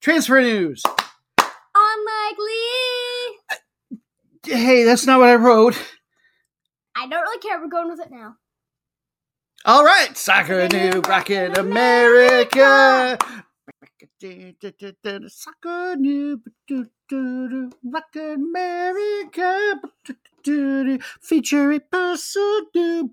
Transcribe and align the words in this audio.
Transfer 0.00 0.40
news. 0.40 0.82
unlikely. 1.74 2.54
Hey, 4.46 4.84
that's 4.84 5.06
not 5.06 5.18
what 5.18 5.28
I 5.28 5.34
wrote. 5.34 5.76
I 6.96 7.06
don't 7.08 7.20
really 7.22 7.38
care. 7.40 7.60
We're 7.60 7.68
going 7.68 7.88
with 7.88 8.00
it 8.00 8.10
now. 8.10 8.36
All 9.64 9.84
right, 9.84 10.16
Soccer 10.16 10.68
New 10.68 11.00
Rockin' 11.00 11.58
America. 11.58 13.18
Soccer 15.28 15.96
New 15.96 16.40
Rockin' 17.84 18.34
America. 18.34 19.80
Featuring 21.20 21.80
person 21.90 22.66
new. 22.74 23.12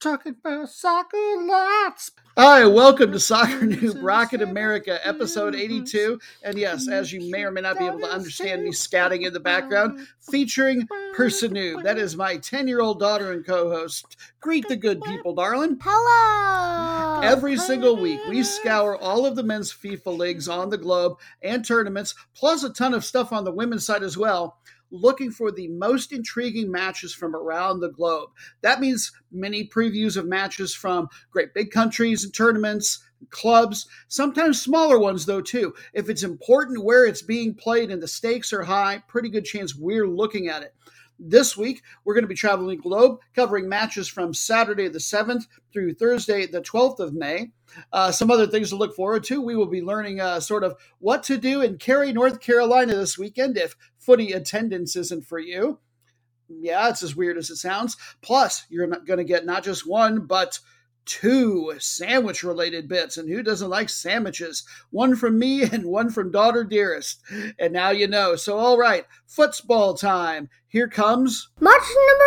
Talking 0.00 0.36
about 0.44 0.68
soccer 0.68 1.36
lots. 1.40 2.10
Right, 2.38 2.66
welcome 2.66 3.12
to 3.12 3.18
Soccer 3.18 3.64
New 3.64 3.92
Rocket 3.92 4.42
America, 4.42 4.98
episode 5.06 5.54
82. 5.54 6.20
And 6.42 6.58
yes, 6.58 6.86
as 6.86 7.10
you 7.10 7.30
may 7.30 7.44
or 7.44 7.50
may 7.50 7.62
not 7.62 7.78
be 7.78 7.86
able 7.86 8.00
to 8.00 8.12
understand 8.12 8.62
me 8.62 8.72
scatting 8.72 9.26
in 9.26 9.32
the 9.32 9.40
background, 9.40 10.06
featuring 10.20 10.86
Person 11.14 11.54
Noob. 11.54 11.82
That 11.82 11.96
is 11.96 12.14
my 12.14 12.36
10 12.36 12.68
year 12.68 12.82
old 12.82 13.00
daughter 13.00 13.32
and 13.32 13.42
co 13.44 13.70
host. 13.70 14.18
Greet 14.40 14.68
the 14.68 14.76
good 14.76 15.00
people, 15.04 15.34
darling. 15.34 15.78
Hello. 15.82 17.22
Every 17.22 17.56
single 17.56 17.96
week, 17.96 18.20
we 18.28 18.42
scour 18.42 18.98
all 18.98 19.24
of 19.24 19.34
the 19.34 19.42
men's 19.42 19.72
FIFA 19.72 20.18
leagues 20.18 20.46
on 20.46 20.68
the 20.68 20.76
globe 20.76 21.16
and 21.40 21.64
tournaments, 21.64 22.14
plus 22.34 22.64
a 22.64 22.70
ton 22.70 22.92
of 22.92 23.02
stuff 23.02 23.32
on 23.32 23.44
the 23.44 23.52
women's 23.52 23.86
side 23.86 24.02
as 24.02 24.18
well, 24.18 24.58
looking 24.90 25.30
for 25.30 25.50
the 25.50 25.68
most 25.68 26.12
intriguing 26.12 26.70
matches 26.70 27.14
from 27.14 27.34
around 27.34 27.80
the 27.80 27.90
globe. 27.90 28.30
That 28.62 28.80
means 28.80 29.12
many 29.30 29.66
previews 29.66 30.16
of 30.16 30.26
matches 30.26 30.74
from 30.74 31.08
great 31.30 31.54
big 31.54 31.70
countries 31.70 32.24
and 32.24 32.32
tournaments. 32.32 33.02
Clubs, 33.30 33.88
sometimes 34.08 34.60
smaller 34.60 34.98
ones 34.98 35.26
though 35.26 35.40
too. 35.40 35.74
If 35.94 36.08
it's 36.08 36.22
important 36.22 36.84
where 36.84 37.06
it's 37.06 37.22
being 37.22 37.54
played 37.54 37.90
and 37.90 38.02
the 38.02 38.08
stakes 38.08 38.52
are 38.52 38.62
high, 38.62 39.02
pretty 39.08 39.30
good 39.30 39.44
chance 39.44 39.74
we're 39.74 40.06
looking 40.06 40.48
at 40.48 40.62
it. 40.62 40.74
This 41.18 41.56
week, 41.56 41.82
we're 42.04 42.14
going 42.14 42.24
to 42.24 42.28
be 42.28 42.34
traveling 42.34 42.78
globe, 42.78 43.20
covering 43.34 43.68
matches 43.68 44.06
from 44.06 44.34
Saturday 44.34 44.88
the 44.88 44.98
7th 44.98 45.46
through 45.72 45.94
Thursday 45.94 46.46
the 46.46 46.60
12th 46.60 47.00
of 47.00 47.14
May. 47.14 47.52
Uh, 47.92 48.12
some 48.12 48.30
other 48.30 48.46
things 48.46 48.70
to 48.70 48.76
look 48.76 48.94
forward 48.94 49.24
to. 49.24 49.40
We 49.40 49.56
will 49.56 49.66
be 49.66 49.82
learning 49.82 50.20
uh, 50.20 50.40
sort 50.40 50.62
of 50.62 50.76
what 50.98 51.22
to 51.24 51.38
do 51.38 51.62
in 51.62 51.78
Cary, 51.78 52.12
North 52.12 52.40
Carolina 52.40 52.94
this 52.94 53.18
weekend 53.18 53.56
if 53.56 53.76
footy 53.98 54.32
attendance 54.32 54.94
isn't 54.94 55.26
for 55.26 55.38
you. 55.38 55.78
Yeah, 56.48 56.88
it's 56.88 57.02
as 57.02 57.16
weird 57.16 57.38
as 57.38 57.50
it 57.50 57.56
sounds. 57.56 57.96
Plus, 58.20 58.66
you're 58.68 58.86
going 58.86 59.18
to 59.18 59.24
get 59.24 59.46
not 59.46 59.64
just 59.64 59.88
one, 59.88 60.26
but 60.26 60.60
two 61.06 61.74
sandwich 61.78 62.42
related 62.42 62.88
bits. 62.88 63.16
And 63.16 63.28
who 63.28 63.42
doesn't 63.42 63.70
like 63.70 63.88
sandwiches? 63.88 64.64
One 64.90 65.16
from 65.16 65.38
me 65.38 65.62
and 65.72 65.86
one 65.86 66.10
from 66.10 66.30
Daughter 66.30 66.64
Dearest. 66.64 67.22
And 67.58 67.72
now 67.72 67.90
you 67.90 68.06
know. 68.08 68.36
So, 68.36 68.58
all 68.58 68.78
right, 68.78 69.06
football 69.26 69.94
time. 69.94 70.50
Here 70.68 70.88
comes. 70.88 71.48
March 71.60 71.82
number 72.08 72.24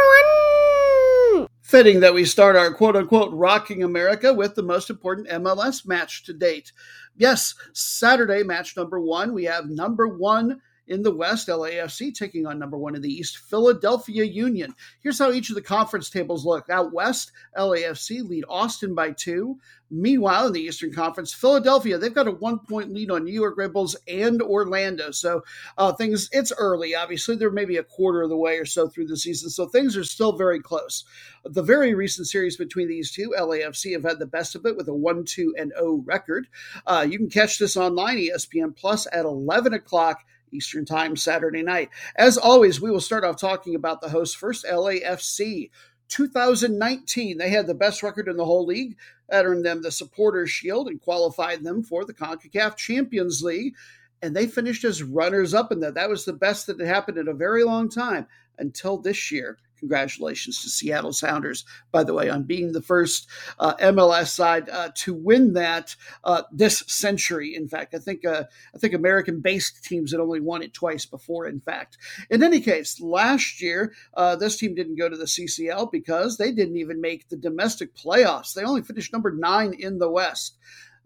one. 1.44 1.48
Fitting 1.62 2.00
that 2.00 2.16
we 2.16 2.26
start 2.26 2.56
our 2.56 2.74
quote 2.74 2.96
unquote 2.96 3.32
rocking 3.32 3.84
America 3.84 4.34
with 4.34 4.56
the 4.56 4.64
most 4.64 4.90
important 4.90 5.28
MLS 5.28 5.86
match 5.86 6.24
to 6.24 6.34
date. 6.34 6.72
Yes, 7.16 7.54
Saturday, 7.74 8.42
match 8.44 8.76
number 8.76 9.00
one. 9.00 9.34
We 9.34 9.44
have 9.44 9.70
number 9.70 10.08
one 10.08 10.62
in 10.90 11.04
the 11.04 11.14
West, 11.14 11.48
LAFC 11.48 12.14
taking 12.14 12.46
on 12.46 12.60
number 12.60 12.78
one 12.78 12.96
in 12.96 13.02
the 13.02 13.14
East, 13.14 13.38
Philadelphia 13.38 14.24
Union. 14.24 14.74
Here's 15.02 15.20
how 15.20 15.32
each 15.32 15.50
of 15.50 15.56
the 15.56 15.62
conference 15.62 16.10
tables 16.10 16.46
look. 16.46 16.70
Out 16.70 16.92
West, 16.92 17.32
LAFC 17.56 18.28
lead 18.28 18.44
Austin 18.50 18.96
by 18.96 19.12
two. 19.12 19.60
Meanwhile, 19.92 20.48
in 20.48 20.54
the 20.54 20.62
Eastern 20.62 20.94
Conference, 20.94 21.34
Philadelphia, 21.34 21.98
they've 21.98 22.14
got 22.14 22.28
a 22.28 22.32
one 22.32 22.60
point 22.60 22.94
lead 22.94 23.10
on 23.10 23.24
New 23.24 23.34
York 23.34 23.58
Red 23.58 23.74
Bulls 23.74 23.96
and 24.08 24.42
Orlando. 24.42 25.10
So 25.12 25.44
uh, 25.78 25.94
things, 25.94 26.30
it's 26.32 26.54
early, 26.58 26.94
obviously. 26.94 27.36
They're 27.36 27.50
maybe 27.50 27.78
a 27.78 27.84
quarter 27.84 28.22
of 28.22 28.30
the 28.30 28.38
way 28.38 28.58
or 28.58 28.66
so 28.66 28.88
through 28.88 29.08
the 29.08 29.18
season. 29.18 29.50
So 29.50 29.68
things 29.68 29.98
are 29.98 30.04
still 30.04 30.34
very 30.34 30.60
close. 30.60 31.06
The 31.44 31.64
very 31.64 31.96
recent 31.96 32.28
series 32.28 32.56
between 32.56 32.88
these 32.88 33.12
two, 33.12 33.34
LAFC 33.38 33.94
have 33.94 34.04
had 34.04 34.20
the 34.20 34.28
best 34.28 34.56
of 34.56 34.66
it 34.66 34.78
with 34.78 34.88
a 34.88 34.94
1 34.94 35.26
2 35.26 35.56
and 35.58 35.72
0 35.76 36.04
record. 36.06 36.48
Uh, 36.86 37.06
you 37.10 37.18
can 37.18 37.30
catch 37.30 37.58
this 37.58 37.76
online, 37.76 38.18
ESPN 38.18 38.76
Plus, 38.76 39.08
at 39.12 39.26
11 39.26 39.74
o'clock. 39.74 40.24
Eastern 40.52 40.86
Time 40.86 41.16
Saturday 41.16 41.64
night. 41.64 41.90
As 42.16 42.38
always, 42.38 42.82
we 42.82 42.92
will 42.92 43.00
start 43.00 43.24
off 43.24 43.40
talking 43.40 43.76
about 43.76 44.02
the 44.02 44.10
hosts 44.10 44.36
first, 44.36 44.66
LAFC. 44.66 45.70
2019, 46.10 47.38
they 47.38 47.50
had 47.50 47.68
the 47.68 47.74
best 47.74 48.02
record 48.04 48.28
in 48.28 48.38
the 48.38 48.46
whole 48.46 48.66
league. 48.66 48.98
That 49.30 49.46
earned 49.46 49.66
them 49.66 49.82
the 49.82 49.92
Supporters 49.92 50.50
Shield 50.50 50.88
and 50.88 51.00
qualified 51.00 51.64
them 51.64 51.84
for 51.84 52.04
the 52.04 52.14
CONCACAF 52.14 52.76
Champions 52.76 53.44
League. 53.44 53.76
And 54.22 54.36
they 54.36 54.48
finished 54.48 54.84
as 54.84 55.04
runners 55.04 55.54
up 55.54 55.72
in 55.72 55.80
that. 55.82 55.94
That 55.94 56.10
was 56.10 56.26
the 56.26 56.34
best 56.34 56.68
that 56.68 56.80
had 56.80 56.88
happened 56.88 57.18
in 57.18 57.28
a 57.28 57.34
very 57.34 57.64
long 57.64 57.90
time 57.90 58.28
until 58.58 58.98
this 58.98 59.32
year. 59.32 59.58
Congratulations 59.80 60.62
to 60.62 60.70
Seattle 60.70 61.14
Sounders, 61.14 61.66
by 61.92 62.04
the 62.04 62.14
way, 62.14 62.30
on 62.30 62.44
being 62.44 62.72
the 62.72 62.82
first 62.82 63.28
uh, 63.60 63.76
MLS 63.76 64.28
side 64.28 64.70
uh, 64.70 64.90
to 64.96 65.14
win 65.14 65.54
that 65.54 65.96
uh, 66.24 66.44
this 66.52 66.84
century. 66.88 67.56
In 67.56 67.68
fact, 67.68 67.96
I 67.96 68.00
think 68.00 68.26
uh, 68.26 68.44
I 68.76 68.78
think 68.78 68.94
American-based 68.94 69.84
teams 69.84 70.12
had 70.12 70.20
only 70.20 70.40
won 70.40 70.62
it 70.62 70.74
twice 70.74 71.06
before. 71.06 71.48
In 71.48 71.62
fact, 71.62 71.98
in 72.30 72.44
any 72.44 72.60
case, 72.60 73.00
last 73.00 73.62
year 73.62 73.94
uh, 74.14 74.36
this 74.36 74.58
team 74.58 74.76
didn't 74.76 74.98
go 74.98 75.10
to 75.10 75.18
the 75.18 75.26
CCL 75.26 75.92
because 75.92 76.38
they 76.38 76.52
didn't 76.52 76.78
even 76.78 77.02
make 77.02 77.30
the 77.30 77.38
domestic 77.38 77.96
playoffs. 77.96 78.54
They 78.54 78.64
only 78.64 78.82
finished 78.82 79.14
number 79.14 79.32
nine 79.32 79.74
in 79.74 80.00
the 80.00 80.10
West. 80.10 80.58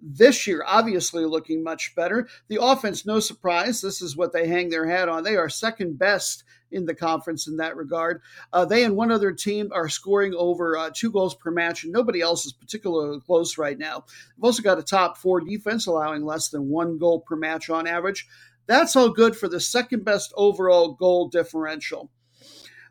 This 0.05 0.47
year, 0.47 0.65
obviously 0.67 1.25
looking 1.25 1.63
much 1.63 1.95
better. 1.95 2.27
The 2.49 2.61
offense, 2.61 3.05
no 3.05 3.21
surprise. 3.21 3.79
This 3.79 4.01
is 4.01 4.17
what 4.17 4.33
they 4.33 4.47
hang 4.47 4.69
their 4.69 4.85
hat 4.85 5.07
on. 5.07 5.23
They 5.23 5.37
are 5.37 5.47
second 5.47 5.97
best 5.97 6.43
in 6.71 6.85
the 6.85 6.93
conference 6.93 7.47
in 7.47 7.55
that 7.57 7.77
regard. 7.77 8.21
Uh, 8.51 8.65
they 8.65 8.83
and 8.83 8.97
one 8.97 9.11
other 9.11 9.31
team 9.31 9.71
are 9.71 9.87
scoring 9.87 10.33
over 10.35 10.75
uh, 10.75 10.89
two 10.93 11.09
goals 11.09 11.35
per 11.35 11.51
match, 11.51 11.85
and 11.85 11.93
nobody 11.93 12.19
else 12.19 12.45
is 12.45 12.51
particularly 12.51 13.21
close 13.21 13.57
right 13.57 13.77
now. 13.77 14.03
They've 14.35 14.43
also 14.43 14.61
got 14.61 14.79
a 14.79 14.83
top 14.83 15.17
four 15.17 15.39
defense, 15.39 15.87
allowing 15.87 16.25
less 16.25 16.49
than 16.49 16.67
one 16.67 16.97
goal 16.97 17.21
per 17.21 17.37
match 17.37 17.69
on 17.69 17.87
average. 17.87 18.27
That's 18.65 18.97
all 18.97 19.09
good 19.09 19.37
for 19.37 19.47
the 19.47 19.61
second 19.61 20.03
best 20.03 20.33
overall 20.35 20.93
goal 20.93 21.29
differential 21.29 22.09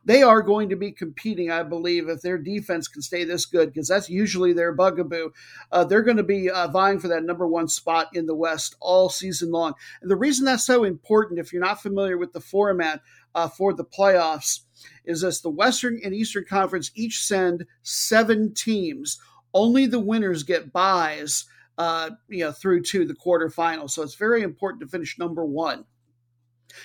they 0.04 0.22
are 0.22 0.42
going 0.42 0.68
to 0.68 0.76
be 0.76 0.90
competing, 0.90 1.50
I 1.50 1.62
believe, 1.62 2.08
if 2.08 2.22
their 2.22 2.38
defense 2.38 2.88
can 2.88 3.02
stay 3.02 3.24
this 3.24 3.46
good, 3.46 3.72
because 3.72 3.88
that's 3.88 4.10
usually 4.10 4.52
their 4.52 4.72
bugaboo. 4.72 5.30
Uh, 5.70 5.84
they're 5.84 6.02
going 6.02 6.16
to 6.16 6.22
be 6.22 6.50
uh, 6.50 6.68
vying 6.68 6.98
for 6.98 7.08
that 7.08 7.24
number 7.24 7.46
one 7.46 7.68
spot 7.68 8.08
in 8.12 8.26
the 8.26 8.34
West 8.34 8.74
all 8.80 9.08
season 9.08 9.50
long. 9.50 9.74
And 10.00 10.10
the 10.10 10.16
reason 10.16 10.44
that's 10.44 10.64
so 10.64 10.84
important, 10.84 11.38
if 11.38 11.52
you're 11.52 11.62
not 11.62 11.82
familiar 11.82 12.18
with 12.18 12.32
the 12.32 12.41
format 12.41 13.00
uh, 13.34 13.48
for 13.48 13.72
the 13.72 13.84
playoffs, 13.84 14.60
is 15.04 15.20
this 15.20 15.41
the 15.41 15.50
Western 15.50 16.00
and 16.04 16.14
Eastern 16.14 16.44
Conference 16.48 16.91
each 16.94 17.22
send 17.22 17.66
seven 17.82 18.52
teams. 18.54 19.20
Only 19.54 19.86
the 19.86 20.00
winners 20.00 20.42
get 20.42 20.72
buys. 20.72 21.44
Uh, 21.78 22.10
you 22.28 22.44
know, 22.44 22.53
through 22.53 22.82
to 22.82 23.06
the 23.06 23.15
quarterfinals. 23.15 23.92
So 23.92 24.03
it's 24.03 24.15
very 24.15 24.42
important 24.42 24.82
to 24.82 24.86
finish 24.86 25.18
number 25.18 25.42
one. 25.42 25.86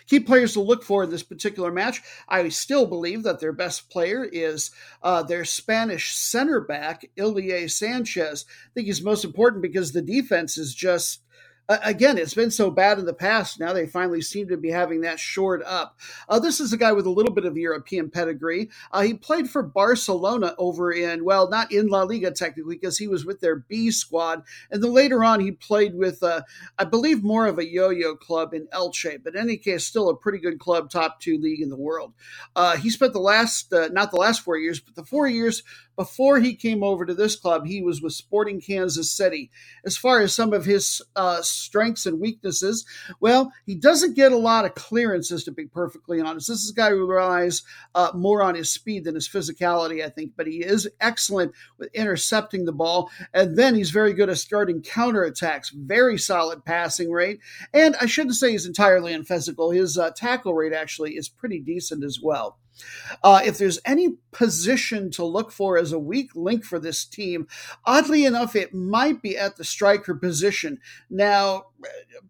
Key 0.08 0.20
players 0.20 0.54
to 0.54 0.62
look 0.62 0.84
for 0.84 1.04
in 1.04 1.10
this 1.10 1.24
particular 1.24 1.72
match. 1.72 2.02
I 2.28 2.50
still 2.50 2.86
believe 2.86 3.24
that 3.24 3.40
their 3.40 3.54
best 3.54 3.90
player 3.90 4.24
is 4.24 4.72
uh, 5.04 5.24
their 5.24 5.46
Spanish 5.46 6.16
center 6.16 6.62
back, 6.62 7.10
Ilie 7.18 7.68
Sanchez. 7.68 8.46
I 8.48 8.70
think 8.74 8.88
he's 8.88 9.04
most 9.04 9.26
important 9.26 9.62
because 9.62 9.92
the 9.92 10.02
defense 10.02 10.58
is 10.58 10.74
just. 10.74 11.22
Again, 11.70 12.18
it's 12.18 12.34
been 12.34 12.50
so 12.50 12.72
bad 12.72 12.98
in 12.98 13.06
the 13.06 13.14
past. 13.14 13.60
Now 13.60 13.74
they 13.74 13.88
finally 13.88 14.22
seem 14.22 14.48
to 14.48 14.56
be 14.56 14.70
having 14.70 15.02
that 15.02 15.20
shored 15.20 15.62
up. 15.64 16.00
Uh, 16.30 16.40
this 16.40 16.62
is 16.62 16.72
a 16.72 16.78
guy 16.78 16.94
with 16.94 17.06
a 17.06 17.10
little 17.10 17.34
bit 17.34 17.44
of 17.44 17.58
European 17.58 18.10
pedigree. 18.10 18.70
Uh, 18.90 19.02
he 19.02 19.14
played 19.14 19.50
for 19.50 19.64
Barcelona 19.64 20.56
over 20.58 20.94
in, 20.94 21.26
well, 21.26 21.50
not 21.50 21.70
in 21.74 21.88
La 21.88 22.04
Liga 22.04 22.32
technically, 22.32 22.76
because 22.76 22.98
he 22.98 23.10
was 23.10 23.26
with 23.26 23.42
their 23.42 23.58
B 23.58 23.92
squad. 23.92 24.44
And 24.72 24.82
then 24.82 24.94
later 24.94 25.26
on, 25.26 25.42
he 25.42 25.52
played 25.52 25.94
with, 25.94 26.24
uh, 26.24 26.44
I 26.78 26.86
believe, 26.86 27.22
more 27.22 27.48
of 27.48 27.60
a 27.60 27.70
yo 27.70 27.90
yo 27.90 28.16
club 28.16 28.54
in 28.54 28.68
Elche. 28.68 29.22
But 29.22 29.36
in 29.36 29.42
any 29.42 29.58
case, 29.58 29.86
still 29.86 30.10
a 30.10 30.16
pretty 30.16 30.38
good 30.38 30.60
club, 30.60 30.90
top 30.90 31.20
two 31.20 31.38
league 31.38 31.62
in 31.62 31.70
the 31.70 31.76
world. 31.76 32.14
Uh, 32.56 32.78
he 32.78 32.90
spent 32.90 33.12
the 33.12 33.20
last, 33.20 33.74
uh, 33.74 33.90
not 33.90 34.12
the 34.12 34.18
last 34.18 34.42
four 34.42 34.58
years, 34.58 34.80
but 34.80 34.96
the 34.96 35.04
four 35.04 35.28
years 35.28 35.64
Before 35.98 36.40
he 36.40 36.56
came 36.56 36.84
over 36.84 37.06
to 37.06 37.16
this 37.16 37.36
club, 37.36 37.66
he 37.66 37.82
was 37.82 38.04
with 38.04 38.14
Sporting 38.14 38.62
Kansas 38.62 39.12
City. 39.12 39.50
As 39.84 39.98
far 39.98 40.22
as 40.22 40.32
some 40.32 40.54
of 40.54 40.64
his 40.64 41.02
uh, 41.16 41.42
strengths 41.42 42.06
and 42.06 42.20
weaknesses, 42.20 42.86
well, 43.20 43.52
he 43.66 43.74
doesn't 43.74 44.16
get 44.16 44.32
a 44.32 44.38
lot 44.38 44.64
of 44.64 44.76
clearances, 44.76 45.44
to 45.46 45.52
be 45.52 45.66
perfectly 45.66 46.22
honest. 46.22 46.50
This 46.50 46.64
is 46.64 46.70
a 46.70 46.76
guy 46.76 46.92
who 46.92 47.08
relies 47.08 47.64
uh, 47.96 48.12
more 48.14 48.44
on 48.44 48.54
his 48.54 48.70
speed 48.70 49.06
than 49.06 49.16
his 49.16 49.28
physicality, 49.28 50.06
I 50.06 50.10
think, 50.10 50.34
but 50.38 50.46
he 50.46 50.64
is 50.64 50.88
excellent 51.02 51.54
with 51.80 51.90
intercepting 51.96 52.66
the 52.66 52.72
ball. 52.72 53.10
And 53.34 53.58
then 53.58 53.74
he's 53.74 53.90
very 53.90 54.14
good 54.14 54.30
at 54.30 54.38
starting 54.38 54.84
counterattacks, 54.84 55.74
very 55.74 56.20
solid 56.20 56.64
passing 56.64 57.12
rate. 57.12 57.40
And 57.74 57.96
I 58.00 58.06
shouldn't 58.06 58.36
say 58.36 58.52
he's 58.52 58.68
entirely 58.68 59.14
unphysical. 59.14 59.72
His 59.72 59.98
uh, 59.98 60.12
tackle 60.16 60.54
rate 60.54 60.74
actually 60.74 61.18
is 61.18 61.28
pretty 61.28 61.60
decent 61.60 62.04
as 62.04 62.20
well. 62.22 62.60
Uh, 63.24 63.42
if 63.44 63.58
there's 63.58 63.80
any 63.86 64.16
position 64.32 65.10
to 65.12 65.24
look 65.24 65.52
for 65.52 65.78
as 65.78 65.92
a 65.92 66.00
weak 66.00 66.36
link 66.36 66.64
for 66.64 66.80
this 66.80 67.06
team, 67.06 67.48
oddly 67.86 68.26
enough, 68.26 68.56
it 68.56 68.74
might 68.74 69.22
be 69.22 69.38
at 69.38 69.56
the 69.58 69.64
striker 69.64 70.16
position. 70.16 70.80
Now, 71.10 71.68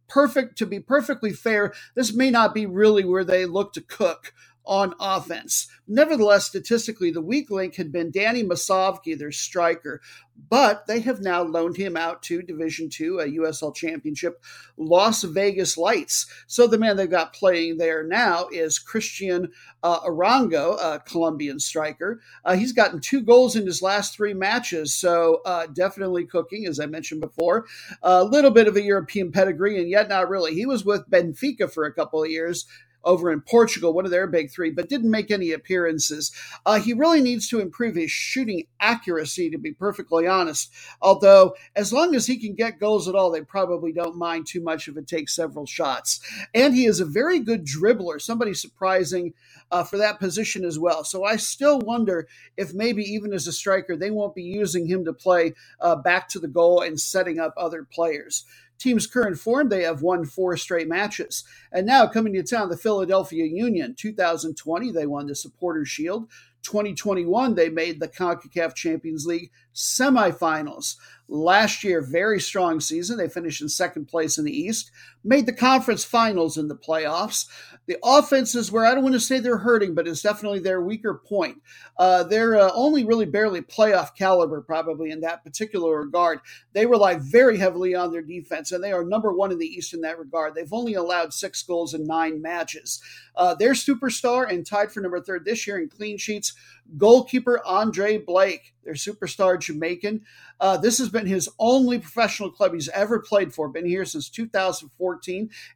perfect 0.07 0.57
to 0.59 0.65
be 0.65 0.79
perfectly 0.79 1.33
fair, 1.33 1.73
this 1.95 2.13
may 2.13 2.29
not 2.29 2.53
be 2.53 2.65
really 2.65 3.05
where 3.05 3.23
they 3.23 3.45
look 3.45 3.73
to 3.73 3.81
cook 3.81 4.33
on 4.67 4.93
offense. 4.99 5.67
Nevertheless, 5.87 6.45
statistically, 6.45 7.11
the 7.11 7.21
weak 7.21 7.49
link 7.49 7.75
had 7.75 7.91
been 7.91 8.11
Danny 8.11 8.43
Musovski, 8.43 9.17
their 9.17 9.31
striker, 9.31 10.01
but 10.49 10.85
they 10.85 10.99
have 10.99 11.21
now 11.21 11.41
loaned 11.41 11.77
him 11.77 11.97
out 11.97 12.21
to 12.23 12.41
Division 12.41 12.89
Two, 12.89 13.19
a 13.19 13.25
USL 13.25 13.73
Championship, 13.73 14.43
Las 14.75 15.23
Vegas 15.23 15.77
Lights. 15.77 16.27
So 16.45 16.67
the 16.67 16.77
man 16.77 16.97
they've 16.97 17.09
got 17.09 17.33
playing 17.33 17.77
there 17.77 18.03
now 18.03 18.47
is 18.51 18.79
Cristian 18.79 19.49
uh, 19.81 20.01
Arango, 20.01 20.77
a 20.79 20.99
Colombian 20.99 21.59
striker. 21.59 22.19
Uh, 22.43 22.55
he's 22.55 22.73
gotten 22.73 22.99
two 22.99 23.21
goals 23.21 23.55
in 23.55 23.65
his 23.65 23.81
last 23.81 24.15
three 24.15 24.33
matches, 24.33 24.93
so 24.93 25.41
uh, 25.45 25.67
definitely 25.67 26.25
cooking, 26.25 26.67
as 26.67 26.79
I 26.79 26.85
mentioned 26.85 27.21
before. 27.21 27.65
A 28.03 28.23
little 28.23 28.51
bit 28.51 28.67
of 28.67 28.75
a 28.75 28.81
European 28.81 29.31
pedigree, 29.31 29.79
and 29.79 29.89
yet 29.89 30.09
not 30.09 30.29
really. 30.29 30.53
He 30.53 30.65
was 30.65 30.85
with 30.85 31.09
Benfica 31.09 31.71
for 31.71 31.85
a 31.85 31.93
couple 31.93 32.21
of 32.21 32.29
years 32.29 32.67
over 33.03 33.31
in 33.31 33.41
Portugal, 33.41 33.93
one 33.93 34.05
of 34.05 34.11
their 34.11 34.27
big 34.27 34.51
three, 34.51 34.69
but 34.69 34.89
didn't 34.89 35.11
make 35.11 35.31
any 35.31 35.51
appearances. 35.51 36.31
Uh, 36.65 36.79
he 36.79 36.93
really 36.93 37.21
needs 37.21 37.47
to 37.49 37.59
improve 37.59 37.95
his 37.95 38.11
shooting 38.11 38.65
accuracy, 38.79 39.49
to 39.49 39.57
be 39.57 39.71
perfectly 39.71 40.27
honest. 40.27 40.71
Although, 41.01 41.55
as 41.75 41.93
long 41.93 42.15
as 42.15 42.27
he 42.27 42.37
can 42.37 42.53
get 42.53 42.79
goals 42.79 43.07
at 43.07 43.15
all, 43.15 43.31
they 43.31 43.41
probably 43.41 43.91
don't 43.91 44.17
mind 44.17 44.47
too 44.47 44.61
much 44.61 44.87
if 44.87 44.97
it 44.97 45.07
takes 45.07 45.35
several 45.35 45.65
shots. 45.65 46.19
And 46.53 46.73
he 46.73 46.85
is 46.85 46.99
a 46.99 47.05
very 47.05 47.39
good 47.39 47.65
dribbler, 47.65 48.21
somebody 48.21 48.53
surprising 48.53 49.33
uh, 49.71 49.83
for 49.83 49.97
that 49.97 50.19
position 50.19 50.65
as 50.65 50.79
well. 50.79 51.03
So 51.03 51.23
I 51.23 51.37
still 51.37 51.79
wonder 51.79 52.27
if 52.55 52.73
maybe 52.73 53.03
even 53.03 53.33
as 53.33 53.47
a 53.47 53.53
striker, 53.53 53.95
they 53.95 54.11
won't 54.11 54.35
be 54.35 54.43
using 54.43 54.87
him 54.87 55.05
to 55.05 55.13
play 55.13 55.53
uh, 55.79 55.95
back 55.95 56.29
to 56.29 56.39
the 56.39 56.47
goal 56.47 56.81
and 56.81 56.99
setting 56.99 57.39
up 57.39 57.53
other 57.57 57.83
players 57.83 58.45
team's 58.79 59.07
current 59.07 59.37
form, 59.39 59.69
they 59.69 59.83
have 59.83 60.01
won 60.01 60.25
four 60.25 60.55
straight 60.57 60.87
matches. 60.87 61.43
And 61.71 61.85
now 61.85 62.07
coming 62.07 62.33
to 62.33 62.43
town, 62.43 62.69
the 62.69 62.77
Philadelphia 62.77 63.45
Union. 63.45 63.95
2020, 63.95 64.91
they 64.91 65.05
won 65.05 65.27
the 65.27 65.35
Supporters 65.35 65.89
Shield. 65.89 66.29
2021, 66.63 67.55
they 67.55 67.69
made 67.69 67.99
the 67.99 68.07
CONCACAF 68.07 68.75
Champions 68.75 69.25
League 69.25 69.51
semifinals. 69.73 70.95
Last 71.29 71.83
year, 71.83 72.01
very 72.01 72.41
strong 72.41 72.79
season. 72.79 73.17
They 73.17 73.29
finished 73.29 73.61
in 73.61 73.69
second 73.69 74.05
place 74.05 74.37
in 74.37 74.43
the 74.43 74.57
East, 74.57 74.91
made 75.23 75.45
the 75.45 75.53
conference 75.53 76.03
finals 76.03 76.57
in 76.57 76.67
the 76.67 76.75
playoffs. 76.75 77.47
The 77.87 77.97
offense 78.03 78.53
is 78.53 78.71
where 78.71 78.85
I 78.85 78.93
don't 78.93 79.03
want 79.03 79.15
to 79.15 79.19
say 79.19 79.39
they're 79.39 79.59
hurting, 79.59 79.95
but 79.95 80.07
it's 80.07 80.21
definitely 80.21 80.59
their 80.59 80.81
weaker 80.81 81.13
point. 81.13 81.61
Uh, 81.97 82.23
they're 82.23 82.59
uh, 82.59 82.69
only 82.73 83.05
really 83.05 83.25
barely 83.25 83.61
playoff 83.61 84.15
caliber, 84.15 84.61
probably 84.61 85.09
in 85.09 85.21
that 85.21 85.43
particular 85.43 86.01
regard. 86.01 86.39
They 86.73 86.85
rely 86.85 87.15
very 87.15 87.57
heavily 87.57 87.95
on 87.95 88.11
their 88.11 88.21
defense, 88.21 88.71
and 88.71 88.83
they 88.83 88.91
are 88.91 89.05
number 89.05 89.33
one 89.33 89.51
in 89.51 89.57
the 89.57 89.65
East 89.65 89.93
in 89.93 90.01
that 90.01 90.19
regard. 90.19 90.53
They've 90.53 90.73
only 90.73 90.95
allowed 90.95 91.33
six 91.33 91.63
goals 91.63 91.93
in 91.93 92.05
nine 92.05 92.41
matches. 92.41 93.01
Uh, 93.35 93.55
their 93.55 93.73
superstar 93.73 94.49
and 94.49 94.65
tied 94.65 94.91
for 94.91 94.99
number 94.99 95.21
third 95.21 95.45
this 95.45 95.65
year 95.65 95.79
in 95.79 95.87
clean 95.87 96.17
sheets, 96.17 96.53
goalkeeper 96.97 97.61
Andre 97.65 98.17
Blake, 98.17 98.73
their 98.83 98.93
superstar 98.93 99.59
Jamaican. 99.59 100.21
Uh, 100.59 100.77
this 100.77 100.97
has 100.97 101.09
been 101.09 101.27
his 101.27 101.49
only 101.59 101.99
professional 101.99 102.49
club 102.49 102.73
he's 102.73 102.89
ever 102.89 103.19
played 103.19 103.53
for. 103.53 103.69
Been 103.69 103.85
here 103.85 104.05
since 104.05 104.29
2014, 104.29 105.16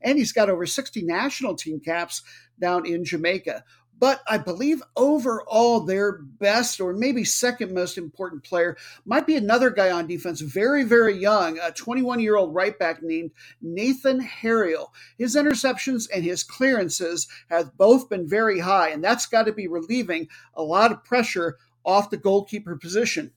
and 0.02 0.18
he's 0.18 0.32
got 0.32 0.50
over 0.50 0.66
60 0.66 1.02
national 1.04 1.56
team 1.56 1.80
caps 1.80 2.22
down 2.60 2.86
in 2.86 3.04
Jamaica. 3.04 3.64
But 4.02 4.22
I 4.28 4.40
believe 4.40 4.82
overall 4.96 5.82
their 5.82 6.14
best 6.24 6.82
or 6.82 6.92
maybe 6.92 7.24
second 7.24 7.72
most 7.72 8.00
important 8.00 8.44
player 8.44 8.76
might 9.06 9.28
be 9.28 9.36
another 9.36 9.70
guy 9.70 9.92
on 9.92 10.08
defense, 10.08 10.42
very, 10.42 10.84
very 10.84 11.16
young, 11.16 11.60
a 11.60 11.72
21 11.72 12.20
year 12.20 12.36
old 12.36 12.56
right 12.56 12.78
back 12.80 13.04
named 13.04 13.30
Nathan 13.62 14.20
Harriel. 14.20 14.92
His 15.20 15.36
interceptions 15.36 16.10
and 16.12 16.24
his 16.24 16.44
clearances 16.44 17.28
have 17.52 17.78
both 17.78 18.10
been 18.10 18.28
very 18.28 18.60
high, 18.60 18.90
and 18.90 19.04
that's 19.04 19.28
got 19.28 19.44
to 19.44 19.54
be 19.54 19.68
relieving 19.68 20.30
a 20.56 20.64
lot 20.64 20.92
of 20.92 21.04
pressure 21.04 21.58
off 21.86 22.10
the 22.10 22.18
goalkeeper 22.18 22.76
position. 22.78 23.32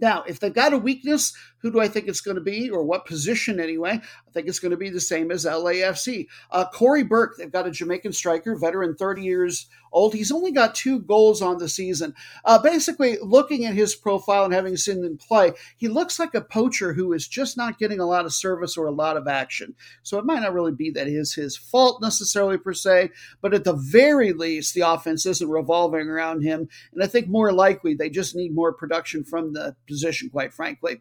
Now, 0.00 0.24
if 0.28 0.38
they've 0.38 0.52
got 0.52 0.74
a 0.74 0.78
weakness, 0.78 1.34
who 1.66 1.72
do 1.72 1.80
I 1.80 1.88
think 1.88 2.06
it's 2.06 2.20
going 2.20 2.36
to 2.36 2.40
be, 2.40 2.70
or 2.70 2.84
what 2.84 3.06
position 3.06 3.58
anyway? 3.58 3.90
I 3.90 4.30
think 4.32 4.46
it's 4.46 4.60
going 4.60 4.70
to 4.70 4.76
be 4.76 4.88
the 4.88 5.00
same 5.00 5.32
as 5.32 5.44
LAFC. 5.44 6.28
Uh, 6.52 6.64
Cory 6.72 7.02
Burke, 7.02 7.36
they've 7.36 7.50
got 7.50 7.66
a 7.66 7.72
Jamaican 7.72 8.12
striker, 8.12 8.54
veteran, 8.54 8.94
30 8.94 9.22
years 9.24 9.66
old. 9.92 10.14
He's 10.14 10.30
only 10.30 10.52
got 10.52 10.76
two 10.76 11.00
goals 11.00 11.42
on 11.42 11.58
the 11.58 11.68
season. 11.68 12.14
Uh, 12.44 12.58
basically, 12.58 13.16
looking 13.20 13.64
at 13.64 13.74
his 13.74 13.96
profile 13.96 14.44
and 14.44 14.54
having 14.54 14.76
seen 14.76 15.02
him 15.02 15.18
play, 15.18 15.54
he 15.76 15.88
looks 15.88 16.20
like 16.20 16.34
a 16.34 16.40
poacher 16.40 16.92
who 16.92 17.12
is 17.12 17.26
just 17.26 17.56
not 17.56 17.78
getting 17.78 17.98
a 17.98 18.06
lot 18.06 18.26
of 18.26 18.32
service 18.32 18.76
or 18.76 18.86
a 18.86 18.92
lot 18.92 19.16
of 19.16 19.26
action. 19.26 19.74
So 20.04 20.18
it 20.18 20.24
might 20.24 20.42
not 20.42 20.54
really 20.54 20.72
be 20.72 20.90
that 20.90 21.08
is 21.08 21.34
his 21.34 21.56
fault 21.56 22.00
necessarily 22.00 22.58
per 22.58 22.74
se, 22.74 23.10
but 23.40 23.54
at 23.54 23.64
the 23.64 23.72
very 23.72 24.32
least, 24.32 24.74
the 24.74 24.82
offense 24.82 25.26
isn't 25.26 25.48
revolving 25.48 26.08
around 26.08 26.42
him. 26.42 26.68
And 26.92 27.02
I 27.02 27.08
think 27.08 27.26
more 27.26 27.52
likely 27.52 27.94
they 27.94 28.10
just 28.10 28.36
need 28.36 28.54
more 28.54 28.72
production 28.72 29.24
from 29.24 29.52
the 29.52 29.74
position, 29.88 30.30
quite 30.30 30.52
frankly. 30.52 31.00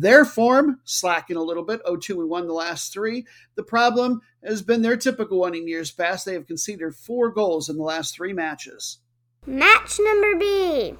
Their 0.00 0.24
form 0.24 0.78
slacking 0.84 1.36
a 1.36 1.42
little 1.42 1.64
bit. 1.64 1.80
0 1.84 1.96
2 1.96 2.16
we 2.16 2.24
won 2.24 2.46
the 2.46 2.52
last 2.52 2.92
three. 2.92 3.26
The 3.56 3.64
problem 3.64 4.20
has 4.44 4.62
been 4.62 4.82
their 4.82 4.96
typical 4.96 5.40
one 5.40 5.56
in 5.56 5.66
years 5.66 5.90
past. 5.90 6.24
They 6.24 6.34
have 6.34 6.46
conceded 6.46 6.94
four 6.94 7.30
goals 7.32 7.68
in 7.68 7.76
the 7.76 7.82
last 7.82 8.14
three 8.14 8.32
matches. 8.32 8.98
Match 9.44 9.98
number 9.98 10.36
B. 10.38 10.94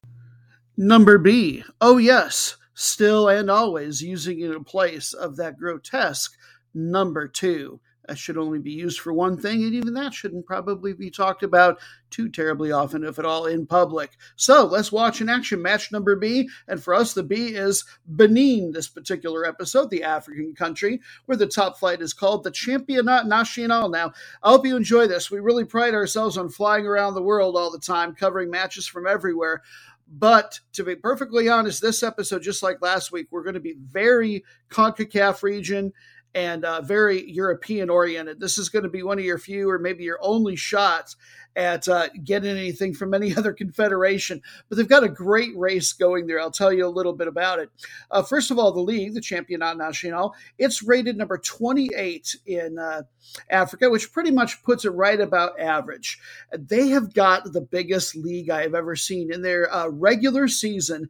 Number 0.77 1.17
B. 1.17 1.63
Oh, 1.81 1.99
yes. 1.99 2.57
Still 2.75 3.29
and 3.29 3.49
always 3.49 4.03
using 4.03 4.41
it 4.41 4.51
in 4.51 4.65
place 4.65 5.13
of 5.13 5.37
that 5.37 5.59
grotesque 5.59 6.37
number 6.75 7.29
two. 7.29 7.79
That 8.09 8.17
should 8.17 8.39
only 8.39 8.59
be 8.59 8.73
used 8.73 9.01
for 9.01 9.13
one 9.13 9.37
thing, 9.37 9.63
and 9.65 9.75
even 9.75 9.93
that 9.95 10.15
shouldn't 10.15 10.47
probably 10.47 10.95
be 10.95 11.11
talked 11.11 11.43
about 11.43 11.79
too 12.09 12.31
terribly 12.31 12.73
often, 12.73 13.05
if 13.05 13.19
at 13.19 13.27
all, 13.27 13.45
in 13.45 13.67
public. 13.67 14.17
So 14.35 14.65
let's 14.65 14.91
watch 14.91 15.21
in 15.21 15.29
action 15.29 15.61
match 15.61 15.93
number 15.93 16.17
B. 16.17 16.49
And 16.69 16.83
for 16.83 16.95
us, 16.95 17.13
the 17.13 17.23
B 17.23 17.49
is 17.49 17.85
Benin, 18.07 18.73
this 18.73 18.89
particular 18.89 19.45
episode, 19.45 19.91
the 19.91 20.05
African 20.05 20.55
country, 20.55 21.03
where 21.27 21.37
the 21.37 21.47
top 21.47 21.79
flight 21.79 22.01
is 22.01 22.15
called 22.15 22.45
the 22.45 22.51
Championnat 22.51 23.27
National. 23.27 23.91
Now, 23.91 24.13
I 24.43 24.49
hope 24.49 24.65
you 24.65 24.75
enjoy 24.75 25.07
this. 25.07 25.31
We 25.31 25.41
really 25.41 25.67
pride 25.67 25.93
ourselves 25.93 26.39
on 26.39 26.49
flying 26.49 26.87
around 26.87 27.13
the 27.13 27.23
world 27.23 27.57
all 27.57 27.71
the 27.71 27.79
time, 27.79 28.15
covering 28.15 28.51
matches 28.51 28.87
from 28.87 29.07
everywhere. 29.07 29.63
But 30.11 30.61
to 30.73 30.85
be 30.85 30.97
perfectly 30.97 31.51
honest, 31.51 31.83
this 31.83 32.03
episode, 32.03 32.43
just 32.43 32.63
like 32.63 32.81
last 32.81 33.13
week, 33.13 33.29
we're 33.31 33.43
going 33.43 33.53
to 33.53 33.61
be 33.61 33.77
very 33.79 34.45
CONCACAF 34.71 35.43
region 35.43 35.93
and 36.35 36.65
uh, 36.65 36.81
very 36.83 37.31
European 37.31 37.91
oriented. 37.91 38.41
This 38.41 38.59
is 38.59 38.69
going 38.69 38.83
to 38.83 38.89
be 38.89 39.03
one 39.03 39.19
of 39.19 39.25
your 39.25 39.39
few 39.39 39.69
or 39.69 39.79
maybe 39.79 40.05
your 40.05 40.19
only 40.21 40.57
shots 40.57 41.17
at 41.57 41.89
uh, 41.89 42.09
getting 42.23 42.57
anything 42.57 42.95
from 42.95 43.13
any 43.13 43.35
other 43.37 43.53
confederation. 43.53 44.41
But 44.69 44.79
they've 44.79 44.89
got 44.89 45.05
a 45.05 45.09
great 45.09 45.57
race 45.57 45.93
going 45.93 46.27
there. 46.27 46.41
I'll 46.41 46.51
tell 46.51 46.73
you 46.73 46.87
a 46.87 46.89
little 46.89 47.13
bit 47.13 47.29
about 47.29 47.59
it. 47.59 47.71
Uh, 48.11 48.23
first 48.23 48.51
of 48.51 48.59
all, 48.59 48.73
the 48.73 48.81
league, 48.81 49.15
the 49.15 49.21
Championnat 49.21 49.77
National, 49.77 50.35
it's 50.59 50.83
rated 50.83 51.17
number 51.17 51.37
28 51.37 52.37
in 52.47 52.79
uh, 52.79 53.03
Africa, 53.51 53.91
which 53.91 54.13
pretty 54.13 54.31
much 54.31 54.63
puts 54.63 54.85
it 54.85 54.91
right 54.91 55.21
about 55.21 55.59
average. 55.59 56.19
They 56.57 56.89
have 56.89 57.13
got 57.13 57.53
the 57.53 57.61
biggest 57.61 58.15
league 58.15 58.51
I 58.51 58.63
have 58.63 58.75
ever 58.75 58.95
seen 58.95 59.33
in 59.33 59.43
their 59.43 59.73
uh, 59.75 59.89
regular 59.89 60.47
season. 60.47 61.09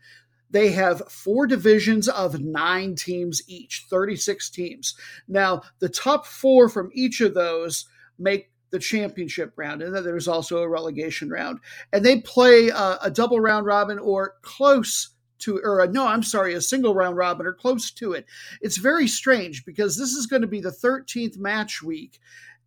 They 0.50 0.70
have 0.72 1.10
four 1.10 1.46
divisions 1.46 2.08
of 2.08 2.40
nine 2.40 2.94
teams 2.94 3.42
each, 3.46 3.86
36 3.90 4.50
teams. 4.50 4.94
Now, 5.26 5.62
the 5.78 5.88
top 5.88 6.26
four 6.26 6.68
from 6.68 6.90
each 6.94 7.20
of 7.20 7.34
those 7.34 7.86
make 8.18 8.50
the 8.70 8.78
championship 8.78 9.52
round, 9.56 9.82
and 9.82 9.94
then 9.94 10.04
there's 10.04 10.28
also 10.28 10.58
a 10.58 10.68
relegation 10.68 11.30
round. 11.30 11.60
And 11.92 12.04
they 12.04 12.20
play 12.20 12.70
uh, 12.70 12.98
a 13.02 13.10
double 13.10 13.40
round 13.40 13.66
robin 13.66 13.98
or 13.98 14.34
close 14.42 15.10
to, 15.40 15.60
or 15.62 15.80
a, 15.80 15.88
no, 15.88 16.06
I'm 16.06 16.22
sorry, 16.22 16.54
a 16.54 16.60
single 16.60 16.94
round 16.94 17.16
robin 17.16 17.46
or 17.46 17.52
close 17.52 17.90
to 17.92 18.12
it. 18.12 18.26
It's 18.60 18.76
very 18.76 19.06
strange 19.06 19.64
because 19.64 19.96
this 19.96 20.10
is 20.10 20.26
going 20.26 20.42
to 20.42 20.48
be 20.48 20.60
the 20.60 20.70
13th 20.70 21.38
match 21.38 21.82
week, 21.82 22.18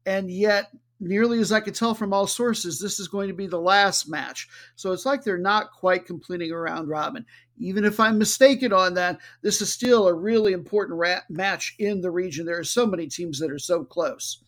and 0.06 0.32
yet 0.32 0.72
nearly 1.02 1.40
as 1.40 1.52
I 1.52 1.60
could 1.60 1.76
tell 1.76 1.96
from 1.96 2.14
all 2.14 2.28
sources, 2.28 2.80
this 2.80 3.00
is 3.00 3.08
going 3.08 3.28
to 3.28 3.34
be 3.34 3.48
the 3.48 3.60
last 3.60 4.08
match. 4.08 4.48
So 4.76 4.92
it's 4.92 5.06
like 5.06 5.24
they're 5.24 5.38
not 5.38 5.72
quite 5.72 6.06
completing 6.06 6.52
a 6.52 6.58
round 6.58 6.88
robin. 6.88 7.26
Even 7.58 7.86
if 7.86 8.00
I'm 8.00 8.18
mistaken 8.18 8.74
on 8.74 8.96
that, 8.96 9.20
this 9.42 9.62
is 9.62 9.72
still 9.72 10.08
a 10.08 10.14
really 10.14 10.54
important 10.54 10.98
ra- 10.98 11.22
match 11.30 11.76
in 11.78 12.02
the 12.02 12.12
region. 12.12 12.46
There 12.46 12.60
are 12.60 12.64
so 12.64 12.86
many 12.86 13.08
teams 13.08 13.40
that 13.40 13.52
are 13.52 13.60
so 13.60 13.84
close. 13.84 14.42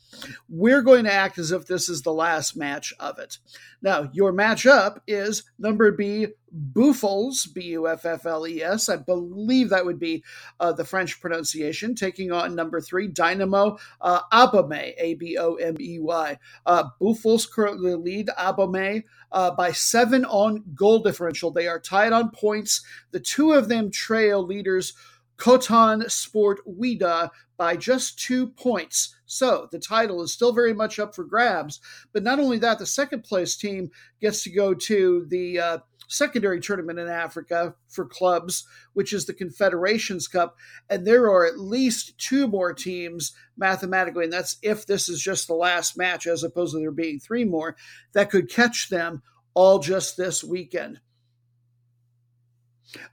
We're 0.48 0.84
going 0.84 1.06
to 1.06 1.14
act 1.14 1.38
as 1.40 1.52
if 1.52 1.66
this 1.66 1.90
is 1.90 2.02
the 2.02 2.14
last 2.14 2.56
match 2.56 2.94
of 3.00 3.18
it. 3.18 3.40
Now, 3.82 4.10
your 4.14 4.32
matchup 4.32 5.00
is 5.08 5.44
number 5.58 5.92
B, 5.92 6.28
Buffles, 6.52 7.48
B 7.48 7.64
U 7.70 7.88
F 7.88 8.06
F 8.06 8.26
L 8.28 8.48
E 8.48 8.62
S. 8.62 8.88
I 8.88 8.98
believe 8.98 9.70
that 9.70 9.86
would 9.86 10.00
be 10.00 10.24
uh, 10.60 10.72
the 10.72 10.86
French 10.86 11.20
pronunciation, 11.20 11.96
taking 11.96 12.32
on 12.32 12.56
number 12.56 12.80
three, 12.80 13.08
Dynamo 13.08 13.78
uh, 14.00 14.22
Abomey, 14.32 14.94
A 15.00 15.16
B 15.16 15.36
O 15.40 15.56
M 15.56 15.76
E 15.80 15.98
Y. 16.00 16.38
Uh, 16.66 16.84
Buffles 17.02 17.48
currently 17.48 17.96
lead 17.96 18.30
Abomey 18.38 19.04
uh, 19.32 19.52
by 19.52 19.72
seven 19.72 20.26
on 20.26 20.64
goal 20.76 21.00
differential. 21.00 21.50
They 21.50 21.68
are 21.68 21.80
tied 21.80 22.14
on 22.14 22.30
points. 22.30 22.86
The 23.12 23.20
two 23.20 23.54
of 23.54 23.70
them 23.70 23.92
trail 23.92 24.44
leaders 24.44 24.94
Coton 25.38 26.10
Sport 26.10 26.60
Ouidah 26.68 27.30
by 27.58 27.76
just 27.76 28.20
two 28.20 28.48
points. 28.48 29.16
So 29.26 29.68
the 29.72 29.80
title 29.80 30.22
is 30.22 30.32
still 30.32 30.54
very 30.54 30.74
much 30.74 31.00
up 31.00 31.16
for 31.16 31.24
grabs. 31.24 31.80
But 32.14 32.24
not 32.24 32.40
only 32.40 32.60
that, 32.60 32.80
the 32.80 32.86
second 32.86 33.24
place 33.24 33.56
team 33.56 33.90
gets 34.22 34.44
to 34.44 34.52
go 34.52 34.74
to 34.74 35.26
the 35.28 35.60
uh, 35.60 35.78
secondary 36.08 36.60
tournament 36.60 37.00
in 37.00 37.08
Africa 37.08 37.76
for 37.90 38.06
clubs, 38.06 38.66
which 38.94 39.14
is 39.14 39.26
the 39.26 39.34
Confederations 39.34 40.28
Cup. 40.28 40.56
And 40.90 41.06
there 41.06 41.26
are 41.26 41.46
at 41.46 41.60
least 41.60 42.18
two 42.18 42.48
more 42.48 42.74
teams 42.74 43.34
mathematically, 43.58 44.26
and 44.26 44.34
that's 44.34 44.58
if 44.62 44.86
this 44.86 45.10
is 45.10 45.22
just 45.22 45.48
the 45.48 45.56
last 45.56 45.98
match, 45.98 46.28
as 46.28 46.44
opposed 46.44 46.74
to 46.74 46.80
there 46.80 46.92
being 46.92 47.20
three 47.20 47.46
more, 47.46 47.76
that 48.14 48.30
could 48.30 48.50
catch 48.50 48.90
them 48.90 49.24
all 49.54 49.80
just 49.80 50.18
this 50.18 50.44
weekend. 50.44 51.00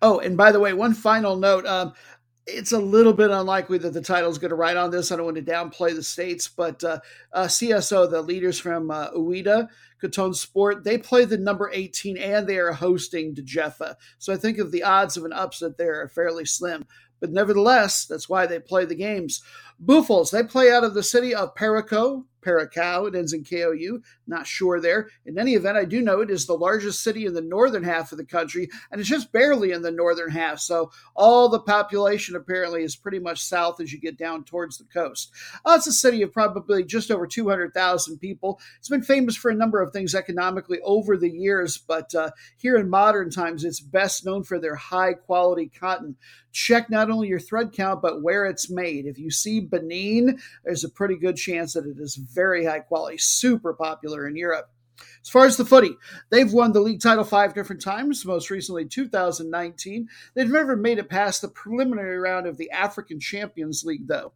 Oh, 0.03 0.19
and 0.21 0.37
by 0.37 0.53
the 0.53 0.61
way, 0.61 0.73
one 0.73 0.95
final 0.95 1.37
note. 1.37 1.67
Um, 1.67 1.93
it's 2.47 2.73
a 2.73 2.79
little 2.79 3.13
bit 3.13 3.31
unlikely 3.31 3.79
that 3.79 3.93
the 3.93 4.01
title 4.01 4.31
is 4.31 4.39
going 4.39 4.51
to 4.51 4.57
ride 4.57 4.77
on 4.77 4.91
this. 4.91 5.13
I 5.13 5.17
don't 5.17 5.27
want 5.27 5.37
to 5.37 5.43
downplay 5.43 5.95
the 5.95 6.03
states, 6.03 6.49
but 6.49 6.83
uh, 6.83 7.01
uh, 7.33 7.45
CSO, 7.45 8.11
the 8.11 8.23
leaders 8.23 8.59
from 8.59 8.91
uh, 8.91 9.11
Coton 10.01 10.35
Sport, 10.35 10.85
they 10.85 10.99
play 10.99 11.25
the 11.25 11.39
number 11.39 11.71
18 11.73 12.17
and 12.17 12.47
they 12.47 12.59
are 12.59 12.73
hosting 12.73 13.35
Jeffa. 13.35 13.97
So 14.19 14.33
I 14.33 14.37
think 14.37 14.59
of 14.59 14.73
the 14.73 14.83
odds 14.83 15.17
of 15.17 15.25
an 15.25 15.33
upset 15.33 15.77
there 15.77 16.01
are 16.01 16.09
fairly 16.09 16.45
slim. 16.45 16.87
But 17.21 17.31
nevertheless, 17.31 18.07
that's 18.07 18.29
why 18.29 18.47
they 18.47 18.59
play 18.59 18.87
the 18.87 18.95
games. 18.95 19.43
Buffles, 19.79 20.31
they 20.31 20.43
play 20.43 20.73
out 20.73 20.85
of 20.85 20.95
the 20.95 21.03
city 21.03 21.35
of 21.35 21.55
Parakou, 21.55 22.25
Paracow. 22.41 23.09
It 23.09 23.15
ends 23.15 23.33
in 23.33 23.45
KOU. 23.45 24.03
Not 24.27 24.47
sure 24.47 24.81
there. 24.81 25.09
In 25.27 25.39
any 25.39 25.55
event, 25.55 25.77
I 25.77 25.85
do 25.85 26.01
know 26.01 26.21
it 26.21 26.31
is 26.31 26.47
the 26.47 26.55
largest 26.55 27.03
city 27.03 27.27
in 27.27 27.35
the 27.35 27.41
northern 27.41 27.85
half 27.85 28.13
of 28.13 28.19
the 28.19 28.25
country, 28.25 28.69
and 28.91 29.01
it's 29.01 29.11
just 29.11 29.33
barely 29.33 29.73
in 29.73 29.83
the 29.83 29.91
northern 29.91 30.31
half. 30.31 30.61
So 30.61 30.91
all 31.15 31.49
the 31.49 31.61
population 31.61 32.37
apparently 32.37 32.83
is 32.83 32.97
pretty 32.97 33.19
much 33.19 33.43
south 33.43 33.81
as 33.81 33.93
you 33.93 34.01
get 34.01 34.19
down 34.19 34.45
towards 34.45 34.79
the 34.79 34.85
coast. 34.85 35.33
Uh, 35.65 35.75
it's 35.77 35.87
a 35.87 35.93
city 35.93 36.23
of 36.23 36.33
probably 36.33 36.85
just 36.85 37.11
over 37.11 37.27
200,000 37.27 38.19
people. 38.19 38.61
It's 38.79 38.89
been 38.89 39.03
famous 39.03 39.37
for 39.37 39.51
a 39.51 39.55
number 39.55 39.81
of 39.81 39.93
things 39.93 40.15
economically 40.15 40.81
over 40.83 41.17
the 41.17 41.31
years, 41.31 41.77
but 41.79 42.15
uh, 42.15 42.31
here 42.57 42.77
in 42.77 42.89
modern 42.89 43.31
times, 43.31 43.65
it's 43.65 43.81
best 43.81 44.25
known 44.25 44.45
for 44.45 44.59
their 44.59 44.77
high 44.77 45.15
quality 45.15 45.69
cotton. 45.69 46.17
Check 46.53 46.91
not 46.91 47.11
only 47.11 47.29
your 47.29 47.39
thread 47.39 47.73
count, 47.73 48.03
but 48.03 48.23
where 48.23 48.45
it's 48.45 48.71
made. 48.71 49.07
If 49.07 49.19
you 49.19 49.31
see 49.31 49.61
Benin, 49.61 50.41
there's 50.65 50.85
a 50.85 50.89
pretty 50.89 51.17
good 51.17 51.37
chance 51.37 51.75
that 51.75 51.87
it 51.87 51.97
is 51.99 52.17
very 52.33 52.65
high 52.65 52.81
quality, 52.81 53.19
super 53.19 53.75
popular 53.75 54.27
in 54.27 54.37
Europe. 54.37 54.71
As 55.23 55.29
far 55.29 55.47
as 55.47 55.57
the 55.57 55.65
footy, 55.65 55.97
they've 56.31 56.53
won 56.53 56.73
the 56.73 56.81
league 56.81 57.01
title 57.01 57.25
five 57.25 57.55
different 57.55 57.83
times, 57.83 58.25
most 58.25 58.51
recently 58.51 58.85
2019. 58.85 60.09
They've 60.35 60.51
never 60.51 60.77
made 60.77 60.99
it 60.99 61.09
past 61.09 61.43
the 61.43 61.49
preliminary 61.49 62.19
round 62.19 62.47
of 62.47 62.57
the 62.57 62.71
African 62.71 63.21
Champions 63.21 63.85
League, 63.85 64.09
though. 64.09 64.33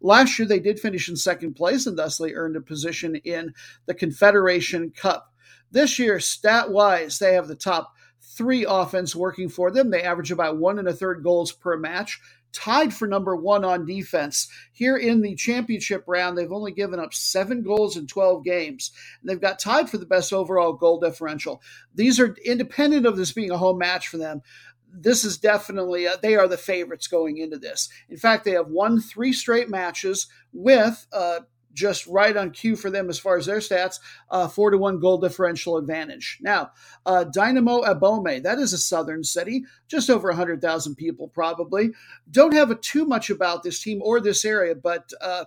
Last 0.00 0.38
year, 0.38 0.46
they 0.48 0.60
did 0.60 0.80
finish 0.80 1.08
in 1.08 1.16
second 1.16 1.54
place 1.54 1.86
and 1.86 1.96
thusly 1.96 2.34
earned 2.34 2.56
a 2.56 2.60
position 2.60 3.16
in 3.16 3.54
the 3.86 3.94
Confederation 3.94 4.90
Cup. 4.90 5.32
This 5.70 5.98
year, 5.98 6.20
stat 6.20 6.70
wise, 6.70 7.18
they 7.18 7.34
have 7.34 7.48
the 7.48 7.54
top 7.54 7.94
three 8.22 8.64
offense 8.68 9.16
working 9.16 9.48
for 9.48 9.70
them. 9.70 9.90
They 9.90 10.02
average 10.02 10.30
about 10.30 10.58
one 10.58 10.78
and 10.78 10.88
a 10.88 10.92
third 10.92 11.22
goals 11.22 11.52
per 11.52 11.76
match 11.76 12.20
tied 12.56 12.94
for 12.94 13.06
number 13.06 13.36
one 13.36 13.64
on 13.64 13.84
defense. 13.84 14.48
Here 14.72 14.96
in 14.96 15.20
the 15.20 15.34
championship 15.34 16.04
round, 16.06 16.36
they've 16.36 16.50
only 16.50 16.72
given 16.72 16.98
up 16.98 17.12
seven 17.12 17.62
goals 17.62 17.96
in 17.96 18.06
12 18.06 18.44
games. 18.44 18.92
And 19.20 19.28
they've 19.28 19.40
got 19.40 19.58
tied 19.58 19.90
for 19.90 19.98
the 19.98 20.06
best 20.06 20.32
overall 20.32 20.72
goal 20.72 20.98
differential. 20.98 21.62
These 21.94 22.18
are 22.18 22.36
independent 22.44 23.06
of 23.06 23.16
this 23.16 23.32
being 23.32 23.50
a 23.50 23.58
home 23.58 23.78
match 23.78 24.08
for 24.08 24.16
them. 24.16 24.42
This 24.90 25.24
is 25.24 25.36
definitely, 25.36 26.06
uh, 26.06 26.16
they 26.22 26.36
are 26.36 26.48
the 26.48 26.56
favorites 26.56 27.06
going 27.06 27.36
into 27.36 27.58
this. 27.58 27.90
In 28.08 28.16
fact, 28.16 28.44
they 28.44 28.52
have 28.52 28.68
won 28.68 29.00
three 29.00 29.32
straight 29.32 29.68
matches 29.68 30.26
with 30.52 31.06
uh, 31.12 31.40
just 31.76 32.06
right 32.06 32.36
on 32.36 32.50
cue 32.50 32.74
for 32.74 32.90
them 32.90 33.08
as 33.08 33.18
far 33.18 33.36
as 33.36 33.46
their 33.46 33.58
stats, 33.58 34.00
uh, 34.30 34.48
four 34.48 34.70
to 34.70 34.78
one 34.78 34.98
goal 34.98 35.18
differential 35.18 35.76
advantage. 35.76 36.38
Now, 36.40 36.72
uh, 37.04 37.24
Dynamo 37.24 37.82
Abomey, 37.82 38.42
that 38.42 38.58
is 38.58 38.72
a 38.72 38.78
southern 38.78 39.22
city, 39.22 39.64
just 39.86 40.10
over 40.10 40.28
100,000 40.28 40.96
people 40.96 41.28
probably. 41.28 41.90
Don't 42.30 42.54
have 42.54 42.70
a, 42.70 42.74
too 42.74 43.04
much 43.04 43.30
about 43.30 43.62
this 43.62 43.80
team 43.80 44.00
or 44.02 44.20
this 44.20 44.44
area, 44.44 44.74
but 44.74 45.12
uh, 45.20 45.44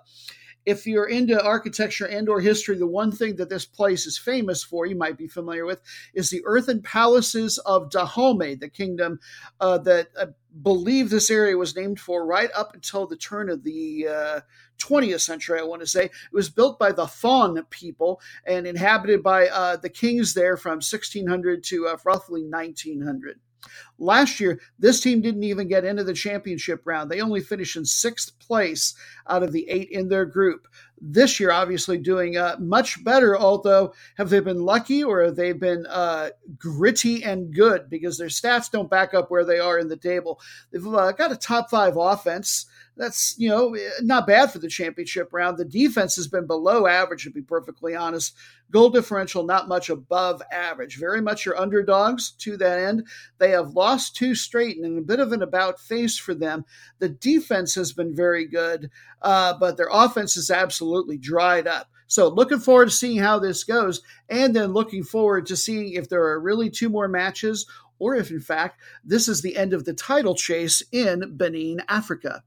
if 0.65 0.86
you're 0.86 1.07
into 1.07 1.41
architecture 1.43 2.05
and 2.05 2.29
or 2.29 2.39
history 2.39 2.77
the 2.77 2.86
one 2.86 3.12
thing 3.12 3.36
that 3.38 3.50
this 3.50 3.65
place 3.65 4.05
is 4.05 4.17
famous 4.17 4.63
for 4.63 4.86
you 4.86 4.95
might 4.95 5.17
be 5.17 5.27
familiar 5.27 5.65
with 5.65 5.81
is 6.13 6.29
the 6.29 6.41
earthen 6.45 6.81
palaces 6.81 7.57
of 7.59 7.89
dahomey 7.89 8.55
the 8.55 8.69
kingdom 8.69 9.19
uh, 9.62 9.77
that 9.77 10.09
I 10.19 10.25
believe 10.62 11.10
this 11.10 11.29
area 11.29 11.58
was 11.58 11.75
named 11.75 12.00
for 12.00 12.25
right 12.25 12.50
up 12.56 12.74
until 12.74 13.06
the 13.06 13.15
turn 13.15 13.50
of 13.50 13.63
the 13.63 14.08
uh, 14.08 14.39
20th 14.79 15.22
century 15.22 15.60
i 15.60 15.63
want 15.63 15.82
to 15.82 15.88
say 15.88 16.06
it 16.06 16.12
was 16.32 16.50
built 16.50 16.79
by 16.79 16.91
the 16.91 17.08
Fon 17.08 17.63
people 17.70 18.20
and 18.46 18.65
inhabited 18.65 19.22
by 19.22 19.48
uh, 19.48 19.75
the 19.77 19.89
kings 19.89 20.34
there 20.34 20.58
from 20.58 20.77
1600 20.77 21.63
to 21.63 21.88
uh, 21.88 21.98
roughly 22.06 22.44
1900 22.44 23.39
Last 23.98 24.39
year, 24.39 24.60
this 24.77 25.01
team 25.01 25.22
didn't 25.22 25.44
even 25.44 25.68
get 25.68 25.84
into 25.84 26.03
the 26.03 26.13
championship 26.13 26.82
round. 26.86 27.12
They 27.12 27.20
only 27.22 27.41
finished 27.41 27.75
in 27.75 27.86
sixth 27.86 28.38
place 28.39 28.94
out 29.27 29.44
of 29.44 29.51
the 29.51 29.70
eight 29.70 29.89
in 29.91 30.08
their 30.08 30.25
group. 30.25 30.68
This 31.01 31.39
year, 31.39 31.51
obviously, 31.51 31.98
doing 31.98 32.38
uh, 32.38 32.56
much 32.60 33.03
better, 33.03 33.38
although 33.38 33.94
have 34.18 34.29
they 34.29 34.39
been 34.39 34.60
lucky 34.60 35.03
or 35.03 35.24
have 35.24 35.36
they 35.36 35.53
been 35.53 35.86
uh, 35.88 36.29
gritty 36.58 37.24
and 37.24 37.53
good 37.53 37.89
because 37.89 38.18
their 38.18 38.27
stats 38.27 38.70
don't 38.70 38.89
back 38.89 39.13
up 39.13 39.32
where 39.32 39.46
they 39.46 39.60
are 39.60 39.79
in 39.79 39.88
the 39.88 39.98
table? 39.98 40.39
They've 40.72 40.86
uh, 40.86 41.12
got 41.13 41.32
a 41.32 41.38
top 41.38 41.70
five 41.70 41.96
offense 41.98 42.65
that's 43.00 43.34
you 43.38 43.48
know 43.48 43.75
not 44.01 44.27
bad 44.27 44.51
for 44.51 44.60
the 44.60 44.68
championship 44.68 45.29
round. 45.32 45.58
The 45.58 45.65
defense 45.65 46.18
has 46.18 46.27
been 46.27 46.46
below 46.46 46.86
average, 46.86 47.24
to 47.24 47.32
be 47.32 47.41
perfectly 47.41 47.96
honest. 47.96 48.36
Goal 48.72 48.89
differential 48.89 49.44
not 49.44 49.70
much 49.70 49.89
above 49.89 50.41
average. 50.51 51.00
Very 51.00 51.22
much 51.22 51.46
your 51.46 51.60
underdogs 51.60 52.32
to 52.39 52.58
that 52.58 52.77
end. 52.77 53.08
They 53.39 53.51
have 53.51 53.72
lost 53.72 54.15
two 54.15 54.36
straight 54.36 54.77
and 54.77 55.00
a 55.00 55.01
bit 55.01 55.22
of 55.22 55.32
an 55.32 55.41
about 55.41 55.79
face 55.79 56.18
for 56.18 56.36
them. 56.36 56.65
The 57.00 57.10
defense 57.10 57.74
has 57.75 57.94
been 57.94 58.13
very 58.13 58.46
good, 58.46 58.91
uh, 59.22 59.58
but 59.58 59.77
their 59.77 59.89
offense 59.89 60.36
is 60.36 60.51
absolutely 60.51 61.18
dried 61.18 61.68
up. 61.68 61.88
So 62.06 62.27
looking 62.27 62.60
forward 62.60 62.89
to 62.89 62.96
seeing 62.96 63.20
how 63.20 63.39
this 63.39 63.63
goes, 63.63 64.01
and 64.29 64.56
then 64.56 64.74
looking 64.74 65.03
forward 65.03 65.46
to 65.46 65.56
seeing 65.56 65.94
if 65.94 66.10
there 66.10 66.24
are 66.24 66.39
really 66.39 66.70
two 66.70 66.89
more 66.89 67.08
matches 67.08 67.65
or 67.98 68.15
if, 68.15 68.32
in 68.32 68.39
fact, 68.39 68.79
this 69.03 69.27
is 69.27 69.41
the 69.41 69.58
end 69.58 69.74
of 69.74 69.86
the 69.86 69.94
title 69.94 70.34
chase 70.34 70.82
in 70.91 71.38
Benin, 71.38 71.82
Africa. 71.88 72.44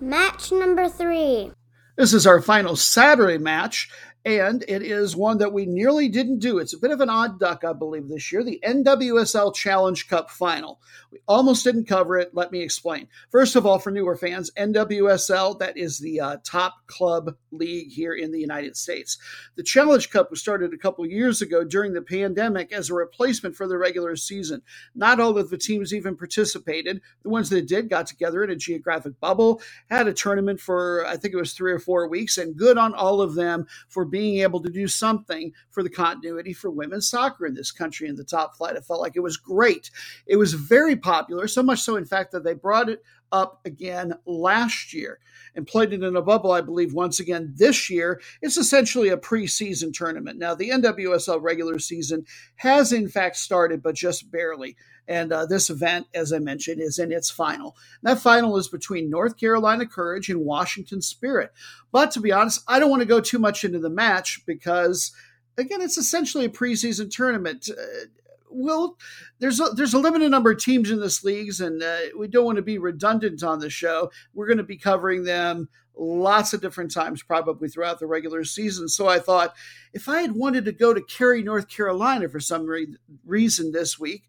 Match 0.00 0.50
number 0.50 0.88
three. 0.88 1.52
This 1.96 2.12
is 2.12 2.26
our 2.26 2.40
final 2.42 2.74
Saturday 2.74 3.38
match, 3.38 3.88
and 4.24 4.64
it 4.66 4.82
is 4.82 5.14
one 5.14 5.38
that 5.38 5.52
we 5.52 5.66
nearly 5.66 6.08
didn't 6.08 6.38
do. 6.38 6.58
It's 6.58 6.72
a 6.72 6.78
bit 6.78 6.90
of 6.90 7.00
an 7.00 7.10
odd 7.10 7.38
duck, 7.38 7.62
I 7.62 7.74
believe, 7.74 8.08
this 8.08 8.32
year 8.32 8.42
the 8.42 8.60
NWSL 8.64 9.54
Challenge 9.54 10.08
Cup 10.08 10.30
final. 10.30 10.80
We 11.10 11.20
almost 11.28 11.62
didn't 11.62 11.86
cover 11.86 12.16
it. 12.16 12.34
Let 12.34 12.50
me 12.50 12.62
explain. 12.62 13.08
First 13.30 13.54
of 13.54 13.66
all, 13.66 13.78
for 13.78 13.90
newer 13.90 14.16
fans, 14.16 14.50
NWSL, 14.56 15.58
that 15.58 15.76
is 15.76 15.98
the 15.98 16.20
uh, 16.20 16.36
top 16.42 16.86
club 16.86 17.36
league 17.52 17.92
here 17.92 18.14
in 18.14 18.32
the 18.32 18.40
United 18.40 18.76
States. 18.76 19.18
The 19.56 19.62
Challenge 19.62 20.08
Cup 20.08 20.30
was 20.30 20.40
started 20.40 20.72
a 20.72 20.78
couple 20.78 21.06
years 21.06 21.42
ago 21.42 21.62
during 21.62 21.92
the 21.92 22.02
pandemic 22.02 22.72
as 22.72 22.88
a 22.88 22.94
replacement 22.94 23.56
for 23.56 23.68
the 23.68 23.78
regular 23.78 24.16
season. 24.16 24.62
Not 24.94 25.20
all 25.20 25.36
of 25.36 25.50
the 25.50 25.58
teams 25.58 25.92
even 25.92 26.16
participated. 26.16 27.02
The 27.22 27.28
ones 27.28 27.50
that 27.50 27.68
did 27.68 27.90
got 27.90 28.06
together 28.06 28.42
in 28.42 28.50
a 28.50 28.56
geographic 28.56 29.20
bubble, 29.20 29.60
had 29.90 30.08
a 30.08 30.14
tournament 30.14 30.60
for, 30.60 31.04
I 31.06 31.16
think 31.18 31.34
it 31.34 31.38
was 31.38 31.52
three 31.52 31.72
or 31.72 31.78
four 31.78 32.08
weeks, 32.08 32.38
and 32.38 32.56
good 32.56 32.78
on 32.78 32.94
all 32.94 33.20
of 33.20 33.34
them 33.34 33.66
for 33.88 34.04
being 34.14 34.42
able 34.42 34.62
to 34.62 34.70
do 34.70 34.86
something 34.86 35.52
for 35.70 35.82
the 35.82 35.90
continuity 35.90 36.52
for 36.52 36.70
women's 36.70 37.10
soccer 37.10 37.46
in 37.46 37.54
this 37.54 37.72
country 37.72 38.06
in 38.06 38.14
the 38.14 38.22
top 38.22 38.56
flight. 38.56 38.76
I 38.76 38.80
felt 38.80 39.00
like 39.00 39.16
it 39.16 39.20
was 39.24 39.36
great. 39.36 39.90
It 40.24 40.36
was 40.36 40.54
very 40.54 40.94
popular, 40.94 41.48
so 41.48 41.64
much 41.64 41.80
so, 41.80 41.96
in 41.96 42.04
fact, 42.04 42.30
that 42.30 42.44
they 42.44 42.54
brought 42.54 42.88
it 42.88 43.02
up 43.32 43.60
again 43.64 44.14
last 44.24 44.92
year 44.92 45.18
and 45.56 45.66
played 45.66 45.92
it 45.92 46.04
in 46.04 46.14
a 46.14 46.22
bubble, 46.22 46.52
I 46.52 46.60
believe, 46.60 46.94
once 46.94 47.18
again 47.18 47.54
this 47.56 47.90
year. 47.90 48.20
It's 48.40 48.56
essentially 48.56 49.08
a 49.08 49.16
preseason 49.16 49.92
tournament. 49.92 50.38
Now, 50.38 50.54
the 50.54 50.70
NWSL 50.70 51.42
regular 51.42 51.80
season 51.80 52.24
has 52.56 52.92
in 52.92 53.08
fact 53.08 53.34
started, 53.34 53.82
but 53.82 53.96
just 53.96 54.30
barely. 54.30 54.76
And 55.06 55.32
uh, 55.32 55.46
this 55.46 55.70
event, 55.70 56.06
as 56.14 56.32
I 56.32 56.38
mentioned, 56.38 56.80
is 56.80 56.98
in 56.98 57.12
its 57.12 57.30
final. 57.30 57.76
And 58.02 58.10
that 58.10 58.22
final 58.22 58.56
is 58.56 58.68
between 58.68 59.10
North 59.10 59.36
Carolina 59.36 59.86
Courage 59.86 60.30
and 60.30 60.44
Washington 60.44 61.02
Spirit. 61.02 61.52
But 61.92 62.10
to 62.12 62.20
be 62.20 62.32
honest, 62.32 62.62
I 62.66 62.78
don't 62.78 62.90
want 62.90 63.02
to 63.02 63.06
go 63.06 63.20
too 63.20 63.38
much 63.38 63.64
into 63.64 63.78
the 63.78 63.90
match 63.90 64.42
because, 64.46 65.12
again, 65.58 65.82
it's 65.82 65.98
essentially 65.98 66.46
a 66.46 66.50
preseason 66.50 67.10
tournament. 67.10 67.68
Uh, 67.70 68.06
well, 68.48 68.96
there's 69.40 69.60
a, 69.60 69.64
there's 69.70 69.94
a 69.94 69.98
limited 69.98 70.30
number 70.30 70.52
of 70.52 70.58
teams 70.58 70.90
in 70.90 71.00
this 71.00 71.24
leagues, 71.24 71.60
and 71.60 71.82
uh, 71.82 71.98
we 72.16 72.28
don't 72.28 72.44
want 72.44 72.56
to 72.56 72.62
be 72.62 72.78
redundant 72.78 73.42
on 73.42 73.58
the 73.58 73.68
show. 73.68 74.10
We're 74.32 74.46
going 74.46 74.58
to 74.58 74.64
be 74.64 74.78
covering 74.78 75.24
them 75.24 75.68
lots 75.96 76.52
of 76.52 76.60
different 76.60 76.92
times, 76.92 77.22
probably 77.22 77.68
throughout 77.68 77.98
the 77.98 78.06
regular 78.06 78.44
season. 78.44 78.88
So 78.88 79.08
I 79.08 79.18
thought 79.18 79.54
if 79.92 80.08
I 80.08 80.22
had 80.22 80.32
wanted 80.32 80.64
to 80.64 80.72
go 80.72 80.94
to 80.94 81.02
Cary, 81.02 81.42
North 81.42 81.68
Carolina 81.68 82.28
for 82.28 82.40
some 82.40 82.66
re- 82.66 82.96
reason 83.24 83.72
this 83.72 83.98
week, 83.98 84.24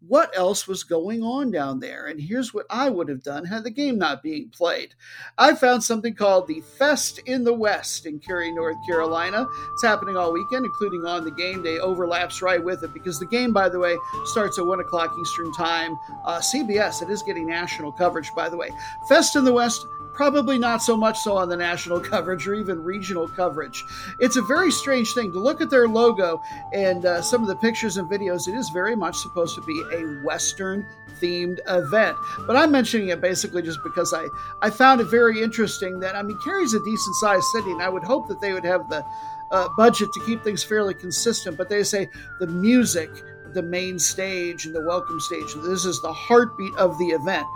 what 0.00 0.36
else 0.36 0.68
was 0.68 0.84
going 0.84 1.22
on 1.22 1.50
down 1.50 1.80
there. 1.80 2.06
And 2.06 2.20
here's 2.20 2.52
what 2.52 2.66
I 2.70 2.90
would 2.90 3.08
have 3.08 3.22
done 3.22 3.44
had 3.44 3.64
the 3.64 3.70
game 3.70 3.98
not 3.98 4.22
being 4.22 4.50
played. 4.50 4.94
I 5.38 5.54
found 5.54 5.82
something 5.82 6.14
called 6.14 6.46
the 6.46 6.60
Fest 6.60 7.18
in 7.26 7.44
the 7.44 7.54
West 7.54 8.06
in 8.06 8.18
Cary, 8.18 8.52
North 8.52 8.76
Carolina. 8.86 9.46
It's 9.72 9.82
happening 9.82 10.16
all 10.16 10.32
weekend, 10.32 10.64
including 10.64 11.04
on 11.06 11.24
the 11.24 11.30
game 11.32 11.62
day, 11.62 11.78
overlaps 11.78 12.42
right 12.42 12.62
with 12.62 12.82
it 12.82 12.92
because 12.92 13.18
the 13.18 13.26
game, 13.26 13.52
by 13.52 13.68
the 13.68 13.78
way, 13.78 13.96
starts 14.24 14.58
at 14.58 14.66
1 14.66 14.80
o'clock 14.80 15.14
Eastern 15.20 15.52
Time. 15.52 15.96
Uh, 16.24 16.38
CBS, 16.38 17.02
it 17.02 17.10
is 17.10 17.22
getting 17.22 17.46
national 17.46 17.92
coverage, 17.92 18.30
by 18.34 18.48
the 18.48 18.56
way. 18.56 18.70
Fest 19.08 19.36
in 19.36 19.44
the 19.44 19.52
West 19.52 19.86
probably 20.16 20.58
not 20.58 20.82
so 20.82 20.96
much 20.96 21.18
so 21.20 21.36
on 21.36 21.48
the 21.48 21.56
national 21.56 22.00
coverage 22.12 22.48
or 22.48 22.54
even 22.54 22.82
regional 22.82 23.28
coverage. 23.28 23.84
It's 24.18 24.36
a 24.36 24.42
very 24.42 24.72
strange 24.72 25.12
thing 25.12 25.30
to 25.32 25.38
look 25.38 25.60
at 25.60 25.70
their 25.70 25.86
logo 25.86 26.42
and 26.72 27.04
uh, 27.04 27.22
some 27.22 27.42
of 27.42 27.48
the 27.48 27.56
pictures 27.56 27.98
and 27.98 28.10
videos. 28.10 28.48
It 28.48 28.54
is 28.54 28.70
very 28.70 28.96
much 28.96 29.16
supposed 29.16 29.54
to 29.56 29.62
be 29.62 29.78
a 29.92 30.24
Western 30.24 30.86
themed 31.20 31.60
event. 31.68 32.16
But 32.46 32.56
I'm 32.56 32.72
mentioning 32.72 33.08
it 33.08 33.20
basically 33.20 33.62
just 33.62 33.78
because 33.84 34.12
I, 34.12 34.26
I 34.62 34.70
found 34.70 35.00
it 35.00 35.04
very 35.04 35.42
interesting 35.42 36.00
that, 36.00 36.16
I 36.16 36.22
mean, 36.22 36.38
Cary's 36.42 36.74
a 36.74 36.82
decent 36.84 37.14
sized 37.16 37.44
city, 37.52 37.70
and 37.70 37.82
I 37.82 37.88
would 37.88 38.04
hope 38.04 38.26
that 38.28 38.40
they 38.40 38.52
would 38.52 38.64
have 38.64 38.88
the 38.88 39.04
uh, 39.50 39.68
budget 39.76 40.08
to 40.12 40.24
keep 40.24 40.42
things 40.42 40.64
fairly 40.64 40.94
consistent. 40.94 41.56
But 41.56 41.68
they 41.68 41.82
say 41.82 42.08
the 42.40 42.46
music, 42.46 43.10
the 43.52 43.62
main 43.62 43.98
stage, 43.98 44.66
and 44.66 44.74
the 44.74 44.82
welcome 44.82 45.20
stage, 45.20 45.54
this 45.62 45.84
is 45.84 46.00
the 46.00 46.12
heartbeat 46.12 46.74
of 46.76 46.98
the 46.98 47.06
event. 47.06 47.46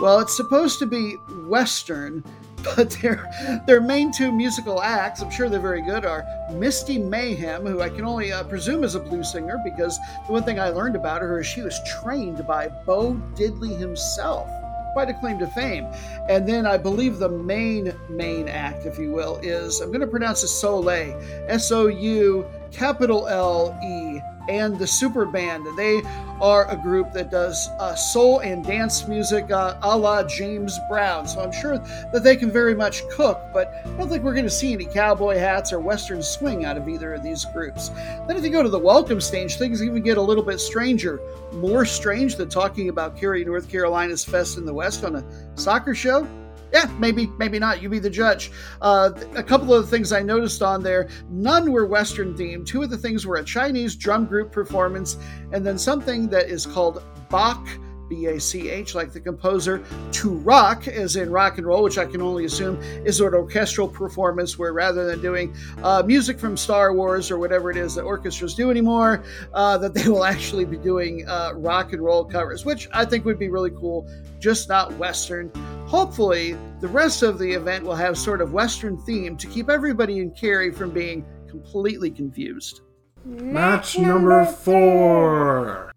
Well, 0.00 0.20
it's 0.20 0.36
supposed 0.36 0.78
to 0.80 0.86
be 0.86 1.14
Western, 1.46 2.24
but 2.76 2.90
their 3.02 3.60
their 3.66 3.80
main 3.80 4.12
two 4.12 4.32
musical 4.32 4.80
acts, 4.82 5.20
I'm 5.20 5.30
sure 5.30 5.48
they're 5.48 5.60
very 5.60 5.82
good, 5.82 6.04
are 6.04 6.24
Misty 6.52 6.98
Mayhem, 6.98 7.66
who 7.66 7.80
I 7.80 7.88
can 7.88 8.04
only 8.04 8.32
uh, 8.32 8.44
presume 8.44 8.84
is 8.84 8.94
a 8.94 9.00
blues 9.00 9.32
singer 9.32 9.60
because 9.64 9.98
the 10.26 10.32
one 10.32 10.44
thing 10.44 10.60
I 10.60 10.68
learned 10.68 10.96
about 10.96 11.22
her 11.22 11.40
is 11.40 11.46
she 11.46 11.62
was 11.62 11.78
trained 11.84 12.46
by 12.46 12.68
Bo 12.68 13.14
Diddley 13.34 13.76
himself. 13.76 14.48
Quite 14.92 15.08
a 15.08 15.14
claim 15.14 15.38
to 15.38 15.46
fame. 15.46 15.86
And 16.28 16.46
then 16.46 16.66
I 16.66 16.76
believe 16.76 17.18
the 17.18 17.28
main, 17.28 17.94
main 18.10 18.46
act, 18.46 18.84
if 18.84 18.98
you 18.98 19.10
will, 19.10 19.38
is 19.42 19.80
I'm 19.80 19.88
going 19.88 20.02
to 20.02 20.06
pronounce 20.06 20.42
it 20.42 20.48
Soleil. 20.48 21.18
S 21.48 21.72
O 21.72 21.86
U 21.86 22.46
capital 22.70 23.26
L 23.26 23.78
E 23.82 24.20
and 24.48 24.78
the 24.78 24.86
Super 24.86 25.24
Band. 25.24 25.66
They 25.76 26.02
are 26.40 26.68
a 26.70 26.76
group 26.76 27.12
that 27.12 27.30
does 27.30 27.68
uh, 27.78 27.94
soul 27.94 28.40
and 28.40 28.64
dance 28.64 29.06
music 29.06 29.50
uh, 29.50 29.78
a 29.82 29.96
la 29.96 30.24
James 30.24 30.78
Brown. 30.88 31.26
So 31.28 31.40
I'm 31.40 31.52
sure 31.52 31.78
that 31.78 32.22
they 32.24 32.36
can 32.36 32.50
very 32.50 32.74
much 32.74 33.08
cook, 33.10 33.40
but 33.52 33.72
I 33.84 33.90
don't 33.96 34.08
think 34.08 34.24
we're 34.24 34.34
going 34.34 34.44
to 34.44 34.50
see 34.50 34.72
any 34.72 34.86
cowboy 34.86 35.38
hats 35.38 35.72
or 35.72 35.80
Western 35.80 36.22
swing 36.22 36.64
out 36.64 36.76
of 36.76 36.88
either 36.88 37.14
of 37.14 37.22
these 37.22 37.44
groups. 37.46 37.90
Then 38.26 38.36
if 38.36 38.44
you 38.44 38.50
go 38.50 38.62
to 38.62 38.68
the 38.68 38.78
welcome 38.78 39.20
stage, 39.20 39.56
things 39.56 39.82
even 39.82 40.02
get 40.02 40.18
a 40.18 40.22
little 40.22 40.44
bit 40.44 40.58
stranger. 40.58 41.20
More 41.52 41.84
strange 41.84 42.36
than 42.36 42.48
talking 42.48 42.88
about 42.88 43.16
Cary, 43.16 43.44
North 43.44 43.68
Carolina's 43.70 44.24
Fest 44.24 44.58
in 44.58 44.64
the 44.64 44.74
West 44.74 45.04
on 45.04 45.16
a 45.16 45.24
soccer 45.54 45.94
show 45.94 46.26
yeah, 46.72 46.90
maybe, 46.98 47.26
maybe 47.38 47.58
not. 47.58 47.82
You 47.82 47.88
be 47.88 47.98
the 47.98 48.10
judge. 48.10 48.50
Uh, 48.80 49.10
a 49.34 49.42
couple 49.42 49.74
of 49.74 49.82
the 49.82 49.88
things 49.88 50.12
I 50.12 50.22
noticed 50.22 50.62
on 50.62 50.82
there, 50.82 51.08
none 51.28 51.70
were 51.70 51.86
Western 51.86 52.34
themed. 52.34 52.66
Two 52.66 52.82
of 52.82 52.90
the 52.90 52.96
things 52.96 53.26
were 53.26 53.36
a 53.36 53.44
Chinese 53.44 53.94
drum 53.94 54.26
group 54.26 54.50
performance, 54.52 55.16
and 55.52 55.66
then 55.66 55.78
something 55.78 56.28
that 56.28 56.48
is 56.48 56.64
called 56.64 57.02
Bach 57.28 57.66
B 58.12 58.26
A 58.26 58.38
C 58.38 58.68
H, 58.68 58.94
like 58.94 59.10
the 59.10 59.20
composer, 59.20 59.82
to 60.12 60.34
rock, 60.34 60.86
as 60.86 61.16
in 61.16 61.30
rock 61.30 61.56
and 61.56 61.66
roll, 61.66 61.82
which 61.82 61.96
I 61.96 62.04
can 62.04 62.20
only 62.20 62.44
assume 62.44 62.76
is 63.06 63.22
an 63.22 63.32
orchestral 63.32 63.88
performance 63.88 64.58
where 64.58 64.74
rather 64.74 65.06
than 65.06 65.22
doing 65.22 65.56
uh, 65.82 66.02
music 66.04 66.38
from 66.38 66.58
Star 66.58 66.92
Wars 66.92 67.30
or 67.30 67.38
whatever 67.38 67.70
it 67.70 67.78
is 67.78 67.94
that 67.94 68.02
orchestras 68.02 68.54
do 68.54 68.70
anymore, 68.70 69.24
uh, 69.54 69.78
that 69.78 69.94
they 69.94 70.08
will 70.10 70.24
actually 70.24 70.66
be 70.66 70.76
doing 70.76 71.26
uh, 71.26 71.52
rock 71.54 71.94
and 71.94 72.02
roll 72.02 72.22
covers, 72.22 72.66
which 72.66 72.86
I 72.92 73.06
think 73.06 73.24
would 73.24 73.38
be 73.38 73.48
really 73.48 73.70
cool, 73.70 74.06
just 74.38 74.68
not 74.68 74.92
Western. 74.98 75.50
Hopefully, 75.86 76.54
the 76.80 76.88
rest 76.88 77.22
of 77.22 77.38
the 77.38 77.50
event 77.50 77.82
will 77.82 77.94
have 77.94 78.18
sort 78.18 78.42
of 78.42 78.52
Western 78.52 78.98
theme 78.98 79.38
to 79.38 79.46
keep 79.46 79.70
everybody 79.70 80.18
in 80.18 80.32
Cary 80.32 80.70
from 80.70 80.90
being 80.90 81.24
completely 81.48 82.10
confused. 82.10 82.82
Match 83.24 83.98
number 83.98 84.44
four. 84.44 85.92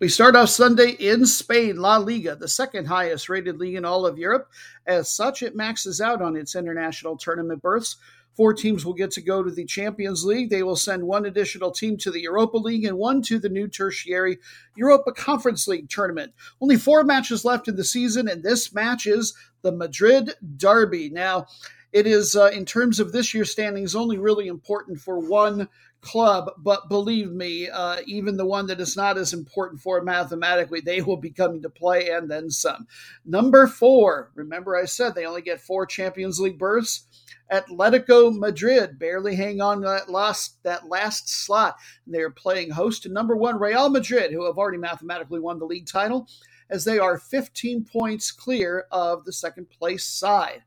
We 0.00 0.08
start 0.08 0.36
off 0.36 0.50
Sunday 0.50 0.90
in 0.90 1.26
Spain, 1.26 1.78
La 1.78 1.96
Liga, 1.96 2.36
the 2.36 2.46
second 2.46 2.86
highest 2.86 3.28
rated 3.28 3.58
league 3.58 3.74
in 3.74 3.84
all 3.84 4.06
of 4.06 4.16
Europe. 4.16 4.48
As 4.86 5.08
such, 5.08 5.42
it 5.42 5.56
maxes 5.56 6.00
out 6.00 6.22
on 6.22 6.36
its 6.36 6.54
international 6.54 7.16
tournament 7.16 7.62
berths. 7.62 7.96
Four 8.36 8.54
teams 8.54 8.86
will 8.86 8.94
get 8.94 9.10
to 9.12 9.20
go 9.20 9.42
to 9.42 9.50
the 9.50 9.64
Champions 9.64 10.24
League. 10.24 10.50
They 10.50 10.62
will 10.62 10.76
send 10.76 11.02
one 11.02 11.24
additional 11.24 11.72
team 11.72 11.96
to 11.96 12.12
the 12.12 12.20
Europa 12.20 12.58
League 12.58 12.84
and 12.84 12.96
one 12.96 13.22
to 13.22 13.40
the 13.40 13.48
new 13.48 13.66
tertiary 13.66 14.38
Europa 14.76 15.10
Conference 15.10 15.66
League 15.66 15.88
tournament. 15.88 16.32
Only 16.60 16.76
four 16.76 17.02
matches 17.02 17.44
left 17.44 17.66
in 17.66 17.74
the 17.74 17.82
season, 17.82 18.28
and 18.28 18.44
this 18.44 18.72
match 18.72 19.04
is 19.04 19.34
the 19.62 19.72
Madrid 19.72 20.34
Derby. 20.56 21.10
Now, 21.10 21.48
it 21.92 22.06
is, 22.06 22.36
uh, 22.36 22.50
in 22.52 22.64
terms 22.64 23.00
of 23.00 23.12
this 23.12 23.32
year's 23.32 23.50
standings, 23.50 23.94
only 23.94 24.18
really 24.18 24.46
important 24.46 25.00
for 25.00 25.18
one 25.18 25.68
club, 26.00 26.50
but 26.58 26.88
believe 26.88 27.30
me, 27.32 27.68
uh, 27.68 27.98
even 28.06 28.36
the 28.36 28.46
one 28.46 28.66
that 28.66 28.80
is 28.80 28.96
not 28.96 29.18
as 29.18 29.32
important 29.32 29.80
for 29.80 30.00
mathematically, 30.02 30.80
they 30.80 31.00
will 31.00 31.16
be 31.16 31.30
coming 31.30 31.62
to 31.62 31.70
play 31.70 32.08
and 32.10 32.30
then 32.30 32.50
some. 32.50 32.86
Number 33.24 33.66
four, 33.66 34.30
remember 34.34 34.76
I 34.76 34.84
said 34.84 35.14
they 35.14 35.26
only 35.26 35.42
get 35.42 35.60
four 35.60 35.86
Champions 35.86 36.40
League 36.40 36.58
berths. 36.58 37.06
Atletico 37.50 38.36
Madrid 38.36 38.98
barely 38.98 39.34
hang 39.34 39.60
on 39.60 39.80
that 39.80 40.10
last 40.10 40.62
that 40.64 40.86
last 40.86 41.28
slot. 41.28 41.76
They're 42.06 42.30
playing 42.30 42.70
host 42.70 43.04
to 43.04 43.08
number 43.08 43.36
one 43.36 43.58
Real 43.58 43.88
Madrid, 43.88 44.32
who 44.32 44.44
have 44.44 44.58
already 44.58 44.78
mathematically 44.78 45.40
won 45.40 45.58
the 45.58 45.64
league 45.64 45.86
title, 45.86 46.28
as 46.70 46.84
they 46.84 46.98
are 46.98 47.18
15 47.18 47.84
points 47.84 48.30
clear 48.30 48.84
of 48.92 49.24
the 49.24 49.32
second 49.32 49.70
place 49.70 50.04
side. 50.04 50.62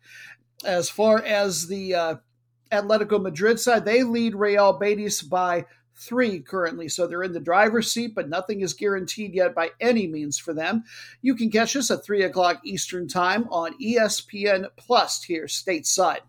As 0.64 0.90
far 0.90 1.24
as 1.24 1.68
the 1.68 1.96
uh, 1.96 2.16
Atletico 2.72 3.22
Madrid 3.22 3.60
side, 3.60 3.86
they 3.86 4.04
lead 4.04 4.36
Real 4.36 4.74
Betis 4.74 5.22
by 5.22 5.66
three 5.96 6.40
currently. 6.40 6.90
So 6.90 7.06
they're 7.06 7.24
in 7.24 7.34
the 7.34 7.40
driver's 7.40 7.92
seat, 7.92 8.16
but 8.16 8.30
nothing 8.30 8.62
is 8.62 8.74
guaranteed 8.74 9.34
yet 9.34 9.54
by 9.54 9.72
any 9.80 10.08
means 10.08 10.38
for 10.38 10.54
them. 10.54 10.84
You 11.22 11.36
can 11.36 11.52
catch 11.52 11.76
us 11.76 11.92
at 11.92 12.04
3 12.04 12.24
o'clock 12.24 12.62
Eastern 12.64 13.08
Time 13.08 13.48
on 13.52 13.78
ESPN 13.80 14.68
Plus 14.78 15.24
here 15.24 15.46
stateside. 15.46 16.22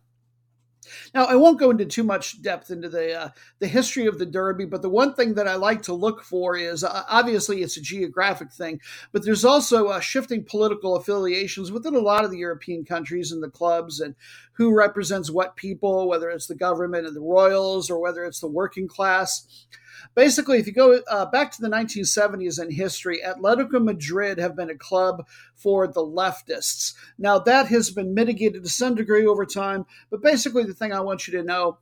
Now, 1.14 1.24
I 1.26 1.36
won't 1.36 1.60
go 1.60 1.70
into 1.70 1.84
too 1.84 2.02
much 2.02 2.42
depth 2.42 2.70
into 2.70 2.88
the 2.88 3.14
uh, 3.14 3.28
the 3.58 3.68
history 3.68 4.06
of 4.06 4.18
the 4.18 4.26
Derby, 4.26 4.64
but 4.64 4.82
the 4.82 4.88
one 4.88 5.14
thing 5.14 5.34
that 5.34 5.48
I 5.48 5.54
like 5.54 5.82
to 5.82 5.94
look 5.94 6.22
for 6.22 6.56
is 6.56 6.82
uh, 6.84 7.04
obviously 7.08 7.62
it's 7.62 7.76
a 7.76 7.82
geographic 7.82 8.52
thing, 8.52 8.80
but 9.12 9.24
there's 9.24 9.44
also 9.44 9.88
uh, 9.88 10.00
shifting 10.00 10.44
political 10.44 10.96
affiliations 10.96 11.70
within 11.70 11.94
a 11.94 12.00
lot 12.00 12.24
of 12.24 12.30
the 12.30 12.38
European 12.38 12.84
countries 12.84 13.32
and 13.32 13.42
the 13.42 13.50
clubs, 13.50 14.00
and 14.00 14.14
who 14.54 14.76
represents 14.76 15.30
what 15.30 15.56
people, 15.56 16.08
whether 16.08 16.30
it's 16.30 16.46
the 16.46 16.54
government 16.54 17.06
and 17.06 17.16
the 17.16 17.20
royals 17.20 17.88
or 17.90 18.00
whether 18.00 18.24
it's 18.24 18.40
the 18.40 18.48
working 18.48 18.88
class 18.88 19.66
basically, 20.14 20.58
if 20.58 20.66
you 20.66 20.72
go 20.72 21.00
uh, 21.08 21.26
back 21.26 21.52
to 21.52 21.62
the 21.62 21.68
1970s 21.68 22.62
in 22.62 22.70
history, 22.70 23.20
Atletico 23.24 23.82
Madrid 23.82 24.38
have 24.38 24.56
been 24.56 24.70
a 24.70 24.76
club 24.76 25.26
for 25.54 25.86
the 25.86 26.04
leftists. 26.04 26.94
Now, 27.18 27.38
that 27.40 27.68
has 27.68 27.90
been 27.90 28.14
mitigated 28.14 28.62
to 28.64 28.68
some 28.68 28.94
degree 28.94 29.26
over 29.26 29.46
time, 29.46 29.86
but 30.10 30.22
basically, 30.22 30.64
the 30.64 30.74
thing 30.74 30.92
I 30.92 31.00
want 31.00 31.26
you 31.26 31.36
to 31.38 31.44
know 31.44 31.78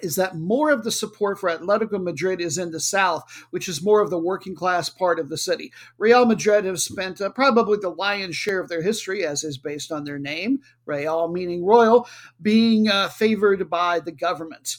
is 0.00 0.16
that 0.16 0.36
more 0.36 0.70
of 0.70 0.84
the 0.84 0.90
support 0.90 1.38
for 1.38 1.50
Atletico 1.50 2.02
Madrid 2.02 2.40
is 2.40 2.58
in 2.58 2.70
the 2.70 2.80
south, 2.80 3.24
which 3.50 3.68
is 3.68 3.82
more 3.82 4.00
of 4.00 4.10
the 4.10 4.18
working 4.18 4.54
class 4.54 4.88
part 4.88 5.18
of 5.18 5.28
the 5.28 5.36
city. 5.36 5.72
Real 5.96 6.24
Madrid 6.24 6.64
have 6.64 6.80
spent 6.80 7.20
uh, 7.20 7.30
probably 7.30 7.78
the 7.80 7.88
lion's 7.88 8.36
share 8.36 8.60
of 8.60 8.68
their 8.68 8.82
history, 8.82 9.24
as 9.26 9.42
is 9.44 9.58
based 9.58 9.90
on 9.90 10.04
their 10.04 10.18
name, 10.18 10.60
Real 10.86 11.28
meaning 11.28 11.64
royal, 11.64 12.08
being 12.40 12.88
uh, 12.88 13.08
favored 13.08 13.68
by 13.68 14.00
the 14.00 14.12
government. 14.12 14.76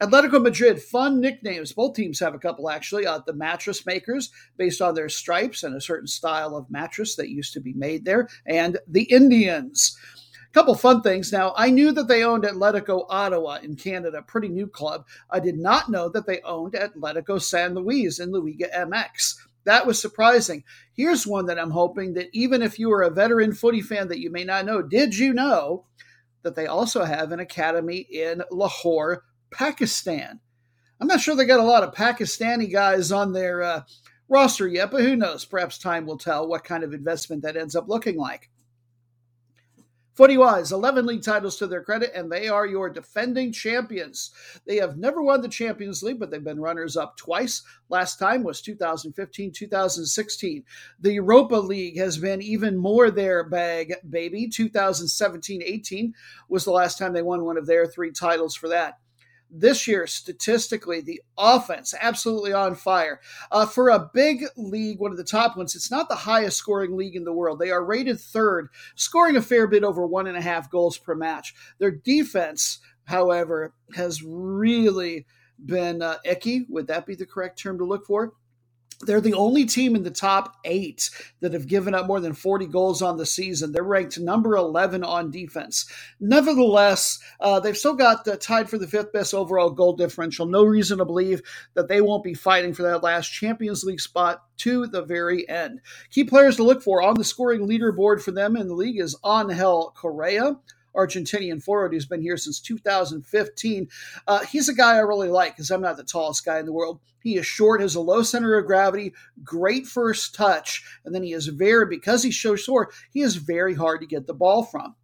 Atletico 0.00 0.42
Madrid, 0.42 0.82
fun 0.82 1.20
nicknames. 1.20 1.72
Both 1.72 1.96
teams 1.96 2.20
have 2.20 2.34
a 2.34 2.38
couple 2.38 2.68
actually. 2.68 3.06
Uh, 3.06 3.20
the 3.26 3.32
Mattress 3.32 3.86
Makers, 3.86 4.30
based 4.58 4.82
on 4.82 4.94
their 4.94 5.08
stripes 5.08 5.62
and 5.62 5.74
a 5.74 5.80
certain 5.80 6.06
style 6.06 6.54
of 6.54 6.70
mattress 6.70 7.16
that 7.16 7.30
used 7.30 7.54
to 7.54 7.60
be 7.60 7.72
made 7.72 8.04
there, 8.04 8.28
and 8.46 8.78
the 8.86 9.04
Indians. 9.04 9.96
A 10.48 10.52
couple 10.52 10.74
fun 10.74 11.02
things. 11.02 11.32
Now, 11.32 11.54
I 11.56 11.70
knew 11.70 11.92
that 11.92 12.08
they 12.08 12.24
owned 12.24 12.44
Atletico 12.44 13.06
Ottawa 13.08 13.58
in 13.62 13.76
Canada, 13.76 14.22
pretty 14.22 14.48
new 14.48 14.66
club. 14.66 15.06
I 15.30 15.40
did 15.40 15.58
not 15.58 15.90
know 15.90 16.08
that 16.10 16.26
they 16.26 16.40
owned 16.42 16.74
Atletico 16.74 17.40
San 17.40 17.74
Luis 17.74 18.20
in 18.20 18.32
Liga 18.32 18.68
MX. 18.74 19.34
That 19.64 19.86
was 19.86 20.00
surprising. 20.00 20.62
Here's 20.92 21.26
one 21.26 21.46
that 21.46 21.58
I'm 21.58 21.72
hoping 21.72 22.14
that 22.14 22.28
even 22.32 22.62
if 22.62 22.78
you 22.78 22.92
are 22.92 23.02
a 23.02 23.10
veteran 23.10 23.52
footy 23.52 23.80
fan 23.80 24.08
that 24.08 24.20
you 24.20 24.30
may 24.30 24.44
not 24.44 24.64
know, 24.64 24.80
did 24.80 25.16
you 25.16 25.34
know 25.34 25.84
that 26.42 26.54
they 26.54 26.66
also 26.66 27.02
have 27.02 27.32
an 27.32 27.40
academy 27.40 28.06
in 28.08 28.42
Lahore, 28.52 29.24
Pakistan. 29.50 30.40
I'm 31.00 31.08
not 31.08 31.20
sure 31.20 31.36
they 31.36 31.44
got 31.44 31.60
a 31.60 31.64
lot 31.64 31.82
of 31.82 31.94
Pakistani 31.94 32.72
guys 32.72 33.12
on 33.12 33.32
their 33.32 33.62
uh, 33.62 33.82
roster 34.28 34.66
yet, 34.66 34.90
but 34.90 35.02
who 35.02 35.16
knows? 35.16 35.44
Perhaps 35.44 35.78
time 35.78 36.06
will 36.06 36.18
tell 36.18 36.48
what 36.48 36.64
kind 36.64 36.82
of 36.82 36.94
investment 36.94 37.42
that 37.42 37.56
ends 37.56 37.76
up 37.76 37.88
looking 37.88 38.16
like. 38.16 38.50
Footy 40.14 40.38
wise, 40.38 40.72
11 40.72 41.04
league 41.04 41.22
titles 41.22 41.58
to 41.58 41.66
their 41.66 41.82
credit, 41.82 42.10
and 42.14 42.32
they 42.32 42.48
are 42.48 42.64
your 42.64 42.88
defending 42.88 43.52
champions. 43.52 44.30
They 44.66 44.76
have 44.76 44.96
never 44.96 45.20
won 45.20 45.42
the 45.42 45.48
Champions 45.48 46.02
League, 46.02 46.18
but 46.18 46.30
they've 46.30 46.42
been 46.42 46.58
runners 46.58 46.96
up 46.96 47.18
twice. 47.18 47.62
Last 47.90 48.18
time 48.18 48.42
was 48.42 48.62
2015 48.62 49.52
2016. 49.52 50.64
The 51.00 51.12
Europa 51.12 51.56
League 51.56 51.98
has 51.98 52.16
been 52.16 52.40
even 52.40 52.78
more 52.78 53.10
their 53.10 53.44
bag, 53.46 53.96
baby. 54.08 54.48
2017 54.48 55.62
18 55.62 56.14
was 56.48 56.64
the 56.64 56.70
last 56.70 56.96
time 56.96 57.12
they 57.12 57.20
won 57.20 57.44
one 57.44 57.58
of 57.58 57.66
their 57.66 57.84
three 57.84 58.10
titles 58.10 58.56
for 58.56 58.70
that 58.70 58.98
this 59.50 59.86
year, 59.86 60.06
statistically, 60.06 61.00
the 61.00 61.22
offense 61.38 61.94
absolutely 62.00 62.52
on 62.52 62.74
fire. 62.74 63.20
Uh, 63.50 63.66
for 63.66 63.88
a 63.90 64.10
big 64.12 64.44
league, 64.56 64.98
one 64.98 65.10
of 65.10 65.16
the 65.16 65.24
top 65.24 65.56
ones, 65.56 65.74
it's 65.74 65.90
not 65.90 66.08
the 66.08 66.14
highest 66.14 66.56
scoring 66.56 66.96
league 66.96 67.16
in 67.16 67.24
the 67.24 67.32
world. 67.32 67.58
They 67.58 67.70
are 67.70 67.84
rated 67.84 68.20
third, 68.20 68.68
scoring 68.94 69.36
a 69.36 69.42
fair 69.42 69.66
bit 69.66 69.84
over 69.84 70.06
one 70.06 70.26
and 70.26 70.36
a 70.36 70.42
half 70.42 70.70
goals 70.70 70.98
per 70.98 71.14
match. 71.14 71.54
Their 71.78 71.90
defense, 71.90 72.80
however, 73.04 73.74
has 73.94 74.22
really 74.22 75.26
been 75.64 76.02
uh, 76.02 76.18
icky. 76.24 76.66
Would 76.68 76.88
that 76.88 77.06
be 77.06 77.14
the 77.14 77.26
correct 77.26 77.58
term 77.58 77.78
to 77.78 77.84
look 77.84 78.06
for? 78.06 78.32
They're 79.02 79.20
the 79.20 79.34
only 79.34 79.64
team 79.66 79.94
in 79.96 80.02
the 80.04 80.10
top 80.10 80.56
eight 80.64 81.10
that 81.40 81.52
have 81.52 81.66
given 81.68 81.94
up 81.94 82.06
more 82.06 82.20
than 82.20 82.32
40 82.32 82.66
goals 82.66 83.02
on 83.02 83.16
the 83.16 83.26
season. 83.26 83.72
They're 83.72 83.82
ranked 83.82 84.18
number 84.18 84.56
11 84.56 85.04
on 85.04 85.30
defense. 85.30 85.90
Nevertheless, 86.20 87.18
uh, 87.40 87.60
they've 87.60 87.76
still 87.76 87.94
got 87.94 88.26
uh, 88.26 88.36
tied 88.36 88.70
for 88.70 88.78
the 88.78 88.86
fifth 88.88 89.12
best 89.12 89.34
overall 89.34 89.70
goal 89.70 89.94
differential. 89.94 90.46
No 90.46 90.64
reason 90.64 90.98
to 90.98 91.04
believe 91.04 91.42
that 91.74 91.88
they 91.88 92.00
won't 92.00 92.24
be 92.24 92.34
fighting 92.34 92.74
for 92.74 92.82
that 92.84 93.02
last 93.02 93.28
Champions 93.32 93.84
League 93.84 94.00
spot 94.00 94.42
to 94.58 94.86
the 94.86 95.02
very 95.02 95.48
end. 95.48 95.80
Key 96.10 96.24
players 96.24 96.56
to 96.56 96.64
look 96.64 96.82
for 96.82 97.02
on 97.02 97.14
the 97.16 97.24
scoring 97.24 97.68
leaderboard 97.68 98.22
for 98.22 98.32
them 98.32 98.56
in 98.56 98.68
the 98.68 98.74
league 98.74 99.00
is 99.00 99.16
Angel 99.24 99.92
Correa. 99.96 100.56
Argentinian 100.96 101.62
forward 101.62 101.92
who's 101.92 102.06
been 102.06 102.22
here 102.22 102.36
since 102.36 102.60
2015. 102.60 103.88
Uh, 104.26 104.44
he's 104.46 104.68
a 104.68 104.74
guy 104.74 104.96
I 104.96 105.00
really 105.00 105.28
like 105.28 105.54
because 105.54 105.70
I'm 105.70 105.82
not 105.82 105.96
the 105.96 106.04
tallest 106.04 106.44
guy 106.44 106.58
in 106.58 106.66
the 106.66 106.72
world. 106.72 107.00
He 107.22 107.36
is 107.36 107.46
short, 107.46 107.80
has 107.80 107.94
a 107.94 108.00
low 108.00 108.22
center 108.22 108.56
of 108.56 108.66
gravity, 108.66 109.12
great 109.42 109.86
first 109.86 110.34
touch, 110.34 110.84
and 111.04 111.14
then 111.14 111.22
he 111.22 111.32
is 111.32 111.48
very, 111.48 111.86
because 111.86 112.22
he's 112.22 112.40
so 112.40 112.56
short, 112.56 112.94
he 113.10 113.20
is 113.20 113.36
very 113.36 113.74
hard 113.74 114.00
to 114.00 114.06
get 114.06 114.26
the 114.26 114.34
ball 114.34 114.62
from. 114.62 114.94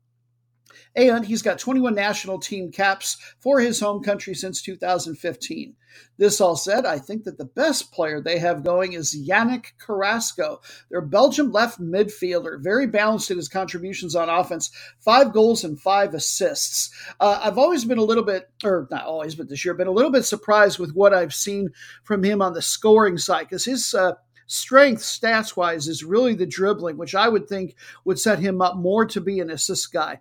And 0.95 1.25
he's 1.25 1.43
got 1.43 1.59
21 1.59 1.95
national 1.95 2.39
team 2.39 2.71
caps 2.71 3.17
for 3.41 3.61
his 3.61 3.81
home 3.81 4.03
country 4.03 4.35
since 4.35 4.61
2015. 4.61 5.75
This 6.19 6.41
all 6.41 6.57
said, 6.57 6.87
I 6.87 6.99
think 6.99 7.25
that 7.25 7.39
the 7.39 7.45
best 7.45 7.93
player 7.93 8.21
they 8.21 8.39
have 8.39 8.65
going 8.65 8.93
is 8.93 9.17
Yannick 9.17 9.73
Carrasco, 9.79 10.61
their 10.91 11.01
Belgium 11.01 11.51
left 11.51 11.81
midfielder, 11.81 12.63
very 12.63 12.87
balanced 12.87 13.31
in 13.31 13.37
his 13.37 13.49
contributions 13.49 14.15
on 14.15 14.29
offense, 14.29 14.71
five 15.01 15.33
goals 15.33 15.65
and 15.65 15.81
five 15.81 16.15
assists. 16.15 16.91
Uh, 17.21 17.41
I've 17.43 17.59
always 17.59 17.85
been 17.85 17.99
a 17.99 18.05
little 18.05 18.25
bit, 18.25 18.51
or 18.65 18.89
not 18.91 19.05
always, 19.05 19.35
but 19.35 19.49
this 19.49 19.65
year, 19.65 19.75
been 19.75 19.87
a 19.87 19.93
little 19.93 20.13
bit 20.13 20.25
surprised 20.25 20.79
with 20.79 20.95
what 20.95 21.15
I've 21.15 21.35
seen 21.35 21.71
from 22.05 22.23
him 22.23 22.41
on 22.41 22.53
the 22.53 22.63
scoring 22.63 23.19
side 23.19 23.49
because 23.49 23.65
his 23.65 23.95
uh, 23.95 24.15
strength 24.47 25.03
stats 25.03 25.57
wise 25.57 25.89
is 25.89 26.05
really 26.05 26.35
the 26.35 26.47
dribbling, 26.47 26.99
which 26.99 27.15
I 27.15 27.29
would 27.29 27.49
think 27.49 27.75
would 28.05 28.19
set 28.19 28.39
him 28.39 28.61
up 28.61 28.77
more 28.77 29.05
to 29.07 29.21
be 29.21 29.41
an 29.41 29.51
assist 29.51 29.93
guy 29.93 30.21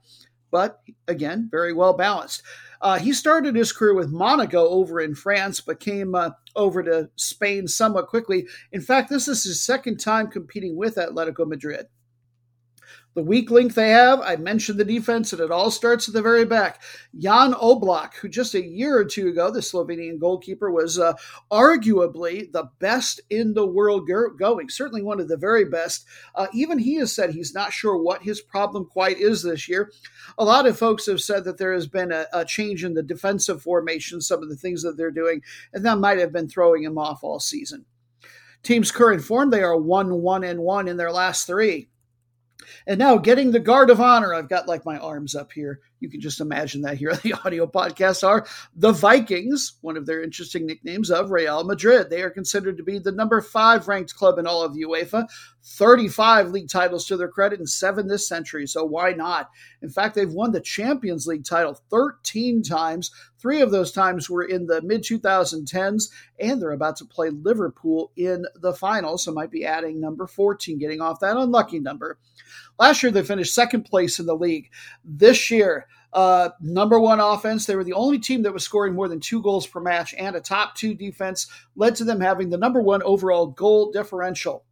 but 0.51 0.79
again, 1.07 1.47
very 1.49 1.73
well 1.73 1.93
balanced. 1.93 2.43
Uh, 2.81 2.97
he 2.97 3.13
started 3.13 3.55
his 3.55 3.71
career 3.71 3.93
with 3.93 4.09
Monaco 4.09 4.67
over 4.67 4.99
in 4.99 5.13
France, 5.13 5.61
but 5.61 5.79
came 5.79 6.15
uh, 6.15 6.31
over 6.55 6.81
to 6.83 7.09
Spain 7.15 7.67
somewhat 7.67 8.07
quickly. 8.07 8.47
In 8.71 8.81
fact, 8.81 9.09
this 9.09 9.27
is 9.27 9.43
his 9.43 9.63
second 9.63 9.97
time 9.97 10.27
competing 10.27 10.75
with 10.75 10.95
Atletico 10.95 11.47
Madrid. 11.47 11.87
The 13.13 13.23
weak 13.23 13.51
link 13.51 13.73
they 13.73 13.89
have, 13.89 14.21
I 14.21 14.37
mentioned 14.37 14.79
the 14.79 14.85
defense, 14.85 15.33
and 15.33 15.41
it 15.41 15.51
all 15.51 15.69
starts 15.69 16.07
at 16.07 16.13
the 16.13 16.21
very 16.21 16.45
back. 16.45 16.81
Jan 17.17 17.53
Oblak, 17.53 18.13
who 18.15 18.29
just 18.29 18.53
a 18.53 18.65
year 18.65 18.97
or 18.97 19.03
two 19.03 19.27
ago, 19.27 19.51
the 19.51 19.59
Slovenian 19.59 20.17
goalkeeper, 20.17 20.71
was 20.71 20.97
uh, 20.97 21.15
arguably 21.51 22.49
the 22.49 22.69
best 22.79 23.19
in 23.29 23.53
the 23.53 23.67
world 23.67 24.07
going, 24.07 24.69
certainly 24.69 25.01
one 25.01 25.19
of 25.19 25.27
the 25.27 25.35
very 25.35 25.65
best. 25.65 26.05
Uh, 26.35 26.47
even 26.53 26.79
he 26.79 26.95
has 26.95 27.11
said 27.13 27.31
he's 27.31 27.53
not 27.53 27.73
sure 27.73 27.97
what 27.97 28.23
his 28.23 28.39
problem 28.39 28.85
quite 28.85 29.17
is 29.17 29.43
this 29.43 29.67
year. 29.67 29.91
A 30.37 30.45
lot 30.45 30.65
of 30.65 30.79
folks 30.79 31.05
have 31.07 31.19
said 31.19 31.43
that 31.43 31.57
there 31.57 31.73
has 31.73 31.87
been 31.87 32.13
a, 32.13 32.27
a 32.31 32.45
change 32.45 32.85
in 32.85 32.93
the 32.93 33.03
defensive 33.03 33.61
formation, 33.61 34.21
some 34.21 34.41
of 34.41 34.47
the 34.47 34.55
things 34.55 34.83
that 34.83 34.95
they're 34.95 35.11
doing, 35.11 35.41
and 35.73 35.85
that 35.85 35.97
might 35.97 36.19
have 36.19 36.31
been 36.31 36.47
throwing 36.47 36.83
him 36.83 36.97
off 36.97 37.25
all 37.25 37.41
season. 37.41 37.83
Team's 38.63 38.91
current 38.91 39.21
form, 39.21 39.49
they 39.49 39.63
are 39.63 39.75
1 39.75 40.21
1 40.21 40.43
and 40.45 40.61
1 40.61 40.87
in 40.87 40.95
their 40.95 41.11
last 41.11 41.45
three. 41.45 41.89
And 42.87 42.99
now 42.99 43.17
getting 43.17 43.51
the 43.51 43.59
guard 43.59 43.89
of 43.89 44.01
honor. 44.01 44.33
I've 44.33 44.49
got 44.49 44.67
like 44.67 44.85
my 44.85 44.97
arms 44.97 45.35
up 45.35 45.51
here. 45.51 45.79
You 45.99 46.09
can 46.09 46.19
just 46.19 46.41
imagine 46.41 46.81
that 46.81 46.97
here 46.97 47.11
on 47.11 47.19
the 47.23 47.33
audio 47.33 47.67
podcast 47.67 48.27
are 48.27 48.45
the 48.75 48.91
Vikings, 48.91 49.73
one 49.81 49.97
of 49.97 50.05
their 50.05 50.23
interesting 50.23 50.65
nicknames 50.65 51.11
of 51.11 51.31
Real 51.31 51.63
Madrid. 51.63 52.09
They 52.09 52.21
are 52.23 52.29
considered 52.29 52.77
to 52.77 52.83
be 52.83 52.99
the 52.99 53.11
number 53.11 53.41
five 53.41 53.87
ranked 53.87 54.15
club 54.15 54.39
in 54.39 54.47
all 54.47 54.63
of 54.63 54.73
UEFA, 54.73 55.27
35 55.63 56.49
league 56.49 56.69
titles 56.69 57.05
to 57.05 57.17
their 57.17 57.27
credit 57.27 57.59
and 57.59 57.69
seven 57.69 58.07
this 58.07 58.27
century. 58.27 58.67
So 58.67 58.83
why 58.83 59.11
not? 59.11 59.49
In 59.81 59.89
fact, 59.89 60.15
they've 60.15 60.31
won 60.31 60.51
the 60.51 60.59
Champions 60.59 61.27
League 61.27 61.45
title 61.45 61.79
13 61.89 62.63
times. 62.63 63.11
Three 63.37 63.61
of 63.61 63.71
those 63.71 63.91
times 63.91 64.29
were 64.29 64.43
in 64.43 64.67
the 64.67 64.81
mid 64.81 65.03
2010s, 65.03 66.09
and 66.39 66.61
they're 66.61 66.71
about 66.71 66.95
to 66.97 67.05
play 67.05 67.29
Liverpool 67.29 68.11
in 68.15 68.45
the 68.55 68.73
final. 68.73 69.17
So 69.17 69.31
might 69.31 69.51
be 69.51 69.65
adding 69.65 69.99
number 69.99 70.27
14, 70.27 70.77
getting 70.77 71.01
off 71.01 71.19
that 71.19 71.37
unlucky 71.37 71.79
number. 71.79 72.17
Last 72.79 73.03
year, 73.03 73.11
they 73.11 73.23
finished 73.23 73.53
second 73.53 73.83
place 73.83 74.19
in 74.19 74.25
the 74.25 74.35
league. 74.35 74.69
This 75.03 75.51
year, 75.51 75.87
uh, 76.13 76.49
number 76.59 76.99
one 76.99 77.19
offense. 77.19 77.65
They 77.65 77.75
were 77.75 77.83
the 77.83 77.93
only 77.93 78.19
team 78.19 78.43
that 78.43 78.53
was 78.53 78.63
scoring 78.63 78.93
more 78.93 79.07
than 79.07 79.19
two 79.19 79.41
goals 79.41 79.67
per 79.67 79.79
match, 79.79 80.13
and 80.17 80.35
a 80.35 80.41
top 80.41 80.75
two 80.75 80.93
defense 80.93 81.47
led 81.75 81.95
to 81.95 82.03
them 82.03 82.19
having 82.19 82.49
the 82.49 82.57
number 82.57 82.81
one 82.81 83.01
overall 83.03 83.47
goal 83.47 83.91
differential. 83.91 84.65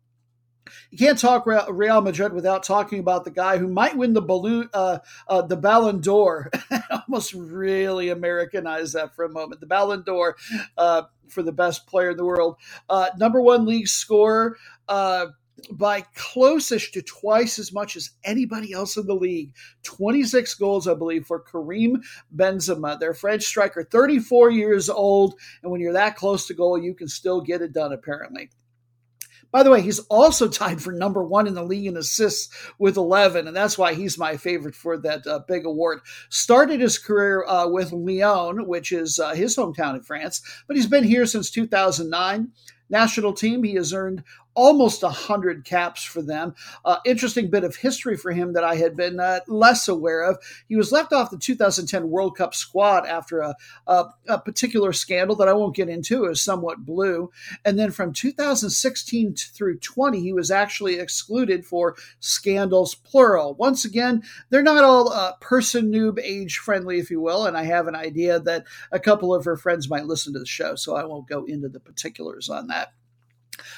You 0.91 0.97
can't 0.97 1.19
talk 1.19 1.45
Real 1.45 2.01
Madrid 2.01 2.33
without 2.33 2.63
talking 2.63 2.99
about 2.99 3.25
the 3.25 3.31
guy 3.31 3.57
who 3.57 3.67
might 3.67 3.97
win 3.97 4.13
the 4.13 4.21
balloon, 4.21 4.69
uh, 4.73 4.99
uh, 5.27 5.41
the 5.43 5.57
Ballon 5.57 6.01
d'Or. 6.01 6.51
Almost 7.07 7.33
really 7.33 8.09
Americanized 8.09 8.93
that 8.93 9.15
for 9.15 9.25
a 9.25 9.29
moment. 9.29 9.61
The 9.61 9.67
Ballon 9.67 10.03
d'Or 10.03 10.35
uh, 10.77 11.03
for 11.27 11.43
the 11.43 11.51
best 11.51 11.87
player 11.87 12.11
in 12.11 12.17
the 12.17 12.25
world. 12.25 12.57
Uh, 12.89 13.09
number 13.17 13.41
one 13.41 13.65
league 13.65 13.87
scorer. 13.87 14.57
Uh, 14.87 15.27
by 15.71 16.01
closest 16.15 16.93
to 16.93 17.01
twice 17.01 17.59
as 17.59 17.73
much 17.73 17.95
as 17.95 18.11
anybody 18.23 18.73
else 18.73 18.97
in 18.97 19.05
the 19.05 19.15
league. 19.15 19.53
26 19.83 20.53
goals, 20.55 20.87
I 20.87 20.93
believe, 20.93 21.25
for 21.25 21.39
Karim 21.39 22.01
Benzema, 22.35 22.99
their 22.99 23.13
French 23.13 23.43
striker, 23.43 23.83
34 23.83 24.51
years 24.51 24.89
old. 24.89 25.35
And 25.61 25.71
when 25.71 25.81
you're 25.81 25.93
that 25.93 26.15
close 26.15 26.47
to 26.47 26.53
goal, 26.53 26.77
you 26.77 26.93
can 26.93 27.07
still 27.07 27.41
get 27.41 27.61
it 27.61 27.73
done, 27.73 27.93
apparently. 27.93 28.49
By 29.51 29.63
the 29.63 29.71
way, 29.71 29.81
he's 29.81 29.99
also 30.09 30.47
tied 30.49 30.81
for 30.81 30.91
number 30.91 31.23
one 31.23 31.47
in 31.47 31.53
the 31.53 31.63
league 31.63 31.87
in 31.87 31.97
assists 31.97 32.49
with 32.77 32.97
11, 32.97 33.47
and 33.47 33.55
that's 33.55 33.77
why 33.77 33.93
he's 33.93 34.17
my 34.17 34.37
favorite 34.37 34.75
for 34.75 34.97
that 34.97 35.25
uh, 35.25 35.39
big 35.47 35.65
award. 35.65 36.01
Started 36.29 36.81
his 36.81 36.97
career 36.97 37.45
uh, 37.45 37.67
with 37.67 37.91
Lyon, 37.91 38.67
which 38.67 38.91
is 38.91 39.19
uh, 39.19 39.33
his 39.33 39.55
hometown 39.55 39.95
in 39.95 40.01
France, 40.01 40.41
but 40.67 40.75
he's 40.75 40.87
been 40.87 41.03
here 41.03 41.25
since 41.25 41.49
2009 41.49 42.51
national 42.89 43.33
team. 43.33 43.63
He 43.63 43.75
has 43.75 43.93
earned 43.93 44.23
almost 44.55 45.03
100 45.03 45.63
caps 45.63 46.03
for 46.03 46.21
them. 46.21 46.53
Uh, 46.83 46.97
interesting 47.05 47.49
bit 47.49 47.63
of 47.63 47.75
history 47.75 48.17
for 48.17 48.31
him 48.31 48.53
that 48.53 48.63
I 48.63 48.75
had 48.75 48.95
been 48.95 49.19
uh, 49.19 49.39
less 49.47 49.87
aware 49.87 50.21
of. 50.21 50.37
He 50.67 50.75
was 50.75 50.91
left 50.91 51.13
off 51.13 51.31
the 51.31 51.37
2010 51.37 52.09
World 52.09 52.35
Cup 52.35 52.53
squad 52.53 53.05
after 53.05 53.39
a, 53.39 53.55
a, 53.87 54.05
a 54.27 54.39
particular 54.39 54.93
scandal 54.93 55.35
that 55.37 55.47
I 55.47 55.53
won't 55.53 55.75
get 55.75 55.89
into. 55.89 56.21
Was 56.21 56.41
somewhat 56.41 56.85
blue. 56.85 57.31
And 57.63 57.79
then 57.79 57.91
from 57.91 58.13
2016 58.13 59.35
through 59.35 59.79
20, 59.79 60.19
he 60.19 60.33
was 60.33 60.51
actually 60.51 60.99
excluded 60.99 61.65
for 61.65 61.95
scandals, 62.19 62.95
plural. 62.95 63.55
Once 63.55 63.85
again, 63.85 64.23
they're 64.49 64.61
not 64.61 64.83
all 64.83 65.11
uh, 65.11 65.33
person 65.39 65.91
noob 65.91 66.19
age 66.21 66.57
friendly, 66.57 66.99
if 66.99 67.09
you 67.09 67.21
will. 67.21 67.45
And 67.45 67.57
I 67.57 67.63
have 67.63 67.87
an 67.87 67.95
idea 67.95 68.39
that 68.41 68.65
a 68.91 68.99
couple 68.99 69.33
of 69.33 69.45
her 69.45 69.57
friends 69.57 69.89
might 69.89 70.05
listen 70.05 70.33
to 70.33 70.39
the 70.39 70.45
show, 70.45 70.75
so 70.75 70.95
I 70.95 71.05
won't 71.05 71.27
go 71.27 71.45
into 71.45 71.69
the 71.69 71.79
particulars 71.79 72.49
on 72.49 72.67
that 72.67 72.93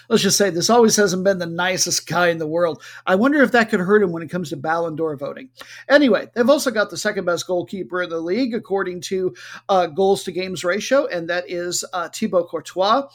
let's 0.09 0.23
just 0.23 0.37
say 0.37 0.49
this 0.49 0.69
always 0.69 0.95
hasn't 0.95 1.23
been 1.23 1.39
the 1.39 1.45
nicest 1.45 2.07
guy 2.07 2.29
in 2.29 2.37
the 2.37 2.47
world. 2.47 2.81
I 3.05 3.15
wonder 3.15 3.41
if 3.41 3.51
that 3.51 3.69
could 3.69 3.79
hurt 3.79 4.03
him 4.03 4.11
when 4.11 4.23
it 4.23 4.29
comes 4.29 4.49
to 4.49 4.57
Ballon 4.57 4.95
d'Or 4.95 5.15
voting. 5.15 5.49
Anyway, 5.89 6.29
they've 6.33 6.49
also 6.49 6.71
got 6.71 6.89
the 6.89 6.97
second 6.97 7.25
best 7.25 7.47
goalkeeper 7.47 8.01
in 8.01 8.09
the 8.09 8.19
league 8.19 8.53
according 8.53 9.01
to 9.01 9.33
uh, 9.69 9.87
goals 9.87 10.23
to 10.23 10.31
games 10.31 10.63
ratio, 10.63 11.05
and 11.07 11.29
that 11.29 11.49
is 11.49 11.83
uh, 11.93 12.09
Thibaut 12.09 12.49
Courtois. 12.49 13.07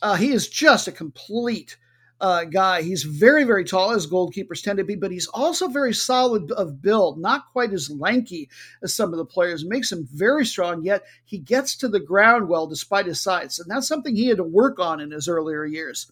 Uh, 0.00 0.14
he 0.14 0.32
is 0.32 0.48
just 0.48 0.88
a 0.88 0.92
complete 0.92 1.76
uh, 2.22 2.44
guy. 2.44 2.82
He's 2.82 3.02
very, 3.02 3.42
very 3.42 3.64
tall, 3.64 3.90
as 3.90 4.06
goalkeepers 4.06 4.62
tend 4.62 4.78
to 4.78 4.84
be, 4.84 4.94
but 4.94 5.10
he's 5.10 5.26
also 5.26 5.66
very 5.66 5.92
solid 5.92 6.52
of 6.52 6.80
build, 6.80 7.18
not 7.18 7.50
quite 7.52 7.72
as 7.72 7.90
lanky 7.90 8.48
as 8.82 8.94
some 8.94 9.12
of 9.12 9.18
the 9.18 9.26
players. 9.26 9.64
Makes 9.64 9.90
him 9.90 10.08
very 10.10 10.46
strong, 10.46 10.84
yet 10.84 11.02
he 11.24 11.38
gets 11.38 11.76
to 11.76 11.88
the 11.88 12.00
ground 12.00 12.48
well 12.48 12.68
despite 12.68 13.06
his 13.06 13.20
size. 13.20 13.58
And 13.58 13.68
that's 13.68 13.88
something 13.88 14.14
he 14.14 14.28
had 14.28 14.36
to 14.36 14.44
work 14.44 14.78
on 14.78 15.00
in 15.00 15.10
his 15.10 15.28
earlier 15.28 15.64
years. 15.64 16.10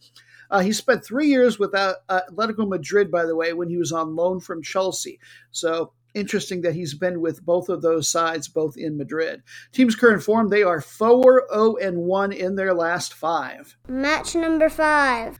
Uh, 0.50 0.58
he 0.58 0.72
spent 0.72 1.04
three 1.04 1.28
years 1.28 1.60
with 1.60 1.70
Atletico 1.72 2.68
Madrid, 2.68 3.08
by 3.08 3.24
the 3.24 3.36
way, 3.36 3.52
when 3.52 3.68
he 3.68 3.76
was 3.76 3.92
on 3.92 4.16
loan 4.16 4.40
from 4.40 4.64
Chelsea. 4.64 5.20
So 5.52 5.92
interesting 6.12 6.62
that 6.62 6.74
he's 6.74 6.92
been 6.92 7.20
with 7.20 7.46
both 7.46 7.68
of 7.68 7.82
those 7.82 8.08
sides, 8.08 8.48
both 8.48 8.76
in 8.76 8.98
Madrid. 8.98 9.44
Team's 9.70 9.94
current 9.94 10.24
form, 10.24 10.48
they 10.48 10.64
are 10.64 10.80
4 10.80 11.46
0 11.52 11.76
and 11.76 11.98
1 11.98 12.32
in 12.32 12.56
their 12.56 12.74
last 12.74 13.14
five. 13.14 13.76
Match 13.86 14.34
number 14.34 14.68
five. 14.68 15.38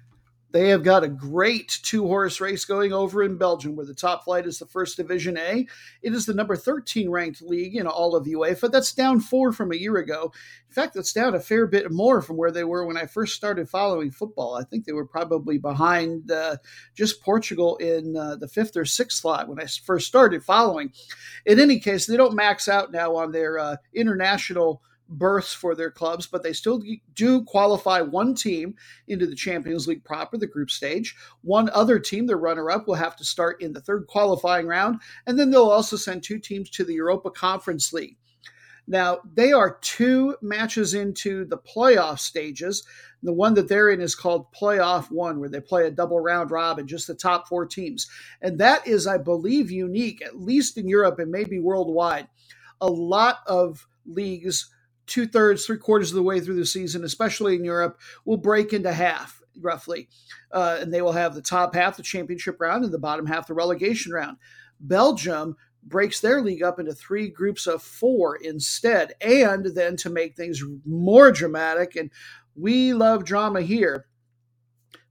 They 0.52 0.68
have 0.70 0.82
got 0.82 1.04
a 1.04 1.08
great 1.08 1.78
two 1.82 2.06
horse 2.06 2.40
race 2.40 2.64
going 2.64 2.92
over 2.92 3.22
in 3.22 3.38
Belgium, 3.38 3.76
where 3.76 3.86
the 3.86 3.94
top 3.94 4.24
flight 4.24 4.46
is 4.46 4.58
the 4.58 4.66
First 4.66 4.96
Division 4.96 5.38
A. 5.38 5.66
It 6.02 6.12
is 6.12 6.26
the 6.26 6.34
number 6.34 6.56
13 6.56 7.08
ranked 7.08 7.40
league 7.40 7.76
in 7.76 7.86
all 7.86 8.16
of 8.16 8.26
UEFA. 8.26 8.70
That's 8.70 8.92
down 8.92 9.20
four 9.20 9.52
from 9.52 9.70
a 9.70 9.76
year 9.76 9.96
ago. 9.96 10.32
In 10.68 10.74
fact, 10.74 10.94
that's 10.94 11.12
down 11.12 11.34
a 11.34 11.40
fair 11.40 11.66
bit 11.66 11.90
more 11.92 12.20
from 12.20 12.36
where 12.36 12.50
they 12.50 12.64
were 12.64 12.84
when 12.84 12.96
I 12.96 13.06
first 13.06 13.34
started 13.34 13.68
following 13.68 14.10
football. 14.10 14.56
I 14.56 14.64
think 14.64 14.84
they 14.84 14.92
were 14.92 15.06
probably 15.06 15.58
behind 15.58 16.30
uh, 16.30 16.56
just 16.94 17.22
Portugal 17.22 17.76
in 17.76 18.16
uh, 18.16 18.36
the 18.36 18.48
fifth 18.48 18.76
or 18.76 18.84
sixth 18.84 19.18
slot 19.18 19.48
when 19.48 19.60
I 19.60 19.66
first 19.66 20.08
started 20.08 20.42
following. 20.42 20.92
In 21.46 21.60
any 21.60 21.78
case, 21.78 22.06
they 22.06 22.16
don't 22.16 22.34
max 22.34 22.68
out 22.68 22.90
now 22.90 23.14
on 23.14 23.30
their 23.30 23.58
uh, 23.58 23.76
international 23.94 24.82
berths 25.10 25.52
for 25.52 25.74
their 25.74 25.90
clubs, 25.90 26.26
but 26.26 26.42
they 26.42 26.52
still 26.52 26.82
do 27.14 27.44
qualify 27.44 28.00
one 28.00 28.34
team 28.34 28.74
into 29.08 29.26
the 29.26 29.34
Champions 29.34 29.86
League 29.86 30.04
proper, 30.04 30.38
the 30.38 30.46
group 30.46 30.70
stage. 30.70 31.16
One 31.42 31.68
other 31.70 31.98
team, 31.98 32.26
the 32.26 32.36
runner 32.36 32.70
up, 32.70 32.86
will 32.86 32.94
have 32.94 33.16
to 33.16 33.24
start 33.24 33.60
in 33.60 33.72
the 33.72 33.80
third 33.80 34.06
qualifying 34.06 34.66
round, 34.66 35.00
and 35.26 35.38
then 35.38 35.50
they'll 35.50 35.64
also 35.64 35.96
send 35.96 36.22
two 36.22 36.38
teams 36.38 36.70
to 36.70 36.84
the 36.84 36.94
Europa 36.94 37.30
Conference 37.30 37.92
League. 37.92 38.16
Now, 38.86 39.20
they 39.34 39.52
are 39.52 39.78
two 39.82 40.36
matches 40.42 40.94
into 40.94 41.44
the 41.44 41.58
playoff 41.58 42.18
stages. 42.18 42.84
The 43.22 43.32
one 43.32 43.54
that 43.54 43.68
they're 43.68 43.90
in 43.90 44.00
is 44.00 44.14
called 44.14 44.52
Playoff 44.52 45.10
One, 45.10 45.38
where 45.38 45.48
they 45.48 45.60
play 45.60 45.86
a 45.86 45.90
double 45.92 46.18
round 46.18 46.50
robin, 46.50 46.88
just 46.88 47.06
the 47.06 47.14
top 47.14 47.46
four 47.46 47.66
teams. 47.66 48.08
And 48.40 48.58
that 48.58 48.86
is, 48.86 49.06
I 49.06 49.18
believe, 49.18 49.70
unique, 49.70 50.22
at 50.22 50.40
least 50.40 50.78
in 50.78 50.88
Europe 50.88 51.18
and 51.18 51.30
maybe 51.30 51.60
worldwide. 51.60 52.28
A 52.80 52.88
lot 52.88 53.40
of 53.46 53.86
leagues 54.06 54.70
two 55.10 55.26
thirds, 55.26 55.66
three 55.66 55.76
quarters 55.76 56.10
of 56.10 56.16
the 56.16 56.22
way 56.22 56.40
through 56.40 56.56
the 56.56 56.64
season, 56.64 57.04
especially 57.04 57.56
in 57.56 57.64
Europe, 57.64 58.00
will 58.24 58.38
break 58.38 58.72
into 58.72 58.92
half 58.92 59.42
roughly. 59.60 60.08
Uh, 60.52 60.78
and 60.80 60.94
they 60.94 61.02
will 61.02 61.12
have 61.12 61.34
the 61.34 61.42
top 61.42 61.74
half, 61.74 61.96
the 61.96 62.02
championship 62.02 62.58
round, 62.60 62.84
and 62.84 62.94
the 62.94 62.98
bottom 62.98 63.26
half, 63.26 63.46
the 63.46 63.54
relegation 63.54 64.12
round. 64.12 64.38
Belgium 64.80 65.56
breaks 65.82 66.20
their 66.20 66.40
league 66.40 66.62
up 66.62 66.78
into 66.78 66.94
three 66.94 67.28
groups 67.28 67.66
of 67.66 67.82
four 67.82 68.36
instead. 68.36 69.12
And 69.20 69.66
then 69.66 69.96
to 69.96 70.10
make 70.10 70.36
things 70.36 70.62
more 70.86 71.32
dramatic, 71.32 71.96
and 71.96 72.10
we 72.54 72.94
love 72.94 73.24
drama 73.24 73.62
here, 73.62 74.06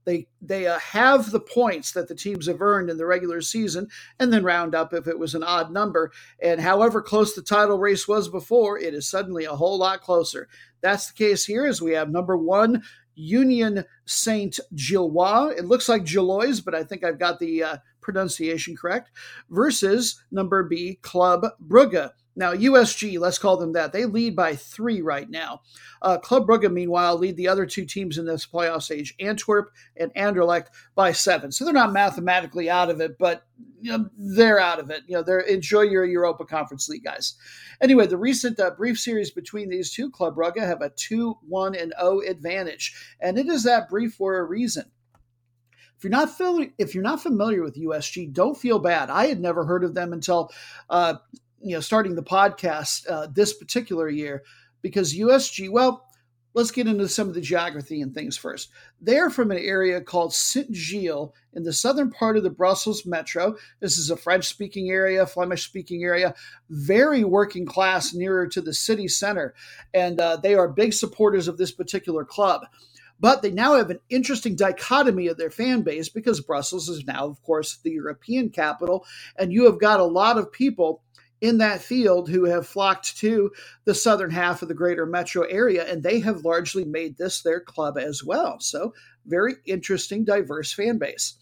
they 0.04 0.26
they 0.40 0.66
uh, 0.66 0.78
have 0.78 1.30
the 1.30 1.40
points 1.40 1.92
that 1.92 2.08
the 2.08 2.14
teams 2.14 2.46
have 2.46 2.62
earned 2.62 2.90
in 2.90 2.96
the 2.96 3.06
regular 3.06 3.40
season, 3.40 3.88
and 4.18 4.32
then 4.32 4.44
round 4.44 4.74
up 4.74 4.92
if 4.94 5.06
it 5.06 5.18
was 5.18 5.34
an 5.34 5.42
odd 5.42 5.72
number. 5.72 6.10
And 6.42 6.60
however 6.60 7.02
close 7.02 7.34
the 7.34 7.42
title 7.42 7.78
race 7.78 8.08
was 8.08 8.28
before, 8.28 8.78
it 8.78 8.94
is 8.94 9.08
suddenly 9.08 9.44
a 9.44 9.56
whole 9.56 9.78
lot 9.78 10.00
closer. 10.00 10.48
That's 10.80 11.08
the 11.08 11.14
case 11.14 11.44
here, 11.44 11.66
as 11.66 11.82
we 11.82 11.92
have 11.92 12.10
number 12.10 12.36
one 12.36 12.82
Union 13.14 13.84
Saint 14.06 14.58
Gillois. 14.74 15.56
It 15.56 15.66
looks 15.66 15.88
like 15.88 16.04
Gillois, 16.04 16.64
but 16.64 16.74
I 16.74 16.82
think 16.84 17.04
I've 17.04 17.18
got 17.18 17.38
the 17.38 17.62
uh, 17.62 17.76
pronunciation 18.00 18.76
correct. 18.76 19.10
Versus 19.50 20.22
number 20.30 20.62
B 20.62 20.98
Club 21.02 21.46
Brugge. 21.66 22.10
Now, 22.36 22.54
USG, 22.54 23.18
let's 23.18 23.38
call 23.38 23.56
them 23.56 23.72
that, 23.72 23.92
they 23.92 24.04
lead 24.04 24.36
by 24.36 24.54
three 24.54 25.02
right 25.02 25.28
now. 25.28 25.62
Uh, 26.00 26.16
Club 26.18 26.46
Brugge, 26.46 26.72
meanwhile, 26.72 27.18
lead 27.18 27.36
the 27.36 27.48
other 27.48 27.66
two 27.66 27.84
teams 27.84 28.18
in 28.18 28.24
this 28.24 28.46
playoff 28.46 28.82
stage, 28.82 29.14
Antwerp 29.18 29.70
and 29.96 30.14
Anderlecht, 30.14 30.68
by 30.94 31.12
seven. 31.12 31.50
So 31.52 31.64
they're 31.64 31.74
not 31.74 31.92
mathematically 31.92 32.70
out 32.70 32.88
of 32.88 33.00
it, 33.00 33.18
but 33.18 33.42
you 33.80 33.90
know, 33.90 34.08
they're 34.16 34.60
out 34.60 34.78
of 34.78 34.90
it. 34.90 35.02
You 35.06 35.16
know, 35.16 35.22
they're 35.22 35.40
enjoy 35.40 35.82
your 35.82 36.04
Europa 36.04 36.44
Conference 36.44 36.88
League, 36.88 37.04
guys. 37.04 37.34
Anyway, 37.80 38.06
the 38.06 38.16
recent 38.16 38.60
uh, 38.60 38.70
brief 38.70 38.98
series 38.98 39.30
between 39.30 39.68
these 39.68 39.92
two, 39.92 40.10
Club 40.10 40.36
Brugge, 40.36 40.58
have 40.58 40.82
a 40.82 40.90
2 40.90 41.36
1 41.46 41.74
and 41.74 41.92
0 42.00 42.20
advantage. 42.20 42.94
And 43.20 43.38
it 43.38 43.48
is 43.48 43.64
that 43.64 43.88
brief 43.88 44.14
for 44.14 44.38
a 44.38 44.44
reason. 44.44 44.84
If 45.96 46.04
you're 46.04 46.10
not 46.10 46.30
familiar, 46.30 46.70
if 46.78 46.94
you're 46.94 47.04
not 47.04 47.22
familiar 47.22 47.62
with 47.62 47.76
USG, 47.76 48.32
don't 48.32 48.56
feel 48.56 48.78
bad. 48.78 49.10
I 49.10 49.26
had 49.26 49.38
never 49.38 49.66
heard 49.66 49.84
of 49.84 49.94
them 49.94 50.14
until 50.14 50.50
uh, 50.88 51.16
you 51.60 51.74
know 51.74 51.80
starting 51.80 52.14
the 52.14 52.22
podcast 52.22 53.08
uh, 53.08 53.26
this 53.32 53.52
particular 53.52 54.08
year 54.08 54.42
because 54.82 55.14
USG. 55.14 55.70
Well, 55.70 56.04
let's 56.54 56.70
get 56.70 56.86
into 56.86 57.08
some 57.08 57.28
of 57.28 57.34
the 57.34 57.40
geography 57.40 58.00
and 58.00 58.14
things 58.14 58.36
first. 58.36 58.70
They're 59.00 59.30
from 59.30 59.50
an 59.50 59.58
area 59.58 60.00
called 60.00 60.34
Saint 60.34 60.74
Gilles 60.74 61.32
in 61.52 61.62
the 61.62 61.72
southern 61.72 62.10
part 62.10 62.36
of 62.36 62.42
the 62.42 62.50
Brussels 62.50 63.06
metro. 63.06 63.56
This 63.80 63.98
is 63.98 64.10
a 64.10 64.16
French 64.16 64.46
speaking 64.48 64.90
area, 64.90 65.26
Flemish 65.26 65.64
speaking 65.64 66.02
area, 66.02 66.34
very 66.68 67.24
working 67.24 67.66
class 67.66 68.12
nearer 68.14 68.46
to 68.48 68.60
the 68.60 68.74
city 68.74 69.08
center. 69.08 69.54
And 69.94 70.20
uh, 70.20 70.36
they 70.36 70.54
are 70.54 70.68
big 70.68 70.92
supporters 70.92 71.48
of 71.48 71.56
this 71.56 71.72
particular 71.72 72.24
club. 72.24 72.62
But 73.20 73.42
they 73.42 73.50
now 73.50 73.74
have 73.74 73.90
an 73.90 74.00
interesting 74.08 74.56
dichotomy 74.56 75.26
of 75.26 75.36
their 75.36 75.50
fan 75.50 75.82
base 75.82 76.08
because 76.08 76.40
Brussels 76.40 76.88
is 76.88 77.04
now, 77.06 77.26
of 77.26 77.42
course, 77.42 77.76
the 77.76 77.90
European 77.90 78.48
capital. 78.48 79.04
And 79.36 79.52
you 79.52 79.66
have 79.66 79.78
got 79.78 80.00
a 80.00 80.04
lot 80.04 80.38
of 80.38 80.50
people 80.50 81.02
in 81.40 81.58
that 81.58 81.80
field 81.80 82.28
who 82.28 82.44
have 82.44 82.66
flocked 82.66 83.16
to 83.18 83.50
the 83.84 83.94
southern 83.94 84.30
half 84.30 84.62
of 84.62 84.68
the 84.68 84.74
greater 84.74 85.06
metro 85.06 85.42
area, 85.44 85.90
and 85.90 86.02
they 86.02 86.20
have 86.20 86.44
largely 86.44 86.84
made 86.84 87.16
this 87.16 87.42
their 87.42 87.60
club 87.60 87.98
as 87.98 88.22
well. 88.22 88.60
So, 88.60 88.94
very 89.26 89.54
interesting, 89.66 90.24
diverse 90.24 90.72
fan 90.72 90.98
base. 90.98 91.34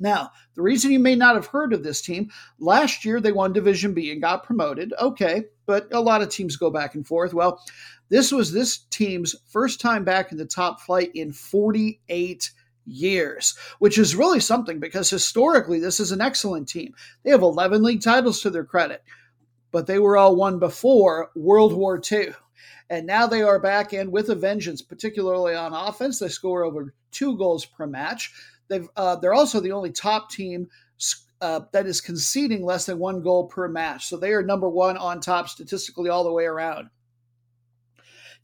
Now, 0.00 0.30
the 0.54 0.62
reason 0.62 0.92
you 0.92 1.00
may 1.00 1.16
not 1.16 1.34
have 1.34 1.46
heard 1.46 1.72
of 1.72 1.82
this 1.82 2.00
team, 2.00 2.30
last 2.58 3.04
year 3.04 3.20
they 3.20 3.32
won 3.32 3.52
Division 3.52 3.94
B 3.94 4.12
and 4.12 4.22
got 4.22 4.44
promoted. 4.44 4.94
Okay, 5.00 5.44
but 5.66 5.92
a 5.92 6.00
lot 6.00 6.22
of 6.22 6.28
teams 6.28 6.56
go 6.56 6.70
back 6.70 6.94
and 6.94 7.06
forth. 7.06 7.34
Well, 7.34 7.60
this 8.08 8.30
was 8.30 8.52
this 8.52 8.78
team's 8.90 9.34
first 9.48 9.80
time 9.80 10.04
back 10.04 10.30
in 10.30 10.38
the 10.38 10.46
top 10.46 10.80
flight 10.80 11.10
in 11.14 11.32
48 11.32 12.50
years, 12.88 13.54
which 13.78 13.98
is 13.98 14.16
really 14.16 14.40
something 14.40 14.80
because 14.80 15.10
historically 15.10 15.78
this 15.78 16.00
is 16.00 16.12
an 16.12 16.20
excellent 16.20 16.68
team. 16.68 16.94
They 17.22 17.30
have 17.30 17.42
11 17.42 17.82
league 17.82 18.02
titles 18.02 18.40
to 18.42 18.50
their 18.50 18.64
credit, 18.64 19.02
but 19.70 19.86
they 19.86 19.98
were 19.98 20.16
all 20.16 20.36
won 20.36 20.58
before 20.58 21.30
World 21.34 21.72
War 21.72 22.00
II. 22.10 22.30
And 22.90 23.06
now 23.06 23.26
they 23.26 23.42
are 23.42 23.58
back 23.58 23.92
in 23.92 24.10
with 24.10 24.30
a 24.30 24.34
vengeance, 24.34 24.80
particularly 24.80 25.54
on 25.54 25.74
offense. 25.74 26.18
They 26.18 26.28
score 26.28 26.64
over 26.64 26.94
two 27.10 27.36
goals 27.36 27.66
per 27.66 27.86
match. 27.86 28.32
They've, 28.68 28.88
uh, 28.96 29.16
they're 29.16 29.34
also 29.34 29.60
the 29.60 29.72
only 29.72 29.92
top 29.92 30.30
team 30.30 30.68
uh, 31.40 31.60
that 31.72 31.86
is 31.86 32.00
conceding 32.00 32.64
less 32.64 32.86
than 32.86 32.98
one 32.98 33.22
goal 33.22 33.46
per 33.46 33.68
match. 33.68 34.06
So 34.06 34.16
they 34.16 34.32
are 34.32 34.42
number 34.42 34.68
one 34.68 34.96
on 34.96 35.20
top 35.20 35.48
statistically 35.48 36.10
all 36.10 36.24
the 36.24 36.32
way 36.32 36.44
around. 36.44 36.90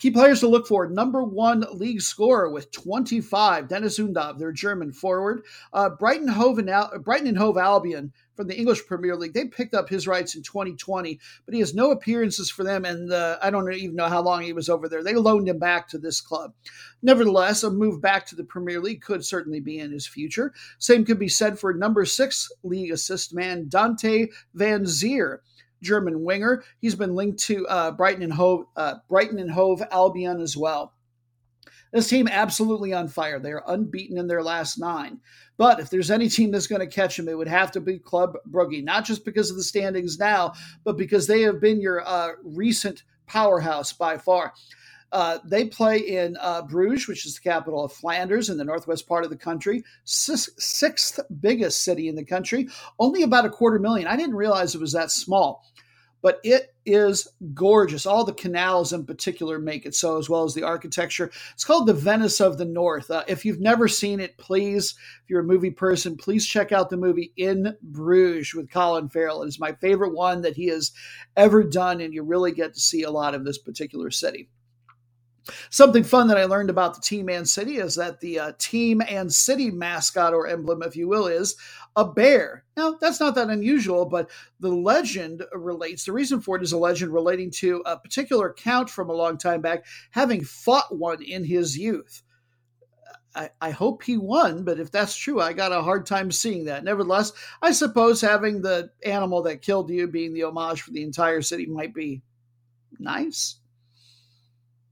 Key 0.05 0.11
players 0.11 0.41
to 0.41 0.49
look 0.49 0.67
for 0.67 0.87
number 0.87 1.25
one 1.25 1.65
league 1.73 2.03
scorer 2.03 2.51
with 2.51 2.71
25, 2.73 3.69
Deniz 3.69 3.99
Undav, 3.99 4.39
their 4.39 4.53
German 4.53 4.93
forward. 4.93 5.47
Uh, 5.73 5.89
Brighton, 5.89 6.29
Hove 6.29 6.59
and 6.59 6.69
Al- 6.69 6.99
Brighton 6.99 7.29
and 7.29 7.39
Hove 7.39 7.57
Albion 7.57 8.13
from 8.37 8.47
the 8.47 8.55
English 8.55 8.85
Premier 8.85 9.17
League. 9.17 9.33
They 9.33 9.47
picked 9.47 9.73
up 9.73 9.89
his 9.89 10.07
rights 10.07 10.35
in 10.35 10.43
2020, 10.43 11.19
but 11.47 11.55
he 11.55 11.61
has 11.61 11.75
no 11.75 11.91
appearances 11.91 12.51
for 12.51 12.65
them, 12.65 12.85
and 12.85 13.11
uh, 13.11 13.39
I 13.41 13.49
don't 13.49 13.73
even 13.73 13.97
know 13.97 14.09
how 14.09 14.21
long 14.21 14.43
he 14.43 14.53
was 14.53 14.69
over 14.69 14.91
there. 14.91 15.03
They 15.03 15.15
loaned 15.15 15.49
him 15.49 15.59
back 15.59 15.89
to 15.89 15.99
this 15.99 16.21
club. 16.21 16.53
Nevertheless, 17.03 17.63
a 17.63 17.71
move 17.71 18.03
back 18.03 18.27
to 18.27 18.37
the 18.37 18.45
Premier 18.45 18.81
League 18.81 19.01
could 19.01 19.25
certainly 19.25 19.61
be 19.61 19.79
in 19.79 19.91
his 19.91 20.07
future. 20.07 20.53
Same 20.79 21.07
could 21.07 21.19
be 21.19 21.29
said 21.29 21.59
for 21.59 21.73
number 21.73 22.05
six 22.05 22.53
league 22.63 22.93
assist 22.93 23.33
man 23.33 23.71
Dante 23.71 24.27
Vanzeir. 24.55 25.39
German 25.85 26.25
winger. 26.25 26.65
He's 26.81 26.95
been 26.95 27.15
linked 27.15 27.39
to 27.45 27.67
uh, 27.69 27.91
Brighton 27.93 28.23
and 28.23 28.33
Hove, 28.33 28.67
uh, 28.77 28.95
Brighton 29.09 29.39
and 29.39 29.51
Hove 29.51 29.83
Albion 29.91 30.41
as 30.41 30.57
well. 30.57 30.93
This 31.93 32.09
team 32.09 32.27
absolutely 32.27 32.93
on 32.93 33.07
fire. 33.07 33.39
They 33.39 33.53
are 33.53 33.63
unbeaten 33.69 34.19
in 34.19 34.27
their 34.27 34.43
last 34.43 34.79
nine. 34.79 35.21
But 35.57 35.79
if 35.79 35.91
there's 35.91 36.11
any 36.11 36.29
team 36.29 36.51
that's 36.51 36.67
going 36.67 36.81
to 36.81 36.89
catch 36.89 37.17
them, 37.17 37.29
it 37.29 37.39
would 37.39 37.47
have 37.47 37.71
to 37.73 37.81
be 37.81 38.01
Club 38.01 38.37
Brugge, 38.51 38.83
not 38.83 39.05
just 39.05 39.25
because 39.25 39.49
of 39.49 39.57
the 39.57 39.63
standings 39.63 40.19
now, 40.19 40.55
but 40.83 40.97
because 40.97 41.29
they 41.29 41.43
have 41.43 41.61
been 41.61 41.81
your 41.81 42.05
uh, 42.05 42.33
recent 42.43 43.05
powerhouse 43.27 43.93
by 43.93 44.19
far. 44.19 44.53
Uh, 45.13 45.39
they 45.45 45.67
play 45.67 45.99
in 45.99 46.37
uh, 46.41 46.63
Bruges, 46.63 47.07
which 47.07 47.25
is 47.25 47.37
the 47.37 47.49
capital 47.49 47.85
of 47.85 47.93
Flanders 47.93 48.51
in 48.51 48.59
the 48.59 48.65
northwest 48.65 49.07
part 49.07 49.23
of 49.23 49.31
the 49.31 49.37
country, 49.37 49.85
sixth 50.03 51.21
biggest 51.41 51.85
city 51.85 52.09
in 52.09 52.17
the 52.17 52.25
country, 52.25 52.69
only 52.99 53.23
about 53.23 53.47
a 53.47 53.51
quarter 53.51 53.79
million. 53.79 54.09
I 54.09 54.17
didn't 54.17 54.35
realize 54.35 54.75
it 54.75 54.81
was 54.81 54.95
that 54.95 55.13
small 55.13 55.65
but 56.25 56.41
it 56.43 56.75
is 56.87 57.29
gorgeous. 57.53 58.07
All 58.07 58.25
the 58.25 58.33
canals 58.33 58.95
in 58.95 59.05
particular 59.05 59.59
make 59.59 59.85
it 59.85 59.95
so, 59.95 60.17
as 60.17 60.31
well 60.31 60.45
as 60.45 60.55
the 60.55 60.63
architecture. 60.63 61.31
It's 61.53 61.67
called 61.67 61.87
the 61.87 61.93
Venice 61.93 62.41
of 62.41 62.57
the 62.57 62.65
North. 62.65 63.11
Uh, 63.11 63.25
if 63.29 63.45
you've 63.45 63.61
never 63.61 63.89
seen 63.89 64.21
it, 64.21 64.39
please, 64.39 64.95
if 65.23 65.29
you're 65.29 65.43
a 65.43 65.45
movie 65.45 65.71
person, 65.71 66.17
please 66.17 66.47
check 66.47 66.73
out 66.73 66.89
the 66.89 66.97
movie 66.97 67.35
In 67.37 67.77
Bruges 67.83 68.55
with 68.55 68.71
Colin 68.71 69.11
Farrell. 69.11 69.43
It 69.43 69.49
is 69.49 69.61
my 69.61 69.73
favorite 69.75 70.15
one 70.15 70.41
that 70.41 70.57
he 70.57 70.69
has 70.69 70.93
ever 71.37 71.63
done, 71.63 72.01
and 72.01 72.15
you 72.15 72.23
really 72.23 72.53
get 72.53 72.73
to 72.73 72.81
see 72.81 73.03
a 73.03 73.11
lot 73.11 73.35
of 73.35 73.45
this 73.45 73.59
particular 73.59 74.11
city. 74.11 74.49
Something 75.69 76.05
fun 76.05 76.29
that 76.29 76.39
I 76.39 76.47
learned 76.47 76.71
about 76.71 76.95
the 76.95 77.03
Team 77.03 77.29
and 77.29 77.47
City 77.47 77.77
is 77.77 77.97
that 77.97 78.21
the 78.21 78.39
uh, 78.39 78.53
Team 78.59 79.03
and 79.07 79.31
City 79.31 79.71
mascot 79.71 80.33
or 80.33 80.47
emblem, 80.47 80.83
if 80.83 80.97
you 80.97 81.07
will, 81.07 81.27
is 81.27 81.57
a 81.97 82.05
bear. 82.05 82.65
Now, 82.77 82.97
that's 83.01 83.21
not 83.21 83.35
that 83.37 83.51
unusual, 83.51 84.05
but 84.05 84.31
the 84.61 84.71
legend 84.71 85.45
relates, 85.53 86.05
the 86.05 86.13
reason 86.13 86.41
for 86.41 86.57
it 86.57 86.63
is 86.63 86.73
a 86.73 86.79
legend 86.79 87.13
relating 87.13 87.51
to 87.53 87.83
a 87.87 87.97
particular 87.97 88.53
count 88.53 88.91
from 88.91 89.11
a 89.11 89.15
long 89.15 89.39
time 89.39 89.61
back, 89.61 89.85
having 90.11 90.43
fought 90.43 90.97
one 90.97 91.23
in 91.23 91.45
his 91.45 91.79
youth. 91.79 92.23
I, 93.37 93.51
I, 93.61 93.71
hope 93.71 94.05
he 94.05 94.17
won, 94.17 94.63
but 94.63 94.79
if 94.79 94.93
that's 94.93 95.17
true, 95.17 95.41
I 95.41 95.55
got 95.55 95.73
a 95.73 95.83
hard 95.83 96.07
time 96.07 96.31
seeing 96.31 96.67
that. 96.67 96.85
Nevertheless, 96.85 97.33
I 97.61 97.73
suppose 97.73 98.21
having 98.21 98.63
the 98.63 98.91
animal 99.05 99.43
that 99.43 99.63
killed 99.63 99.91
you 99.91 100.07
being 100.07 100.35
the 100.35 100.45
homage 100.45 100.83
for 100.83 100.93
the 100.93 101.03
entire 101.03 101.43
city 101.43 101.67
might 101.67 101.93
be 101.95 102.23
nice. 102.99 103.57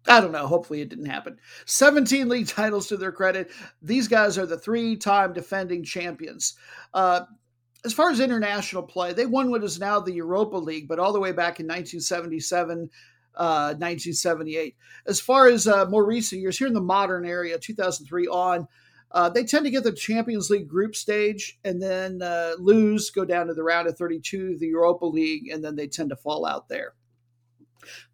I 0.09 0.21
don't 0.21 0.33
know. 0.33 0.47
Hopefully, 0.47 0.81
it 0.81 0.89
didn't 0.89 1.07
happen. 1.07 1.39
17 1.67 2.29
league 2.29 2.49
titles 2.49 2.89
to 2.89 2.97
their 2.97 3.13
credit. 3.13 3.51
These 3.81 4.09
guys 4.09 4.37
are 4.37 4.47
the 4.47 4.59
three 4.59 4.97
time 4.97 5.33
defending 5.33 5.85
champions. 5.85 6.55
Uh, 6.93 7.23
as 7.85 7.93
far 7.93 8.11
as 8.11 8.21
international 8.21 8.83
play, 8.83 9.13
they 9.13 9.27
won 9.27 9.51
what 9.51 9.65
is 9.65 9.79
now 9.79 10.01
the 10.01 10.13
Europa 10.13 10.57
League, 10.57 10.89
but 10.89 10.99
all 10.99 11.13
the 11.13 11.21
way 11.21 11.33
back 11.33 11.61
in 11.61 11.67
1977. 11.67 12.91
Uh, 13.35 13.73
1978. 13.79 14.77
As 15.07 15.19
far 15.19 15.49
as 15.49 15.67
uh, 15.67 15.87
more 15.87 16.05
recent 16.05 16.43
years, 16.43 16.59
here 16.59 16.67
in 16.67 16.75
the 16.75 16.83
modern 16.83 17.25
area, 17.25 17.59
2003 17.59 18.27
on, 18.27 18.69
uh, 19.13 19.31
they 19.31 19.45
tend 19.45 19.65
to 19.65 19.71
get 19.71 19.85
the 19.85 19.93
Champions 19.93 20.51
League 20.51 20.69
group 20.69 20.95
stage 20.95 21.59
and 21.65 21.81
then 21.81 22.21
uh, 22.21 22.53
lose, 22.59 23.11
go 23.11 23.25
down 23.25 23.47
to 23.47 23.55
the 23.55 23.63
round 23.63 23.89
of 23.89 23.97
32, 23.97 24.59
the 24.59 24.67
Europa 24.67 25.07
League, 25.07 25.49
and 25.51 25.65
then 25.65 25.77
they 25.77 25.87
tend 25.87 26.11
to 26.11 26.17
fall 26.17 26.45
out 26.45 26.69
there. 26.69 26.93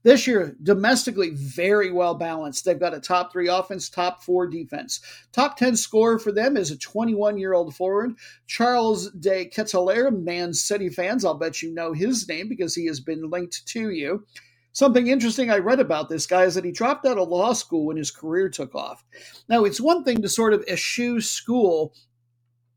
This 0.03 0.27
year, 0.27 0.57
domestically, 0.63 1.31
very 1.31 1.91
well 1.91 2.15
balanced. 2.15 2.65
They've 2.65 2.79
got 2.79 2.95
a 2.95 3.01
top 3.01 3.33
three 3.33 3.49
offense, 3.49 3.89
top 3.89 4.23
four 4.23 4.47
defense. 4.47 5.01
Top 5.33 5.57
10 5.57 5.77
scorer 5.77 6.19
for 6.19 6.33
them 6.33 6.57
is 6.57 6.71
a 6.71 6.79
21 6.79 7.39
year 7.39 7.55
old 7.55 7.75
forward, 7.75 8.13
Charles 8.47 9.11
de 9.13 9.47
Ketelaere. 9.49 10.11
Man 10.11 10.53
City 10.53 10.89
fans, 10.89 11.25
I'll 11.25 11.35
bet 11.35 11.63
you 11.63 11.73
know 11.73 11.93
his 11.93 12.29
name 12.29 12.49
because 12.49 12.75
he 12.75 12.87
has 12.87 13.01
been 13.01 13.31
linked 13.31 13.67
to 13.69 13.91
you. 13.91 14.25
Something 14.73 15.09
interesting 15.09 15.51
I 15.51 15.59
read 15.59 15.81
about 15.81 16.09
this 16.09 16.27
guy 16.27 16.45
is 16.45 16.55
that 16.55 16.65
he 16.65 16.71
dropped 16.71 17.05
out 17.05 17.19
of 17.19 17.29
law 17.29 17.53
school 17.53 17.87
when 17.87 17.97
his 17.97 18.11
career 18.11 18.49
took 18.49 18.75
off. 18.75 19.05
Now, 19.49 19.65
it's 19.65 19.81
one 19.81 20.05
thing 20.05 20.23
to 20.23 20.29
sort 20.29 20.55
of 20.55 20.65
eschew 20.69 21.21
school 21.21 21.95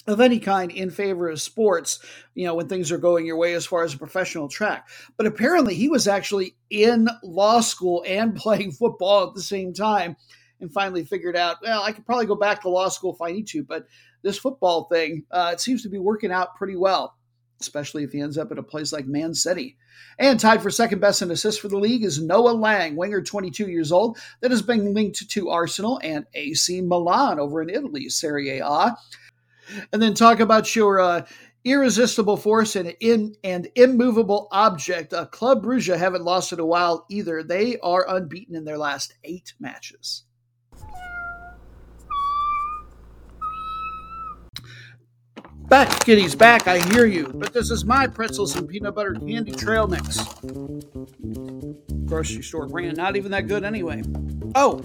of 0.08 0.20
any 0.20 0.40
kind 0.40 0.72
in 0.72 0.90
favor 0.90 1.30
of 1.30 1.42
sports, 1.42 2.00
you 2.34 2.46
know, 2.46 2.56
when 2.56 2.68
things 2.68 2.92
are 2.92 2.98
going 2.98 3.26
your 3.26 3.38
way 3.38 3.54
as 3.54 3.66
far 3.66 3.84
as 3.84 3.94
a 3.94 4.00
professional 4.00 4.48
track. 4.48 4.88
But 5.16 5.28
apparently 5.28 5.76
he 5.76 5.90
was 5.90 6.08
actually 6.08 6.56
in 6.70 7.08
law 7.24 7.62
school 7.62 8.04
and 8.08 8.36
playing 8.36 8.72
football 8.72 9.28
at 9.28 9.36
the 9.36 9.44
same 9.44 9.74
time 9.74 10.16
and 10.60 10.72
finally 10.72 11.04
figured 11.04 11.36
out, 11.36 11.58
well, 11.62 11.84
I 11.84 11.92
could 11.92 12.06
probably 12.06 12.26
go 12.26 12.36
back 12.36 12.62
to 12.62 12.70
law 12.70 12.90
school 12.90 13.14
if 13.14 13.22
I 13.22 13.32
need 13.32 13.48
to, 13.48 13.64
but 13.64 13.88
this 14.24 14.38
football 14.38 14.86
thing, 14.86 15.24
uh, 15.32 15.52
it 15.54 15.60
seems 15.60 15.84
to 15.84 15.90
be 15.90 15.98
working 15.98 16.32
out 16.32 16.56
pretty 16.56 16.76
well, 16.76 17.16
especially 17.60 18.04
if 18.04 18.12
he 18.12 18.22
ends 18.22 18.38
up 18.38 18.52
at 18.52 18.60
a 18.60 18.64
place 18.64 18.94
like 18.94 19.08
Man 19.08 19.34
City. 19.34 19.78
And 20.20 20.40
tied 20.40 20.62
for 20.62 20.70
second 20.70 21.00
best 21.00 21.22
in 21.22 21.32
assists 21.32 21.60
for 21.60 21.68
the 21.68 21.78
league 21.78 22.04
is 22.04 22.22
Noa 22.22 22.52
Lang, 22.52 22.96
winger 22.96 23.22
22 23.22 23.70
years 23.70 23.92
old, 23.92 24.18
that 24.42 24.52
has 24.52 24.62
been 24.62 24.94
linked 24.94 25.28
to 25.30 25.50
Arsenal 25.50 26.00
and 26.04 26.26
AC 26.34 26.82
Milan 26.82 27.40
over 27.40 27.62
in 27.62 27.70
Italy, 27.70 28.10
Serie 28.10 28.60
A 28.60 28.96
and 29.92 30.02
then 30.02 30.14
talk 30.14 30.40
about 30.40 30.76
your 30.76 31.00
uh, 31.00 31.26
irresistible 31.64 32.38
force 32.38 32.76
and 32.76 32.96
in 33.00 33.36
and 33.44 33.68
immovable 33.76 34.48
object. 34.52 35.14
Uh, 35.14 35.26
Club 35.26 35.64
Brugge 35.64 35.96
haven't 35.96 36.24
lost 36.24 36.52
in 36.52 36.60
a 36.60 36.66
while 36.66 37.06
either. 37.10 37.44
They 37.44 37.78
are 37.80 38.06
unbeaten 38.08 38.56
in 38.56 38.66
their 38.66 38.78
last 38.78 39.14
eight 39.24 39.54
matches. 39.60 40.24
Back, 45.72 46.04
kiddies, 46.04 46.36
back. 46.36 46.68
I 46.68 46.80
hear 46.90 47.06
you. 47.06 47.32
But 47.34 47.54
this 47.54 47.72
is 47.72 47.86
my 47.86 48.06
pretzels 48.06 48.58
and 48.58 48.68
peanut 48.68 48.94
butter 48.94 49.14
candy 49.14 49.54
trail 49.54 49.88
mix. 49.88 50.20
Grocery 52.04 52.44
store 52.44 52.68
brand, 52.68 52.98
not 52.98 53.16
even 53.16 53.32
that 53.32 53.48
good 53.48 53.64
anyway. 53.64 54.04
Oh, 54.54 54.82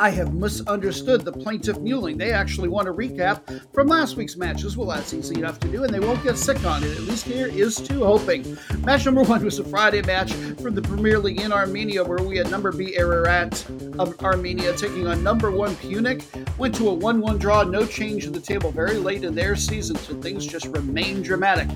I 0.00 0.08
have 0.08 0.32
misunderstood 0.32 1.22
the 1.22 1.32
plaintiff 1.32 1.78
muling. 1.80 2.16
They 2.16 2.32
actually 2.32 2.70
want 2.70 2.88
a 2.88 2.92
recap 2.94 3.74
from 3.74 3.88
last 3.88 4.16
week's 4.16 4.36
matches. 4.36 4.74
Well, 4.74 4.88
that's 4.88 5.12
easy 5.12 5.34
enough 5.34 5.60
to 5.60 5.68
do, 5.68 5.84
and 5.84 5.92
they 5.92 6.00
won't 6.00 6.22
get 6.22 6.38
sick 6.38 6.64
on 6.64 6.82
it. 6.82 6.92
At 6.92 7.02
least 7.02 7.26
here 7.26 7.48
is 7.48 7.76
to 7.76 8.04
hoping. 8.04 8.56
Match 8.84 9.04
number 9.04 9.22
one 9.22 9.44
was 9.44 9.58
a 9.58 9.64
Friday 9.64 10.00
match 10.00 10.32
from 10.32 10.74
the 10.74 10.80
Premier 10.80 11.18
League 11.18 11.42
in 11.42 11.52
Armenia, 11.52 12.02
where 12.02 12.22
we 12.22 12.38
had 12.38 12.50
number 12.50 12.72
B 12.72 12.96
Ararat 12.96 13.68
of 13.98 14.08
um, 14.08 14.14
Armenia 14.20 14.74
taking 14.76 15.06
on 15.06 15.22
number 15.22 15.50
one 15.50 15.74
Pyunik. 15.76 16.24
Went 16.56 16.74
to 16.76 16.88
a 16.88 16.94
1 16.94 17.20
1 17.20 17.38
draw, 17.38 17.64
no 17.64 17.84
change 17.84 18.24
in 18.24 18.32
the 18.32 18.40
table 18.40 18.70
very 18.70 18.96
late 18.96 19.24
in 19.24 19.34
their 19.34 19.56
season, 19.58 19.96
so 19.96 20.14
things 20.20 20.46
just 20.46 20.66
remain 20.66 21.22
dramatic. 21.22 21.68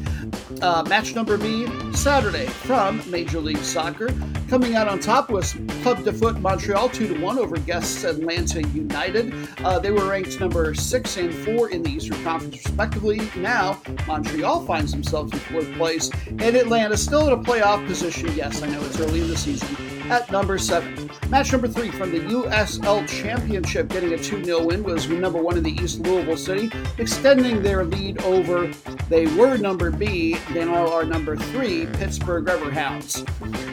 Uh, 0.60 0.82
match 0.88 1.14
number 1.14 1.36
B, 1.36 1.66
Saturday 1.94 2.46
from 2.46 3.02
Major 3.10 3.40
League 3.40 3.58
Soccer. 3.58 4.08
Coming 4.48 4.76
out 4.76 4.88
on 4.88 5.00
top 5.00 5.30
was 5.30 5.56
Club 5.82 6.04
de 6.04 6.12
Foot 6.12 6.40
Montreal 6.40 6.88
2 6.90 7.14
to 7.14 7.20
1 7.20 7.38
over 7.38 7.56
guests 7.58 8.04
Atlanta 8.04 8.62
United. 8.68 9.34
Uh, 9.64 9.78
they 9.78 9.90
were 9.90 10.08
ranked 10.08 10.38
number 10.40 10.74
6 10.74 11.16
and 11.16 11.34
4 11.34 11.70
in 11.70 11.82
the 11.82 11.90
Eastern 11.90 12.22
Conference, 12.22 12.56
respectively. 12.56 13.20
Now, 13.36 13.80
Montreal 14.06 14.64
finds 14.66 14.92
themselves 14.92 15.32
in 15.32 15.38
fourth 15.38 15.72
place, 15.74 16.10
and 16.26 16.42
Atlanta 16.56 16.96
still 16.96 17.26
in 17.26 17.32
a 17.32 17.42
playoff 17.42 17.86
position. 17.86 18.30
Yes, 18.34 18.62
I 18.62 18.66
know 18.66 18.80
it's 18.82 19.00
early 19.00 19.22
in 19.22 19.28
the 19.28 19.36
season 19.36 19.91
at 20.12 20.30
number 20.30 20.58
seven. 20.58 21.10
Match 21.30 21.52
number 21.52 21.66
three 21.66 21.90
from 21.90 22.10
the 22.10 22.20
USL 22.20 23.08
Championship, 23.08 23.88
getting 23.88 24.12
a 24.12 24.18
2 24.18 24.44
0 24.44 24.66
win, 24.66 24.82
was 24.82 25.08
number 25.08 25.40
one 25.40 25.56
in 25.56 25.62
the 25.62 25.70
East 25.70 26.00
Louisville 26.00 26.36
City, 26.36 26.70
extending 26.98 27.62
their 27.62 27.82
lead 27.84 28.20
over. 28.22 28.66
They 29.08 29.26
were 29.34 29.56
number 29.56 29.90
B, 29.90 30.36
they 30.52 30.66
now 30.66 30.92
are 30.92 31.04
number 31.04 31.34
three, 31.34 31.86
Pittsburgh 31.94 32.44
Riverhounds. 32.44 33.26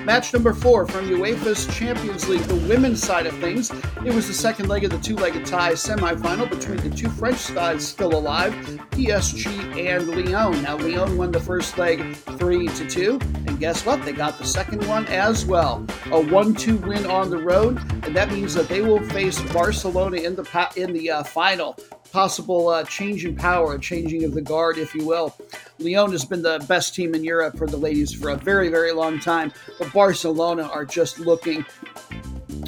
Match 0.05 0.33
number 0.33 0.53
four 0.53 0.87
from 0.87 1.09
UEFA's 1.09 1.67
Champions 1.77 2.29
League, 2.29 2.43
the 2.43 2.55
women's 2.69 3.03
side 3.03 3.25
of 3.25 3.35
things. 3.39 3.69
It 4.05 4.13
was 4.15 4.27
the 4.27 4.33
second 4.33 4.69
leg 4.69 4.85
of 4.85 4.91
the 4.91 4.99
two 4.99 5.17
legged 5.17 5.45
tie 5.45 5.73
semifinal 5.73 6.49
between 6.49 6.77
the 6.77 6.89
two 6.89 7.09
French 7.09 7.37
sides 7.37 7.85
still 7.85 8.15
alive, 8.15 8.53
PSG 8.91 9.77
and 9.77 10.07
Lyon. 10.07 10.63
Now, 10.63 10.77
Lyon 10.77 11.17
won 11.17 11.33
the 11.33 11.39
first 11.41 11.77
leg 11.77 12.15
3 12.15 12.67
to 12.69 12.87
2, 12.87 13.19
guess 13.59 13.85
what? 13.85 14.03
They 14.05 14.13
got 14.13 14.37
the 14.37 14.45
second 14.45 14.87
one 14.87 15.05
as 15.07 15.45
well. 15.45 15.85
A 16.11 16.21
1 16.21 16.55
2 16.55 16.77
win 16.77 17.05
on 17.05 17.29
the 17.29 17.37
road, 17.37 17.77
and 18.05 18.15
that 18.15 18.31
means 18.31 18.53
that 18.53 18.69
they 18.69 18.81
will 18.81 19.01
face 19.09 19.39
Barcelona 19.51 20.17
in 20.17 20.35
the, 20.35 20.73
in 20.77 20.93
the 20.93 21.11
uh, 21.11 21.23
final 21.23 21.77
possible 22.11 22.69
uh, 22.69 22.83
change 22.85 23.25
in 23.25 23.35
power, 23.35 23.77
changing 23.77 24.23
of 24.23 24.33
the 24.33 24.41
guard, 24.41 24.77
if 24.77 24.95
you 24.95 25.05
will. 25.05 25.35
Lyon 25.77 26.11
has 26.11 26.25
been 26.25 26.41
the 26.41 26.63
best 26.67 26.95
team 26.95 27.13
in 27.13 27.23
Europe 27.23 27.57
for 27.57 27.67
the 27.67 27.77
ladies 27.77 28.13
for 28.13 28.29
a 28.29 28.35
very, 28.35 28.69
very 28.69 28.91
long 28.91 29.19
time, 29.19 29.51
but 29.77 29.91
Barcelona 29.93 30.63
are 30.63 30.85
just 30.85 31.19
looking 31.19 31.65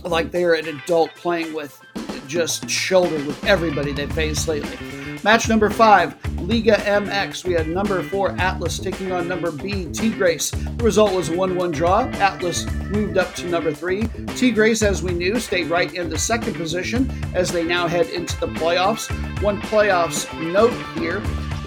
like 0.04 0.32
they're 0.32 0.54
an 0.54 0.68
adult 0.68 1.14
playing 1.16 1.54
with 1.54 1.80
just 2.28 2.70
shoulder 2.70 3.16
with 3.26 3.44
everybody 3.46 3.94
they 3.94 4.08
face 4.08 4.48
lately. 4.48 5.01
Match 5.24 5.48
number 5.48 5.70
five, 5.70 6.16
Liga 6.42 6.74
MX. 6.78 7.46
We 7.46 7.54
had 7.54 7.68
number 7.68 8.02
four, 8.02 8.32
Atlas, 8.40 8.80
taking 8.80 9.12
on 9.12 9.28
number 9.28 9.52
B, 9.52 9.86
Grace. 10.18 10.50
The 10.50 10.84
result 10.84 11.14
was 11.14 11.30
a 11.30 11.38
1 11.38 11.56
1 11.56 11.72
draw. 11.72 12.02
Atlas 12.14 12.66
moved 12.90 13.20
up 13.20 13.36
to 13.36 13.48
number 13.48 13.72
three. 13.72 14.08
Tigres, 14.36 14.82
as 14.82 15.04
we 15.04 15.14
knew, 15.14 15.40
stayed 15.40 15.70
right 15.70 15.94
in 15.94 16.10
the 16.10 16.18
second 16.18 16.56
position 16.56 17.12
as 17.36 17.52
they 17.52 17.64
now 17.64 17.88
head 17.88 18.10
into 18.10 18.40
the 18.40 18.48
playoffs. 18.48 19.12
One 19.44 19.62
playoffs 19.62 20.26
note 20.52 20.74
here 20.96 21.22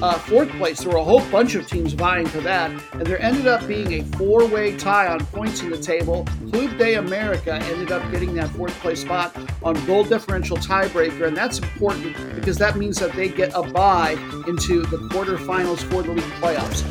uh, 0.04 0.18
fourth 0.18 0.50
place. 0.50 0.80
There 0.80 0.90
were 0.90 0.98
a 0.98 1.04
whole 1.04 1.24
bunch 1.30 1.54
of 1.54 1.66
teams 1.66 1.94
vying 1.94 2.26
for 2.26 2.40
that, 2.42 2.70
and 2.92 3.06
there 3.06 3.20
ended 3.22 3.46
up 3.46 3.66
being 3.66 3.90
a 3.94 4.02
four 4.16 4.46
way 4.46 4.76
tie 4.76 5.06
on 5.06 5.24
points 5.26 5.62
in 5.62 5.70
the 5.70 5.78
table. 5.78 6.26
Club 6.50 6.76
de 6.76 6.94
America 6.94 7.54
ended 7.54 7.90
up 7.90 8.02
getting 8.12 8.34
that 8.34 8.50
fourth 8.50 8.74
place 8.80 9.00
spot 9.00 9.34
on 9.62 9.74
goal 9.86 10.04
differential 10.04 10.58
tiebreaker, 10.58 11.26
and 11.26 11.34
that's 11.34 11.58
important 11.58 12.14
because 12.34 12.58
that 12.58 12.76
means 12.76 12.98
that 12.98 13.12
they 13.12 13.28
get 13.28 13.50
a 13.54 13.62
bye 13.62 14.12
into 14.46 14.82
the 14.86 14.98
quarterfinals 15.08 15.78
for 15.90 16.02
the 16.02 16.12
league 16.12 16.24
playoffs. 16.34 16.84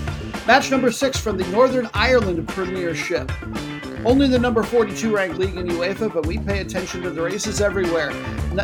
Match 0.47 0.71
number 0.71 0.91
six 0.91 1.19
from 1.19 1.37
the 1.37 1.47
Northern 1.49 1.87
Ireland 1.93 2.47
Premiership. 2.47 3.31
Only 4.05 4.27
the 4.27 4.37
number 4.37 4.63
42 4.63 5.15
ranked 5.15 5.37
league 5.37 5.55
in 5.55 5.65
UEFA, 5.67 6.13
but 6.13 6.25
we 6.25 6.37
pay 6.37 6.59
attention 6.59 7.01
to 7.03 7.09
the 7.09 7.21
races 7.21 7.61
everywhere. 7.61 8.11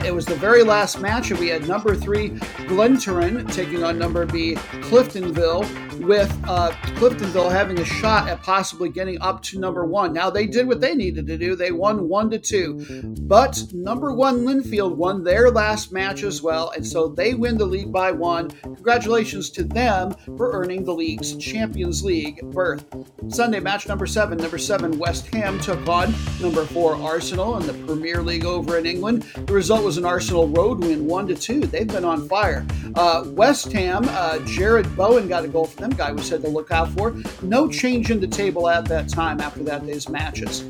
It 0.05 0.13
was 0.13 0.25
the 0.25 0.35
very 0.35 0.63
last 0.63 0.99
match, 0.99 1.31
and 1.31 1.39
we 1.39 1.47
had 1.47 1.65
number 1.65 1.95
three 1.95 2.31
Glentoran 2.67 3.49
taking 3.53 3.81
on 3.81 3.97
number 3.97 4.25
B 4.25 4.55
Cliftonville, 4.55 5.63
with 5.99 6.31
uh, 6.47 6.71
Cliftonville 6.97 7.51
having 7.51 7.79
a 7.79 7.85
shot 7.85 8.27
at 8.27 8.41
possibly 8.41 8.89
getting 8.89 9.21
up 9.21 9.41
to 9.43 9.59
number 9.59 9.85
one. 9.85 10.13
Now 10.13 10.29
they 10.29 10.47
did 10.47 10.67
what 10.67 10.81
they 10.81 10.95
needed 10.95 11.27
to 11.27 11.37
do; 11.37 11.55
they 11.55 11.71
won 11.71 12.07
one 12.07 12.29
to 12.31 12.39
two, 12.39 13.13
but 13.21 13.61
number 13.73 14.13
one 14.13 14.45
Linfield 14.45 14.95
won 14.95 15.23
their 15.23 15.49
last 15.51 15.91
match 15.91 16.23
as 16.23 16.41
well, 16.41 16.71
and 16.71 16.85
so 16.85 17.07
they 17.07 17.33
win 17.33 17.57
the 17.57 17.65
league 17.65 17.91
by 17.91 18.11
one. 18.11 18.49
Congratulations 18.49 19.49
to 19.51 19.63
them 19.63 20.15
for 20.37 20.51
earning 20.51 20.83
the 20.83 20.93
league's 20.93 21.35
Champions 21.37 22.03
League 22.03 22.41
berth. 22.51 22.85
Sunday 23.29 23.59
match 23.59 23.87
number 23.87 24.07
seven, 24.07 24.37
number 24.37 24.57
seven 24.57 24.97
West 24.97 25.27
Ham 25.33 25.59
took 25.59 25.87
on 25.87 26.13
number 26.41 26.65
four 26.65 26.95
Arsenal 26.95 27.57
in 27.57 27.67
the 27.67 27.73
Premier 27.85 28.21
League 28.21 28.45
over 28.45 28.77
in 28.77 28.85
England. 28.85 29.23
The 29.23 29.53
result 29.53 29.83
was 29.83 29.97
an 29.97 30.05
Arsenal 30.05 30.47
road 30.47 30.83
win, 30.83 31.05
one 31.05 31.27
to 31.27 31.35
two. 31.35 31.61
They've 31.61 31.87
been 31.87 32.05
on 32.05 32.27
fire. 32.27 32.65
Uh, 32.95 33.23
West 33.27 33.71
Ham, 33.71 34.03
uh, 34.09 34.39
Jarrod 34.39 34.95
Bowen 34.95 35.27
got 35.27 35.45
a 35.45 35.47
goal 35.47 35.65
for 35.65 35.81
them. 35.81 35.88
Guy 35.97 36.11
we 36.11 36.21
said 36.21 36.41
to 36.41 36.49
look 36.49 36.71
out 36.71 36.89
for. 36.91 37.15
No 37.41 37.67
change 37.67 38.11
in 38.11 38.19
the 38.19 38.27
table 38.27 38.69
at 38.69 38.85
that 38.85 39.09
time 39.09 39.39
after 39.41 39.63
that 39.63 39.85
day's 39.85 40.09
matches. 40.09 40.63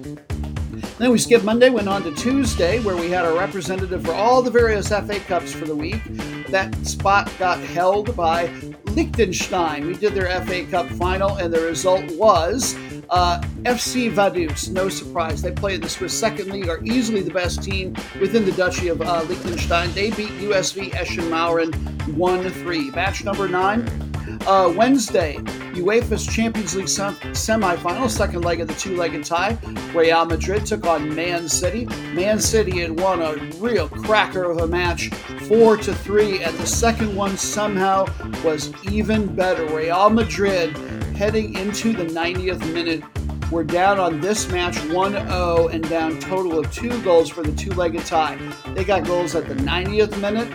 Then 0.97 1.11
we 1.11 1.17
skipped 1.17 1.45
Monday, 1.45 1.69
went 1.69 1.87
on 1.87 2.03
to 2.03 2.13
Tuesday, 2.13 2.79
where 2.81 2.97
we 2.97 3.09
had 3.09 3.25
our 3.25 3.37
representative 3.37 4.03
for 4.03 4.13
all 4.13 4.41
the 4.41 4.51
various 4.51 4.89
FA 4.89 5.19
Cups 5.21 5.53
for 5.53 5.65
the 5.65 5.75
week. 5.75 6.01
That 6.49 6.75
spot 6.85 7.31
got 7.39 7.59
held 7.59 8.15
by 8.15 8.51
Liechtenstein. 8.85 9.87
We 9.87 9.95
did 9.95 10.13
their 10.13 10.27
FA 10.41 10.65
Cup 10.65 10.89
final, 10.89 11.37
and 11.37 11.53
the 11.53 11.61
result 11.61 12.03
was 12.17 12.75
uh, 13.09 13.41
FC 13.63 14.11
Vaduz, 14.11 14.69
no 14.69 14.89
surprise. 14.89 15.41
They 15.41 15.51
play 15.51 15.75
in 15.75 15.81
the 15.81 15.89
Swiss 15.89 16.13
Second 16.13 16.51
League, 16.51 16.69
are 16.69 16.83
easily 16.83 17.21
the 17.21 17.31
best 17.31 17.63
team 17.63 17.95
within 18.19 18.45
the 18.45 18.51
Duchy 18.51 18.89
of 18.89 19.01
uh, 19.01 19.23
Liechtenstein. 19.23 19.91
They 19.93 20.09
beat 20.11 20.31
USV 20.31 20.91
Eschen 20.91 21.29
Mauren 21.29 21.73
1 22.13 22.49
3. 22.49 22.91
Match 22.91 23.23
number 23.23 23.47
nine. 23.47 24.08
Uh, 24.45 24.73
Wednesday, 24.75 25.35
UEFA's 25.73 26.25
Champions 26.25 26.75
League 26.75 26.87
sem- 26.87 27.15
semifinal, 27.15 28.09
second 28.09 28.43
leg 28.43 28.61
of 28.61 28.67
the 28.67 28.73
two-legged 28.73 29.23
tie. 29.23 29.57
Real 29.93 30.25
Madrid 30.25 30.65
took 30.65 30.85
on 30.85 31.13
Man 31.13 31.47
City. 31.47 31.85
Man 32.13 32.39
City 32.39 32.79
had 32.79 32.99
won 32.99 33.21
a 33.21 33.35
real 33.57 33.89
cracker 33.89 34.43
of 34.43 34.57
a 34.59 34.67
match, 34.67 35.09
four 35.47 35.77
to 35.77 35.93
three, 35.93 36.43
and 36.43 36.55
the 36.57 36.67
second 36.67 37.15
one 37.15 37.37
somehow 37.37 38.05
was 38.43 38.73
even 38.85 39.33
better. 39.35 39.65
Real 39.65 40.09
Madrid 40.09 40.75
heading 41.15 41.55
into 41.55 41.93
the 41.93 42.05
90th 42.05 42.73
minute. 42.73 43.03
We're 43.51 43.63
down 43.63 43.99
on 43.99 44.21
this 44.21 44.47
match 44.51 44.77
1 44.91 45.11
0 45.11 45.69
and 45.69 45.89
down 45.89 46.19
total 46.19 46.59
of 46.59 46.71
two 46.71 47.01
goals 47.01 47.29
for 47.29 47.41
the 47.41 47.51
two 47.51 47.71
legged 47.71 48.05
tie. 48.05 48.37
They 48.75 48.83
got 48.83 49.05
goals 49.05 49.33
at 49.33 49.47
the 49.47 49.55
90th 49.55 50.21
minute, 50.21 50.47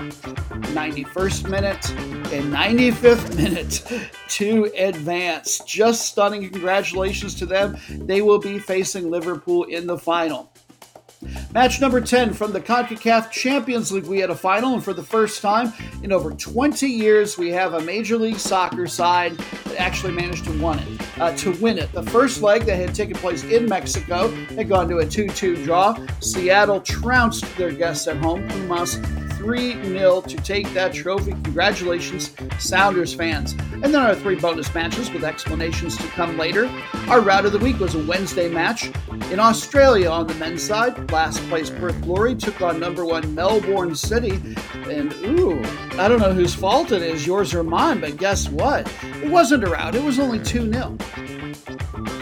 91st 0.72 1.49
minute, 1.49 1.90
and 1.90 2.53
95th 2.53 3.36
minute 3.42 3.84
to 4.28 4.70
advance. 4.76 5.59
Just 5.66 6.07
stunning. 6.07 6.49
Congratulations 6.49 7.34
to 7.36 7.47
them. 7.47 7.76
They 7.90 8.22
will 8.22 8.38
be 8.38 8.61
facing 8.61 9.11
Liverpool 9.11 9.64
in 9.64 9.88
the 9.88 9.99
final. 9.99 10.53
Match 11.52 11.80
number 11.80 12.00
10 12.00 12.34
from 12.34 12.52
the 12.52 12.60
CONCACAF 12.60 13.30
Champions 13.30 13.92
League. 13.92 14.06
We 14.06 14.18
had 14.18 14.30
a 14.30 14.34
final, 14.34 14.74
and 14.74 14.84
for 14.84 14.92
the 14.92 15.02
first 15.02 15.42
time 15.42 15.72
in 16.02 16.12
over 16.12 16.30
20 16.32 16.86
years, 16.86 17.38
we 17.38 17.50
have 17.50 17.74
a 17.74 17.80
Major 17.80 18.16
League 18.16 18.38
Soccer 18.38 18.86
side 18.86 19.36
that 19.64 19.80
actually 19.80 20.12
managed 20.12 20.44
to 20.44 20.62
win 20.62 20.78
it. 20.78 21.20
Uh, 21.20 21.34
to 21.36 21.52
win 21.60 21.78
it, 21.78 21.92
the 21.92 22.02
first 22.02 22.42
leg 22.42 22.62
that 22.64 22.76
had 22.76 22.94
taken 22.94 23.14
place 23.14 23.44
in 23.44 23.68
Mexico 23.68 24.28
had 24.56 24.68
gone 24.68 24.88
to 24.88 24.98
a 24.98 25.04
2-2 25.04 25.64
draw. 25.64 25.96
Seattle 26.20 26.80
trounced 26.80 27.44
their 27.56 27.72
guests 27.72 28.06
at 28.06 28.16
home. 28.18 28.46
Pumas 28.48 28.96
3 29.45 29.72
0 29.82 30.22
to 30.22 30.36
take 30.38 30.72
that 30.72 30.95
trophy. 30.95 31.32
Congratulations, 31.32 32.34
Sounders 32.59 33.12
fans. 33.12 33.53
And 33.82 33.92
then 33.92 33.97
our 33.97 34.14
three 34.14 34.36
bonus 34.36 34.74
matches 34.74 35.11
with 35.11 35.22
explanations 35.22 35.99
to 35.99 36.07
come 36.09 36.38
later. 36.38 36.66
Our 37.09 37.20
route 37.20 37.45
of 37.45 37.53
the 37.53 37.59
week 37.59 37.78
was 37.78 37.95
a 37.95 38.03
Wednesday 38.07 38.49
match 38.49 38.90
in 39.30 39.38
Australia 39.38 40.09
on 40.09 40.28
the 40.28 40.34
men's 40.36 40.62
side. 40.62 41.11
Last 41.12 41.40
place 41.51 41.68
Perth 41.68 42.01
Glory 42.01 42.34
took 42.36 42.62
on 42.62 42.80
number 42.80 43.05
one 43.05 43.34
Melbourne 43.34 43.95
City. 43.95 44.40
And 44.88 45.12
ooh, 45.16 45.62
I 45.99 46.09
don't 46.09 46.20
know 46.20 46.32
whose 46.32 46.55
fault 46.55 46.90
it 46.90 47.03
is, 47.03 47.26
yours 47.26 47.53
or 47.53 47.62
mine, 47.62 48.01
but 48.01 48.16
guess 48.16 48.49
what? 48.49 48.90
It 49.22 49.30
wasn't 49.30 49.64
a 49.64 49.66
rout, 49.66 49.95
it 49.95 50.03
was 50.03 50.18
only 50.18 50.38
2 50.38 50.72
0 50.72 50.97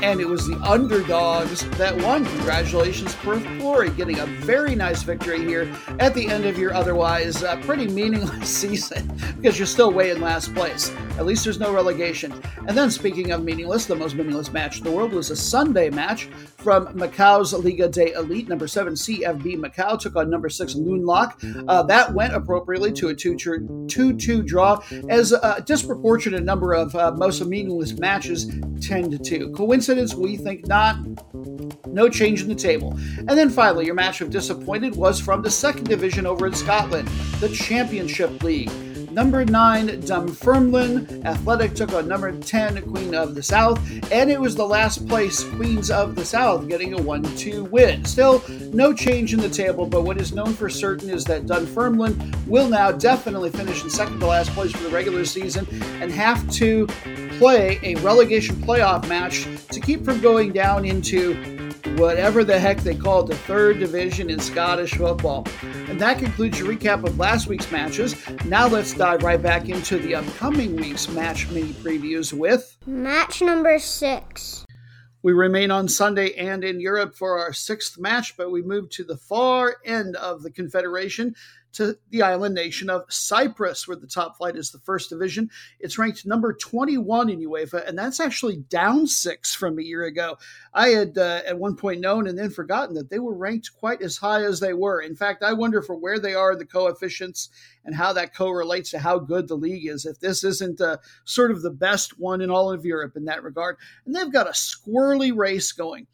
and 0.03 0.20
it 0.20 0.29
was 0.29 0.49
the 0.49 0.57
underdogs 0.57 1.64
that 1.79 1.97
won. 1.97 2.25
Congratulations, 2.25 3.14
Perth 3.16 3.45
Glory, 3.59 3.91
getting 3.91 4.18
a 4.18 4.27
very 4.27 4.75
nice 4.75 5.03
victory 5.05 5.45
here 5.45 5.73
at 6.01 6.12
the 6.12 6.29
end 6.29 6.45
of 6.45 6.59
your 6.59 6.75
otherwise 6.75 7.12
uh, 7.21 7.57
pretty 7.63 7.87
meaningless 7.89 8.49
season 8.61 9.11
because 9.37 9.59
you're 9.59 9.67
still 9.67 9.93
way 9.93 10.11
in 10.11 10.21
last 10.21 10.55
place. 10.55 10.91
At 11.19 11.27
least 11.27 11.45
there's 11.45 11.61
no 11.61 11.73
relegation. 11.73 12.33
And 12.67 12.77
then, 12.77 12.91
speaking 12.91 13.33
of 13.33 13.45
meaningless, 13.45 13.87
the 13.87 13.95
most 13.95 14.15
meaningless 14.15 14.53
match 14.53 14.79
in 14.79 14.85
the 14.85 14.91
world 14.91 15.13
was 15.13 15.31
a 15.31 15.37
Sunday 15.37 15.91
match 15.91 16.29
from 16.57 16.87
Macau's 16.97 17.53
Liga 17.53 17.89
de 17.89 18.13
Elite. 18.13 18.49
Number 18.49 18.67
seven, 18.67 18.95
CFB 18.95 19.57
Macau, 19.57 19.99
took 19.99 20.17
on 20.17 20.31
number 20.31 20.49
six, 20.49 20.75
Loonlock. 20.75 21.65
Uh, 21.69 21.83
that 21.83 22.15
went 22.15 22.35
appropriately 22.35 22.93
to 22.93 23.09
a 23.09 23.15
2 23.15 23.37
2 23.87 24.43
draw, 24.43 24.83
as 25.09 25.33
a 25.33 25.63
disproportionate 25.67 26.45
number 26.45 26.73
of 26.73 26.95
uh, 26.95 27.13
most 27.13 27.45
meaningless 27.45 27.93
matches 27.99 28.47
10 28.81 29.11
to 29.11 29.19
2. 29.19 29.53
Coincidence? 29.53 30.15
We 30.15 30.37
think 30.37 30.67
not. 30.67 30.97
No 31.87 32.09
change 32.09 32.43
in 32.43 32.49
the 32.49 32.55
table. 32.55 32.93
And 33.19 33.31
then 33.31 33.51
finally, 33.51 33.87
your 33.87 33.95
match 33.95 34.21
of 34.21 34.31
disappointed 34.31 34.97
was 34.97 35.21
from 35.21 35.43
the 35.43 35.51
second 35.51 35.85
division 35.85 36.27
over 36.27 36.47
in 36.47 36.55
Scotland, 36.55 36.91
the 37.01 37.49
Championship 37.49 38.43
League. 38.43 38.70
Number 39.12 39.45
9, 39.45 40.01
Dunfermline 40.01 41.26
Athletic 41.26 41.74
took 41.74 41.93
on 41.93 42.09
number 42.09 42.32
10, 42.32 42.80
Queen 42.90 43.14
of 43.14 43.34
the 43.34 43.43
South, 43.43 43.78
and 44.11 44.30
it 44.30 44.40
was 44.40 44.55
the 44.55 44.66
last 44.66 45.07
place 45.07 45.45
Queens 45.45 45.90
of 45.90 46.14
the 46.14 46.24
South 46.24 46.66
getting 46.66 46.95
a 46.95 47.03
1 47.03 47.22
2 47.36 47.64
win. 47.64 48.07
Still, 48.07 48.43
no 48.72 48.95
change 48.95 49.34
in 49.34 49.40
the 49.40 49.51
table, 49.51 49.84
but 49.84 50.05
what 50.05 50.18
is 50.18 50.32
known 50.32 50.55
for 50.55 50.70
certain 50.70 51.11
is 51.11 51.24
that 51.24 51.47
Dunfermline 51.47 52.34
will 52.47 52.70
now 52.70 52.90
definitely 52.90 53.51
finish 53.51 53.84
in 53.84 53.90
second 53.90 54.18
to 54.20 54.26
last 54.26 54.51
place 54.53 54.72
for 54.72 54.82
the 54.82 54.88
regular 54.88 55.26
season 55.26 55.66
and 56.01 56.11
have 56.11 56.51
to 56.53 56.86
play 57.38 57.78
a 57.82 57.97
relegation 57.97 58.57
playoff 58.57 59.07
match 59.09 59.47
to 59.68 59.80
keep 59.80 60.07
from 60.07 60.20
going 60.20 60.53
down 60.53 60.86
into 60.86 61.62
whatever 61.97 62.45
the 62.45 62.59
heck 62.59 62.78
they 62.78 62.95
call 62.95 63.20
it, 63.20 63.28
the 63.28 63.37
third 63.37 63.78
division 63.78 64.30
in 64.30 64.39
Scottish 64.39 64.95
football. 64.95 65.47
And 65.89 66.01
that 66.01 66.18
concludes 66.18 66.59
your 66.59 66.68
recap 66.68 67.05
of 67.05 67.18
last 67.18 67.47
week's 67.47 67.70
matches. 67.70 68.16
Now 68.45 68.68
let's 68.68 68.95
dive 68.95 69.22
right 69.22 69.41
back 69.41 69.68
into 69.68 69.99
the 69.99 70.14
upcoming 70.14 70.76
week's 70.76 71.09
match 71.09 71.51
mini 71.51 71.72
previews 71.72 72.33
with 72.33 72.76
match 72.87 73.43
number 73.43 73.78
six. 73.78 74.64
We 75.24 75.33
remain 75.33 75.70
on 75.70 75.87
Sunday 75.87 76.35
and 76.35 76.64
in 76.64 76.80
Europe 76.80 77.14
for 77.14 77.39
our 77.39 77.53
sixth 77.53 77.97
match, 77.97 78.37
but 78.37 78.51
we 78.51 78.61
move 78.61 78.91
to 78.91 79.05
the 79.05 79.16
far 79.16 79.76
end 79.85 80.16
of 80.16 80.43
the 80.43 80.51
Confederation 80.51 81.37
to 81.73 81.97
the 82.11 82.23
island 82.23 82.55
nation 82.55 82.91
of 82.91 83.05
Cyprus, 83.09 83.89
where 83.89 83.97
the 83.97 84.07
top 84.07 84.37
flight 84.37 84.57
is 84.57 84.70
the 84.70 84.79
first 84.79 85.11
division. 85.11 85.51
It's 85.81 85.99
ranked 85.99 86.27
number 86.27 86.53
21 86.53 87.31
in 87.31 87.41
UEFA, 87.41 87.87
and 87.87 87.99
that's 87.99 88.20
actually 88.20 88.57
down 88.57 89.07
six 89.07 89.55
from 89.55 89.79
a 89.79 89.83
year 89.83 90.05
ago. 90.05 90.37
I 90.75 90.89
had 90.89 91.16
uh, 91.16 91.41
at 91.47 91.59
one 91.59 91.77
point 91.77 92.01
known 92.01 92.27
and 92.27 92.39
then 92.39 92.51
forgotten 92.51 92.95
that 92.97 93.11
they 93.11 93.18
were 93.18 93.35
ranked 93.35 93.70
quite 93.75 94.03
as 94.03 94.18
high 94.18 94.43
as 94.43 94.61
they 94.61 94.75
were. 94.75 95.01
In 95.01 95.16
fact, 95.16 95.43
I 95.43 95.53
wonder 95.53 95.83
for 95.83 95.97
where 95.97 96.18
they 96.18 96.35
are 96.35 96.53
in 96.53 96.59
the 96.59 96.66
coefficients 96.66 97.49
and 97.85 97.95
how 97.95 98.12
that 98.12 98.35
correlates 98.35 98.91
to 98.91 98.99
how 98.99 99.18
good 99.18 99.49
the 99.49 99.57
league 99.57 99.87
is. 99.87 100.07
If 100.07 100.20
this 100.20 100.45
isn't 100.45 100.81
uh, 100.81 100.99
sort 101.25 101.51
of 101.51 101.62
the 101.62 101.70
best 101.70 102.18
one 102.18 102.41
in 102.41 102.51
all 102.51 102.70
of 102.70 102.85
Europe 102.85 103.16
in 103.16 103.25
that 103.27 103.43
regard, 103.43 103.77
and 104.07 104.14
they've 104.14 104.33
got 104.33 104.47
a 104.47 104.51
squirrely 104.51 105.37
race 105.37 105.73
going. 105.73 106.07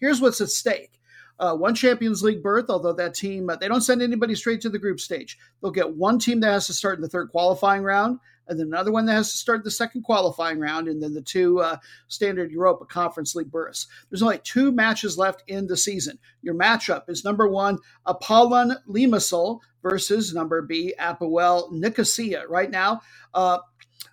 Here's 0.00 0.20
what's 0.20 0.40
at 0.40 0.48
stake. 0.48 1.00
Uh, 1.38 1.54
one 1.54 1.74
Champions 1.74 2.22
League 2.22 2.42
berth, 2.42 2.66
although 2.68 2.92
that 2.92 3.14
team, 3.14 3.50
uh, 3.50 3.56
they 3.56 3.68
don't 3.68 3.80
send 3.80 4.02
anybody 4.02 4.34
straight 4.34 4.60
to 4.62 4.70
the 4.70 4.78
group 4.78 5.00
stage. 5.00 5.38
They'll 5.60 5.70
get 5.70 5.96
one 5.96 6.18
team 6.18 6.40
that 6.40 6.52
has 6.52 6.66
to 6.68 6.72
start 6.72 6.96
in 6.96 7.02
the 7.02 7.08
third 7.08 7.30
qualifying 7.30 7.82
round, 7.82 8.20
and 8.46 8.58
then 8.58 8.68
another 8.68 8.92
one 8.92 9.06
that 9.06 9.14
has 9.14 9.32
to 9.32 9.38
start 9.38 9.64
the 9.64 9.70
second 9.70 10.02
qualifying 10.02 10.60
round, 10.60 10.86
and 10.86 11.02
then 11.02 11.14
the 11.14 11.22
two 11.22 11.60
uh, 11.60 11.78
standard 12.08 12.52
Europa 12.52 12.84
Conference 12.84 13.34
League 13.34 13.50
berths. 13.50 13.86
There's 14.10 14.22
only 14.22 14.38
two 14.38 14.70
matches 14.70 15.18
left 15.18 15.42
in 15.48 15.66
the 15.66 15.76
season. 15.76 16.18
Your 16.42 16.54
matchup 16.54 17.08
is 17.08 17.24
number 17.24 17.48
one, 17.48 17.78
Apollon 18.06 18.76
Limassol 18.88 19.60
versus 19.82 20.32
number 20.34 20.62
B, 20.62 20.94
Apoel 21.00 21.72
Nicosia. 21.72 22.44
Right 22.48 22.70
now, 22.70 23.00
uh, 23.32 23.58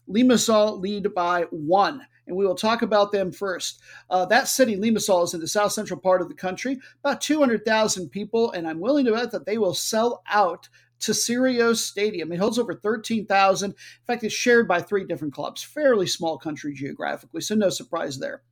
Limassol 0.10 0.80
lead 0.82 1.14
by 1.14 1.44
one 1.52 2.08
and 2.28 2.36
we 2.36 2.46
will 2.46 2.56
talk 2.56 2.82
about 2.82 3.12
them 3.12 3.32
first. 3.32 3.82
Uh, 4.10 4.26
that 4.26 4.48
city, 4.48 4.76
Limassol, 4.76 5.24
is 5.24 5.34
in 5.34 5.40
the 5.40 5.48
south 5.48 5.72
central 5.72 6.00
part 6.00 6.22
of 6.22 6.30
the 6.30 6.36
country, 6.36 6.80
about 7.04 7.22
200,000 7.22 8.10
people, 8.10 8.52
and 8.52 8.68
I'm 8.68 8.80
willing 8.80 9.06
to 9.06 9.14
bet 9.14 9.32
that 9.32 9.46
they 9.46 9.58
will 9.58 9.74
sell 9.74 10.22
out 10.28 10.70
to 11.02 11.12
Tsirion 11.12 11.76
Stadium. 11.76 12.32
It 12.32 12.40
holds 12.40 12.60
over 12.60 12.76
13,000. 12.76 13.72
In 13.72 13.76
fact, 14.06 14.24
it's 14.24 14.34
shared 14.34 14.68
by 14.68 14.82
three 14.82 15.04
different 15.04 15.34
clubs. 15.34 15.64
Fairly 15.64 16.08
small 16.08 16.38
country 16.38 16.74
geographically, 16.74 17.42
so 17.42 17.56
no 17.56 17.70
surprise 17.70 18.20
there. 18.20 18.44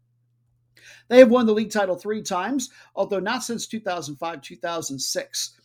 They 1.07 1.19
have 1.19 1.31
won 1.31 1.45
the 1.45 1.53
league 1.53 1.71
title 1.71 1.95
three 1.95 2.21
times, 2.21 2.69
although 2.95 3.19
not 3.19 3.43
since 3.43 3.67
2005 3.67 4.41
2006. 4.41 5.55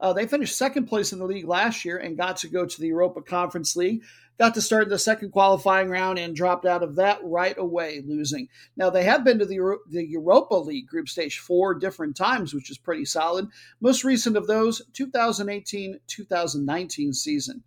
Uh, 0.00 0.12
they 0.12 0.26
finished 0.26 0.56
second 0.56 0.86
place 0.86 1.12
in 1.12 1.20
the 1.20 1.24
league 1.24 1.46
last 1.46 1.84
year 1.84 1.98
and 1.98 2.16
got 2.16 2.36
to 2.38 2.48
go 2.48 2.66
to 2.66 2.80
the 2.80 2.88
Europa 2.88 3.22
Conference 3.22 3.76
League. 3.76 4.02
Got 4.38 4.54
to 4.54 4.62
start 4.62 4.84
in 4.84 4.88
the 4.88 4.98
second 4.98 5.30
qualifying 5.30 5.88
round 5.88 6.18
and 6.18 6.34
dropped 6.34 6.66
out 6.66 6.82
of 6.82 6.96
that 6.96 7.20
right 7.22 7.56
away, 7.56 8.02
losing. 8.04 8.48
Now, 8.76 8.90
they 8.90 9.04
have 9.04 9.24
been 9.24 9.38
to 9.38 9.46
the, 9.46 9.56
Euro- 9.56 9.78
the 9.88 10.04
Europa 10.04 10.54
League 10.54 10.86
group 10.86 11.08
stage 11.08 11.38
four 11.38 11.74
different 11.74 12.16
times, 12.16 12.54
which 12.54 12.70
is 12.70 12.78
pretty 12.78 13.04
solid. 13.04 13.48
Most 13.80 14.04
recent 14.04 14.36
of 14.36 14.46
those, 14.46 14.82
2018 14.94 16.00
2019 16.06 17.12
season 17.12 17.62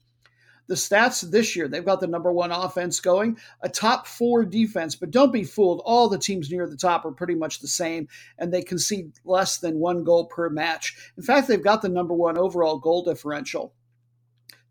the 0.67 0.75
stats 0.75 1.29
this 1.29 1.55
year. 1.55 1.67
They've 1.67 1.85
got 1.85 1.99
the 1.99 2.07
number 2.07 2.31
one 2.31 2.51
offense 2.51 2.99
going, 2.99 3.37
a 3.61 3.69
top 3.69 4.07
four 4.07 4.43
defense, 4.45 4.95
but 4.95 5.11
don't 5.11 5.33
be 5.33 5.43
fooled. 5.43 5.81
All 5.85 6.09
the 6.09 6.17
teams 6.17 6.49
near 6.49 6.67
the 6.67 6.77
top 6.77 7.05
are 7.05 7.11
pretty 7.11 7.35
much 7.35 7.59
the 7.59 7.67
same, 7.67 8.07
and 8.37 8.53
they 8.53 8.61
concede 8.61 9.11
less 9.23 9.57
than 9.57 9.79
one 9.79 10.03
goal 10.03 10.25
per 10.25 10.49
match. 10.49 10.95
In 11.17 11.23
fact, 11.23 11.47
they've 11.47 11.63
got 11.63 11.81
the 11.81 11.89
number 11.89 12.13
one 12.13 12.37
overall 12.37 12.77
goal 12.77 13.03
differential. 13.03 13.73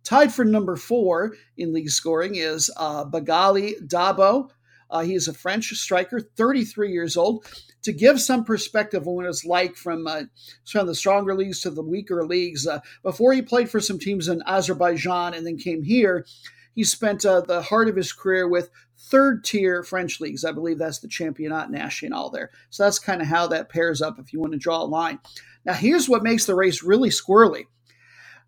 Tied 0.05 0.33
for 0.33 0.45
number 0.45 0.77
four 0.77 1.35
in 1.57 1.73
league 1.73 1.91
scoring 1.91 2.37
is 2.37 2.71
uh, 2.77 3.07
Bagaliy 3.07 3.89
Dabo. 3.89 4.51
Uh, 4.91 5.01
he 5.01 5.15
is 5.15 5.29
a 5.29 5.35
French 5.35 5.71
striker, 5.71 6.21
33 6.21 6.93
years 6.93 7.17
old 7.17 7.47
to 7.83 7.93
give 7.93 8.21
some 8.21 8.45
perspective 8.45 9.09
on 9.09 9.15
what 9.15 9.27
it's 9.27 9.45
like 9.45 9.77
from 9.77 10.07
uh, 10.07 10.23
from 10.67 10.87
the 10.87 10.95
stronger 10.95 11.35
leagues 11.35 11.61
to 11.61 11.71
the 11.71 11.83
weaker 11.83 12.25
leagues. 12.25 12.67
Uh, 12.67 12.81
before 13.03 13.33
he 13.33 13.43
played 13.43 13.71
for 13.71 13.81
some 13.81 13.99
teams 13.99 14.29
in 14.29 14.43
Azerbaijan 14.47 15.35
and 15.35 15.47
then 15.47 15.57
came 15.57 15.83
here, 15.83 16.27
he 16.75 16.85
spent 16.85 17.25
uh, 17.25 17.41
the 17.41 17.63
heart 17.63 17.89
of 17.89 17.97
his 17.97 18.13
career 18.13 18.47
with 18.47 18.71
third 18.99 19.43
tier 19.43 19.83
French 19.83 20.21
leagues. 20.21 20.45
I 20.45 20.53
believe 20.53 20.79
that's 20.79 20.99
the 20.99 21.09
Championnat 21.09 21.71
National 21.71 22.31
there. 22.31 22.51
So 22.71 22.85
that's 22.85 22.99
kind 22.99 23.23
of 23.23 23.29
how 23.29 23.47
that 23.49 23.71
pairs 23.71 24.03
up 24.03 24.19
if 24.19 24.33
you 24.33 24.41
want 24.41 24.53
to 24.53 24.59
draw 24.59 24.83
a 24.83 24.85
line. 24.85 25.19
Now, 25.65 25.75
here's 25.75 26.09
what 26.09 26.23
makes 26.23 26.45
the 26.45 26.55
race 26.55 26.83
really 26.83 27.09
squirrely. 27.09 27.65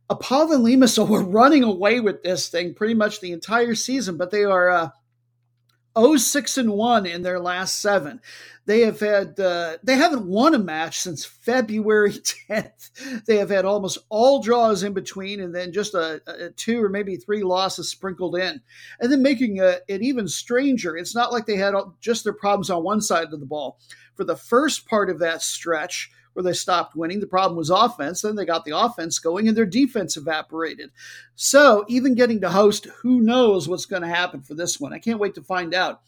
Apollon 0.08 0.62
Limassol 0.62 1.08
were 1.08 1.24
running 1.24 1.64
away 1.64 2.00
with 2.00 2.22
this 2.22 2.48
thing 2.48 2.74
pretty 2.74 2.94
much 2.94 3.20
the 3.20 3.32
entire 3.32 3.74
season, 3.74 4.16
but 4.16 4.30
they 4.30 4.44
are 4.44 4.68
uh, 4.70 4.90
06 5.96 6.58
and 6.58 6.70
1 6.70 7.06
in 7.06 7.22
their 7.22 7.40
last 7.40 7.80
seven. 7.80 8.20
They 8.66 8.80
have 8.80 9.00
had 9.00 9.38
uh, 9.38 9.78
they 9.82 9.94
haven't 9.94 10.26
won 10.26 10.54
a 10.54 10.58
match 10.58 10.98
since 10.98 11.24
February 11.24 12.10
10th. 12.50 13.24
They 13.24 13.36
have 13.36 13.48
had 13.48 13.64
almost 13.64 13.98
all 14.08 14.42
draws 14.42 14.82
in 14.82 14.92
between, 14.92 15.40
and 15.40 15.54
then 15.54 15.72
just 15.72 15.94
a, 15.94 16.20
a 16.26 16.50
two 16.50 16.82
or 16.82 16.88
maybe 16.88 17.16
three 17.16 17.44
losses 17.44 17.88
sprinkled 17.88 18.36
in, 18.36 18.60
and 19.00 19.12
then 19.12 19.22
making 19.22 19.60
a, 19.60 19.76
it 19.86 20.02
even 20.02 20.26
stranger. 20.26 20.96
It's 20.96 21.14
not 21.14 21.32
like 21.32 21.46
they 21.46 21.56
had 21.56 21.74
just 22.00 22.24
their 22.24 22.32
problems 22.32 22.70
on 22.70 22.82
one 22.82 23.00
side 23.00 23.32
of 23.32 23.40
the 23.40 23.46
ball. 23.46 23.78
For 24.14 24.24
the 24.24 24.36
first 24.36 24.86
part 24.88 25.10
of 25.10 25.20
that 25.20 25.42
stretch, 25.42 26.10
where 26.36 26.42
they 26.42 26.52
stopped 26.52 26.94
winning. 26.94 27.18
The 27.18 27.26
problem 27.26 27.56
was 27.56 27.70
offense. 27.70 28.20
Then 28.20 28.36
they 28.36 28.44
got 28.44 28.66
the 28.66 28.78
offense 28.78 29.18
going 29.18 29.48
and 29.48 29.56
their 29.56 29.64
defense 29.64 30.18
evaporated. 30.18 30.90
So 31.34 31.86
even 31.88 32.14
getting 32.14 32.42
to 32.42 32.50
host, 32.50 32.86
who 33.00 33.22
knows 33.22 33.66
what's 33.66 33.86
going 33.86 34.02
to 34.02 34.08
happen 34.08 34.42
for 34.42 34.52
this 34.52 34.78
one? 34.78 34.92
I 34.92 34.98
can't 34.98 35.18
wait 35.18 35.34
to 35.36 35.42
find 35.42 35.72
out. 35.72 36.02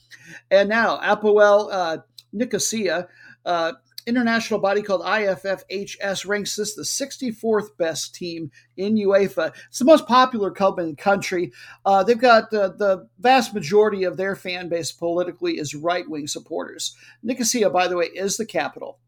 And 0.51 0.69
now, 0.69 0.99
Apoel 0.99 1.73
uh, 1.73 1.99
Nicosia, 2.35 3.09
uh, 3.47 3.73
international 4.07 4.61
body 4.61 4.83
called 4.83 5.01
IFFHS 5.01 6.27
ranks 6.27 6.57
this 6.57 6.75
the 6.75 6.83
64th 6.83 7.75
best 7.79 8.15
team 8.15 8.51
in 8.77 8.97
UEFA. 8.97 9.55
It's 9.69 9.79
the 9.79 9.87
most 9.87 10.07
popular 10.07 10.51
club 10.51 10.79
in 10.79 10.91
the 10.91 10.97
country. 10.97 11.53
Uh, 11.87 12.05
they've 12.05 12.19
got 12.19 12.53
uh, 12.53 12.69
the 12.69 13.09
vast 13.19 13.55
majority 13.55 14.05
of 14.05 14.19
their 14.19 14.37
fan 14.37 14.69
base 14.69 14.93
politically 14.93 15.57
is 15.57 15.75
right 15.75 16.09
wing 16.09 16.27
supporters. 16.27 16.95
Nicosia, 17.23 17.71
by 17.71 17.89
the 17.89 17.97
way, 17.97 18.07
is 18.07 18.37
the 18.37 18.45
capital 18.45 18.99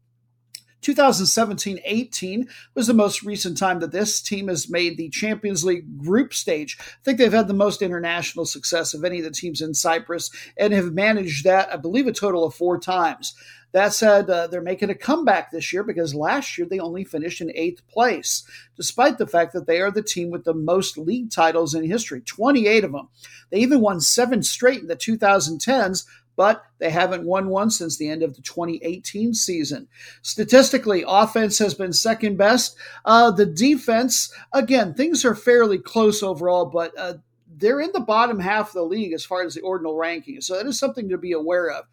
2017 0.81 1.79
18 1.83 2.47
was 2.75 2.87
the 2.87 2.93
most 2.93 3.23
recent 3.23 3.57
time 3.57 3.79
that 3.79 3.91
this 3.91 4.21
team 4.21 4.47
has 4.47 4.69
made 4.69 4.97
the 4.97 5.09
Champions 5.09 5.63
League 5.63 5.97
group 5.97 6.33
stage. 6.33 6.77
I 6.79 6.83
think 7.03 7.17
they've 7.17 7.31
had 7.31 7.47
the 7.47 7.53
most 7.53 7.81
international 7.81 8.45
success 8.45 8.93
of 8.93 9.03
any 9.03 9.19
of 9.19 9.25
the 9.25 9.31
teams 9.31 9.61
in 9.61 9.73
Cyprus 9.73 10.31
and 10.57 10.73
have 10.73 10.93
managed 10.93 11.45
that, 11.45 11.71
I 11.71 11.77
believe, 11.77 12.07
a 12.07 12.11
total 12.11 12.43
of 12.43 12.53
four 12.53 12.79
times. 12.79 13.35
That 13.73 13.93
said, 13.93 14.29
uh, 14.29 14.47
they're 14.47 14.61
making 14.61 14.89
a 14.89 14.95
comeback 14.95 15.51
this 15.51 15.71
year 15.71 15.83
because 15.83 16.13
last 16.13 16.57
year 16.57 16.67
they 16.69 16.79
only 16.79 17.05
finished 17.05 17.39
in 17.39 17.51
eighth 17.55 17.87
place, 17.87 18.43
despite 18.75 19.17
the 19.17 19.27
fact 19.27 19.53
that 19.53 19.65
they 19.65 19.79
are 19.79 19.91
the 19.91 20.01
team 20.01 20.29
with 20.29 20.43
the 20.43 20.53
most 20.53 20.97
league 20.97 21.31
titles 21.31 21.73
in 21.73 21.85
history 21.85 22.19
28 22.21 22.83
of 22.83 22.91
them. 22.91 23.07
They 23.49 23.59
even 23.59 23.79
won 23.79 24.01
seven 24.01 24.43
straight 24.43 24.81
in 24.81 24.87
the 24.87 24.97
2010s, 24.97 26.05
but 26.35 26.63
they 26.79 26.89
haven't 26.89 27.25
won 27.25 27.49
one 27.49 27.69
since 27.69 27.97
the 27.97 28.09
end 28.09 28.23
of 28.23 28.35
the 28.35 28.41
2018 28.41 29.33
season. 29.33 29.87
Statistically, 30.21 31.03
offense 31.07 31.59
has 31.59 31.73
been 31.73 31.93
second 31.93 32.37
best. 32.37 32.75
Uh, 33.05 33.31
the 33.31 33.45
defense, 33.45 34.33
again, 34.53 34.93
things 34.93 35.25
are 35.25 35.35
fairly 35.35 35.77
close 35.77 36.23
overall, 36.23 36.65
but 36.65 36.91
uh, 36.97 37.13
they're 37.47 37.81
in 37.81 37.91
the 37.93 37.99
bottom 37.99 38.39
half 38.39 38.69
of 38.69 38.73
the 38.73 38.83
league 38.83 39.13
as 39.13 39.25
far 39.25 39.43
as 39.43 39.53
the 39.53 39.61
ordinal 39.61 39.95
ranking. 39.95 40.41
So 40.41 40.55
that 40.55 40.65
is 40.65 40.79
something 40.79 41.09
to 41.09 41.17
be 41.17 41.31
aware 41.31 41.69
of. 41.69 41.85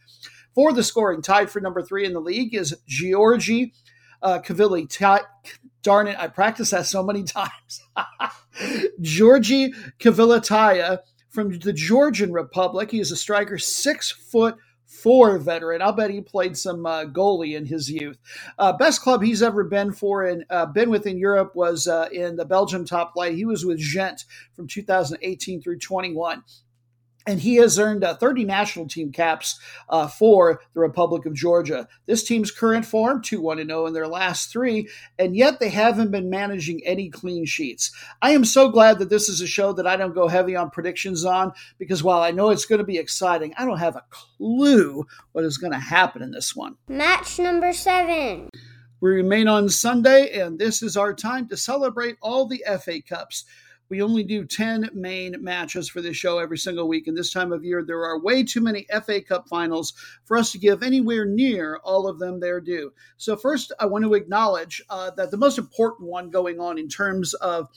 For 0.54 0.72
the 0.72 0.82
scoring, 0.82 1.22
tied 1.22 1.50
for 1.50 1.60
number 1.60 1.82
three 1.82 2.04
in 2.04 2.12
the 2.12 2.20
league 2.20 2.54
is 2.54 2.76
Georgi 2.86 3.72
uh, 4.22 4.40
Kavili. 4.40 4.88
Darn 5.82 6.08
it, 6.08 6.18
I 6.18 6.26
practiced 6.28 6.72
that 6.72 6.86
so 6.86 7.02
many 7.02 7.22
times. 7.24 7.82
Georgi 9.00 9.72
Kvilitaia 10.00 11.00
from 11.28 11.58
the 11.58 11.72
Georgian 11.72 12.32
Republic. 12.32 12.90
He 12.90 13.00
is 13.00 13.10
a 13.12 13.16
striker, 13.16 13.58
six 13.58 14.10
foot 14.10 14.56
four 14.88 15.38
veteran. 15.38 15.82
I'll 15.82 15.92
bet 15.92 16.10
he 16.10 16.20
played 16.20 16.56
some 16.56 16.86
uh, 16.86 17.04
goalie 17.04 17.56
in 17.56 17.66
his 17.66 17.90
youth. 17.90 18.18
Uh, 18.58 18.72
best 18.72 19.02
club 19.02 19.22
he's 19.22 19.42
ever 19.42 19.62
been 19.62 19.92
for 19.92 20.24
and 20.24 20.44
uh, 20.48 20.66
been 20.66 20.88
with 20.90 21.06
in 21.06 21.18
Europe 21.18 21.54
was 21.54 21.86
uh, 21.86 22.08
in 22.10 22.36
the 22.36 22.46
Belgium 22.46 22.84
top 22.84 23.12
flight. 23.12 23.34
He 23.34 23.44
was 23.44 23.64
with 23.64 23.78
Gent 23.78 24.24
from 24.54 24.66
2018 24.66 25.60
through 25.60 25.78
21 25.78 26.42
and 27.26 27.40
he 27.40 27.56
has 27.56 27.78
earned 27.78 28.04
uh, 28.04 28.14
30 28.14 28.44
national 28.44 28.88
team 28.88 29.12
caps 29.12 29.60
uh, 29.90 30.06
for 30.06 30.60
the 30.72 30.80
Republic 30.80 31.26
of 31.26 31.34
Georgia. 31.34 31.86
This 32.06 32.24
team's 32.24 32.50
current 32.50 32.86
form, 32.86 33.22
2 33.22 33.40
1 33.40 33.66
0 33.66 33.86
in 33.86 33.92
their 33.92 34.08
last 34.08 34.50
three, 34.50 34.88
and 35.18 35.36
yet 35.36 35.60
they 35.60 35.68
haven't 35.68 36.10
been 36.10 36.30
managing 36.30 36.80
any 36.84 37.10
clean 37.10 37.44
sheets. 37.44 37.92
I 38.22 38.30
am 38.30 38.44
so 38.44 38.70
glad 38.70 38.98
that 38.98 39.10
this 39.10 39.28
is 39.28 39.40
a 39.40 39.46
show 39.46 39.72
that 39.74 39.86
I 39.86 39.96
don't 39.96 40.14
go 40.14 40.28
heavy 40.28 40.56
on 40.56 40.70
predictions 40.70 41.24
on 41.24 41.52
because 41.78 42.02
while 42.02 42.20
I 42.20 42.30
know 42.30 42.50
it's 42.50 42.64
going 42.64 42.78
to 42.78 42.84
be 42.84 42.98
exciting, 42.98 43.52
I 43.58 43.64
don't 43.64 43.78
have 43.78 43.96
a 43.96 44.04
clue 44.10 45.06
what 45.32 45.44
is 45.44 45.58
going 45.58 45.72
to 45.72 45.78
happen 45.78 46.22
in 46.22 46.30
this 46.30 46.56
one. 46.56 46.76
Match 46.88 47.38
number 47.38 47.72
seven. 47.72 48.48
We 49.00 49.10
remain 49.10 49.46
on 49.46 49.68
Sunday, 49.68 50.40
and 50.40 50.58
this 50.58 50.82
is 50.82 50.96
our 50.96 51.14
time 51.14 51.46
to 51.48 51.56
celebrate 51.56 52.16
all 52.20 52.46
the 52.46 52.64
FA 52.80 53.00
Cups. 53.00 53.44
We 53.88 54.02
only 54.02 54.22
do 54.22 54.44
10 54.44 54.90
main 54.92 55.36
matches 55.42 55.88
for 55.88 56.02
this 56.02 56.16
show 56.16 56.38
every 56.38 56.58
single 56.58 56.88
week. 56.88 57.06
And 57.06 57.16
this 57.16 57.32
time 57.32 57.52
of 57.52 57.64
year, 57.64 57.82
there 57.82 58.04
are 58.04 58.20
way 58.20 58.42
too 58.42 58.60
many 58.60 58.86
FA 59.04 59.20
Cup 59.22 59.48
finals 59.48 59.94
for 60.24 60.36
us 60.36 60.52
to 60.52 60.58
give 60.58 60.82
anywhere 60.82 61.24
near 61.24 61.76
all 61.84 62.06
of 62.06 62.18
them 62.18 62.40
their 62.40 62.60
due. 62.60 62.92
So, 63.16 63.36
first, 63.36 63.72
I 63.80 63.86
want 63.86 64.04
to 64.04 64.14
acknowledge 64.14 64.82
uh, 64.90 65.10
that 65.12 65.30
the 65.30 65.36
most 65.36 65.58
important 65.58 66.08
one 66.08 66.30
going 66.30 66.60
on 66.60 66.78
in 66.78 66.88
terms 66.88 67.34
of 67.34 67.68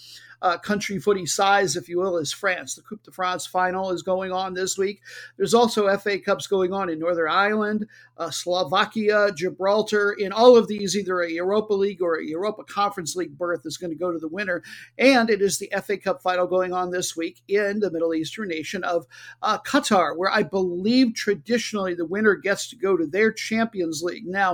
uh, 0.42 0.58
country 0.58 1.00
footy 1.00 1.26
size, 1.26 1.76
if 1.76 1.90
you 1.90 2.00
will, 2.00 2.18
is 2.18 2.34
France. 2.34 2.76
The 2.76 2.84
Coupe 2.84 3.04
de 3.04 3.12
France 3.12 3.46
final 3.46 3.92
is 3.92 4.04
going 4.04 4.32
on 4.32 4.54
this 4.54 4.78
week. 4.78 5.02
There's 5.38 5.54
also 5.54 5.96
FA 5.98 6.20
Cups 6.20 6.48
going 6.48 6.74
on 6.74 6.90
in 6.90 7.00
Northern 7.00 7.30
Ireland, 7.32 7.88
uh, 8.18 8.32
Slovakia, 8.32 9.32
Gibraltar. 9.34 10.14
In 10.14 10.32
all 10.34 10.58
of 10.58 10.68
these, 10.68 10.98
either 10.98 11.22
a 11.22 11.32
Europa 11.32 11.74
League 11.74 12.02
or 12.02 12.20
a 12.20 12.26
Europa 12.26 12.64
Conference 12.66 13.16
League 13.16 13.38
berth 13.38 13.62
is 13.66 13.78
going 13.78 13.92
to 13.92 13.98
go 14.00 14.12
to 14.12 14.20
the 14.20 14.30
winner. 14.30 14.64
And 14.98 15.30
it 15.30 15.42
is 15.42 15.60
the 15.60 15.72
FA 15.84 15.98
Cup 15.98 16.22
final 16.24 16.48
going 16.48 16.74
on 16.74 16.92
this 16.92 17.18
week 17.18 17.42
in 17.48 17.80
the 17.80 17.92
Middle 17.92 18.14
Eastern 18.16 18.50
nation 18.50 18.84
of 18.84 19.08
uh, 19.42 19.60
Qatar, 19.60 20.18
where 20.18 20.32
I 20.32 20.44
believe 20.44 21.16
traditionally 21.16 21.96
the 21.96 22.06
winner 22.06 22.36
gets 22.36 22.70
to 22.70 22.78
go 22.78 22.98
to 22.98 23.08
their 23.08 23.32
Champions 23.34 24.04
League. 24.04 24.28
Now, 24.28 24.52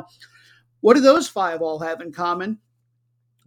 What 0.82 0.94
do 0.96 1.02
those 1.02 1.28
five 1.28 1.62
all 1.62 1.80
have 1.80 2.02
in 2.02 2.12
common? 2.12 2.60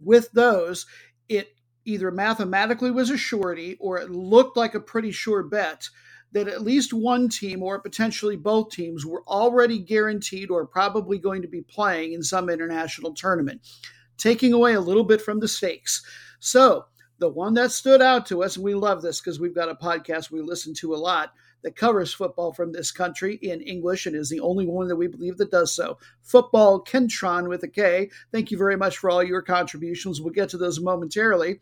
With 0.01 0.31
those, 0.33 0.85
it 1.29 1.55
either 1.91 2.11
mathematically 2.11 2.91
was 2.91 3.09
a 3.09 3.17
surety 3.17 3.77
or 3.79 3.97
it 3.97 4.09
looked 4.09 4.57
like 4.57 4.73
a 4.75 4.79
pretty 4.79 5.11
sure 5.11 5.43
bet 5.43 5.87
that 6.31 6.47
at 6.47 6.61
least 6.61 6.93
one 6.93 7.27
team 7.29 7.61
or 7.61 7.79
potentially 7.79 8.35
both 8.35 8.71
teams 8.71 9.05
were 9.05 9.23
already 9.27 9.79
guaranteed 9.79 10.49
or 10.49 10.65
probably 10.65 11.17
going 11.17 11.41
to 11.41 11.47
be 11.47 11.61
playing 11.61 12.13
in 12.13 12.23
some 12.23 12.49
international 12.49 13.13
tournament, 13.13 13.61
taking 14.17 14.53
away 14.53 14.73
a 14.73 14.81
little 14.81 15.03
bit 15.03 15.21
from 15.21 15.39
the 15.39 15.47
stakes. 15.47 16.03
So, 16.39 16.85
the 17.19 17.29
one 17.29 17.53
that 17.53 17.71
stood 17.71 18.01
out 18.01 18.25
to 18.27 18.41
us, 18.41 18.55
and 18.55 18.65
we 18.65 18.73
love 18.73 19.03
this 19.03 19.21
because 19.21 19.39
we've 19.39 19.53
got 19.53 19.69
a 19.69 19.75
podcast 19.75 20.31
we 20.31 20.41
listen 20.41 20.73
to 20.75 20.95
a 20.95 20.97
lot 20.97 21.33
that 21.63 21.75
covers 21.75 22.11
football 22.11 22.51
from 22.51 22.71
this 22.71 22.91
country 22.91 23.35
in 23.43 23.61
English 23.61 24.07
and 24.07 24.15
is 24.15 24.29
the 24.29 24.39
only 24.39 24.65
one 24.65 24.87
that 24.87 24.95
we 24.95 25.05
believe 25.05 25.37
that 25.37 25.51
does 25.51 25.71
so. 25.75 25.99
Football 26.23 26.83
Kentron 26.83 27.47
with 27.47 27.61
a 27.63 27.67
K. 27.67 28.09
Thank 28.31 28.49
you 28.49 28.57
very 28.57 28.75
much 28.75 28.97
for 28.97 29.11
all 29.11 29.23
your 29.23 29.43
contributions. 29.43 30.19
We'll 30.19 30.33
get 30.33 30.49
to 30.49 30.57
those 30.57 30.79
momentarily 30.79 31.59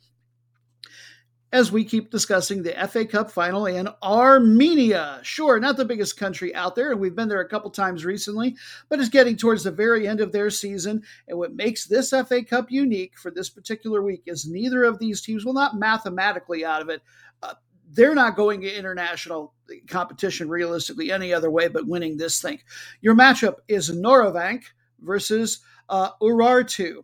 as 1.51 1.71
we 1.71 1.83
keep 1.83 2.11
discussing 2.11 2.61
the 2.61 2.87
FA 2.87 3.05
Cup 3.05 3.31
final 3.31 3.65
in 3.65 3.89
Armenia. 4.03 5.19
Sure, 5.23 5.59
not 5.59 5.77
the 5.77 5.85
biggest 5.85 6.17
country 6.17 6.53
out 6.53 6.75
there, 6.75 6.91
and 6.91 6.99
we've 6.99 7.15
been 7.15 7.27
there 7.27 7.41
a 7.41 7.49
couple 7.49 7.71
times 7.71 8.05
recently, 8.05 8.55
but 8.87 8.99
it's 8.99 9.09
getting 9.09 9.35
towards 9.35 9.63
the 9.63 9.71
very 9.71 10.07
end 10.07 10.21
of 10.21 10.31
their 10.31 10.49
season. 10.49 11.01
And 11.27 11.37
what 11.37 11.55
makes 11.55 11.85
this 11.85 12.11
FA 12.11 12.43
Cup 12.43 12.69
unique 12.69 13.17
for 13.17 13.31
this 13.31 13.49
particular 13.49 14.01
week 14.01 14.23
is 14.27 14.47
neither 14.47 14.83
of 14.83 14.99
these 14.99 15.21
teams, 15.21 15.43
well, 15.43 15.53
not 15.53 15.79
mathematically 15.79 16.63
out 16.63 16.81
of 16.81 16.89
it, 16.89 17.01
uh, 17.41 17.53
they're 17.91 18.15
not 18.15 18.35
going 18.35 18.61
to 18.61 18.71
international 18.71 19.53
competition 19.87 20.49
realistically 20.49 21.11
any 21.11 21.33
other 21.33 21.49
way 21.49 21.67
but 21.67 21.87
winning 21.87 22.17
this 22.17 22.39
thing. 22.41 22.59
Your 23.01 23.15
matchup 23.15 23.55
is 23.67 23.89
Noravank 23.89 24.63
versus 24.99 25.61
uh, 25.89 26.11
Urartu. 26.21 27.03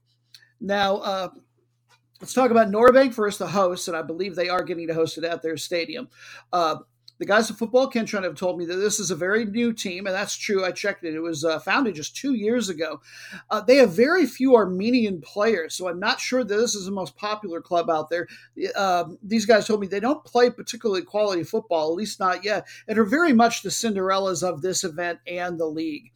Now, 0.62 0.98
uh, 0.98 1.30
Let's 2.26 2.34
talk 2.34 2.50
about 2.50 2.72
Noravank 2.72 3.14
first, 3.14 3.38
the 3.38 3.46
host, 3.46 3.88
and 3.88 3.96
I 3.96 4.02
believe 4.02 4.34
they 4.34 4.50
are 4.50 4.64
getting 4.64 4.88
to 4.88 4.96
host 4.96 5.20
it 5.20 5.24
at 5.24 5.44
their 5.44 5.58
stadium. 5.58 6.10
Uh, 6.52 6.78
the 7.20 7.26
guys 7.28 7.52
at 7.52 7.58
Football 7.58 7.92
Kentron 7.92 8.24
have 8.24 8.34
told 8.34 8.58
me 8.58 8.66
that 8.66 8.78
this 8.78 9.00
is 9.00 9.12
a 9.12 9.16
very 9.16 9.46
new 9.46 9.72
team, 9.72 10.08
and 10.08 10.16
that's 10.16 10.36
true. 10.36 10.66
I 10.66 10.72
checked 10.72 11.04
it; 11.04 11.14
it 11.14 11.20
was 11.20 11.46
uh, 11.46 11.60
founded 11.60 11.94
just 11.94 12.16
two 12.16 12.34
years 12.34 12.68
ago. 12.68 13.00
Uh, 13.52 13.62
they 13.62 13.76
have 13.76 13.94
very 13.94 14.26
few 14.26 14.56
Armenian 14.56 15.22
players, 15.22 15.76
so 15.76 15.88
I'm 15.88 16.00
not 16.00 16.20
sure 16.20 16.44
that 16.44 16.58
this 16.58 16.74
is 16.74 16.86
the 16.86 16.92
most 16.92 17.16
popular 17.16 17.62
club 17.62 17.92
out 17.92 18.10
there. 18.10 18.28
Uh, 18.76 19.04
these 19.22 19.46
guys 19.46 19.68
told 19.68 19.80
me 19.80 19.86
they 19.86 20.00
don't 20.00 20.26
play 20.26 20.50
particularly 20.50 21.04
quality 21.04 21.44
football, 21.44 21.92
at 21.92 21.96
least 21.96 22.20
not 22.20 22.44
yet, 22.44 22.66
and 22.88 22.98
are 22.98 23.06
very 23.06 23.34
much 23.34 23.62
the 23.62 23.70
Cinderellas 23.70 24.42
of 24.42 24.64
this 24.64 24.84
event 24.84 25.20
and 25.28 25.60
the 25.60 25.68
league. 25.68 26.12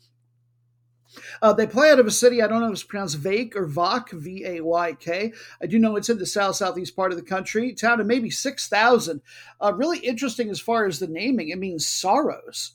Uh, 1.41 1.53
they 1.53 1.65
play 1.65 1.91
out 1.91 1.99
of 1.99 2.07
a 2.07 2.11
city, 2.11 2.41
I 2.41 2.47
don't 2.47 2.61
know 2.61 2.67
if 2.67 2.73
it's 2.73 2.83
pronounced 2.83 3.17
Vake 3.17 3.55
or 3.55 3.67
Vak, 3.67 4.11
V 4.11 4.45
A 4.45 4.61
Y 4.61 4.93
K. 4.93 5.33
I 5.61 5.65
do 5.65 5.79
know 5.79 5.95
it's 5.95 6.09
in 6.09 6.19
the 6.19 6.25
south 6.25 6.55
southeast 6.55 6.95
part 6.95 7.11
of 7.11 7.17
the 7.17 7.23
country, 7.23 7.73
town 7.73 7.99
of 7.99 8.07
maybe 8.07 8.29
6,000. 8.29 9.21
Uh, 9.59 9.73
really 9.75 9.99
interesting 9.99 10.49
as 10.49 10.59
far 10.59 10.85
as 10.85 10.99
the 10.99 11.07
naming, 11.07 11.49
it 11.49 11.57
means 11.57 11.87
sorrows. 11.87 12.73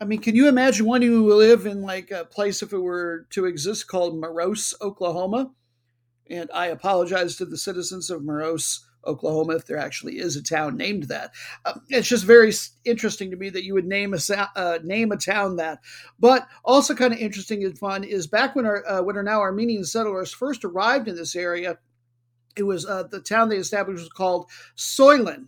I 0.00 0.06
mean, 0.06 0.20
can 0.20 0.34
you 0.34 0.48
imagine 0.48 0.86
one 0.86 1.02
who 1.02 1.34
live 1.34 1.66
in 1.66 1.82
like 1.82 2.10
a 2.10 2.24
place 2.24 2.62
if 2.62 2.72
it 2.72 2.78
were 2.78 3.26
to 3.30 3.44
exist 3.44 3.86
called 3.86 4.18
Morose, 4.18 4.74
Oklahoma? 4.80 5.50
And 6.28 6.50
I 6.54 6.66
apologize 6.66 7.36
to 7.36 7.44
the 7.44 7.58
citizens 7.58 8.08
of 8.08 8.24
Morose, 8.24 8.86
Oklahoma, 9.06 9.56
if 9.56 9.66
there 9.66 9.78
actually 9.78 10.18
is 10.18 10.36
a 10.36 10.42
town 10.42 10.76
named 10.76 11.04
that. 11.04 11.32
Uh, 11.64 11.74
it's 11.88 12.08
just 12.08 12.24
very 12.24 12.52
interesting 12.84 13.30
to 13.30 13.36
me 13.36 13.50
that 13.50 13.64
you 13.64 13.74
would 13.74 13.86
name 13.86 14.14
a 14.14 14.50
uh, 14.56 14.78
name 14.82 15.12
a 15.12 15.16
town 15.16 15.56
that. 15.56 15.80
But 16.18 16.46
also 16.64 16.94
kind 16.94 17.12
of 17.12 17.18
interesting 17.18 17.64
and 17.64 17.78
fun 17.78 18.04
is 18.04 18.26
back 18.26 18.54
when 18.54 18.66
our 18.66 18.86
uh, 18.86 19.02
when 19.02 19.16
our 19.16 19.22
now 19.22 19.40
Armenian 19.40 19.84
settlers 19.84 20.32
first 20.32 20.64
arrived 20.64 21.08
in 21.08 21.16
this 21.16 21.36
area, 21.36 21.78
it 22.56 22.62
was 22.64 22.86
uh, 22.86 23.04
the 23.04 23.20
town 23.20 23.48
they 23.48 23.56
established 23.56 24.00
was 24.00 24.08
called 24.08 24.50
Soylent. 24.76 25.46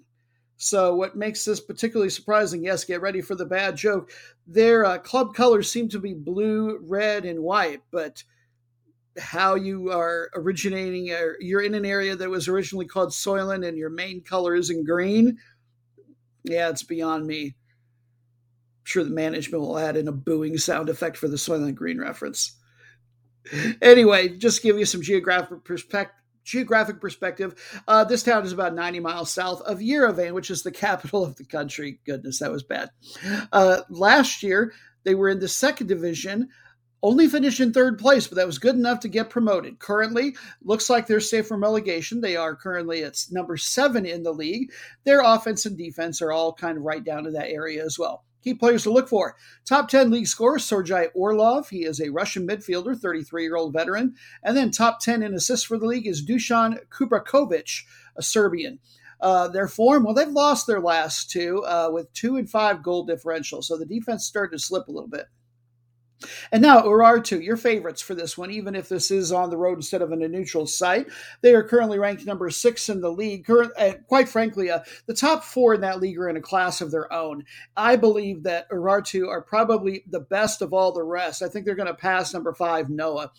So, 0.57 0.95
what 0.95 1.17
makes 1.17 1.45
this 1.45 1.59
particularly 1.59 2.11
surprising? 2.11 2.63
Yes, 2.63 2.85
get 2.85 3.01
ready 3.01 3.21
for 3.21 3.35
the 3.35 3.45
bad 3.45 3.77
joke. 3.77 4.13
Their 4.47 4.85
uh, 4.85 4.99
club 4.99 5.35
colors 5.35 5.69
seem 5.69 5.89
to 5.89 5.99
be 5.99 6.15
blue, 6.15 6.79
red, 6.83 7.25
and 7.25 7.41
white, 7.43 7.81
but 7.91 8.23
how 9.19 9.55
you 9.55 9.91
are 9.91 10.31
originating 10.35 11.11
or 11.11 11.37
you're 11.41 11.63
in 11.63 11.75
an 11.75 11.85
area 11.85 12.17
that 12.17 12.31
was 12.31 12.49
originally 12.49 12.87
called 12.87 13.11
Soylent 13.11 13.67
and 13.67 13.77
your 13.77 13.91
main 13.91 14.23
color 14.23 14.55
is 14.55 14.71
in 14.71 14.85
green. 14.85 15.39
Yeah, 16.45 16.71
it's 16.71 16.83
beyond 16.83 17.27
me. 17.27 17.45
I'm 17.45 18.85
sure 18.85 19.05
the 19.05 19.11
management 19.11 19.63
will 19.63 19.79
add 19.79 19.97
in 19.97 20.09
a 20.09 20.13
booing 20.13 20.59
sound 20.59 20.89
effect 20.89 21.17
for 21.17 21.29
the 21.29 21.37
Soylent 21.37 21.75
Green 21.75 22.01
reference. 22.01 22.57
Anyway, 23.81 24.29
just 24.29 24.63
give 24.63 24.79
you 24.79 24.85
some 24.85 25.03
geographic 25.03 25.65
perspective. 25.65 26.17
Geographic 26.45 27.01
perspective, 27.01 27.55
uh, 27.87 28.03
this 28.03 28.25
town 28.25 28.45
is 28.45 28.51
about 28.51 28.75
90 28.75 28.99
miles 28.99 29.31
south 29.31 29.61
of 29.61 29.79
Yerevan, 29.79 30.33
which 30.33 30.51
is 30.51 30.65
the 30.65 30.73
capital 30.73 31.23
of 31.25 31.37
the 31.37 31.45
country. 31.45 32.01
Goodness, 32.05 32.41
that 32.41 32.51
was 32.51 32.65
bad. 32.65 32.91
Uh, 33.53 33.83
last 33.89 34.43
year, 34.43 34.73
they 35.05 35.15
were 35.15 35.29
in 35.29 35.39
the 35.39 35.47
second 35.47 35.87
division 35.87 36.49
only 37.03 37.29
finished 37.29 37.61
in 37.61 37.73
third 37.73 37.99
place, 37.99 38.27
but 38.27 38.37
that 38.37 38.47
was 38.47 38.59
good 38.59 38.77
enough 38.77 39.01
to 39.01 39.09
get 39.09 39.31
promoted. 39.31 39.79
Currently, 39.79 40.37
looks 40.63 40.89
like 40.89 41.07
they're 41.07 41.21
safe 41.21 41.47
from 41.47 41.63
relegation. 41.63 42.21
They 42.21 42.37
are 42.37 42.55
currently 42.55 43.03
at 43.03 43.25
number 43.31 43.57
seven 43.57 44.07
in 44.07 44.23
the 44.23 44.33
league. 44.33 44.71
Their 45.05 45.21
offense 45.21 45.67
and 45.67 45.77
defense 45.77 46.23
are 46.23 46.33
all 46.33 46.53
kind 46.53 46.79
of 46.79 46.85
right 46.85 47.03
down 47.03 47.25
to 47.25 47.31
that 47.33 47.49
area 47.49 47.85
as 47.85 47.99
well. 47.99 48.25
Key 48.43 48.55
players 48.55 48.83
to 48.85 48.93
look 48.93 49.09
for. 49.09 49.37
Top 49.65 49.89
10 49.89 50.11
league 50.11 50.27
scorer, 50.27 50.59
Sergei 50.59 51.09
Orlov. 51.15 51.69
He 51.69 51.85
is 51.85 52.01
a 52.01 52.11
Russian 52.11 52.47
midfielder, 52.47 52.99
33 52.99 53.43
year 53.43 53.57
old 53.57 53.73
veteran. 53.73 54.15
And 54.43 54.57
then 54.57 54.71
top 54.71 55.01
10 55.01 55.23
in 55.23 55.35
assists 55.35 55.65
for 55.65 55.79
the 55.79 55.87
league 55.87 56.09
is 56.09 56.27
Dusan 56.27 56.79
Kubrakovic, 56.91 57.83
a 58.17 58.23
Serbian. 58.23 58.81
Uh, 59.21 59.47
their 59.47 59.69
form, 59.69 60.03
well, 60.03 60.15
they've 60.15 60.29
lost 60.29 60.67
their 60.67 60.81
last 60.81 61.31
two 61.31 61.65
uh, 61.65 61.89
with 61.93 62.13
two 62.13 62.37
and 62.37 62.51
five 62.51 62.83
goal 62.83 63.05
differential. 63.05 63.63
So 63.63 63.79
the 63.79 63.87
defense 63.87 64.27
started 64.27 64.57
to 64.57 64.63
slip 64.63 64.89
a 64.89 64.93
little 64.93 65.09
bit. 65.09 65.27
And 66.51 66.63
now 66.63 66.83
Urartu, 66.83 67.43
your 67.43 67.57
favorites 67.57 68.03
for 68.03 68.15
this 68.15 68.37
one, 68.37 68.51
even 68.51 68.75
if 68.75 68.89
this 68.89 69.11
is 69.11 69.33
on 69.33 69.51
the 69.51 69.57
road 69.57 69.79
instead 69.79 70.03
of 70.03 70.13
in 70.13 70.23
a 70.23 70.29
neutral 70.29 70.67
site. 70.67 71.09
They 71.41 71.55
are 71.55 71.63
currently 71.63 71.99
ranked 71.99 72.27
number 72.27 72.51
six 72.51 72.89
in 72.89 73.01
the 73.01 73.11
league. 73.11 73.47
Current, 73.47 73.73
quite 74.07 74.29
frankly, 74.29 74.71
uh, 74.71 74.81
the 75.07 75.15
top 75.15 75.45
four 75.45 75.75
in 75.75 75.81
that 75.83 76.01
league 76.01 76.19
are 76.19 76.29
in 76.29 76.37
a 76.37 76.41
class 76.43 76.81
of 76.81 76.91
their 76.91 77.13
own. 77.13 77.45
I 77.77 77.97
believe 77.97 78.43
that 78.45 78.71
Urartu 78.71 79.29
are 79.29 79.43
probably 79.43 80.05
the 80.09 80.21
best 80.21 80.63
of 80.63 80.73
all 80.73 80.93
the 80.93 81.03
rest. 81.03 81.43
I 81.43 81.49
think 81.49 81.65
they're 81.65 81.75
going 81.75 81.89
to 81.89 81.95
pass 81.95 82.33
number 82.33 82.53
five, 82.53 82.89
Noah. 82.89 83.33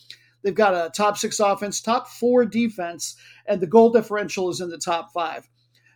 They've 0.43 0.53
got 0.53 0.73
a 0.73 0.89
top 0.89 1.17
six 1.17 1.39
offense, 1.39 1.79
top 1.79 2.07
four 2.07 2.45
defense, 2.45 3.15
and 3.45 3.61
the 3.61 3.67
goal 3.67 3.91
differential 3.91 4.49
is 4.49 4.59
in 4.59 4.69
the 4.69 4.77
top 4.77 5.13
five. 5.13 5.47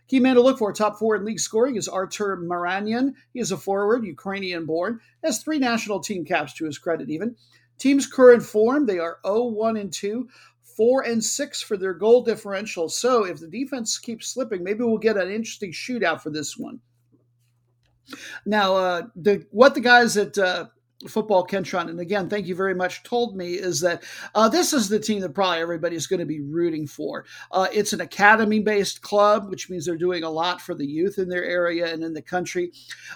Key 0.08 0.20
man 0.20 0.36
to 0.36 0.40
look 0.40 0.58
for, 0.58 0.72
top 0.72 0.98
four 0.98 1.16
in 1.16 1.24
league 1.24 1.38
scoring, 1.38 1.76
is 1.76 1.86
Artur 1.86 2.36
Miranyan. 2.38 3.14
He 3.34 3.40
is 3.40 3.52
a 3.52 3.58
forward, 3.58 4.04
Ukrainian 4.04 4.64
born, 4.64 5.00
has 5.22 5.42
three 5.42 5.58
national 5.58 6.00
team 6.00 6.24
caps 6.24 6.54
to 6.54 6.64
his 6.64 6.78
credit, 6.78 7.10
even. 7.10 7.36
Team's 7.76 8.06
current 8.06 8.42
form, 8.42 8.86
they 8.86 8.98
are 8.98 9.18
0 9.24 9.44
1 9.44 9.76
and 9.76 9.92
2, 9.92 10.28
4 10.62 11.02
and 11.02 11.22
6 11.22 11.62
for 11.62 11.76
their 11.76 11.92
goal 11.92 12.22
differential. 12.22 12.88
So 12.88 13.24
if 13.24 13.38
the 13.38 13.48
defense 13.48 13.98
keeps 13.98 14.28
slipping, 14.28 14.64
maybe 14.64 14.82
we'll 14.82 14.98
get 14.98 15.16
an 15.16 15.30
interesting 15.30 15.72
shootout 15.72 16.22
for 16.22 16.30
this 16.30 16.56
one. 16.56 16.80
Now, 18.46 18.76
uh, 18.76 19.02
the 19.14 19.46
what 19.50 19.74
the 19.74 19.80
guys 19.80 20.16
at 20.16 20.38
uh, 20.38 20.66
football 21.06 21.46
Kentron, 21.46 21.88
and 21.88 22.00
again, 22.00 22.28
thank 22.28 22.46
you 22.46 22.56
very 22.56 22.74
much, 22.74 23.04
told 23.04 23.36
me 23.36 23.54
is 23.54 23.80
that 23.80 24.02
uh, 24.34 24.48
this 24.48 24.72
is 24.72 24.88
the 24.88 24.98
team 24.98 25.20
that 25.20 25.34
probably 25.34 25.60
everybody's 25.60 26.08
going 26.08 26.18
to 26.18 26.26
be 26.26 26.40
rooting 26.40 26.86
for. 26.88 27.24
Uh, 27.52 27.68
it's 27.72 27.92
an 27.92 28.00
academy 28.00 28.58
based 28.58 29.00
club, 29.00 29.48
which 29.48 29.70
means 29.70 29.86
they're 29.86 29.96
doing 29.96 30.24
a 30.24 30.30
lot 30.30 30.60
for 30.60 30.74
the 30.74 30.86
youth 30.86 31.18
in 31.18 31.28
their 31.28 31.44
area 31.44 31.92
and 31.92 32.02
in 32.02 32.14
the 32.14 32.22
country. 32.22 32.72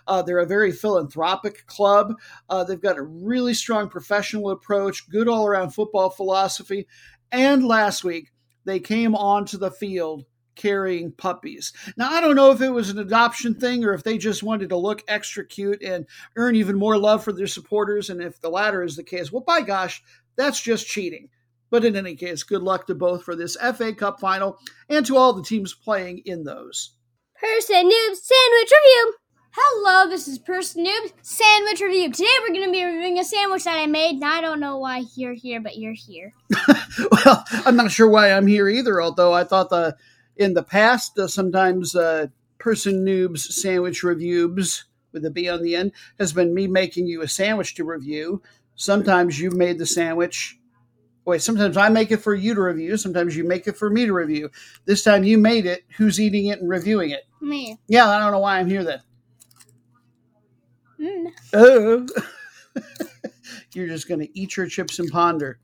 Uh, 0.07 0.23
they're 0.23 0.39
a 0.39 0.47
very 0.47 0.71
philanthropic 0.71 1.67
club. 1.67 2.15
Uh, 2.49 2.63
they've 2.63 2.81
got 2.81 2.99
a 2.99 3.03
really 3.03 3.55
strong 3.55 3.89
professional 3.89 4.51
approach, 4.51 5.09
good 5.11 5.29
all 5.29 5.47
around 5.47 5.71
football 5.71 6.11
philosophy. 6.11 6.87
And 7.33 7.65
last 7.65 8.05
week, 8.05 8.31
they 8.65 8.79
came 8.79 9.17
onto 9.17 9.59
the 9.59 9.71
field 9.71 10.25
carrying 10.55 11.13
puppies. 11.13 11.73
Now, 11.97 12.11
I 12.11 12.21
don't 12.21 12.37
know 12.37 12.51
if 12.51 12.61
it 12.61 12.71
was 12.71 12.91
an 12.91 12.99
adoption 12.99 13.55
thing 13.55 13.85
or 13.85 13.95
if 13.95 14.03
they 14.03 14.19
just 14.19 14.43
wanted 14.43 14.69
to 14.71 14.77
look 14.77 15.03
extra 15.09 15.45
cute 15.45 15.83
and 15.83 16.07
earn 16.37 16.57
even 16.57 16.77
more 16.77 16.97
love 16.97 17.25
for 17.25 17.33
their 17.33 17.47
supporters. 17.47 18.11
And 18.11 18.23
if 18.23 18.41
the 18.41 18.51
latter 18.51 18.83
is 18.83 18.97
the 18.97 19.05
case, 19.05 19.33
well, 19.33 19.43
by 19.43 19.63
gosh, 19.63 20.03
that's 20.37 20.61
just 20.61 20.87
cheating. 20.87 21.29
But 21.71 21.85
in 21.85 21.97
any 21.97 22.15
case, 22.17 22.43
good 22.43 22.63
luck 22.63 22.87
to 22.89 22.95
both 22.95 23.25
for 23.25 23.35
this 23.35 23.57
FA 23.57 23.95
Cup 23.95 24.21
final 24.21 24.59
and 24.89 25.07
to 25.07 25.17
all 25.17 25.33
the 25.33 25.43
teams 25.43 25.73
playing 25.73 26.23
in 26.27 26.45
those. 26.45 26.93
Person 27.35 27.91
Noob 27.91 28.15
Sandwich 28.15 28.71
Review. 28.71 29.15
Hello, 29.55 30.09
this 30.09 30.29
is 30.29 30.39
Person 30.39 30.87
Noob 30.87 31.13
Sandwich 31.21 31.81
Review. 31.81 32.11
Today 32.11 32.29
we're 32.41 32.55
going 32.55 32.67
to 32.67 32.73
be 32.73 32.85
reviewing 32.85 33.19
a 33.19 33.25
sandwich 33.25 33.65
that 33.65 33.79
I 33.79 33.87
made, 33.87 34.15
and 34.15 34.25
I 34.25 34.41
don't 34.41 34.61
know 34.61 34.79
why 34.79 35.05
you're 35.15 35.35
here, 35.35 35.61
but 35.61 35.77
you're 35.77 35.93
here. 35.93 36.33
well, 37.11 37.45
I'm 37.67 37.77
not 37.77 37.91
sure 37.91 38.09
why 38.09 38.33
I'm 38.33 38.47
here 38.47 38.69
either, 38.69 39.03
although 39.03 39.35
I 39.35 39.45
thought 39.45 39.69
the 39.69 39.95
in 40.37 40.55
the 40.55 40.63
past, 40.63 41.19
uh, 41.19 41.27
sometimes 41.29 41.95
uh, 41.95 42.29
person 42.59 43.05
noobs 43.05 43.41
sandwich 43.41 44.03
reviews 44.03 44.85
with 45.13 45.25
a 45.25 45.31
B 45.31 45.49
on 45.49 45.63
the 45.63 45.77
end 45.77 45.93
has 46.19 46.33
been 46.33 46.55
me 46.55 46.67
making 46.67 47.07
you 47.07 47.23
a 47.23 47.29
sandwich 47.29 47.75
to 47.75 47.85
review. 47.85 48.43
Sometimes 48.75 49.39
you've 49.39 49.57
made 49.57 49.79
the 49.79 49.87
sandwich 49.87 50.59
Wait, 51.25 51.41
sometimes 51.41 51.77
I 51.77 51.89
make 51.89 52.11
it 52.11 52.17
for 52.17 52.35
you 52.35 52.55
to 52.55 52.61
review. 52.61 52.97
Sometimes 52.97 53.37
you 53.37 53.45
make 53.45 53.69
it 53.69 53.77
for 53.77 53.89
me 53.89 54.07
to 54.07 54.13
review. 54.13 54.51
This 54.87 55.05
time 55.05 55.23
you 55.23 55.39
made 55.39 55.67
it. 55.67 55.85
Who's 55.97 56.21
eating 56.21 56.47
it 56.47 56.61
and 56.61 56.69
reviewing 56.69 57.11
it? 57.11 57.25
Me. 57.41 57.79
Yeah, 57.87 58.09
I 58.09 58.19
don't 58.19 58.33
know 58.33 58.41
why 58.41 58.59
I'm 58.59 58.67
here 58.67 58.83
then. 58.83 59.01
Mm. 61.01 61.33
Oh. 61.53 62.07
You're 63.73 63.87
just 63.87 64.09
going 64.09 64.21
to 64.21 64.39
eat 64.39 64.57
your 64.57 64.67
chips 64.67 64.99
and 64.99 65.11
ponder. 65.11 65.61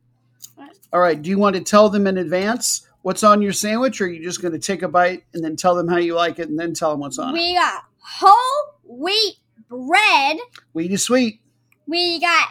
All 0.92 1.00
right. 1.00 1.20
Do 1.20 1.28
you 1.28 1.38
want 1.38 1.56
to 1.56 1.62
tell 1.62 1.88
them 1.88 2.06
in 2.06 2.18
advance 2.18 2.87
what's 3.08 3.24
on 3.24 3.40
your 3.40 3.54
sandwich, 3.54 4.02
or 4.02 4.04
are 4.04 4.08
you 4.08 4.22
just 4.22 4.42
going 4.42 4.52
to 4.52 4.58
take 4.58 4.82
a 4.82 4.88
bite 4.88 5.24
and 5.32 5.42
then 5.42 5.56
tell 5.56 5.74
them 5.74 5.88
how 5.88 5.96
you 5.96 6.14
like 6.14 6.38
it 6.38 6.50
and 6.50 6.58
then 6.58 6.74
tell 6.74 6.90
them 6.90 7.00
what's 7.00 7.18
on 7.18 7.30
it? 7.30 7.38
We 7.38 7.54
got 7.54 7.84
whole 8.00 8.74
wheat 8.84 9.36
bread. 9.66 10.36
Wheat 10.74 10.92
is 10.92 11.04
sweet. 11.04 11.40
We 11.86 12.20
got 12.20 12.48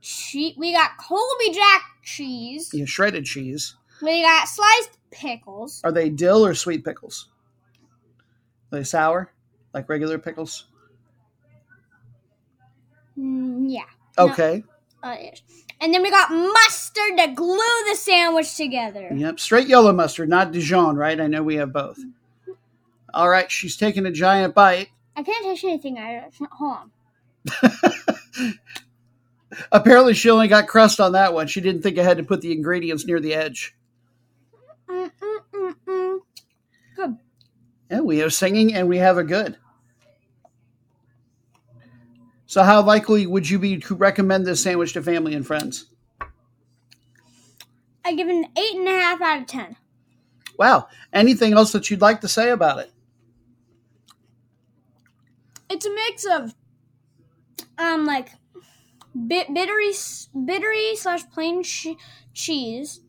che- 0.00 0.54
We 0.56 0.72
got 0.72 0.92
Colby 0.98 1.52
Jack 1.52 1.82
cheese. 2.04 2.70
Yeah, 2.72 2.84
shredded 2.84 3.24
cheese. 3.24 3.74
We 4.00 4.22
got 4.22 4.46
sliced 4.46 4.96
pickles. 5.10 5.80
Are 5.82 5.90
they 5.90 6.10
dill 6.10 6.46
or 6.46 6.54
sweet 6.54 6.84
pickles? 6.84 7.28
Are 8.70 8.78
they 8.78 8.84
sour, 8.84 9.32
like 9.74 9.88
regular 9.88 10.18
pickles? 10.20 10.66
Mm, 13.18 13.64
yeah. 13.68 13.82
No. 14.16 14.28
Okay. 14.30 14.62
Uh, 15.02 15.16
ish. 15.32 15.42
And 15.80 15.94
then 15.94 16.02
we 16.02 16.10
got 16.10 16.30
mustard 16.30 17.16
to 17.18 17.28
glue 17.28 17.84
the 17.88 17.94
sandwich 17.94 18.56
together. 18.56 19.10
Yep. 19.14 19.38
Straight 19.38 19.68
yellow 19.68 19.92
mustard, 19.92 20.28
not 20.28 20.52
Dijon, 20.52 20.96
right? 20.96 21.20
I 21.20 21.26
know 21.28 21.42
we 21.42 21.56
have 21.56 21.72
both. 21.72 21.98
All 23.14 23.28
right. 23.28 23.50
She's 23.50 23.76
taking 23.76 24.04
a 24.06 24.10
giant 24.10 24.54
bite. 24.54 24.88
I 25.16 25.22
can't 25.22 25.44
taste 25.44 25.64
anything. 25.64 25.98
I 25.98 26.28
hold 26.52 26.90
on. 27.62 28.58
Apparently, 29.72 30.14
she 30.14 30.30
only 30.30 30.48
got 30.48 30.68
crust 30.68 31.00
on 31.00 31.12
that 31.12 31.32
one. 31.32 31.46
She 31.46 31.60
didn't 31.60 31.82
think 31.82 31.98
I 31.98 32.02
had 32.02 32.18
to 32.18 32.22
put 32.24 32.40
the 32.40 32.52
ingredients 32.52 33.06
near 33.06 33.20
the 33.20 33.34
edge. 33.34 33.74
Mm, 34.88 35.10
mm, 35.20 35.38
mm, 35.54 35.74
mm. 35.86 36.18
Good. 36.96 37.16
Yeah, 37.90 38.00
we 38.00 38.18
have 38.18 38.34
singing 38.34 38.74
and 38.74 38.88
we 38.88 38.98
have 38.98 39.18
a 39.18 39.24
good. 39.24 39.56
So, 42.48 42.62
how 42.62 42.80
likely 42.80 43.26
would 43.26 43.48
you 43.48 43.58
be 43.58 43.76
to 43.76 43.94
recommend 43.94 44.46
this 44.46 44.62
sandwich 44.62 44.94
to 44.94 45.02
family 45.02 45.34
and 45.34 45.46
friends? 45.46 45.84
I 48.06 48.14
give 48.14 48.26
it 48.26 48.36
an 48.36 48.46
eight 48.56 48.74
and 48.74 48.88
a 48.88 48.90
half 48.90 49.20
out 49.20 49.42
of 49.42 49.46
ten. 49.46 49.76
Wow. 50.58 50.88
Anything 51.12 51.52
else 51.52 51.72
that 51.72 51.90
you'd 51.90 52.00
like 52.00 52.22
to 52.22 52.28
say 52.28 52.48
about 52.48 52.78
it? 52.78 52.90
It's 55.68 55.84
a 55.84 55.90
mix 55.90 56.24
of 56.24 56.54
um 57.76 58.06
like 58.06 58.30
bit 59.26 59.52
bittery 59.52 59.92
bittery 60.46 60.96
slash 60.96 61.28
plain 61.28 61.62
ch- 61.62 61.98
cheese, 62.32 63.02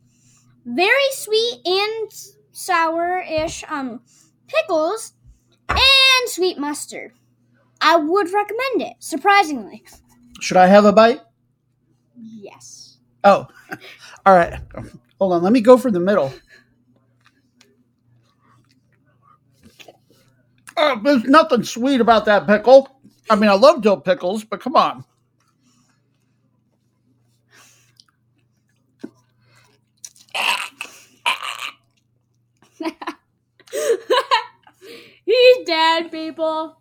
very 0.66 1.12
sweet 1.12 1.62
and 1.66 2.12
sour-ish 2.52 3.64
um 3.70 4.02
pickles, 4.48 5.14
and 5.70 5.80
sweet 6.26 6.58
mustard. 6.58 7.14
I 7.82 7.96
would 7.96 8.32
recommend 8.34 8.82
it. 8.82 8.94
Surprisingly, 9.00 9.84
Should 10.42 10.58
I 10.58 10.68
have 10.68 10.86
a 10.86 10.94
bite? 10.94 11.22
yes. 12.16 12.98
Oh, 13.24 13.48
all 14.26 14.36
right. 14.36 14.60
Hold 15.20 15.34
on. 15.34 15.44
Let 15.44 15.54
me 15.54 15.62
go 15.62 15.78
for 15.78 15.92
the 15.92 16.00
middle. 16.00 16.32
Oh, 20.78 21.00
there's 21.04 21.26
nothing 21.26 21.64
sweet 21.64 22.00
about 22.00 22.26
that 22.26 22.48
pickle. 22.48 23.02
I 23.30 23.36
mean, 23.36 23.50
I 23.50 23.54
love 23.54 23.82
dill 23.82 24.00
pickles, 24.00 24.44
but 24.46 24.62
come 24.62 24.76
on. 24.76 25.04
He's 35.26 35.58
dead, 35.66 36.12
people. 36.12 36.78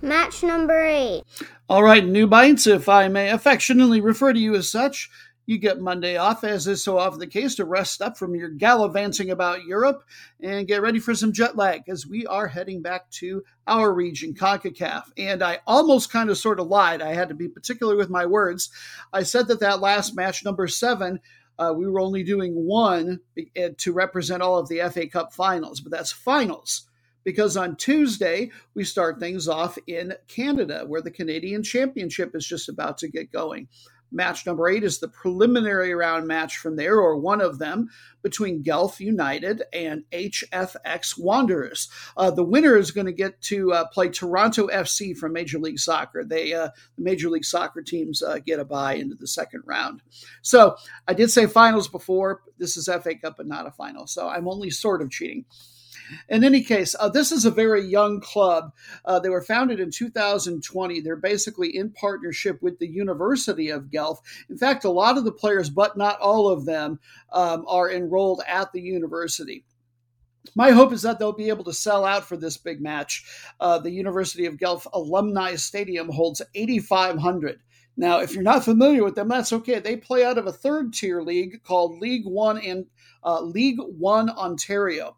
Match 0.00 0.42
number 0.42 0.84
eight. 0.84 1.24
All 1.68 1.82
right, 1.82 2.06
new 2.06 2.26
bites, 2.26 2.66
if 2.66 2.88
I 2.88 3.08
may 3.08 3.30
affectionately 3.30 4.00
refer 4.00 4.32
to 4.32 4.38
you 4.38 4.54
as 4.54 4.70
such. 4.70 5.10
You 5.44 5.58
get 5.58 5.80
Monday 5.80 6.16
off, 6.18 6.44
as 6.44 6.66
is 6.66 6.84
so 6.84 6.98
often 6.98 7.18
the 7.18 7.26
case, 7.26 7.54
to 7.54 7.64
rest 7.64 8.02
up 8.02 8.18
from 8.18 8.34
your 8.34 8.50
gallivanting 8.50 9.30
about 9.30 9.64
Europe 9.64 10.04
and 10.42 10.68
get 10.68 10.82
ready 10.82 10.98
for 10.98 11.14
some 11.14 11.32
jet 11.32 11.56
lag 11.56 11.88
as 11.88 12.06
we 12.06 12.26
are 12.26 12.46
heading 12.46 12.82
back 12.82 13.10
to 13.12 13.42
our 13.66 13.92
region, 13.92 14.34
CONCACAF. 14.34 15.04
And 15.16 15.42
I 15.42 15.60
almost 15.66 16.12
kind 16.12 16.28
of 16.28 16.36
sort 16.36 16.60
of 16.60 16.66
lied. 16.66 17.00
I 17.00 17.14
had 17.14 17.30
to 17.30 17.34
be 17.34 17.48
particular 17.48 17.96
with 17.96 18.10
my 18.10 18.26
words. 18.26 18.68
I 19.10 19.22
said 19.22 19.48
that 19.48 19.60
that 19.60 19.80
last 19.80 20.14
match, 20.14 20.44
number 20.44 20.68
seven, 20.68 21.18
uh, 21.58 21.72
we 21.74 21.88
were 21.88 22.00
only 22.00 22.22
doing 22.22 22.52
one 22.54 23.20
eh, 23.56 23.70
to 23.78 23.92
represent 23.92 24.42
all 24.42 24.58
of 24.58 24.68
the 24.68 24.80
FA 24.92 25.08
Cup 25.08 25.32
finals, 25.32 25.80
but 25.80 25.90
that's 25.90 26.12
finals 26.12 26.87
because 27.28 27.58
on 27.58 27.76
Tuesday 27.76 28.50
we 28.72 28.82
start 28.82 29.20
things 29.20 29.48
off 29.48 29.76
in 29.86 30.14
Canada, 30.28 30.84
where 30.86 31.02
the 31.02 31.10
Canadian 31.10 31.62
Championship 31.62 32.34
is 32.34 32.46
just 32.46 32.70
about 32.70 32.96
to 32.96 33.06
get 33.06 33.30
going. 33.30 33.68
Match 34.10 34.46
number 34.46 34.66
eight 34.66 34.82
is 34.82 34.98
the 34.98 35.08
preliminary 35.08 35.94
round 35.94 36.26
match 36.26 36.56
from 36.56 36.76
there, 36.76 36.98
or 36.98 37.18
one 37.18 37.42
of 37.42 37.58
them, 37.58 37.90
between 38.22 38.62
Guelph 38.62 38.98
United 38.98 39.62
and 39.74 40.04
HFX 40.10 41.18
Wanderers. 41.18 41.90
Uh, 42.16 42.30
the 42.30 42.42
winner 42.42 42.78
is 42.78 42.92
going 42.92 43.04
to 43.04 43.12
get 43.12 43.42
to 43.42 43.74
uh, 43.74 43.86
play 43.88 44.08
Toronto 44.08 44.66
FC 44.68 45.14
from 45.14 45.34
Major 45.34 45.58
League 45.58 45.78
Soccer. 45.78 46.24
They, 46.24 46.54
uh, 46.54 46.70
the 46.96 47.04
Major 47.04 47.28
League 47.28 47.44
Soccer 47.44 47.82
teams, 47.82 48.22
uh, 48.22 48.38
get 48.38 48.58
a 48.58 48.64
bye 48.64 48.94
into 48.94 49.16
the 49.16 49.28
second 49.28 49.64
round. 49.66 50.00
So 50.40 50.76
I 51.06 51.12
did 51.12 51.30
say 51.30 51.44
finals 51.44 51.88
before. 51.88 52.40
This 52.56 52.78
is 52.78 52.86
FA 52.86 53.16
Cup, 53.16 53.34
but 53.36 53.46
not 53.46 53.66
a 53.66 53.70
final. 53.70 54.06
So 54.06 54.28
I'm 54.28 54.48
only 54.48 54.70
sort 54.70 55.02
of 55.02 55.10
cheating. 55.10 55.44
In 56.28 56.44
any 56.44 56.62
case, 56.62 56.94
uh, 56.98 57.08
this 57.08 57.32
is 57.32 57.44
a 57.44 57.50
very 57.50 57.84
young 57.84 58.20
club. 58.20 58.72
Uh, 59.04 59.18
they 59.18 59.28
were 59.28 59.42
founded 59.42 59.80
in 59.80 59.90
2020. 59.90 61.00
They're 61.00 61.16
basically 61.16 61.76
in 61.76 61.90
partnership 61.90 62.62
with 62.62 62.78
the 62.78 62.88
University 62.88 63.70
of 63.70 63.90
Guelph. 63.90 64.20
In 64.48 64.58
fact, 64.58 64.84
a 64.84 64.90
lot 64.90 65.18
of 65.18 65.24
the 65.24 65.32
players, 65.32 65.70
but 65.70 65.96
not 65.96 66.20
all 66.20 66.48
of 66.48 66.64
them, 66.64 67.00
um, 67.32 67.64
are 67.66 67.90
enrolled 67.90 68.42
at 68.46 68.72
the 68.72 68.80
university. 68.80 69.64
My 70.54 70.70
hope 70.70 70.92
is 70.92 71.02
that 71.02 71.18
they'll 71.18 71.32
be 71.32 71.50
able 71.50 71.64
to 71.64 71.72
sell 71.72 72.04
out 72.04 72.24
for 72.24 72.36
this 72.36 72.56
big 72.56 72.80
match. 72.80 73.24
Uh, 73.60 73.78
the 73.78 73.90
University 73.90 74.46
of 74.46 74.58
Guelph 74.58 74.86
Alumni 74.92 75.54
Stadium 75.56 76.08
holds 76.08 76.42
8,500. 76.54 77.60
Now, 77.96 78.20
if 78.20 78.32
you're 78.32 78.44
not 78.44 78.64
familiar 78.64 79.02
with 79.02 79.16
them, 79.16 79.28
that's 79.28 79.52
okay. 79.52 79.80
They 79.80 79.96
play 79.96 80.24
out 80.24 80.38
of 80.38 80.46
a 80.46 80.52
third 80.52 80.94
tier 80.94 81.20
league 81.20 81.64
called 81.64 81.98
League 81.98 82.26
One 82.26 82.56
and 82.58 82.86
uh, 83.24 83.42
League 83.42 83.80
One 83.80 84.30
Ontario 84.30 85.16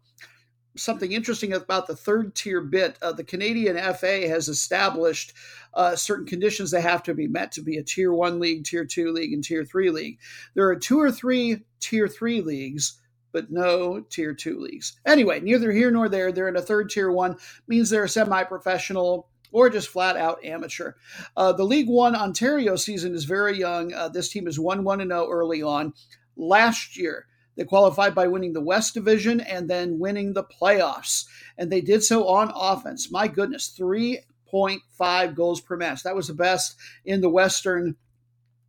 something 0.81 1.11
interesting 1.11 1.53
about 1.53 1.87
the 1.87 1.95
third 1.95 2.35
tier 2.35 2.61
bit. 2.61 2.97
Uh, 3.01 3.11
the 3.11 3.23
Canadian 3.23 3.77
FA 3.93 4.27
has 4.27 4.47
established 4.47 5.33
uh, 5.73 5.95
certain 5.95 6.25
conditions 6.25 6.71
that 6.71 6.81
have 6.81 7.03
to 7.03 7.13
be 7.13 7.27
met 7.27 7.51
to 7.53 7.61
be 7.61 7.77
a 7.77 7.83
tier 7.83 8.13
one 8.13 8.39
league, 8.39 8.63
tier 8.63 8.85
two 8.85 9.11
league, 9.11 9.33
and 9.33 9.43
tier 9.43 9.63
three 9.63 9.89
league. 9.89 10.19
There 10.53 10.67
are 10.67 10.75
two 10.75 10.99
or 10.99 11.11
three 11.11 11.63
tier 11.79 12.07
three 12.07 12.41
leagues. 12.41 12.97
But 13.33 13.49
no 13.49 14.01
tier 14.01 14.33
two 14.33 14.59
leagues. 14.59 14.99
Anyway, 15.05 15.39
neither 15.39 15.71
here 15.71 15.89
nor 15.89 16.09
there. 16.09 16.33
They're 16.33 16.49
in 16.49 16.57
a 16.57 16.61
third 16.61 16.89
tier 16.89 17.09
one, 17.09 17.37
means 17.65 17.89
they're 17.89 18.05
semi 18.05 18.43
professional 18.43 19.29
or 19.51 19.69
just 19.69 19.89
flat 19.89 20.17
out 20.17 20.43
amateur. 20.43 20.93
Uh, 21.35 21.53
the 21.53 21.63
League 21.63 21.89
One 21.89 22.15
Ontario 22.15 22.75
season 22.75 23.13
is 23.13 23.25
very 23.25 23.57
young. 23.57 23.93
Uh, 23.93 24.09
this 24.09 24.29
team 24.29 24.47
is 24.47 24.59
1 24.59 24.83
1 24.83 24.99
0 24.99 25.27
early 25.29 25.61
on. 25.61 25.93
Last 26.35 26.97
year, 26.97 27.27
they 27.55 27.65
qualified 27.65 28.15
by 28.15 28.27
winning 28.27 28.53
the 28.53 28.61
West 28.61 28.93
Division 28.93 29.41
and 29.41 29.69
then 29.69 29.99
winning 29.99 30.33
the 30.33 30.43
playoffs. 30.43 31.25
And 31.57 31.71
they 31.71 31.81
did 31.81 32.03
so 32.03 32.27
on 32.27 32.51
offense. 32.55 33.11
My 33.11 33.27
goodness, 33.27 33.75
3.5 33.77 35.35
goals 35.35 35.61
per 35.61 35.77
match. 35.77 36.03
That 36.03 36.15
was 36.15 36.27
the 36.27 36.33
best 36.33 36.75
in 37.05 37.21
the 37.21 37.29
Western 37.29 37.95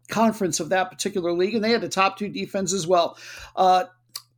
Conference 0.09 0.61
of 0.61 0.71
that 0.71 0.91
particular 0.91 1.33
league. 1.33 1.55
And 1.55 1.65
they 1.65 1.71
had 1.71 1.85
a 1.85 1.89
top 1.89 2.19
two 2.19 2.29
defense 2.29 2.73
as 2.73 2.87
well. 2.87 3.17
Uh, 3.55 3.85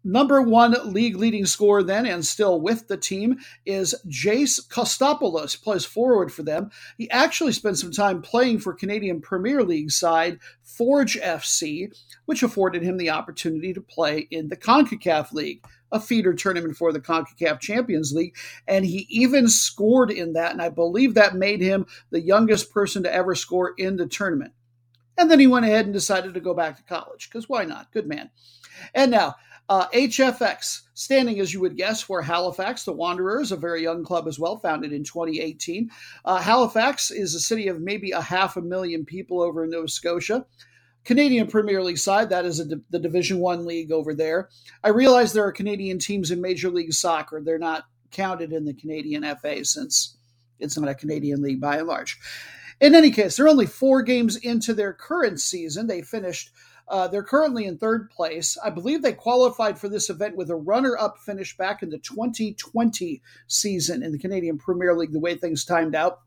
Number 0.06 0.42
one 0.42 0.76
league 0.92 1.16
leading 1.16 1.46
scorer 1.46 1.82
then 1.82 2.04
and 2.04 2.24
still 2.26 2.60
with 2.60 2.88
the 2.88 2.98
team 2.98 3.38
is 3.64 3.94
Jace 4.06 4.60
Kotsopoulos, 4.68 5.62
plays 5.62 5.86
forward 5.86 6.30
for 6.30 6.42
them. 6.42 6.70
He 6.98 7.10
actually 7.10 7.52
spent 7.52 7.78
some 7.78 7.90
time 7.90 8.20
playing 8.20 8.58
for 8.58 8.74
Canadian 8.74 9.22
Premier 9.22 9.64
League 9.64 9.90
side 9.90 10.40
Forge 10.62 11.18
FC, 11.18 11.90
which 12.26 12.42
afforded 12.42 12.82
him 12.82 12.98
the 12.98 13.08
opportunity 13.08 13.72
to 13.72 13.80
play 13.80 14.28
in 14.30 14.48
the 14.48 14.56
CONCACAF 14.56 15.32
League, 15.32 15.64
a 15.90 15.98
feeder 15.98 16.34
tournament 16.34 16.76
for 16.76 16.92
the 16.92 17.00
CONCACAF 17.00 17.58
Champions 17.60 18.12
League. 18.12 18.36
And 18.68 18.84
he 18.84 19.06
even 19.08 19.48
scored 19.48 20.10
in 20.10 20.34
that, 20.34 20.52
and 20.52 20.60
I 20.60 20.68
believe 20.68 21.14
that 21.14 21.34
made 21.34 21.62
him 21.62 21.86
the 22.10 22.20
youngest 22.20 22.70
person 22.72 23.04
to 23.04 23.14
ever 23.14 23.34
score 23.34 23.72
in 23.78 23.96
the 23.96 24.06
tournament. 24.06 24.52
And 25.16 25.30
then 25.30 25.40
he 25.40 25.46
went 25.46 25.64
ahead 25.64 25.86
and 25.86 25.94
decided 25.94 26.34
to 26.34 26.40
go 26.40 26.52
back 26.52 26.76
to 26.76 26.82
college, 26.82 27.30
because 27.30 27.48
why 27.48 27.64
not? 27.64 27.92
Good 27.92 28.06
man. 28.06 28.30
And 28.94 29.10
now, 29.10 29.36
uh, 29.68 29.88
HFX, 29.88 30.82
standing 30.94 31.40
as 31.40 31.54
you 31.54 31.60
would 31.60 31.76
guess 31.76 32.02
for 32.02 32.20
Halifax, 32.20 32.84
the 32.84 32.92
Wanderers, 32.92 33.50
a 33.50 33.56
very 33.56 33.82
young 33.82 34.04
club 34.04 34.28
as 34.28 34.38
well, 34.38 34.58
founded 34.58 34.92
in 34.92 35.04
2018. 35.04 35.90
Uh, 36.24 36.36
Halifax 36.36 37.10
is 37.10 37.34
a 37.34 37.40
city 37.40 37.68
of 37.68 37.80
maybe 37.80 38.10
a 38.10 38.20
half 38.20 38.56
a 38.56 38.62
million 38.62 39.04
people 39.04 39.40
over 39.40 39.64
in 39.64 39.70
Nova 39.70 39.88
Scotia. 39.88 40.44
Canadian 41.04 41.46
Premier 41.46 41.82
League 41.82 41.98
side, 41.98 42.30
that 42.30 42.46
is 42.46 42.58
the 42.58 42.98
Division 42.98 43.38
One 43.38 43.66
league 43.66 43.92
over 43.92 44.14
there. 44.14 44.48
I 44.82 44.88
realize 44.88 45.32
there 45.32 45.44
are 45.44 45.52
Canadian 45.52 45.98
teams 45.98 46.30
in 46.30 46.40
Major 46.40 46.70
League 46.70 46.94
Soccer. 46.94 47.42
They're 47.44 47.58
not 47.58 47.84
counted 48.10 48.52
in 48.52 48.64
the 48.64 48.72
Canadian 48.74 49.22
FA 49.36 49.64
since 49.64 50.16
it's 50.58 50.78
not 50.78 50.88
a 50.88 50.94
Canadian 50.94 51.42
league 51.42 51.60
by 51.60 51.78
and 51.78 51.86
large. 51.86 52.18
In 52.80 52.94
any 52.94 53.10
case, 53.10 53.36
they're 53.36 53.48
only 53.48 53.66
four 53.66 54.02
games 54.02 54.36
into 54.36 54.74
their 54.74 54.92
current 54.92 55.40
season. 55.40 55.86
They 55.86 56.02
finished. 56.02 56.50
Uh, 56.86 57.08
they're 57.08 57.22
currently 57.22 57.64
in 57.64 57.78
third 57.78 58.10
place. 58.10 58.58
I 58.62 58.70
believe 58.70 59.02
they 59.02 59.12
qualified 59.12 59.78
for 59.78 59.88
this 59.88 60.10
event 60.10 60.36
with 60.36 60.50
a 60.50 60.56
runner-up 60.56 61.18
finish 61.18 61.56
back 61.56 61.82
in 61.82 61.90
the 61.90 61.98
2020 61.98 63.22
season 63.46 64.02
in 64.02 64.12
the 64.12 64.18
Canadian 64.18 64.58
Premier 64.58 64.94
League. 64.94 65.12
The 65.12 65.20
way 65.20 65.34
things 65.34 65.64
timed 65.64 65.94
out. 65.94 66.20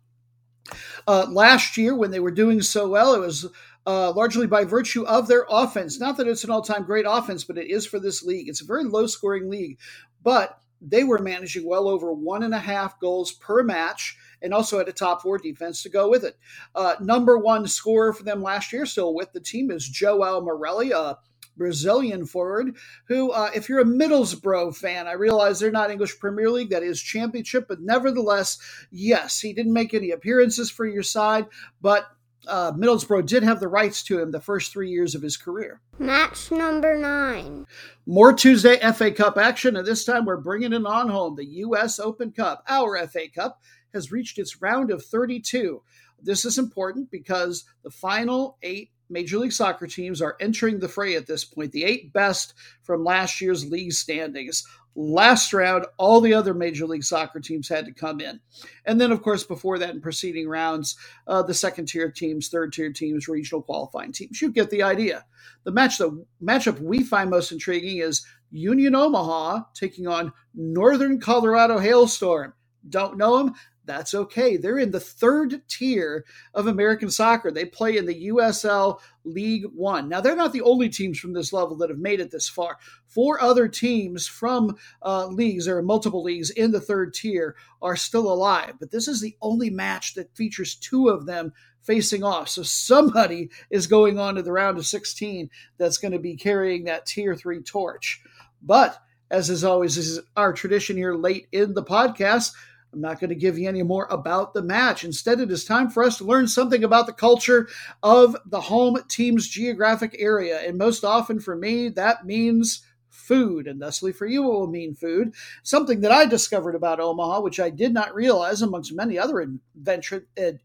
Uh, 1.07 1.27
last 1.29 1.77
year, 1.77 1.95
when 1.95 2.11
they 2.11 2.19
were 2.19 2.31
doing 2.31 2.61
so 2.61 2.89
well, 2.89 3.13
it 3.13 3.19
was 3.19 3.45
uh, 3.85 4.11
largely 4.11 4.47
by 4.47 4.65
virtue 4.65 5.05
of 5.05 5.27
their 5.27 5.45
offense. 5.49 5.99
Not 5.99 6.17
that 6.17 6.27
it's 6.27 6.43
an 6.43 6.49
all 6.49 6.61
time 6.61 6.83
great 6.83 7.05
offense, 7.07 7.43
but 7.43 7.57
it 7.57 7.69
is 7.69 7.85
for 7.85 7.99
this 7.99 8.23
league. 8.23 8.49
It's 8.49 8.61
a 8.61 8.65
very 8.65 8.83
low 8.83 9.07
scoring 9.07 9.49
league, 9.49 9.79
but 10.23 10.59
they 10.81 11.03
were 11.03 11.19
managing 11.19 11.67
well 11.67 11.87
over 11.87 12.11
one 12.11 12.43
and 12.43 12.53
a 12.53 12.59
half 12.59 12.99
goals 12.99 13.31
per 13.31 13.63
match 13.63 14.17
and 14.41 14.53
also 14.53 14.77
had 14.77 14.87
a 14.87 14.93
top 14.93 15.21
four 15.21 15.37
defense 15.37 15.83
to 15.83 15.89
go 15.89 16.09
with 16.09 16.23
it. 16.23 16.37
Uh, 16.75 16.95
number 16.99 17.37
one 17.37 17.67
scorer 17.67 18.13
for 18.13 18.23
them 18.23 18.41
last 18.41 18.71
year, 18.71 18.85
still 18.85 19.13
with 19.13 19.31
the 19.33 19.39
team, 19.39 19.71
is 19.71 19.89
João 19.89 20.43
Morelli, 20.43 20.91
a 20.91 21.17
Brazilian 21.57 22.25
forward, 22.25 22.75
who, 23.07 23.31
uh, 23.31 23.49
if 23.55 23.67
you're 23.67 23.79
a 23.79 23.85
Middlesbrough 23.85 24.75
fan, 24.75 25.07
I 25.07 25.13
realize 25.13 25.59
they're 25.59 25.71
not 25.71 25.91
English 25.91 26.19
Premier 26.19 26.49
League, 26.49 26.69
that 26.69 26.83
is 26.83 27.01
championship, 27.01 27.67
but 27.67 27.81
nevertheless, 27.81 28.59
yes, 28.91 29.39
he 29.39 29.53
didn't 29.53 29.73
make 29.73 29.93
any 29.93 30.11
appearances 30.11 30.69
for 30.69 30.85
your 30.85 31.03
side, 31.03 31.47
but 31.81 32.05
uh, 32.47 32.71
Middlesbrough 32.71 33.25
did 33.25 33.43
have 33.43 33.59
the 33.59 33.67
rights 33.67 34.03
to 34.03 34.19
him 34.19 34.31
the 34.31 34.39
first 34.39 34.71
three 34.71 34.89
years 34.89 35.15
of 35.15 35.21
his 35.21 35.35
career. 35.35 35.81
Match 35.99 36.51
number 36.51 36.97
nine. 36.97 37.65
More 38.05 38.31
Tuesday 38.31 38.77
FA 38.93 39.11
Cup 39.11 39.37
action, 39.37 39.75
and 39.75 39.85
this 39.85 40.05
time 40.05 40.25
we're 40.25 40.37
bringing 40.37 40.73
it 40.73 40.85
on 40.85 41.09
home. 41.09 41.35
The 41.35 41.45
U.S. 41.45 41.99
Open 41.99 42.31
Cup, 42.31 42.63
our 42.69 43.05
FA 43.07 43.27
Cup, 43.33 43.59
has 43.97 44.11
reached 44.11 44.37
its 44.37 44.61
round 44.61 44.91
of 44.91 45.03
32. 45.03 45.81
This 46.21 46.45
is 46.45 46.57
important 46.57 47.11
because 47.11 47.65
the 47.83 47.91
final 47.91 48.57
eight 48.63 48.91
Major 49.09 49.37
League 49.37 49.51
Soccer 49.51 49.87
teams 49.87 50.21
are 50.21 50.35
entering 50.39 50.79
the 50.79 50.89
fray 50.89 51.15
at 51.15 51.27
this 51.27 51.45
point, 51.45 51.71
the 51.71 51.83
eight 51.83 52.11
best 52.13 52.53
from 52.83 53.03
last 53.03 53.39
year's 53.41 53.69
league 53.69 53.93
standings. 53.93 54.63
Last 54.95 55.53
round, 55.53 55.85
all 55.97 56.21
the 56.21 56.33
other 56.33 56.53
Major 56.55 56.87
League 56.87 57.03
Soccer 57.03 57.39
teams 57.39 57.69
had 57.69 57.85
to 57.85 57.93
come 57.93 58.19
in. 58.19 58.39
And 58.85 58.99
then, 58.99 59.11
of 59.11 59.21
course, 59.21 59.43
before 59.43 59.77
that, 59.77 59.93
in 59.93 60.01
preceding 60.01 60.49
rounds, 60.49 60.97
uh, 61.27 61.43
the 61.43 61.53
second 61.53 61.85
tier 61.85 62.11
teams, 62.11 62.49
third 62.49 62.73
tier 62.73 62.91
teams, 62.91 63.27
regional 63.27 63.61
qualifying 63.61 64.11
teams. 64.11 64.41
You 64.41 64.51
get 64.51 64.71
the 64.71 64.81
idea. 64.81 65.25
The 65.65 65.71
match, 65.71 65.99
the 65.99 66.25
matchup 66.43 66.79
we 66.79 67.03
find 67.03 67.29
most 67.29 67.51
intriguing 67.51 67.99
is 67.99 68.25
Union 68.49 68.95
Omaha 68.95 69.65
taking 69.75 70.07
on 70.07 70.33
Northern 70.55 71.19
Colorado 71.19 71.77
Hailstorm. 71.77 72.53
Don't 72.89 73.17
know 73.17 73.37
them? 73.37 73.53
That's 73.87 74.13
okay. 74.13 74.57
They're 74.57 74.77
in 74.77 74.91
the 74.91 74.99
third 74.99 75.61
tier 75.67 76.25
of 76.53 76.67
American 76.67 77.09
soccer. 77.09 77.49
They 77.49 77.65
play 77.65 77.97
in 77.97 78.05
the 78.05 78.27
USL 78.27 78.99
League 79.23 79.65
One. 79.73 80.09
Now, 80.09 80.21
they're 80.21 80.35
not 80.35 80.53
the 80.53 80.61
only 80.61 80.89
teams 80.89 81.17
from 81.17 81.33
this 81.33 81.53
level 81.53 81.77
that 81.77 81.89
have 81.89 81.97
made 81.97 82.19
it 82.19 82.29
this 82.29 82.49
far. 82.49 82.77
Four 83.07 83.41
other 83.41 83.67
teams 83.67 84.27
from 84.27 84.75
uh, 85.01 85.27
leagues, 85.27 85.67
or 85.67 85.81
multiple 85.81 86.21
leagues 86.21 86.49
in 86.49 86.71
the 86.71 86.81
third 86.81 87.13
tier, 87.13 87.55
are 87.81 87.95
still 87.95 88.31
alive. 88.31 88.73
But 88.79 88.91
this 88.91 89.07
is 89.07 89.21
the 89.21 89.37
only 89.41 89.69
match 89.69 90.13
that 90.15 90.35
features 90.35 90.75
two 90.75 91.07
of 91.07 91.25
them 91.25 91.53
facing 91.81 92.23
off. 92.23 92.49
So 92.49 92.63
somebody 92.63 93.49
is 93.71 93.87
going 93.87 94.19
on 94.19 94.35
to 94.35 94.41
the 94.41 94.51
round 94.51 94.77
of 94.77 94.85
16 94.85 95.49
that's 95.77 95.97
going 95.97 96.11
to 96.11 96.19
be 96.19 96.35
carrying 96.35 96.83
that 96.83 97.05
tier 97.05 97.33
three 97.33 97.61
torch. 97.61 98.21
But 98.61 99.01
as 99.29 99.49
is 99.49 99.63
always, 99.63 99.95
this 99.95 100.07
is 100.07 100.19
our 100.35 100.53
tradition 100.53 100.95
here 100.95 101.13
late 101.13 101.47
in 101.51 101.73
the 101.73 101.83
podcast. 101.83 102.53
I'm 102.93 103.01
not 103.01 103.19
going 103.19 103.29
to 103.29 103.35
give 103.35 103.57
you 103.57 103.67
any 103.67 103.83
more 103.83 104.07
about 104.09 104.53
the 104.53 104.61
match. 104.61 105.03
Instead, 105.03 105.39
it 105.39 105.51
is 105.51 105.65
time 105.65 105.89
for 105.89 106.03
us 106.03 106.17
to 106.17 106.23
learn 106.23 106.47
something 106.47 106.83
about 106.83 107.05
the 107.05 107.13
culture 107.13 107.67
of 108.01 108.35
the 108.45 108.61
home 108.61 108.97
team's 109.09 109.47
geographic 109.47 110.15
area. 110.17 110.59
And 110.59 110.77
most 110.77 111.03
often 111.03 111.39
for 111.39 111.55
me, 111.55 111.89
that 111.89 112.25
means 112.25 112.83
food, 113.09 113.67
and 113.67 113.81
thusly 113.81 114.13
for 114.13 114.25
you, 114.25 114.43
it 114.43 114.47
will 114.47 114.67
mean 114.67 114.95
food. 114.95 115.33
Something 115.63 116.01
that 116.01 116.11
I 116.11 116.25
discovered 116.25 116.75
about 116.75 116.99
Omaha, 116.99 117.41
which 117.41 117.59
I 117.59 117.69
did 117.69 117.93
not 117.93 118.15
realize 118.15 118.61
amongst 118.61 118.95
many 118.95 119.19
other 119.19 119.45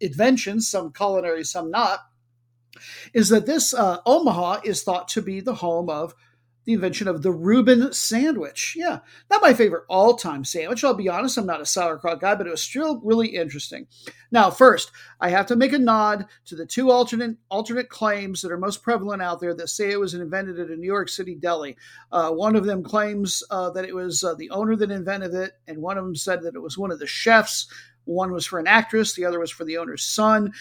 inventions, 0.00 0.68
some 0.68 0.92
culinary, 0.92 1.44
some 1.44 1.70
not, 1.70 2.00
is 3.12 3.28
that 3.30 3.46
this 3.46 3.74
uh, 3.74 3.98
Omaha 4.06 4.60
is 4.64 4.82
thought 4.82 5.08
to 5.08 5.22
be 5.22 5.40
the 5.40 5.56
home 5.56 5.90
of 5.90 6.14
the 6.64 6.72
invention 6.72 7.08
of 7.08 7.22
the 7.22 7.32
Reuben 7.32 7.92
sandwich. 7.92 8.74
Yeah, 8.76 9.00
not 9.30 9.42
my 9.42 9.52
favorite 9.52 9.84
all 9.88 10.14
time 10.14 10.44
sandwich. 10.44 10.84
I'll 10.84 10.94
be 10.94 11.08
honest, 11.08 11.36
I'm 11.36 11.46
not 11.46 11.60
a 11.60 11.66
sauerkraut 11.66 12.20
guy, 12.20 12.34
but 12.34 12.46
it 12.46 12.50
was 12.50 12.62
still 12.62 13.00
really 13.02 13.28
interesting. 13.28 13.86
Now, 14.30 14.50
first, 14.50 14.90
I 15.20 15.30
have 15.30 15.46
to 15.46 15.56
make 15.56 15.72
a 15.72 15.78
nod 15.78 16.26
to 16.46 16.56
the 16.56 16.66
two 16.66 16.90
alternate 16.90 17.36
alternate 17.50 17.88
claims 17.88 18.42
that 18.42 18.52
are 18.52 18.58
most 18.58 18.82
prevalent 18.82 19.22
out 19.22 19.40
there 19.40 19.54
that 19.54 19.68
say 19.68 19.90
it 19.90 20.00
was 20.00 20.14
invented 20.14 20.60
at 20.60 20.70
a 20.70 20.76
New 20.76 20.86
York 20.86 21.08
City 21.08 21.34
deli. 21.34 21.76
Uh, 22.10 22.30
one 22.30 22.56
of 22.56 22.64
them 22.64 22.82
claims 22.82 23.42
uh, 23.50 23.70
that 23.70 23.84
it 23.84 23.94
was 23.94 24.22
uh, 24.22 24.34
the 24.34 24.50
owner 24.50 24.76
that 24.76 24.90
invented 24.90 25.34
it, 25.34 25.52
and 25.66 25.78
one 25.78 25.98
of 25.98 26.04
them 26.04 26.16
said 26.16 26.42
that 26.42 26.54
it 26.54 26.62
was 26.62 26.78
one 26.78 26.92
of 26.92 26.98
the 26.98 27.06
chefs. 27.06 27.66
One 28.04 28.32
was 28.32 28.46
for 28.46 28.58
an 28.58 28.66
actress, 28.66 29.14
the 29.14 29.24
other 29.24 29.38
was 29.38 29.52
for 29.52 29.64
the 29.64 29.78
owner's 29.78 30.04
son 30.04 30.52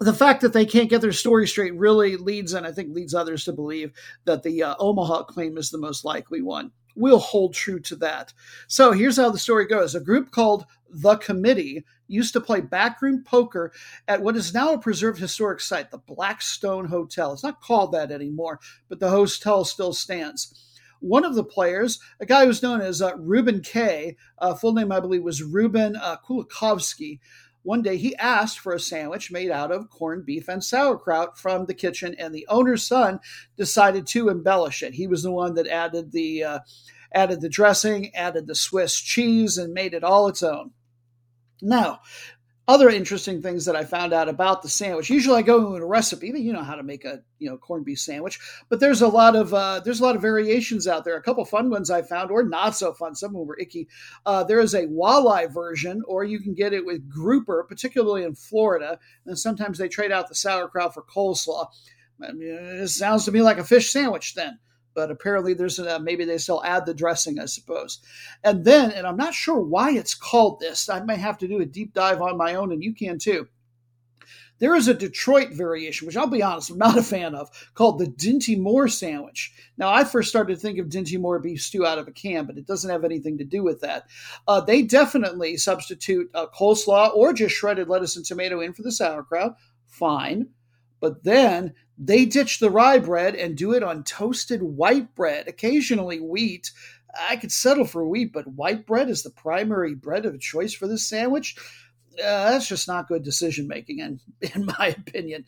the 0.00 0.14
fact 0.14 0.42
that 0.42 0.52
they 0.52 0.64
can't 0.64 0.90
get 0.90 1.00
their 1.00 1.12
story 1.12 1.46
straight 1.46 1.74
really 1.74 2.16
leads, 2.16 2.52
and 2.52 2.66
I 2.66 2.72
think 2.72 2.94
leads 2.94 3.14
others 3.14 3.44
to 3.44 3.52
believe 3.52 3.92
that 4.24 4.42
the 4.42 4.62
uh, 4.62 4.74
Omaha 4.78 5.24
claim 5.24 5.58
is 5.58 5.70
the 5.70 5.78
most 5.78 6.04
likely 6.04 6.40
one. 6.40 6.70
We'll 6.94 7.18
hold 7.18 7.54
true 7.54 7.80
to 7.80 7.96
that. 7.96 8.32
So 8.66 8.92
here's 8.92 9.16
how 9.16 9.30
the 9.30 9.38
story 9.38 9.66
goes 9.66 9.94
a 9.94 10.00
group 10.00 10.30
called 10.30 10.66
The 10.90 11.16
Committee 11.16 11.84
used 12.08 12.32
to 12.32 12.40
play 12.40 12.60
backroom 12.60 13.22
poker 13.22 13.72
at 14.08 14.22
what 14.22 14.36
is 14.36 14.54
now 14.54 14.72
a 14.72 14.78
preserved 14.78 15.20
historic 15.20 15.60
site, 15.60 15.90
the 15.90 15.98
Blackstone 15.98 16.86
Hotel. 16.86 17.32
It's 17.32 17.42
not 17.42 17.60
called 17.60 17.92
that 17.92 18.10
anymore, 18.10 18.60
but 18.88 18.98
the 18.98 19.10
hotel 19.10 19.64
still 19.64 19.92
stands 19.92 20.68
one 21.00 21.24
of 21.24 21.34
the 21.34 21.44
players, 21.44 22.00
a 22.20 22.26
guy 22.26 22.44
who's 22.44 22.62
known 22.62 22.80
as 22.80 23.00
uh, 23.00 23.16
Reuben 23.16 23.60
K, 23.60 24.16
uh, 24.38 24.54
full 24.54 24.72
name 24.72 24.92
I 24.92 25.00
believe 25.00 25.22
was 25.22 25.42
Reuben 25.42 25.96
uh, 25.96 26.16
Kulakofsky, 26.26 27.20
one 27.68 27.82
day 27.82 27.98
he 27.98 28.16
asked 28.16 28.58
for 28.60 28.72
a 28.72 28.80
sandwich 28.80 29.30
made 29.30 29.50
out 29.50 29.70
of 29.70 29.90
corned 29.90 30.24
beef 30.24 30.48
and 30.48 30.64
sauerkraut 30.64 31.38
from 31.38 31.66
the 31.66 31.74
kitchen, 31.74 32.14
and 32.18 32.34
the 32.34 32.46
owner's 32.48 32.86
son 32.86 33.20
decided 33.58 34.06
to 34.06 34.30
embellish 34.30 34.82
it. 34.82 34.94
He 34.94 35.06
was 35.06 35.22
the 35.22 35.30
one 35.30 35.52
that 35.56 35.66
added 35.66 36.10
the 36.12 36.44
uh, 36.44 36.58
added 37.12 37.42
the 37.42 37.50
dressing, 37.50 38.14
added 38.14 38.46
the 38.46 38.54
Swiss 38.54 38.98
cheese, 38.98 39.58
and 39.58 39.74
made 39.74 39.92
it 39.92 40.02
all 40.02 40.28
its 40.28 40.42
own. 40.42 40.70
Now, 41.60 42.00
other 42.68 42.90
interesting 42.90 43.40
things 43.40 43.64
that 43.64 43.74
I 43.74 43.84
found 43.84 44.12
out 44.12 44.28
about 44.28 44.60
the 44.60 44.68
sandwich. 44.68 45.08
Usually, 45.08 45.38
I 45.38 45.42
go 45.42 45.72
into 45.72 45.82
a 45.82 45.86
recipe, 45.86 46.30
but 46.30 46.42
you 46.42 46.52
know 46.52 46.62
how 46.62 46.74
to 46.74 46.82
make 46.82 47.06
a 47.06 47.22
you 47.38 47.48
know 47.48 47.56
corned 47.56 47.86
beef 47.86 47.98
sandwich. 47.98 48.38
But 48.68 48.78
there's 48.78 49.00
a 49.00 49.08
lot 49.08 49.34
of 49.34 49.54
uh, 49.54 49.80
there's 49.80 50.00
a 50.00 50.04
lot 50.04 50.16
of 50.16 50.22
variations 50.22 50.86
out 50.86 51.04
there. 51.04 51.16
A 51.16 51.22
couple 51.22 51.44
fun 51.46 51.70
ones 51.70 51.90
I 51.90 52.02
found, 52.02 52.30
or 52.30 52.42
not 52.42 52.76
so 52.76 52.92
fun. 52.92 53.14
Some 53.14 53.30
of 53.30 53.38
them 53.38 53.46
were 53.46 53.58
icky. 53.58 53.88
Uh, 54.26 54.44
there 54.44 54.60
is 54.60 54.74
a 54.74 54.86
walleye 54.86 55.52
version, 55.52 56.02
or 56.06 56.24
you 56.24 56.40
can 56.40 56.54
get 56.54 56.74
it 56.74 56.84
with 56.84 57.08
grouper, 57.08 57.64
particularly 57.66 58.22
in 58.22 58.34
Florida. 58.34 58.98
And 59.24 59.38
sometimes 59.38 59.78
they 59.78 59.88
trade 59.88 60.12
out 60.12 60.28
the 60.28 60.34
sauerkraut 60.34 60.92
for 60.92 61.02
coleslaw. 61.02 61.68
I 62.22 62.32
mean, 62.32 62.48
it 62.48 62.88
sounds 62.88 63.24
to 63.24 63.32
me 63.32 63.40
like 63.40 63.58
a 63.58 63.64
fish 63.64 63.90
sandwich 63.90 64.34
then 64.34 64.58
but 64.94 65.10
apparently 65.10 65.54
there's 65.54 65.78
a, 65.78 66.00
maybe 66.00 66.24
they 66.24 66.38
still 66.38 66.62
add 66.64 66.86
the 66.86 66.94
dressing, 66.94 67.38
I 67.38 67.46
suppose. 67.46 68.00
And 68.42 68.64
then, 68.64 68.90
and 68.90 69.06
I'm 69.06 69.16
not 69.16 69.34
sure 69.34 69.60
why 69.60 69.92
it's 69.92 70.14
called 70.14 70.60
this. 70.60 70.88
I 70.88 71.00
may 71.00 71.16
have 71.16 71.38
to 71.38 71.48
do 71.48 71.60
a 71.60 71.66
deep 71.66 71.94
dive 71.94 72.20
on 72.20 72.36
my 72.36 72.54
own, 72.54 72.72
and 72.72 72.82
you 72.82 72.94
can 72.94 73.18
too. 73.18 73.48
There 74.58 74.74
is 74.74 74.88
a 74.88 74.94
Detroit 74.94 75.50
variation, 75.52 76.06
which 76.06 76.16
I'll 76.16 76.26
be 76.26 76.42
honest, 76.42 76.70
I'm 76.70 76.78
not 76.78 76.98
a 76.98 77.02
fan 77.02 77.34
of, 77.34 77.48
called 77.74 77.98
the 77.98 78.06
Dinty 78.06 78.58
Moore 78.58 78.88
sandwich. 78.88 79.52
Now, 79.76 79.92
I 79.92 80.02
first 80.02 80.30
started 80.30 80.54
to 80.54 80.60
think 80.60 80.78
of 80.78 80.88
Dinty 80.88 81.18
Moore 81.18 81.38
beef 81.38 81.62
stew 81.62 81.86
out 81.86 81.98
of 81.98 82.08
a 82.08 82.12
can, 82.12 82.44
but 82.44 82.58
it 82.58 82.66
doesn't 82.66 82.90
have 82.90 83.04
anything 83.04 83.38
to 83.38 83.44
do 83.44 83.62
with 83.62 83.80
that. 83.82 84.08
Uh, 84.48 84.60
they 84.60 84.82
definitely 84.82 85.56
substitute 85.56 86.28
uh, 86.34 86.46
coleslaw 86.48 87.14
or 87.14 87.32
just 87.32 87.54
shredded 87.54 87.88
lettuce 87.88 88.16
and 88.16 88.24
tomato 88.24 88.60
in 88.60 88.72
for 88.72 88.82
the 88.82 88.90
sauerkraut. 88.90 89.54
Fine. 89.86 90.48
But 91.00 91.22
then 91.22 91.74
they 91.98 92.24
ditch 92.24 92.60
the 92.60 92.70
rye 92.70 92.98
bread 92.98 93.34
and 93.34 93.56
do 93.56 93.74
it 93.74 93.82
on 93.82 94.04
toasted 94.04 94.62
white 94.62 95.14
bread, 95.14 95.48
occasionally 95.48 96.20
wheat. 96.20 96.70
I 97.28 97.36
could 97.36 97.50
settle 97.50 97.84
for 97.84 98.06
wheat, 98.06 98.32
but 98.32 98.46
white 98.46 98.86
bread 98.86 99.10
is 99.10 99.22
the 99.22 99.30
primary 99.30 99.94
bread 99.94 100.24
of 100.24 100.40
choice 100.40 100.72
for 100.72 100.86
this 100.86 101.08
sandwich. 101.08 101.56
Uh, 102.18 102.50
that's 102.50 102.66
just 102.66 102.88
not 102.88 103.06
good 103.06 103.22
decision 103.22 103.68
making, 103.68 104.00
in, 104.00 104.20
in 104.54 104.66
my 104.66 104.94
opinion. 104.98 105.44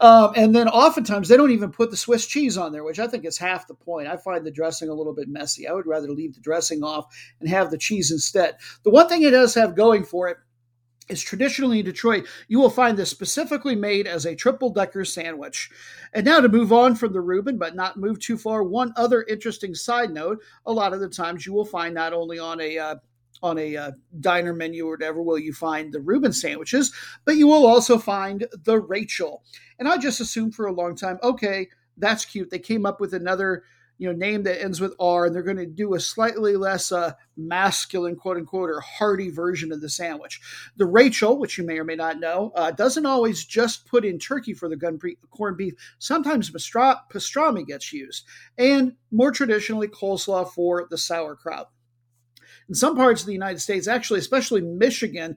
Um, 0.00 0.32
and 0.36 0.54
then 0.54 0.68
oftentimes 0.68 1.28
they 1.28 1.36
don't 1.36 1.50
even 1.50 1.72
put 1.72 1.90
the 1.90 1.96
Swiss 1.96 2.26
cheese 2.26 2.56
on 2.56 2.72
there, 2.72 2.84
which 2.84 2.98
I 2.98 3.06
think 3.06 3.24
is 3.24 3.38
half 3.38 3.66
the 3.66 3.74
point. 3.74 4.08
I 4.08 4.16
find 4.16 4.44
the 4.44 4.50
dressing 4.50 4.88
a 4.88 4.94
little 4.94 5.14
bit 5.14 5.28
messy. 5.28 5.66
I 5.66 5.72
would 5.72 5.86
rather 5.86 6.10
leave 6.10 6.34
the 6.34 6.40
dressing 6.40 6.82
off 6.82 7.14
and 7.40 7.48
have 7.48 7.70
the 7.70 7.78
cheese 7.78 8.10
instead. 8.10 8.56
The 8.84 8.90
one 8.90 9.08
thing 9.08 9.22
it 9.22 9.30
does 9.30 9.54
have 9.54 9.74
going 9.74 10.04
for 10.04 10.28
it 10.28 10.38
is 11.10 11.22
traditionally 11.22 11.80
in 11.80 11.84
Detroit, 11.84 12.26
you 12.48 12.58
will 12.58 12.70
find 12.70 12.96
this 12.96 13.10
specifically 13.10 13.74
made 13.74 14.06
as 14.06 14.24
a 14.24 14.34
triple 14.34 14.70
decker 14.70 15.04
sandwich. 15.04 15.70
And 16.12 16.24
now 16.24 16.40
to 16.40 16.48
move 16.48 16.72
on 16.72 16.94
from 16.94 17.12
the 17.12 17.20
Reuben, 17.20 17.58
but 17.58 17.74
not 17.74 17.96
move 17.96 18.18
too 18.18 18.36
far, 18.36 18.62
one 18.62 18.92
other 18.96 19.22
interesting 19.22 19.74
side 19.74 20.10
note 20.10 20.42
a 20.66 20.72
lot 20.72 20.92
of 20.92 21.00
the 21.00 21.08
times 21.08 21.46
you 21.46 21.52
will 21.52 21.64
find 21.64 21.94
not 21.94 22.12
only 22.12 22.38
on 22.38 22.60
a 22.60 22.78
uh, 22.78 22.96
on 23.42 23.58
a 23.58 23.76
uh, 23.76 23.90
diner 24.20 24.52
menu 24.52 24.86
or 24.86 24.90
whatever 24.92 25.22
will 25.22 25.38
you 25.38 25.52
find 25.52 25.92
the 25.92 26.00
Reuben 26.00 26.32
sandwiches, 26.32 26.92
but 27.24 27.36
you 27.36 27.46
will 27.46 27.66
also 27.66 27.98
find 27.98 28.46
the 28.64 28.78
Rachel. 28.78 29.42
And 29.78 29.88
I 29.88 29.96
just 29.96 30.20
assumed 30.20 30.54
for 30.54 30.66
a 30.66 30.72
long 30.72 30.94
time, 30.94 31.18
okay, 31.22 31.68
that's 31.96 32.24
cute. 32.24 32.50
They 32.50 32.58
came 32.58 32.84
up 32.84 33.00
with 33.00 33.14
another 33.14 33.64
you 34.00 34.10
know 34.10 34.16
name 34.16 34.44
that 34.44 34.62
ends 34.62 34.80
with 34.80 34.94
R, 34.98 35.26
and 35.26 35.34
they're 35.34 35.42
going 35.42 35.58
to 35.58 35.66
do 35.66 35.92
a 35.92 36.00
slightly 36.00 36.56
less 36.56 36.90
uh, 36.90 37.12
masculine, 37.36 38.16
quote 38.16 38.38
unquote, 38.38 38.70
or 38.70 38.80
hearty 38.80 39.28
version 39.28 39.72
of 39.72 39.82
the 39.82 39.90
sandwich. 39.90 40.40
The 40.76 40.86
Rachel, 40.86 41.38
which 41.38 41.58
you 41.58 41.64
may 41.64 41.78
or 41.78 41.84
may 41.84 41.96
not 41.96 42.18
know, 42.18 42.50
uh, 42.56 42.70
doesn't 42.70 43.04
always 43.04 43.44
just 43.44 43.86
put 43.86 44.06
in 44.06 44.18
turkey 44.18 44.54
for 44.54 44.70
the 44.70 44.76
gun 44.76 44.98
pre- 44.98 45.18
corned 45.30 45.58
beef. 45.58 45.74
Sometimes 45.98 46.50
pastrami 46.50 47.66
gets 47.66 47.92
used, 47.92 48.24
and 48.56 48.94
more 49.10 49.30
traditionally, 49.32 49.86
coleslaw 49.86 50.50
for 50.50 50.86
the 50.88 50.96
sauerkraut. 50.96 51.70
In 52.70 52.74
some 52.74 52.96
parts 52.96 53.20
of 53.20 53.26
the 53.26 53.34
United 53.34 53.60
States, 53.60 53.86
actually, 53.86 54.20
especially 54.20 54.62
Michigan, 54.62 55.36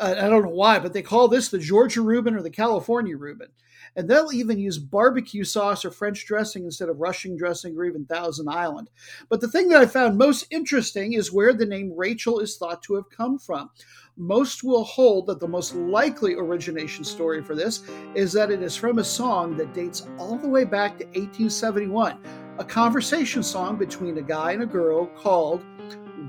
uh, 0.00 0.14
I 0.16 0.28
don't 0.28 0.44
know 0.44 0.48
why, 0.48 0.78
but 0.78 0.94
they 0.94 1.02
call 1.02 1.28
this 1.28 1.50
the 1.50 1.58
Georgia 1.58 2.00
Reuben 2.00 2.34
or 2.34 2.42
the 2.42 2.48
California 2.48 3.18
Reuben. 3.18 3.48
And 3.96 4.08
they'll 4.08 4.32
even 4.32 4.58
use 4.58 4.78
barbecue 4.78 5.44
sauce 5.44 5.84
or 5.84 5.90
French 5.90 6.26
dressing 6.26 6.64
instead 6.64 6.88
of 6.88 7.00
Russian 7.00 7.36
dressing 7.36 7.76
or 7.76 7.84
even 7.84 8.04
Thousand 8.04 8.48
Island. 8.48 8.90
But 9.28 9.40
the 9.40 9.48
thing 9.48 9.68
that 9.68 9.80
I 9.80 9.86
found 9.86 10.18
most 10.18 10.46
interesting 10.50 11.14
is 11.14 11.32
where 11.32 11.52
the 11.52 11.66
name 11.66 11.92
Rachel 11.96 12.40
is 12.40 12.56
thought 12.56 12.82
to 12.84 12.94
have 12.94 13.10
come 13.10 13.38
from. 13.38 13.70
Most 14.16 14.64
will 14.64 14.82
hold 14.82 15.26
that 15.26 15.38
the 15.38 15.46
most 15.46 15.74
likely 15.74 16.34
origination 16.34 17.04
story 17.04 17.42
for 17.42 17.54
this 17.54 17.84
is 18.16 18.32
that 18.32 18.50
it 18.50 18.62
is 18.62 18.74
from 18.74 18.98
a 18.98 19.04
song 19.04 19.56
that 19.56 19.72
dates 19.72 20.08
all 20.18 20.36
the 20.36 20.48
way 20.48 20.64
back 20.64 20.98
to 20.98 21.04
1871, 21.06 22.18
a 22.58 22.64
conversation 22.64 23.44
song 23.44 23.76
between 23.76 24.18
a 24.18 24.22
guy 24.22 24.52
and 24.52 24.62
a 24.64 24.66
girl 24.66 25.06
called 25.06 25.64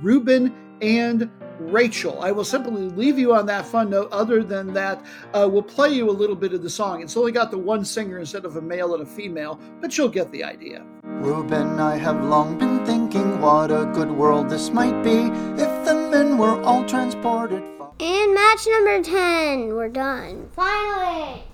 Reuben 0.03 0.53
and 0.81 1.31
Rachel. 1.59 2.21
I 2.21 2.31
will 2.31 2.45
simply 2.45 2.83
leave 2.83 3.19
you 3.19 3.33
on 3.33 3.45
that 3.47 3.65
fun 3.65 3.89
note. 3.89 4.09
Other 4.11 4.43
than 4.43 4.73
that, 4.73 5.03
uh, 5.33 5.47
we'll 5.51 5.61
play 5.61 5.89
you 5.89 6.09
a 6.09 6.11
little 6.11 6.35
bit 6.35 6.53
of 6.53 6.63
the 6.63 6.69
song. 6.69 7.01
It's 7.01 7.17
only 7.17 7.31
got 7.31 7.51
the 7.51 7.57
one 7.57 7.85
singer 7.85 8.19
instead 8.19 8.45
of 8.45 8.55
a 8.55 8.61
male 8.61 8.93
and 8.93 9.03
a 9.03 9.05
female, 9.05 9.59
but 9.81 9.97
you'll 9.97 10.09
get 10.09 10.31
the 10.31 10.43
idea. 10.43 10.85
Reuben, 11.03 11.79
I 11.79 11.97
have 11.97 12.23
long 12.23 12.57
been 12.57 12.85
thinking 12.85 13.41
what 13.41 13.71
a 13.71 13.91
good 13.93 14.11
world 14.11 14.49
this 14.49 14.69
might 14.69 15.03
be 15.03 15.27
if 15.61 15.85
the 15.85 16.09
men 16.11 16.37
were 16.37 16.61
all 16.63 16.85
transported. 16.85 17.63
Far. 17.77 17.93
And 17.99 18.33
match 18.33 18.65
number 18.67 19.03
10, 19.03 19.75
we're 19.75 19.89
done. 19.89 20.49
Finally! 20.55 21.48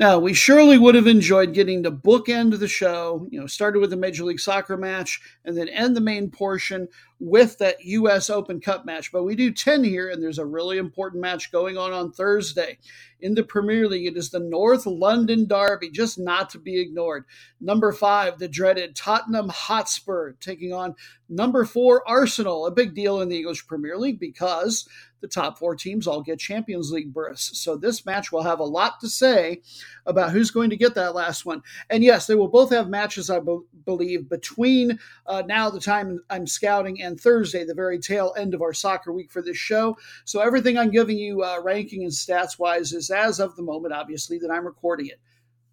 Now, 0.00 0.18
we 0.18 0.32
surely 0.32 0.78
would 0.78 0.94
have 0.94 1.06
enjoyed 1.06 1.52
getting 1.52 1.82
to 1.82 1.90
bookend 1.90 2.58
the 2.58 2.66
show, 2.66 3.28
you 3.30 3.38
know, 3.38 3.46
started 3.46 3.80
with 3.80 3.90
the 3.90 3.96
Major 3.96 4.24
League 4.24 4.40
Soccer 4.40 4.78
match 4.78 5.20
and 5.44 5.54
then 5.54 5.68
end 5.68 5.94
the 5.94 6.00
main 6.00 6.30
portion 6.30 6.88
with 7.18 7.58
that 7.58 7.84
U.S. 7.84 8.30
Open 8.30 8.62
Cup 8.62 8.86
match. 8.86 9.12
But 9.12 9.24
we 9.24 9.36
do 9.36 9.52
10 9.52 9.84
here, 9.84 10.08
and 10.08 10.22
there's 10.22 10.38
a 10.38 10.46
really 10.46 10.78
important 10.78 11.20
match 11.20 11.52
going 11.52 11.76
on 11.76 11.92
on 11.92 12.12
Thursday. 12.12 12.78
In 13.20 13.34
the 13.34 13.42
Premier 13.42 13.86
League, 13.86 14.06
it 14.06 14.16
is 14.16 14.30
the 14.30 14.40
North 14.40 14.86
London 14.86 15.46
Derby, 15.46 15.90
just 15.90 16.18
not 16.18 16.48
to 16.48 16.58
be 16.58 16.80
ignored. 16.80 17.26
Number 17.60 17.92
five, 17.92 18.38
the 18.38 18.48
dreaded 18.48 18.96
Tottenham 18.96 19.50
Hotspur, 19.50 20.32
taking 20.40 20.72
on 20.72 20.94
number 21.28 21.66
four, 21.66 22.08
Arsenal. 22.08 22.64
A 22.64 22.70
big 22.70 22.94
deal 22.94 23.20
in 23.20 23.28
the 23.28 23.36
English 23.36 23.66
Premier 23.66 23.98
League 23.98 24.18
because 24.18 24.88
the 25.20 25.28
top 25.28 25.58
four 25.58 25.76
teams 25.76 26.06
all 26.06 26.22
get 26.22 26.38
Champions 26.38 26.90
League 26.90 27.12
berths. 27.12 27.58
So 27.58 27.76
this 27.76 28.06
match 28.06 28.32
will 28.32 28.42
have 28.42 28.60
a 28.60 28.64
lot 28.64 29.00
to 29.00 29.08
say 29.08 29.60
about 30.06 30.32
who's 30.32 30.50
going 30.50 30.70
to 30.70 30.76
get 30.76 30.94
that 30.94 31.14
last 31.14 31.44
one. 31.44 31.62
And 31.90 32.02
yes, 32.02 32.26
they 32.26 32.34
will 32.34 32.48
both 32.48 32.70
have 32.70 32.88
matches, 32.88 33.28
I 33.28 33.40
be- 33.40 33.58
believe, 33.84 34.28
between 34.28 34.98
uh, 35.26 35.42
now 35.46 35.68
the 35.68 35.80
time 35.80 36.20
I'm 36.30 36.46
scouting 36.46 37.02
and 37.02 37.10
and 37.10 37.20
Thursday, 37.20 37.64
the 37.64 37.74
very 37.74 37.98
tail 37.98 38.32
end 38.38 38.54
of 38.54 38.62
our 38.62 38.72
soccer 38.72 39.12
week 39.12 39.30
for 39.30 39.42
this 39.42 39.56
show. 39.56 39.96
So 40.24 40.40
everything 40.40 40.78
I'm 40.78 40.90
giving 40.90 41.18
you 41.18 41.42
uh, 41.42 41.60
ranking 41.62 42.04
and 42.04 42.12
stats 42.12 42.58
wise 42.58 42.92
is 42.92 43.10
as 43.10 43.40
of 43.40 43.56
the 43.56 43.62
moment, 43.62 43.92
obviously, 43.92 44.38
that 44.38 44.50
I'm 44.50 44.64
recording 44.64 45.06
it. 45.06 45.20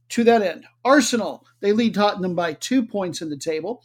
To 0.09 0.23
that 0.23 0.41
end, 0.41 0.65
Arsenal, 0.83 1.45
they 1.59 1.73
lead 1.73 1.93
Tottenham 1.93 2.33
by 2.33 2.53
two 2.53 2.85
points 2.85 3.21
in 3.21 3.29
the 3.29 3.37
table. 3.37 3.83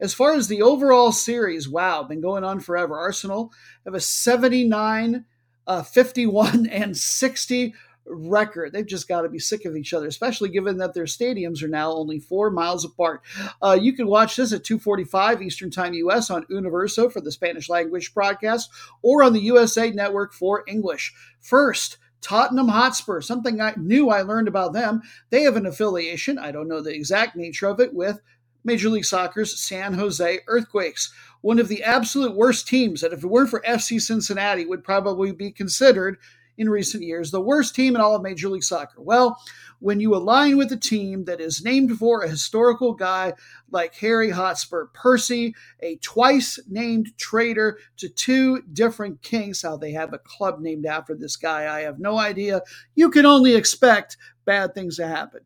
As 0.00 0.14
far 0.14 0.34
as 0.34 0.48
the 0.48 0.62
overall 0.62 1.12
series, 1.12 1.68
wow, 1.68 2.02
been 2.02 2.20
going 2.20 2.44
on 2.44 2.60
forever. 2.60 2.98
Arsenal 2.98 3.52
have 3.84 3.94
a 3.94 4.00
79, 4.00 5.24
uh, 5.66 5.82
51, 5.82 6.66
and 6.70 6.96
60 6.96 7.74
record. 8.06 8.72
They've 8.72 8.86
just 8.86 9.08
got 9.08 9.22
to 9.22 9.28
be 9.28 9.38
sick 9.38 9.64
of 9.64 9.76
each 9.76 9.94
other, 9.94 10.06
especially 10.06 10.50
given 10.50 10.78
that 10.78 10.94
their 10.94 11.04
stadiums 11.04 11.62
are 11.62 11.68
now 11.68 11.92
only 11.92 12.18
four 12.18 12.50
miles 12.50 12.84
apart. 12.84 13.22
Uh, 13.62 13.78
you 13.80 13.92
can 13.92 14.06
watch 14.06 14.36
this 14.36 14.52
at 14.52 14.62
2:45 14.64 15.42
Eastern 15.42 15.70
Time 15.70 15.94
U.S. 15.94 16.30
on 16.30 16.46
Universo 16.48 17.08
for 17.08 17.20
the 17.20 17.32
Spanish 17.32 17.68
language 17.68 18.12
broadcast, 18.14 18.70
or 19.02 19.22
on 19.22 19.32
the 19.32 19.40
USA 19.40 19.90
Network 19.90 20.32
for 20.32 20.64
English. 20.66 21.14
First. 21.40 21.98
Tottenham 22.20 22.68
Hotspur, 22.68 23.20
something 23.20 23.60
I 23.60 23.74
new 23.76 24.08
I 24.08 24.22
learned 24.22 24.48
about 24.48 24.72
them. 24.72 25.02
They 25.28 25.42
have 25.42 25.56
an 25.56 25.66
affiliation, 25.66 26.38
I 26.38 26.52
don't 26.52 26.68
know 26.68 26.80
the 26.80 26.94
exact 26.94 27.36
nature 27.36 27.68
of 27.68 27.80
it, 27.80 27.92
with 27.92 28.18
Major 28.64 28.88
League 28.88 29.04
Soccer's 29.04 29.58
San 29.60 29.94
Jose 29.94 30.40
Earthquakes, 30.46 31.12
one 31.42 31.58
of 31.58 31.68
the 31.68 31.82
absolute 31.82 32.34
worst 32.34 32.66
teams 32.66 33.02
that, 33.02 33.12
if 33.12 33.22
it 33.22 33.26
weren't 33.26 33.50
for 33.50 33.60
FC 33.60 34.00
Cincinnati, 34.00 34.64
would 34.64 34.82
probably 34.82 35.32
be 35.32 35.52
considered 35.52 36.16
in 36.56 36.68
recent 36.70 37.02
years, 37.02 37.30
the 37.30 37.40
worst 37.40 37.74
team 37.74 37.94
in 37.94 38.00
all 38.00 38.14
of 38.14 38.22
Major 38.22 38.48
League 38.48 38.62
Soccer. 38.62 39.00
Well, 39.00 39.40
when 39.80 40.00
you 40.00 40.14
align 40.14 40.56
with 40.56 40.72
a 40.72 40.76
team 40.76 41.24
that 41.24 41.40
is 41.40 41.64
named 41.64 41.98
for 41.98 42.22
a 42.22 42.28
historical 42.28 42.94
guy 42.94 43.34
like 43.70 43.94
Harry 43.96 44.30
Hotspur, 44.30 44.86
Percy, 44.94 45.54
a 45.80 45.96
twice 45.96 46.58
named 46.68 47.16
traitor 47.18 47.78
to 47.96 48.08
two 48.08 48.62
different 48.72 49.20
kings, 49.20 49.62
how 49.62 49.76
they 49.76 49.92
have 49.92 50.12
a 50.12 50.18
club 50.18 50.60
named 50.60 50.86
after 50.86 51.14
this 51.14 51.36
guy, 51.36 51.76
I 51.76 51.80
have 51.80 51.98
no 51.98 52.18
idea. 52.18 52.62
You 52.94 53.10
can 53.10 53.26
only 53.26 53.56
expect 53.56 54.16
bad 54.44 54.74
things 54.74 54.96
to 54.96 55.06
happen. 55.06 55.40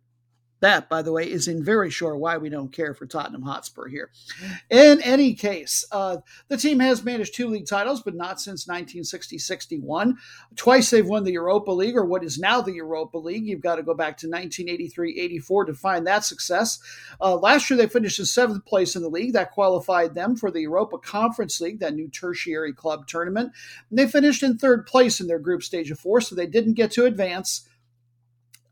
That, 0.61 0.89
by 0.89 1.03
the 1.03 1.13
way, 1.13 1.31
is 1.31 1.47
in 1.47 1.63
very 1.63 1.89
short 1.89 2.19
why 2.19 2.37
we 2.37 2.49
don't 2.49 2.73
care 2.73 2.93
for 2.93 3.07
Tottenham 3.07 3.43
Hotspur 3.43 3.89
here. 3.89 4.11
In 4.71 5.01
any 5.03 5.35
case, 5.35 5.85
uh, 5.93 6.19
the 6.49 6.57
team 6.57 6.81
has 6.81 7.05
managed 7.05 7.35
two 7.35 7.49
league 7.49 7.67
titles, 7.67 8.03
but 8.03 8.15
not 8.15 8.41
since 8.41 8.67
1960 8.67 9.39
61. 9.39 10.17
Twice 10.57 10.91
they've 10.91 11.07
won 11.07 11.23
the 11.23 11.33
Europa 11.33 11.71
League, 11.71 11.97
or 11.97 12.05
what 12.05 12.25
is 12.25 12.39
now 12.39 12.61
the 12.61 12.73
Europa 12.73 13.19
League. 13.19 13.47
You've 13.47 13.61
got 13.61 13.77
to 13.77 13.85
go 13.85 13.95
back 13.95 14.19
to 14.19 14.27
1983 14.27 15.21
84 15.21 15.65
to 15.67 15.75
find 15.75 16.07
that 16.07 16.25
success. 16.25 16.81
Uh, 17.21 17.37
last 17.37 17.71
year, 17.71 17.77
they 17.77 17.87
finished 17.87 18.19
in 18.19 18.25
seventh 18.25 18.65
place 18.65 18.97
in 18.97 19.03
the 19.03 19.09
league. 19.09 19.35
That 19.35 19.53
qualified 19.53 20.15
them 20.15 20.35
for 20.35 20.51
the 20.51 20.63
Europa 20.63 20.99
Conference 20.99 21.61
League, 21.61 21.79
that 21.81 21.95
new 21.95 22.09
tertiary 22.09 22.73
club 22.73 23.07
tournament. 23.07 23.53
And 23.91 23.99
they 23.99 24.09
finished 24.09 24.43
in 24.43 24.59
third 24.59 24.87
place 24.87 25.21
in 25.21 25.29
their 25.29 25.39
group 25.39 25.63
stage 25.63 25.93
of 25.93 26.01
four, 26.01 26.21
so 26.21 26.35
they 26.35 26.47
didn't 26.47 26.75
get 26.75 26.91
to 26.93 27.05
advance. 27.05 27.69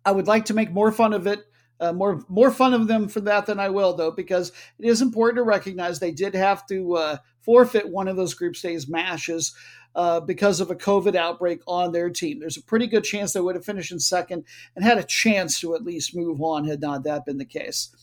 I 0.05 0.11
would 0.11 0.27
like 0.27 0.47
to 0.47 0.55
make 0.55 0.73
more 0.73 0.91
fun 0.91 1.13
of 1.13 1.27
it 1.27 1.47
uh, 1.81 1.93
more 1.93 2.25
more 2.29 2.51
fun 2.51 2.75
of 2.75 2.89
them 2.89 3.09
for 3.09 3.21
that 3.21 3.47
than 3.47 3.61
I 3.61 3.69
will, 3.69 3.95
though, 3.95 4.11
because 4.11 4.53
it 4.79 4.87
is 4.87 5.03
important 5.03 5.37
to 5.37 5.43
recognize 5.43 5.99
they 5.99 6.13
did 6.13 6.35
have 6.35 6.67
to 6.69 6.95
uh, 6.95 7.17
forfeit 7.41 7.89
one 7.89 8.09
of 8.09 8.17
those 8.17 8.35
group 8.35 8.57
stage 8.57 8.89
matches 8.89 9.55
uh, 9.95 10.21
because 10.21 10.61
of 10.61 10.71
a 10.71 10.77
COVID 10.77 11.17
outbreak 11.17 11.61
on 11.67 11.93
their 11.93 12.11
team. 12.11 12.39
There's 12.39 12.59
a 12.59 12.63
pretty 12.63 12.87
good 12.87 13.05
chance 13.05 13.33
they 13.33 13.41
would 13.41 13.55
have 13.55 13.65
finished 13.65 13.93
in 13.93 13.99
second 13.99 14.45
and 14.75 14.85
had 14.85 14.99
a 14.99 15.05
chance 15.05 15.59
to 15.61 15.75
at 15.75 15.85
least 15.85 16.15
move 16.15 16.43
on 16.43 16.67
had 16.67 16.81
not 16.81 17.05
that 17.05 17.25
been 17.25 17.39
the 17.39 17.45
case. 17.45 17.95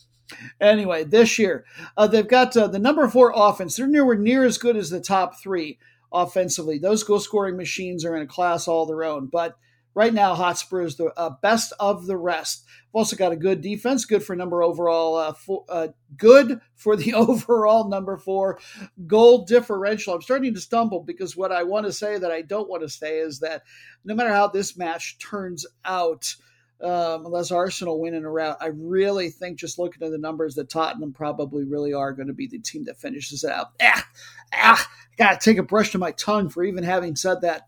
Anyway, 0.60 1.04
this 1.04 1.38
year 1.38 1.64
uh, 1.96 2.06
they've 2.06 2.26
got 2.26 2.56
uh, 2.56 2.66
the 2.66 2.78
number 2.78 3.06
four 3.08 3.32
offense. 3.34 3.76
They're 3.76 3.86
nowhere 3.86 4.16
near 4.16 4.44
as 4.44 4.58
good 4.58 4.76
as 4.76 4.90
the 4.90 5.00
top 5.00 5.40
three 5.40 5.78
offensively. 6.12 6.78
Those 6.78 7.04
goal 7.04 7.20
scoring 7.20 7.56
machines 7.56 8.04
are 8.04 8.16
in 8.16 8.22
a 8.22 8.26
class 8.26 8.66
all 8.66 8.86
their 8.86 9.04
own, 9.04 9.26
but 9.26 9.56
right 9.94 10.12
now 10.12 10.34
Hotspur 10.34 10.82
is 10.82 10.96
the 10.96 11.12
uh, 11.16 11.30
best 11.42 11.72
of 11.78 12.06
the 12.06 12.16
rest. 12.16 12.64
We've 12.92 13.00
also 13.00 13.16
got 13.16 13.32
a 13.32 13.36
good 13.36 13.60
defense, 13.60 14.04
good 14.04 14.22
for 14.22 14.36
number 14.36 14.62
overall, 14.62 15.16
uh, 15.16 15.32
for, 15.32 15.64
uh, 15.68 15.88
good 16.16 16.60
for 16.74 16.96
the 16.96 17.14
overall 17.14 17.88
number 17.88 18.16
four 18.16 18.58
goal 19.06 19.44
differential. 19.44 20.14
I'm 20.14 20.22
starting 20.22 20.54
to 20.54 20.60
stumble 20.60 21.00
because 21.00 21.36
what 21.36 21.52
I 21.52 21.62
want 21.62 21.86
to 21.86 21.92
say 21.92 22.18
that 22.18 22.30
I 22.30 22.42
don't 22.42 22.68
want 22.68 22.82
to 22.82 22.88
say 22.88 23.18
is 23.18 23.40
that 23.40 23.62
no 24.04 24.14
matter 24.14 24.30
how 24.30 24.48
this 24.48 24.76
match 24.76 25.18
turns 25.18 25.66
out, 25.84 26.34
um, 26.82 27.24
unless 27.24 27.50
Arsenal 27.50 28.00
win 28.00 28.14
in 28.14 28.24
a 28.24 28.30
rout, 28.30 28.58
I 28.60 28.66
really 28.66 29.30
think 29.30 29.58
just 29.58 29.78
looking 29.78 30.02
at 30.02 30.10
the 30.10 30.18
numbers 30.18 30.54
that 30.56 30.68
Tottenham 30.68 31.12
probably 31.12 31.64
really 31.64 31.94
are 31.94 32.12
going 32.12 32.28
to 32.28 32.34
be 32.34 32.46
the 32.46 32.58
team 32.58 32.84
that 32.84 32.98
finishes 32.98 33.44
it 33.44 33.50
out. 33.50 33.68
Ah, 33.80 34.06
ah, 34.52 34.90
gotta 35.16 35.38
take 35.38 35.56
a 35.56 35.62
brush 35.62 35.92
to 35.92 35.98
my 35.98 36.10
tongue 36.12 36.48
for 36.48 36.62
even 36.64 36.84
having 36.84 37.16
said 37.16 37.40
that. 37.42 37.62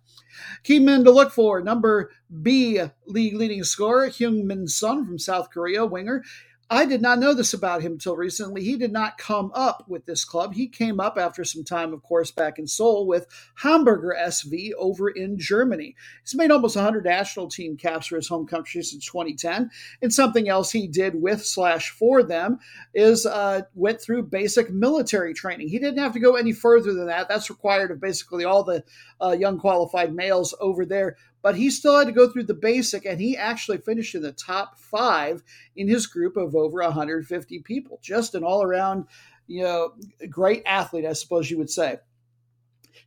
Key 0.63 0.79
men 0.81 1.05
to 1.05 1.11
look 1.11 1.33
for 1.33 1.61
number 1.61 2.11
B 2.43 2.81
league 3.07 3.35
leading 3.35 3.65
scorer 3.65 4.09
Heung 4.09 4.45
Min 4.45 4.69
Son 4.69 5.07
from 5.07 5.19
South 5.19 5.51
Korea, 5.51 5.87
winger. 5.87 6.23
I 6.69 6.85
did 6.85 7.01
not 7.01 7.21
know 7.21 7.33
this 7.33 7.55
about 7.55 7.83
him 7.83 7.93
until 7.93 8.17
recently. 8.17 8.65
He 8.65 8.77
did 8.77 8.91
not 8.91 9.19
come 9.19 9.53
up 9.55 9.85
with 9.87 10.05
this 10.05 10.25
club. 10.25 10.55
He 10.55 10.67
came 10.67 10.99
up 10.99 11.17
after 11.17 11.45
some 11.45 11.63
time, 11.63 11.93
of 11.93 12.03
course, 12.03 12.33
back 12.33 12.59
in 12.59 12.67
Seoul 12.67 13.07
with 13.07 13.29
Hamburger 13.55 14.17
SV 14.21 14.73
over 14.77 15.09
in 15.09 15.39
Germany. 15.39 15.95
He's 16.23 16.35
made 16.35 16.51
almost 16.51 16.75
100 16.75 17.05
national 17.05 17.49
team 17.49 17.77
caps 17.77 18.09
for 18.09 18.17
his 18.17 18.27
home 18.27 18.49
country 18.49 18.83
since 18.83 19.07
2010. 19.07 19.71
And 20.03 20.13
something 20.13 20.49
else 20.49 20.73
he 20.73 20.89
did 20.89 21.23
with 21.23 21.45
slash 21.45 21.91
for 21.91 22.25
them 22.25 22.59
is 22.95 23.27
uh, 23.27 23.63
went 23.75 24.01
through 24.01 24.25
basic 24.25 24.69
military 24.71 25.35
training. 25.35 25.69
He 25.69 25.79
didn't 25.79 25.99
have 25.99 26.15
to 26.15 26.21
go 26.21 26.35
any 26.35 26.53
further 26.53 26.93
than 26.93 27.07
that. 27.07 27.29
That's 27.29 27.49
required 27.49 27.93
of 27.93 28.01
basically 28.01 28.45
all 28.45 28.65
the 28.65 28.83
uh, 29.21 29.37
young 29.39 29.61
qualified 29.61 30.13
males 30.13 30.53
over 30.61 30.85
there 30.85 31.17
but 31.47 31.55
he 31.55 31.71
still 31.71 31.97
had 31.97 32.09
to 32.09 32.13
go 32.13 32.29
through 32.29 32.43
the 32.43 32.55
basic, 32.55 33.05
and 33.05 33.21
he 33.21 33.37
actually 33.37 33.79
finished 33.79 34.17
in 34.17 34.23
the 34.23 34.33
top 34.33 34.81
five 34.81 35.45
in 35.77 35.87
his 35.87 36.09
group 36.09 36.37
of 36.37 36.57
over 36.57 36.83
150 36.83 37.61
people. 37.61 38.01
Just 38.03 38.35
an 38.35 38.43
all 38.43 38.65
around, 38.65 39.05
you 39.47 39.63
know, 39.63 39.93
great 40.29 40.65
athlete, 40.67 41.05
I 41.07 41.13
suppose 41.13 41.49
you 41.49 41.59
would 41.59 41.71
say. 41.71 41.99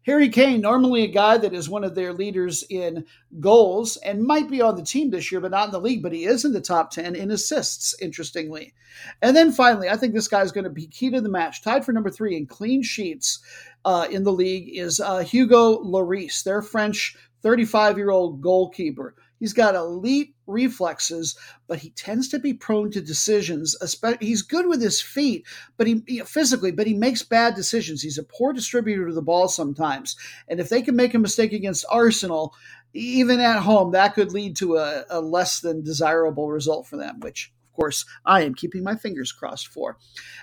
Harry 0.05 0.29
Kane, 0.29 0.61
normally 0.61 1.03
a 1.03 1.07
guy 1.07 1.37
that 1.37 1.53
is 1.53 1.69
one 1.69 1.83
of 1.83 1.95
their 1.95 2.13
leaders 2.13 2.63
in 2.69 3.05
goals 3.41 3.97
and 3.97 4.23
might 4.23 4.49
be 4.49 4.61
on 4.61 4.77
the 4.77 4.83
team 4.83 5.09
this 5.09 5.33
year, 5.33 5.41
but 5.41 5.51
not 5.51 5.65
in 5.65 5.71
the 5.71 5.81
league, 5.81 6.01
but 6.01 6.13
he 6.13 6.23
is 6.23 6.45
in 6.45 6.53
the 6.53 6.61
top 6.61 6.91
10 6.91 7.17
in 7.17 7.31
assists, 7.31 7.93
interestingly. 8.01 8.73
And 9.21 9.35
then 9.35 9.51
finally, 9.51 9.89
I 9.89 9.97
think 9.97 10.13
this 10.13 10.29
guy 10.29 10.43
is 10.43 10.53
going 10.53 10.63
to 10.63 10.69
be 10.69 10.87
key 10.87 11.09
to 11.09 11.19
the 11.19 11.27
match. 11.27 11.61
Tied 11.61 11.83
for 11.83 11.91
number 11.91 12.09
three 12.09 12.37
in 12.37 12.47
clean 12.47 12.83
sheets 12.83 13.39
uh, 13.83 14.07
in 14.09 14.23
the 14.23 14.31
league 14.31 14.69
is 14.73 15.01
uh, 15.01 15.19
Hugo 15.19 15.83
Lloris, 15.83 16.43
their 16.43 16.61
French 16.61 17.17
35 17.41 17.97
year 17.97 18.09
old 18.09 18.41
goalkeeper. 18.41 19.15
He's 19.39 19.53
got 19.53 19.75
elite 19.75 20.35
reflexes, 20.47 21.37
but 21.67 21.79
he 21.79 21.91
tends 21.91 22.27
to 22.29 22.39
be 22.39 22.53
prone 22.53 22.91
to 22.91 23.01
decisions. 23.01 23.75
He's 24.19 24.41
good 24.41 24.67
with 24.67 24.81
his 24.81 25.01
feet, 25.01 25.45
but 25.77 25.87
he 25.87 26.03
you 26.07 26.19
know, 26.19 26.25
physically, 26.25 26.71
but 26.71 26.87
he 26.87 26.93
makes 26.93 27.23
bad 27.23 27.55
decisions. 27.55 28.01
He's 28.01 28.17
a 28.17 28.23
poor 28.23 28.51
distributor 28.51 29.07
of 29.07 29.15
the 29.15 29.21
ball 29.21 29.47
sometimes, 29.47 30.17
and 30.49 30.59
if 30.59 30.67
they 30.67 30.81
can 30.81 30.95
make 30.95 31.13
a 31.13 31.19
mistake 31.19 31.53
against 31.53 31.85
Arsenal, 31.89 32.53
even 32.93 33.39
at 33.39 33.59
home, 33.59 33.91
that 33.91 34.13
could 34.13 34.33
lead 34.33 34.57
to 34.57 34.77
a, 34.77 35.05
a 35.09 35.21
less 35.21 35.61
than 35.61 35.83
desirable 35.83 36.49
result 36.49 36.87
for 36.87 36.97
them, 36.97 37.21
which 37.21 37.53
course, 37.79 38.05
I 38.25 38.41
am 38.41 38.55
keeping 38.55 38.83
my 38.83 38.95
fingers 38.95 39.31
crossed 39.31 39.69
for. 39.69 39.97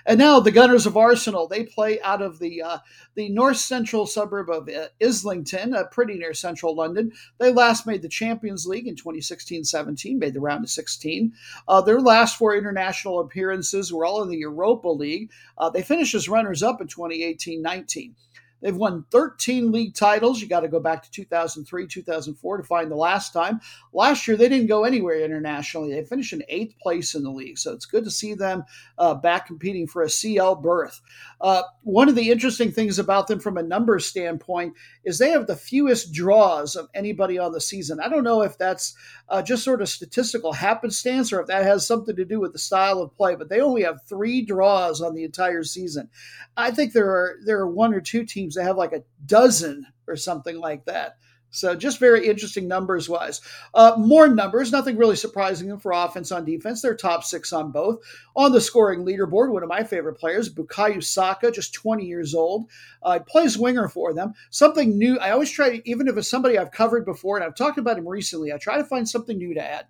And 0.05 0.17
now 0.17 0.39
the 0.39 0.51
Gunners 0.51 0.87
of 0.87 0.97
Arsenal, 0.97 1.47
they 1.47 1.63
play 1.63 2.01
out 2.01 2.21
of 2.21 2.39
the 2.39 2.61
uh, 2.63 2.77
the 3.15 3.29
north 3.29 3.57
central 3.57 4.05
suburb 4.05 4.49
of 4.49 4.69
uh, 4.69 4.87
Islington, 5.01 5.73
uh, 5.73 5.83
pretty 5.85 6.15
near 6.15 6.33
central 6.33 6.75
London. 6.75 7.11
They 7.37 7.51
last 7.51 7.85
made 7.85 8.01
the 8.01 8.09
Champions 8.09 8.65
League 8.65 8.87
in 8.87 8.95
2016-17, 8.95 10.17
made 10.17 10.33
the 10.33 10.39
round 10.39 10.63
of 10.63 10.69
16. 10.69 11.33
Uh, 11.67 11.81
their 11.81 12.01
last 12.01 12.37
four 12.37 12.55
international 12.55 13.19
appearances 13.19 13.93
were 13.93 14.05
all 14.05 14.23
in 14.23 14.29
the 14.29 14.37
Europa 14.37 14.89
League. 14.89 15.31
Uh, 15.57 15.69
they 15.69 15.81
finished 15.81 16.15
as 16.15 16.29
runners-up 16.29 16.81
in 16.81 16.87
2018-19. 16.87 18.13
They've 18.61 18.75
won 18.75 19.05
13 19.11 19.71
league 19.71 19.93
titles. 19.93 20.41
You 20.41 20.47
got 20.47 20.61
to 20.61 20.67
go 20.67 20.79
back 20.79 21.03
to 21.03 21.11
2003, 21.11 21.87
2004 21.87 22.57
to 22.57 22.63
find 22.63 22.89
the 22.89 22.95
last 22.95 23.33
time. 23.33 23.59
Last 23.93 24.27
year, 24.27 24.37
they 24.37 24.49
didn't 24.49 24.67
go 24.67 24.83
anywhere 24.83 25.19
internationally. 25.19 25.93
They 25.93 26.03
finished 26.03 26.33
in 26.33 26.43
eighth 26.49 26.77
place 26.79 27.15
in 27.15 27.23
the 27.23 27.31
league. 27.31 27.57
So 27.57 27.73
it's 27.73 27.85
good 27.85 28.03
to 28.05 28.11
see 28.11 28.33
them 28.33 28.63
uh, 28.97 29.15
back 29.15 29.47
competing 29.47 29.87
for 29.87 30.01
a 30.01 30.09
CL 30.09 30.55
berth. 30.55 31.01
Uh, 31.39 31.63
one 31.83 32.09
of 32.09 32.15
the 32.15 32.31
interesting 32.31 32.71
things 32.71 32.97
about 32.97 33.27
them 33.27 33.39
from 33.39 33.57
a 33.57 33.63
numbers 33.63 34.05
standpoint 34.05 34.73
is 35.05 35.17
they 35.17 35.29
have 35.29 35.47
the 35.47 35.55
fewest 35.55 36.11
draws 36.11 36.75
of 36.75 36.87
anybody 36.93 37.37
on 37.37 37.51
the 37.51 37.61
season. 37.61 37.99
I 37.99 38.09
don't 38.09 38.23
know 38.23 38.41
if 38.41 38.57
that's 38.57 38.95
uh, 39.29 39.41
just 39.41 39.63
sort 39.63 39.81
of 39.81 39.89
statistical 39.89 40.53
happenstance 40.53 41.31
or 41.31 41.39
if 41.39 41.47
that 41.47 41.63
has 41.63 41.85
something 41.85 42.15
to 42.15 42.25
do 42.25 42.39
with 42.39 42.53
the 42.53 42.59
style 42.59 43.01
of 43.01 43.15
play, 43.15 43.35
but 43.35 43.49
they 43.49 43.61
only 43.61 43.83
have 43.83 44.01
three 44.07 44.41
draws 44.41 45.01
on 45.01 45.13
the 45.13 45.23
entire 45.23 45.63
season. 45.63 46.09
I 46.55 46.71
think 46.71 46.93
there 46.93 47.09
are 47.09 47.35
there 47.45 47.59
are 47.59 47.69
one 47.69 47.93
or 47.93 48.01
two 48.01 48.25
teams 48.25 48.46
that 48.55 48.63
have 48.63 48.77
like 48.77 48.93
a 48.93 49.03
dozen 49.25 49.85
or 50.07 50.15
something 50.15 50.57
like 50.59 50.85
that. 50.85 51.17
So 51.49 51.75
just 51.75 51.99
very 51.99 52.27
interesting 52.27 52.67
numbers 52.67 53.07
wise. 53.07 53.41
Uh, 53.73 53.95
more 53.97 54.27
numbers, 54.27 54.71
nothing 54.71 54.97
really 54.97 55.15
surprising 55.15 55.77
for 55.79 55.91
offense 55.91 56.31
on 56.31 56.45
defense. 56.45 56.81
They're 56.81 56.95
top 56.95 57.23
six 57.23 57.53
on 57.53 57.71
both. 57.71 57.99
On 58.35 58.51
the 58.51 58.61
scoring 58.61 59.05
leaderboard, 59.05 59.51
one 59.51 59.63
of 59.63 59.69
my 59.69 59.83
favorite 59.83 60.15
players, 60.15 60.53
Bukayo 60.53 61.03
Saka, 61.03 61.51
just 61.51 61.73
20 61.73 62.05
years 62.05 62.35
old, 62.35 62.69
uh, 63.03 63.19
plays 63.19 63.57
winger 63.57 63.87
for 63.87 64.13
them. 64.13 64.33
Something 64.49 64.97
new. 64.97 65.17
I 65.19 65.31
always 65.31 65.49
try 65.49 65.77
to, 65.77 65.89
even 65.89 66.07
if 66.07 66.17
it's 66.17 66.29
somebody 66.29 66.57
I've 66.57 66.71
covered 66.71 67.05
before 67.05 67.37
and 67.37 67.45
I've 67.45 67.55
talked 67.55 67.77
about 67.77 67.97
him 67.97 68.07
recently, 68.07 68.51
I 68.51 68.57
try 68.57 68.77
to 68.77 68.83
find 68.85 69.07
something 69.07 69.37
new 69.37 69.53
to 69.53 69.63
add. 69.63 69.85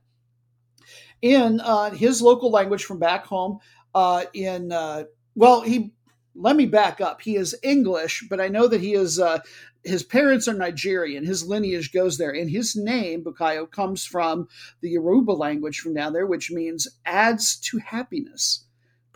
In 1.23 1.59
uh, 1.61 1.89
his 1.89 2.21
local 2.21 2.51
language 2.51 2.85
from 2.85 2.99
back 2.99 3.25
home, 3.25 3.59
uh, 3.95 4.25
in 4.33 4.71
uh, 4.71 5.05
well, 5.35 5.61
he 5.61 5.93
let 6.37 6.55
me 6.55 6.65
back 6.65 7.01
up. 7.01 7.21
He 7.21 7.35
is 7.35 7.55
English, 7.63 8.25
but 8.29 8.39
I 8.39 8.47
know 8.47 8.67
that 8.67 8.81
he 8.81 8.93
is 8.93 9.19
uh, 9.19 9.39
his 9.83 10.03
parents 10.03 10.47
are 10.47 10.53
Nigerian. 10.53 11.25
His 11.25 11.47
lineage 11.47 11.91
goes 11.91 12.17
there, 12.17 12.31
and 12.31 12.49
his 12.49 12.75
name 12.75 13.23
Bukayo 13.23 13.69
comes 13.69 14.05
from 14.05 14.47
the 14.81 14.89
Yoruba 14.89 15.31
language 15.31 15.79
from 15.79 15.93
down 15.93 16.13
there, 16.13 16.27
which 16.27 16.51
means 16.51 16.87
adds 17.05 17.57
to 17.61 17.79
happiness. 17.79 18.65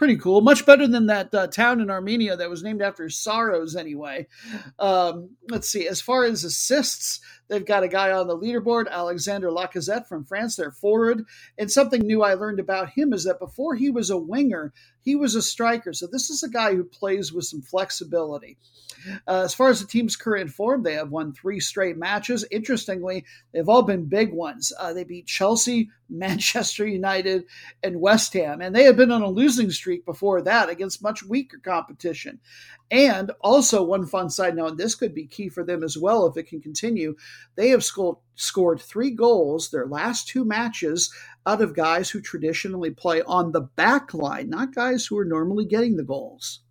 Pretty 0.01 0.17
cool. 0.17 0.41
Much 0.41 0.65
better 0.65 0.87
than 0.87 1.05
that 1.05 1.31
uh, 1.31 1.45
town 1.45 1.79
in 1.79 1.91
Armenia 1.91 2.35
that 2.35 2.49
was 2.49 2.63
named 2.63 2.81
after 2.81 3.07
sorrows, 3.07 3.75
anyway. 3.75 4.25
Um, 4.79 5.35
let's 5.47 5.69
see. 5.69 5.87
As 5.87 6.01
far 6.01 6.23
as 6.23 6.43
assists, 6.43 7.19
they've 7.49 7.63
got 7.63 7.83
a 7.83 7.87
guy 7.87 8.11
on 8.11 8.25
the 8.25 8.35
leaderboard, 8.35 8.89
Alexander 8.89 9.49
Lacazette 9.49 10.07
from 10.07 10.25
France. 10.25 10.55
They're 10.55 10.71
forward. 10.71 11.25
And 11.59 11.69
something 11.69 12.01
new 12.01 12.23
I 12.23 12.33
learned 12.33 12.59
about 12.59 12.89
him 12.89 13.13
is 13.13 13.25
that 13.25 13.37
before 13.37 13.75
he 13.75 13.91
was 13.91 14.09
a 14.09 14.17
winger, 14.17 14.73
he 15.01 15.15
was 15.15 15.35
a 15.35 15.41
striker. 15.41 15.93
So 15.93 16.07
this 16.07 16.29
is 16.29 16.43
a 16.43 16.49
guy 16.49 16.75
who 16.75 16.83
plays 16.83 17.33
with 17.33 17.45
some 17.45 17.61
flexibility. 17.61 18.57
Uh, 19.27 19.41
as 19.41 19.53
far 19.53 19.69
as 19.69 19.81
the 19.81 19.87
team's 19.87 20.15
current 20.15 20.51
form, 20.51 20.83
they 20.83 20.93
have 20.93 21.09
won 21.09 21.33
three 21.33 21.59
straight 21.59 21.97
matches. 21.97 22.45
Interestingly, 22.51 23.25
they've 23.51 23.69
all 23.69 23.81
been 23.81 24.05
big 24.05 24.31
ones. 24.31 24.71
Uh, 24.79 24.93
they 24.93 25.03
beat 25.03 25.25
Chelsea, 25.25 25.89
Manchester 26.09 26.85
United, 26.85 27.45
and 27.81 28.01
West 28.01 28.33
Ham, 28.33 28.61
and 28.61 28.75
they 28.75 28.83
had 28.83 28.97
been 28.97 29.11
on 29.11 29.21
a 29.21 29.29
losing 29.29 29.71
streak 29.71 30.05
before 30.05 30.41
that 30.41 30.69
against 30.69 31.01
much 31.01 31.23
weaker 31.23 31.57
competition. 31.57 32.39
And 32.91 33.31
also, 33.39 33.83
one 33.83 34.05
fun 34.05 34.29
side 34.29 34.55
note, 34.55 34.71
and 34.71 34.77
this 34.77 34.95
could 34.95 35.15
be 35.15 35.25
key 35.25 35.47
for 35.47 35.63
them 35.63 35.83
as 35.83 35.97
well 35.97 36.27
if 36.27 36.35
it 36.35 36.47
can 36.47 36.61
continue. 36.61 37.15
They 37.55 37.69
have 37.69 37.83
scored, 37.83 38.17
scored 38.41 38.81
three 38.81 39.11
goals 39.11 39.69
their 39.69 39.87
last 39.87 40.27
two 40.27 40.43
matches 40.43 41.13
out 41.45 41.61
of 41.61 41.75
guys 41.75 42.09
who 42.09 42.21
traditionally 42.21 42.91
play 42.91 43.21
on 43.23 43.51
the 43.51 43.61
back 43.61 44.13
line, 44.13 44.49
not 44.49 44.75
guys 44.75 45.05
who 45.05 45.17
are 45.17 45.25
normally 45.25 45.65
getting 45.65 45.97
the 45.97 46.03
goals. 46.03 46.61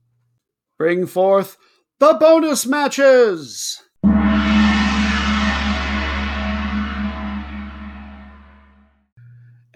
Bring 0.79 1.07
forth 1.07 1.57
the 1.99 2.15
bonus 2.15 2.67
matches. 2.67 3.83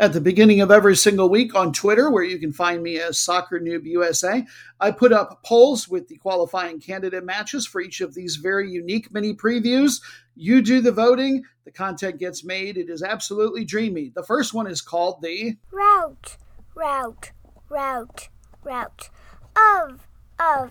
At 0.05 0.12
the 0.12 0.20
beginning 0.20 0.61
of 0.61 0.70
every 0.70 0.96
single 0.96 1.30
week 1.30 1.55
on 1.55 1.72
Twitter, 1.72 2.11
where 2.11 2.22
you 2.22 2.38
can 2.38 2.52
find 2.52 2.82
me 2.82 2.98
as 2.98 3.18
Soccer 3.18 3.59
Noob 3.59 3.86
USA, 3.86 4.44
I 4.78 4.90
put 4.90 5.14
up 5.14 5.42
polls 5.42 5.88
with 5.88 6.09
the 6.09 6.18
qualifying 6.18 6.78
candidate 6.78 7.24
matches 7.24 7.66
for 7.66 7.80
each 7.80 8.02
of 8.02 8.12
these 8.12 8.36
very 8.36 8.70
unique 8.70 9.11
mini 9.14 9.32
previews. 9.32 10.02
You 10.34 10.61
do 10.61 10.82
the 10.82 10.92
voting, 10.92 11.44
the 11.64 11.70
content 11.70 12.18
gets 12.18 12.44
made. 12.44 12.76
It 12.76 12.90
is 12.90 13.02
absolutely 13.02 13.64
dreamy. 13.64 14.12
The 14.14 14.22
first 14.22 14.52
one 14.52 14.66
is 14.66 14.82
called 14.82 15.22
the 15.22 15.57
Route, 15.72 16.36
Route, 16.74 17.32
Route, 17.70 18.28
Route 18.62 19.09
of, 19.57 20.07
of, 20.38 20.70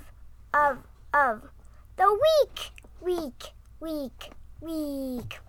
of, 0.53 0.77
of 1.11 1.49
the 1.97 2.19
week, 2.45 2.69
week, 3.01 3.45
week, 3.79 4.29
week. 4.61 5.39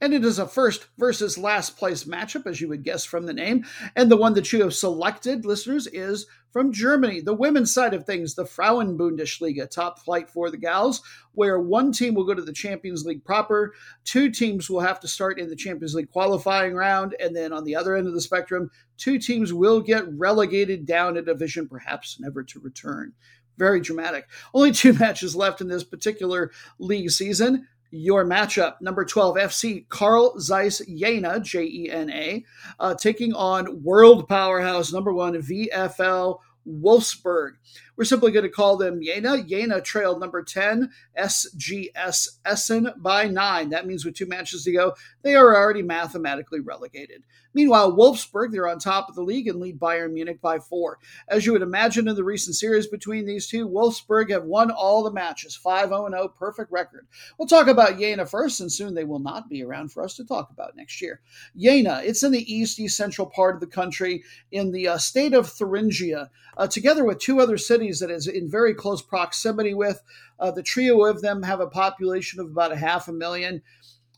And 0.00 0.12
it 0.12 0.24
is 0.24 0.38
a 0.38 0.46
first 0.46 0.86
versus 0.98 1.38
last 1.38 1.76
place 1.76 2.04
matchup, 2.04 2.46
as 2.46 2.60
you 2.60 2.68
would 2.68 2.84
guess 2.84 3.04
from 3.04 3.24
the 3.24 3.32
name. 3.32 3.64
And 3.94 4.10
the 4.10 4.16
one 4.16 4.34
that 4.34 4.52
you 4.52 4.60
have 4.62 4.74
selected, 4.74 5.46
listeners, 5.46 5.86
is 5.86 6.26
from 6.56 6.72
Germany, 6.72 7.20
the 7.20 7.34
women's 7.34 7.72
side 7.72 7.92
of 7.92 8.04
things, 8.04 8.34
the 8.34 8.44
Frauenbundesliga, 8.44 9.70
top 9.70 9.98
flight 9.98 10.30
for 10.30 10.50
the 10.50 10.56
gals, 10.56 11.02
where 11.32 11.60
one 11.60 11.92
team 11.92 12.14
will 12.14 12.24
go 12.24 12.34
to 12.34 12.42
the 12.42 12.52
Champions 12.52 13.04
League 13.04 13.24
proper, 13.24 13.74
two 14.04 14.30
teams 14.30 14.70
will 14.70 14.80
have 14.80 15.00
to 15.00 15.08
start 15.08 15.38
in 15.38 15.50
the 15.50 15.56
Champions 15.56 15.94
League 15.94 16.10
qualifying 16.10 16.74
round, 16.74 17.14
and 17.20 17.36
then 17.36 17.52
on 17.52 17.64
the 17.64 17.76
other 17.76 17.94
end 17.94 18.06
of 18.06 18.14
the 18.14 18.20
spectrum, 18.20 18.70
two 18.96 19.18
teams 19.18 19.52
will 19.52 19.80
get 19.80 20.10
relegated 20.14 20.86
down 20.86 21.16
a 21.18 21.22
division, 21.22 21.68
perhaps 21.68 22.18
never 22.20 22.42
to 22.42 22.60
return. 22.60 23.12
Very 23.58 23.80
dramatic. 23.80 24.28
Only 24.54 24.72
two 24.72 24.92
matches 24.98 25.36
left 25.36 25.60
in 25.60 25.68
this 25.68 25.84
particular 25.84 26.50
league 26.78 27.10
season. 27.10 27.68
Your 27.90 28.24
matchup, 28.24 28.80
number 28.80 29.04
12 29.04 29.36
FC 29.36 29.88
Carl 29.88 30.38
Zeiss 30.38 30.80
Jena, 30.86 31.40
J 31.40 31.64
E 31.64 31.90
N 31.90 32.10
A, 32.10 32.44
uh, 32.80 32.94
taking 32.94 33.32
on 33.32 33.82
world 33.82 34.28
powerhouse 34.28 34.92
number 34.92 35.12
one 35.12 35.34
VFL 35.34 36.38
Wolfsburg. 36.66 37.52
We're 37.96 38.04
simply 38.04 38.30
going 38.30 38.44
to 38.44 38.50
call 38.50 38.76
them 38.76 39.02
Jena. 39.02 39.42
Jena 39.42 39.80
trailed 39.80 40.20
number 40.20 40.42
10, 40.42 40.90
SGS 41.18 42.28
Essen 42.44 42.90
by 42.96 43.28
nine. 43.28 43.70
That 43.70 43.86
means 43.86 44.04
with 44.04 44.14
two 44.14 44.26
matches 44.26 44.64
to 44.64 44.72
go, 44.72 44.94
they 45.22 45.34
are 45.34 45.56
already 45.56 45.82
mathematically 45.82 46.60
relegated. 46.60 47.22
Meanwhile, 47.56 47.96
Wolfsburg, 47.96 48.52
they're 48.52 48.68
on 48.68 48.78
top 48.78 49.08
of 49.08 49.14
the 49.14 49.22
league 49.22 49.48
and 49.48 49.58
lead 49.58 49.80
Bayern 49.80 50.12
Munich 50.12 50.42
by 50.42 50.58
four. 50.58 50.98
As 51.26 51.46
you 51.46 51.52
would 51.52 51.62
imagine 51.62 52.06
in 52.06 52.14
the 52.14 52.22
recent 52.22 52.54
series 52.54 52.86
between 52.86 53.24
these 53.24 53.46
two, 53.46 53.66
Wolfsburg 53.66 54.30
have 54.30 54.44
won 54.44 54.70
all 54.70 55.02
the 55.02 55.10
matches, 55.10 55.56
5 55.56 55.88
0 55.88 56.10
0, 56.10 56.28
perfect 56.38 56.70
record. 56.70 57.06
We'll 57.38 57.48
talk 57.48 57.66
about 57.66 57.98
Jena 57.98 58.26
first, 58.26 58.60
and 58.60 58.70
soon 58.70 58.92
they 58.92 59.04
will 59.04 59.20
not 59.20 59.48
be 59.48 59.64
around 59.64 59.90
for 59.90 60.04
us 60.04 60.16
to 60.16 60.24
talk 60.26 60.50
about 60.50 60.76
next 60.76 61.00
year. 61.00 61.22
Jena, 61.56 62.02
it's 62.04 62.22
in 62.22 62.32
the 62.32 62.52
east, 62.52 62.78
east 62.78 62.94
central 62.94 63.26
part 63.26 63.54
of 63.54 63.62
the 63.62 63.66
country 63.66 64.22
in 64.52 64.70
the 64.70 64.88
uh, 64.88 64.98
state 64.98 65.32
of 65.32 65.48
Thuringia, 65.48 66.28
uh, 66.58 66.66
together 66.66 67.06
with 67.06 67.20
two 67.20 67.40
other 67.40 67.56
cities 67.56 67.85
that 68.00 68.10
is 68.10 68.26
in 68.26 68.50
very 68.50 68.74
close 68.74 69.02
proximity 69.02 69.74
with. 69.74 70.02
Uh, 70.38 70.50
the 70.50 70.62
trio 70.62 71.04
of 71.04 71.22
them 71.22 71.42
have 71.42 71.60
a 71.60 71.66
population 71.66 72.40
of 72.40 72.46
about 72.46 72.72
a 72.72 72.76
half 72.76 73.08
a 73.08 73.12
million 73.12 73.62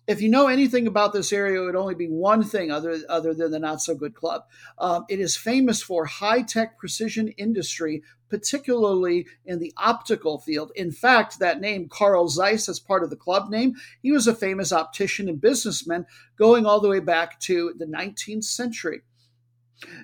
if 0.08 0.22
you 0.22 0.30
know 0.30 0.48
anything 0.48 0.86
about 0.86 1.12
this 1.12 1.34
area, 1.34 1.60
it 1.60 1.64
would 1.66 1.76
only 1.76 1.94
be 1.94 2.08
one 2.08 2.42
thing 2.42 2.70
other, 2.70 2.98
other 3.10 3.34
than 3.34 3.50
the 3.50 3.58
not 3.58 3.82
so 3.82 3.94
good 3.94 4.14
club. 4.14 4.44
Um, 4.78 5.04
it 5.10 5.20
is 5.20 5.36
famous 5.36 5.82
for 5.82 6.06
high 6.06 6.40
tech 6.40 6.78
precision 6.78 7.28
industry, 7.36 8.02
particularly 8.30 9.26
in 9.44 9.58
the 9.58 9.74
optical 9.76 10.38
field. 10.38 10.72
In 10.74 10.90
fact, 10.90 11.38
that 11.38 11.60
name, 11.60 11.90
Carl 11.90 12.28
Zeiss, 12.28 12.70
as 12.70 12.80
part 12.80 13.04
of 13.04 13.10
the 13.10 13.16
club 13.16 13.50
name, 13.50 13.74
he 14.02 14.10
was 14.10 14.26
a 14.26 14.34
famous 14.34 14.72
optician 14.72 15.28
and 15.28 15.42
businessman 15.42 16.06
going 16.38 16.64
all 16.64 16.80
the 16.80 16.88
way 16.88 17.00
back 17.00 17.38
to 17.40 17.74
the 17.76 17.86
19th 17.86 18.44
century. 18.44 19.02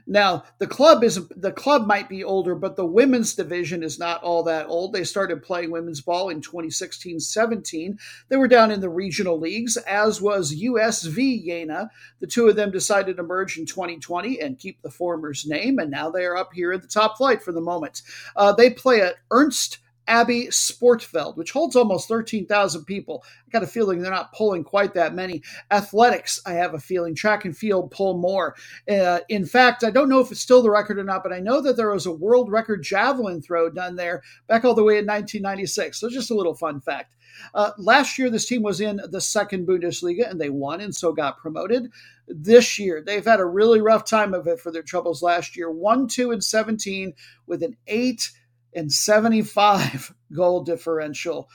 Now, 0.06 0.44
the 0.58 0.66
club 0.66 1.02
is 1.02 1.26
the 1.28 1.50
club 1.50 1.86
might 1.86 2.08
be 2.08 2.22
older, 2.22 2.54
but 2.54 2.76
the 2.76 2.86
women's 2.86 3.34
division 3.34 3.82
is 3.82 3.98
not 3.98 4.22
all 4.22 4.44
that 4.44 4.66
old. 4.68 4.92
They 4.92 5.04
started 5.04 5.42
playing 5.42 5.70
women's 5.70 6.00
ball 6.00 6.28
in 6.28 6.40
2016-17. 6.40 7.98
They 8.28 8.36
were 8.36 8.48
down 8.48 8.70
in 8.70 8.80
the 8.80 8.88
regional 8.88 9.38
leagues, 9.38 9.76
as 9.76 10.20
was 10.20 10.54
USV 10.54 11.44
Jena. 11.44 11.90
The 12.20 12.26
two 12.26 12.48
of 12.48 12.56
them 12.56 12.70
decided 12.70 13.16
to 13.16 13.22
merge 13.22 13.58
in 13.58 13.66
2020 13.66 14.40
and 14.40 14.58
keep 14.58 14.80
the 14.82 14.90
former's 14.90 15.44
name, 15.46 15.78
and 15.78 15.90
now 15.90 16.08
they 16.08 16.24
are 16.24 16.36
up 16.36 16.52
here 16.54 16.72
at 16.72 16.82
the 16.82 16.88
top 16.88 17.16
flight 17.16 17.42
for 17.42 17.52
the 17.52 17.60
moment. 17.60 18.02
Uh, 18.36 18.52
they 18.52 18.70
play 18.70 19.00
at 19.00 19.16
Ernst 19.30 19.78
Abbe 20.06 20.48
Sportfeld, 20.48 21.36
which 21.36 21.52
holds 21.52 21.76
almost 21.76 22.08
13,000 22.08 22.84
people. 22.84 23.24
I 23.46 23.50
got 23.50 23.62
a 23.62 23.66
feeling 23.66 24.00
they're 24.00 24.10
not 24.10 24.32
pulling 24.32 24.64
quite 24.64 24.94
that 24.94 25.14
many. 25.14 25.42
Athletics, 25.70 26.40
I 26.46 26.52
have 26.52 26.74
a 26.74 26.80
feeling. 26.80 27.14
Track 27.14 27.44
and 27.44 27.56
field 27.56 27.90
pull 27.90 28.18
more. 28.18 28.54
Uh, 28.88 29.20
in 29.28 29.46
fact, 29.46 29.84
I 29.84 29.90
don't 29.90 30.08
know 30.08 30.20
if 30.20 30.30
it's 30.30 30.40
still 30.40 30.62
the 30.62 30.70
record 30.70 30.98
or 30.98 31.04
not, 31.04 31.22
but 31.22 31.32
I 31.32 31.40
know 31.40 31.60
that 31.62 31.76
there 31.76 31.90
was 31.90 32.06
a 32.06 32.12
world 32.12 32.50
record 32.50 32.82
javelin 32.82 33.40
throw 33.40 33.70
done 33.70 33.96
there 33.96 34.22
back 34.46 34.64
all 34.64 34.74
the 34.74 34.84
way 34.84 34.94
in 34.94 35.06
1996. 35.06 35.98
So 35.98 36.08
just 36.08 36.30
a 36.30 36.34
little 36.34 36.54
fun 36.54 36.80
fact. 36.80 37.14
Uh, 37.54 37.72
last 37.78 38.18
year, 38.18 38.30
this 38.30 38.46
team 38.46 38.62
was 38.62 38.80
in 38.80 39.00
the 39.10 39.20
second 39.20 39.66
Bundesliga 39.66 40.28
and 40.30 40.40
they 40.40 40.50
won 40.50 40.80
and 40.80 40.94
so 40.94 41.12
got 41.12 41.38
promoted. 41.38 41.90
This 42.28 42.78
year, 42.78 43.02
they've 43.04 43.24
had 43.24 43.40
a 43.40 43.44
really 43.44 43.80
rough 43.80 44.04
time 44.08 44.34
of 44.34 44.46
it 44.46 44.60
for 44.60 44.70
their 44.70 44.82
troubles 44.82 45.22
last 45.22 45.56
year. 45.56 45.70
1 45.70 46.08
2 46.08 46.30
and 46.30 46.42
17 46.42 47.12
with 47.46 47.62
an 47.62 47.76
8 47.86 48.30
and 48.74 48.92
75 48.92 50.14
goal 50.32 50.62
differential. 50.62 51.48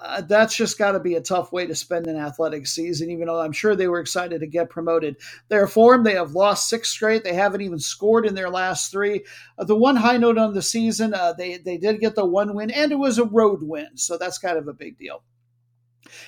Uh, 0.00 0.22
that's 0.22 0.56
just 0.56 0.78
got 0.78 0.92
to 0.92 1.00
be 1.00 1.16
a 1.16 1.20
tough 1.20 1.52
way 1.52 1.66
to 1.66 1.74
spend 1.74 2.06
an 2.06 2.16
athletic 2.16 2.66
season, 2.66 3.10
even 3.10 3.26
though 3.26 3.40
I'm 3.40 3.52
sure 3.52 3.76
they 3.76 3.88
were 3.88 4.00
excited 4.00 4.40
to 4.40 4.46
get 4.46 4.70
promoted. 4.70 5.16
Their 5.48 5.66
form, 5.66 6.02
they 6.02 6.14
have 6.14 6.32
lost 6.32 6.68
six 6.68 6.88
straight. 6.88 7.24
They 7.24 7.34
haven't 7.34 7.60
even 7.60 7.78
scored 7.78 8.24
in 8.24 8.34
their 8.34 8.48
last 8.48 8.90
three. 8.90 9.24
Uh, 9.58 9.64
the 9.64 9.76
one 9.76 9.96
high 9.96 10.16
note 10.16 10.38
on 10.38 10.54
the 10.54 10.62
season, 10.62 11.12
uh, 11.12 11.34
they, 11.34 11.58
they 11.58 11.76
did 11.76 12.00
get 12.00 12.14
the 12.14 12.24
one 12.24 12.54
win, 12.54 12.70
and 12.70 12.90
it 12.90 12.98
was 12.98 13.18
a 13.18 13.24
road 13.24 13.60
win. 13.62 13.96
So 13.96 14.16
that's 14.16 14.38
kind 14.38 14.56
of 14.56 14.66
a 14.66 14.72
big 14.72 14.96
deal. 14.96 15.22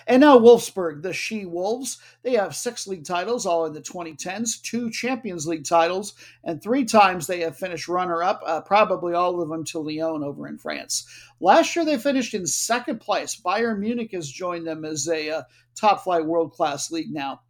And 0.07 0.21
now 0.21 0.39
Wolfsburg, 0.39 1.03
the 1.03 1.13
She 1.13 1.45
Wolves, 1.45 1.99
they 2.23 2.35
have 2.35 2.55
six 2.55 2.87
league 2.87 3.05
titles, 3.05 3.47
all 3.47 3.67
in 3.67 3.73
the 3.73 3.81
2010s, 3.81 4.61
two 4.63 4.91
Champions 4.91 5.47
League 5.47 5.65
titles, 5.65 6.15
and 6.43 6.63
three 6.63 6.85
times 6.85 7.27
they 7.27 7.41
have 7.41 7.57
finished 7.57 7.89
runner 7.89 8.23
up, 8.23 8.43
uh, 8.47 8.61
probably 8.61 9.15
all 9.15 9.41
of 9.41 9.49
them 9.49 9.65
to 9.65 9.79
Lyon 9.79 10.23
over 10.23 10.47
in 10.47 10.59
France. 10.59 11.07
Last 11.41 11.75
year 11.77 11.85
they 11.85 11.99
finished 11.99 12.35
in 12.35 12.47
second 12.47 13.01
place. 13.01 13.41
Bayern 13.41 13.79
Munich 13.79 14.13
has 14.13 14.29
joined 14.29 14.67
them 14.67 14.85
as 14.85 15.09
a 15.09 15.31
uh, 15.31 15.43
top 15.75 16.05
flight 16.05 16.25
world 16.25 16.53
class 16.53 16.91
league 16.91 17.13
now. 17.13 17.43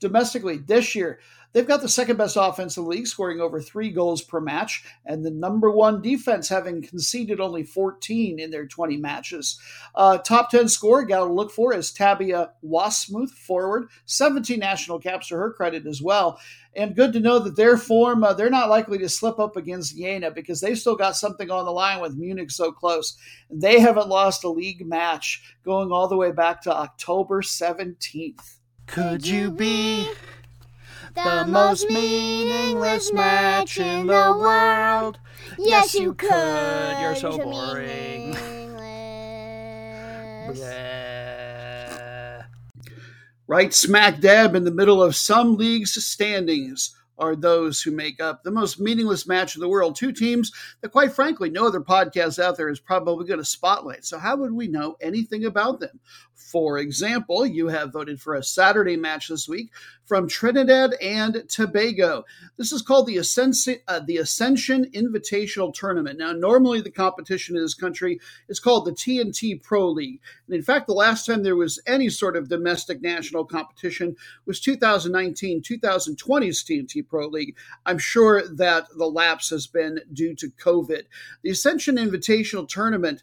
Domestically, 0.00 0.58
this 0.58 0.94
year, 0.94 1.20
They've 1.54 1.66
got 1.66 1.82
the 1.82 1.88
second 1.88 2.16
best 2.16 2.36
offense 2.38 2.76
in 2.76 2.82
the 2.82 2.90
league, 2.90 3.06
scoring 3.06 3.40
over 3.40 3.60
three 3.60 3.90
goals 3.90 4.22
per 4.22 4.40
match, 4.40 4.84
and 5.06 5.24
the 5.24 5.30
number 5.30 5.70
one 5.70 6.02
defense, 6.02 6.48
having 6.48 6.82
conceded 6.82 7.40
only 7.40 7.62
14 7.62 8.40
in 8.40 8.50
their 8.50 8.66
20 8.66 8.96
matches. 8.96 9.60
Uh, 9.94 10.18
top 10.18 10.50
10 10.50 10.68
scorer, 10.68 11.04
got 11.04 11.24
to 11.24 11.32
look 11.32 11.52
for 11.52 11.72
is 11.72 11.92
Tabea 11.92 12.50
Wasmuth, 12.64 13.30
forward. 13.30 13.88
17 14.06 14.58
national 14.58 14.98
caps 14.98 15.28
to 15.28 15.36
her 15.36 15.52
credit 15.52 15.86
as 15.86 16.02
well. 16.02 16.40
And 16.74 16.96
good 16.96 17.12
to 17.12 17.20
know 17.20 17.38
that 17.38 17.54
their 17.54 17.76
form, 17.76 18.24
uh, 18.24 18.32
they're 18.32 18.50
not 18.50 18.68
likely 18.68 18.98
to 18.98 19.08
slip 19.08 19.38
up 19.38 19.56
against 19.56 19.96
Jena 19.96 20.32
because 20.32 20.60
they've 20.60 20.78
still 20.78 20.96
got 20.96 21.16
something 21.16 21.52
on 21.52 21.64
the 21.64 21.70
line 21.70 22.00
with 22.00 22.16
Munich 22.16 22.50
so 22.50 22.72
close. 22.72 23.16
They 23.48 23.78
haven't 23.78 24.08
lost 24.08 24.42
a 24.42 24.48
league 24.48 24.84
match 24.84 25.54
going 25.64 25.92
all 25.92 26.08
the 26.08 26.16
way 26.16 26.32
back 26.32 26.62
to 26.62 26.74
October 26.74 27.42
17th. 27.42 28.56
Could 28.86 29.24
you 29.24 29.52
be 29.52 30.08
the 31.14 31.46
most 31.48 31.88
meaningless 31.88 33.12
match 33.12 33.78
in 33.78 34.06
the 34.06 34.36
world. 34.38 35.18
Yes, 35.58 35.94
you 35.94 36.14
could. 36.14 36.98
You're 37.00 37.16
so 37.16 37.38
boring. 37.38 38.36
right 43.46 43.74
smack 43.74 44.20
dab 44.20 44.54
in 44.54 44.64
the 44.64 44.70
middle 44.70 45.02
of 45.02 45.14
some 45.16 45.56
leagues' 45.56 46.02
standings 46.04 46.94
are 47.18 47.36
those 47.36 47.80
who 47.82 47.90
make 47.90 48.20
up 48.20 48.42
the 48.42 48.50
most 48.50 48.80
meaningless 48.80 49.26
match 49.26 49.54
in 49.54 49.60
the 49.60 49.68
world. 49.68 49.96
Two 49.96 50.12
teams 50.12 50.52
that, 50.80 50.90
quite 50.90 51.12
frankly, 51.12 51.50
no 51.50 51.66
other 51.66 51.80
podcast 51.80 52.42
out 52.42 52.56
there 52.56 52.68
is 52.68 52.80
probably 52.80 53.26
going 53.26 53.38
to 53.38 53.44
spotlight. 53.44 54.04
So, 54.04 54.18
how 54.18 54.36
would 54.36 54.52
we 54.52 54.68
know 54.68 54.96
anything 55.00 55.44
about 55.44 55.80
them? 55.80 56.00
For 56.34 56.78
example, 56.78 57.46
you 57.46 57.68
have 57.68 57.92
voted 57.92 58.20
for 58.20 58.34
a 58.34 58.42
Saturday 58.42 58.96
match 58.96 59.28
this 59.28 59.48
week 59.48 59.70
from 60.04 60.28
Trinidad 60.28 60.94
and 61.00 61.48
Tobago. 61.48 62.24
This 62.56 62.72
is 62.72 62.82
called 62.82 63.06
the 63.06 63.16
Ascension, 63.16 63.78
uh, 63.88 64.00
the 64.00 64.18
Ascension 64.18 64.90
Invitational 64.92 65.72
Tournament. 65.72 66.18
Now, 66.18 66.32
normally 66.32 66.80
the 66.80 66.90
competition 66.90 67.56
in 67.56 67.62
this 67.62 67.74
country 67.74 68.20
is 68.48 68.60
called 68.60 68.84
the 68.84 68.92
TNT 68.92 69.62
Pro 69.62 69.88
League. 69.88 70.20
And 70.46 70.54
in 70.54 70.62
fact, 70.62 70.86
the 70.86 70.92
last 70.92 71.26
time 71.26 71.42
there 71.42 71.56
was 71.56 71.80
any 71.86 72.08
sort 72.08 72.36
of 72.36 72.48
domestic 72.48 73.00
national 73.00 73.44
competition 73.44 74.16
was 74.46 74.60
2019 74.60 75.62
2020's 75.62 76.64
TNT 76.64 77.03
Pro 77.08 77.26
League. 77.26 77.56
I'm 77.86 77.98
sure 77.98 78.42
that 78.56 78.86
the 78.96 79.06
lapse 79.06 79.50
has 79.50 79.66
been 79.66 80.00
due 80.12 80.34
to 80.36 80.50
COVID. 80.50 81.02
The 81.42 81.50
Ascension 81.50 81.96
Invitational 81.96 82.68
Tournament 82.68 83.22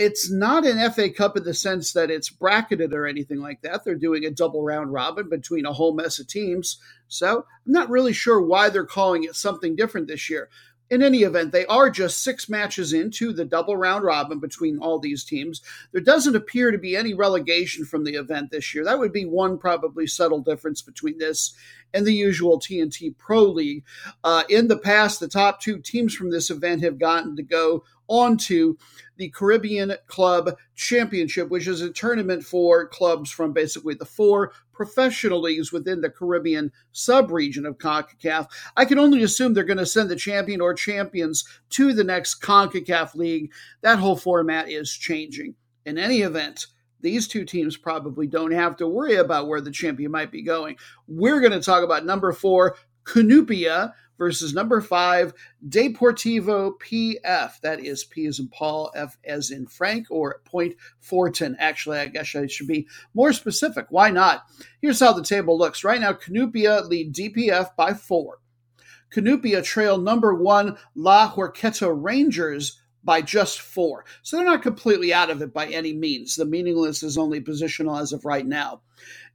it's 0.00 0.30
not 0.30 0.64
an 0.64 0.90
FA 0.92 1.10
Cup 1.10 1.36
in 1.36 1.44
the 1.44 1.52
sense 1.52 1.92
that 1.92 2.10
it's 2.10 2.30
bracketed 2.30 2.94
or 2.94 3.06
anything 3.06 3.38
like 3.38 3.60
that. 3.60 3.84
They're 3.84 3.94
doing 3.94 4.24
a 4.24 4.30
double 4.30 4.62
round 4.62 4.94
robin 4.94 5.28
between 5.28 5.66
a 5.66 5.74
whole 5.74 5.92
mess 5.94 6.18
of 6.18 6.26
teams. 6.26 6.78
So 7.08 7.44
I'm 7.66 7.72
not 7.72 7.90
really 7.90 8.14
sure 8.14 8.40
why 8.40 8.70
they're 8.70 8.86
calling 8.86 9.24
it 9.24 9.34
something 9.34 9.76
different 9.76 10.06
this 10.06 10.30
year. 10.30 10.48
In 10.90 11.04
any 11.04 11.22
event, 11.22 11.52
they 11.52 11.64
are 11.66 11.88
just 11.88 12.24
six 12.24 12.48
matches 12.48 12.92
into 12.92 13.32
the 13.32 13.44
double 13.44 13.76
round 13.76 14.04
robin 14.04 14.40
between 14.40 14.78
all 14.78 14.98
these 14.98 15.22
teams. 15.22 15.62
There 15.92 16.00
doesn't 16.00 16.34
appear 16.34 16.72
to 16.72 16.78
be 16.78 16.96
any 16.96 17.14
relegation 17.14 17.84
from 17.84 18.02
the 18.02 18.14
event 18.14 18.50
this 18.50 18.74
year. 18.74 18.84
That 18.84 18.98
would 18.98 19.12
be 19.12 19.24
one 19.24 19.56
probably 19.56 20.08
subtle 20.08 20.40
difference 20.40 20.82
between 20.82 21.18
this 21.18 21.54
and 21.94 22.04
the 22.04 22.12
usual 22.12 22.58
TNT 22.58 23.16
Pro 23.16 23.44
League. 23.44 23.84
Uh, 24.24 24.42
in 24.48 24.66
the 24.66 24.78
past, 24.78 25.20
the 25.20 25.28
top 25.28 25.60
two 25.60 25.78
teams 25.78 26.12
from 26.12 26.32
this 26.32 26.50
event 26.50 26.82
have 26.82 26.98
gotten 26.98 27.36
to 27.36 27.42
go 27.42 27.84
on 28.08 28.36
to 28.36 28.76
the 29.16 29.30
Caribbean 29.30 29.94
Club 30.08 30.56
Championship, 30.74 31.50
which 31.50 31.68
is 31.68 31.82
a 31.82 31.90
tournament 31.90 32.42
for 32.42 32.88
clubs 32.88 33.30
from 33.30 33.52
basically 33.52 33.94
the 33.94 34.04
four 34.04 34.52
professional 34.80 35.42
leagues 35.42 35.72
within 35.72 36.00
the 36.00 36.08
Caribbean 36.08 36.72
sub-region 36.92 37.66
of 37.66 37.76
CONCACAF. 37.76 38.46
I 38.78 38.86
can 38.86 38.98
only 38.98 39.22
assume 39.22 39.52
they're 39.52 39.62
going 39.62 39.76
to 39.76 39.84
send 39.84 40.08
the 40.08 40.16
champion 40.16 40.62
or 40.62 40.72
champions 40.72 41.44
to 41.68 41.92
the 41.92 42.02
next 42.02 42.42
CONCACAF 42.42 43.14
league. 43.14 43.52
That 43.82 43.98
whole 43.98 44.16
format 44.16 44.70
is 44.70 44.90
changing. 44.90 45.54
In 45.84 45.98
any 45.98 46.22
event, 46.22 46.68
these 47.02 47.28
two 47.28 47.44
teams 47.44 47.76
probably 47.76 48.26
don't 48.26 48.52
have 48.52 48.74
to 48.78 48.88
worry 48.88 49.16
about 49.16 49.48
where 49.48 49.60
the 49.60 49.70
champion 49.70 50.12
might 50.12 50.32
be 50.32 50.40
going. 50.40 50.76
We're 51.06 51.40
going 51.40 51.52
to 51.52 51.60
talk 51.60 51.84
about 51.84 52.06
number 52.06 52.32
four, 52.32 52.76
Cunupia, 53.04 53.92
versus 54.20 54.52
number 54.52 54.82
five, 54.82 55.32
Deportivo 55.66 56.72
PF. 56.78 57.58
That 57.62 57.80
is 57.80 58.04
P 58.04 58.26
as 58.26 58.38
in 58.38 58.48
Paul, 58.48 58.92
F 58.94 59.16
as 59.24 59.50
in 59.50 59.66
Frank, 59.66 60.08
or 60.10 60.42
Point 60.44 60.76
Fortin. 61.00 61.56
Actually, 61.58 61.98
I 61.98 62.08
guess 62.08 62.36
I 62.36 62.46
should 62.46 62.66
be 62.66 62.86
more 63.14 63.32
specific. 63.32 63.86
Why 63.88 64.10
not? 64.10 64.42
Here's 64.82 65.00
how 65.00 65.14
the 65.14 65.24
table 65.24 65.56
looks. 65.56 65.82
Right 65.82 66.02
now, 66.02 66.12
Cunupia 66.12 66.86
lead 66.86 67.14
DPF 67.14 67.74
by 67.76 67.94
four. 67.94 68.40
Cunupia 69.10 69.64
trail 69.64 69.96
number 69.96 70.34
one 70.34 70.76
La 70.94 71.32
Horquetta 71.32 71.90
Rangers 71.90 72.78
by 73.02 73.22
just 73.22 73.58
four. 73.62 74.04
So 74.20 74.36
they're 74.36 74.44
not 74.44 74.62
completely 74.62 75.14
out 75.14 75.30
of 75.30 75.40
it 75.40 75.54
by 75.54 75.66
any 75.68 75.94
means. 75.94 76.36
The 76.36 76.44
meaningless 76.44 77.02
is 77.02 77.16
only 77.16 77.40
positional 77.40 77.98
as 77.98 78.12
of 78.12 78.26
right 78.26 78.46
now. 78.46 78.82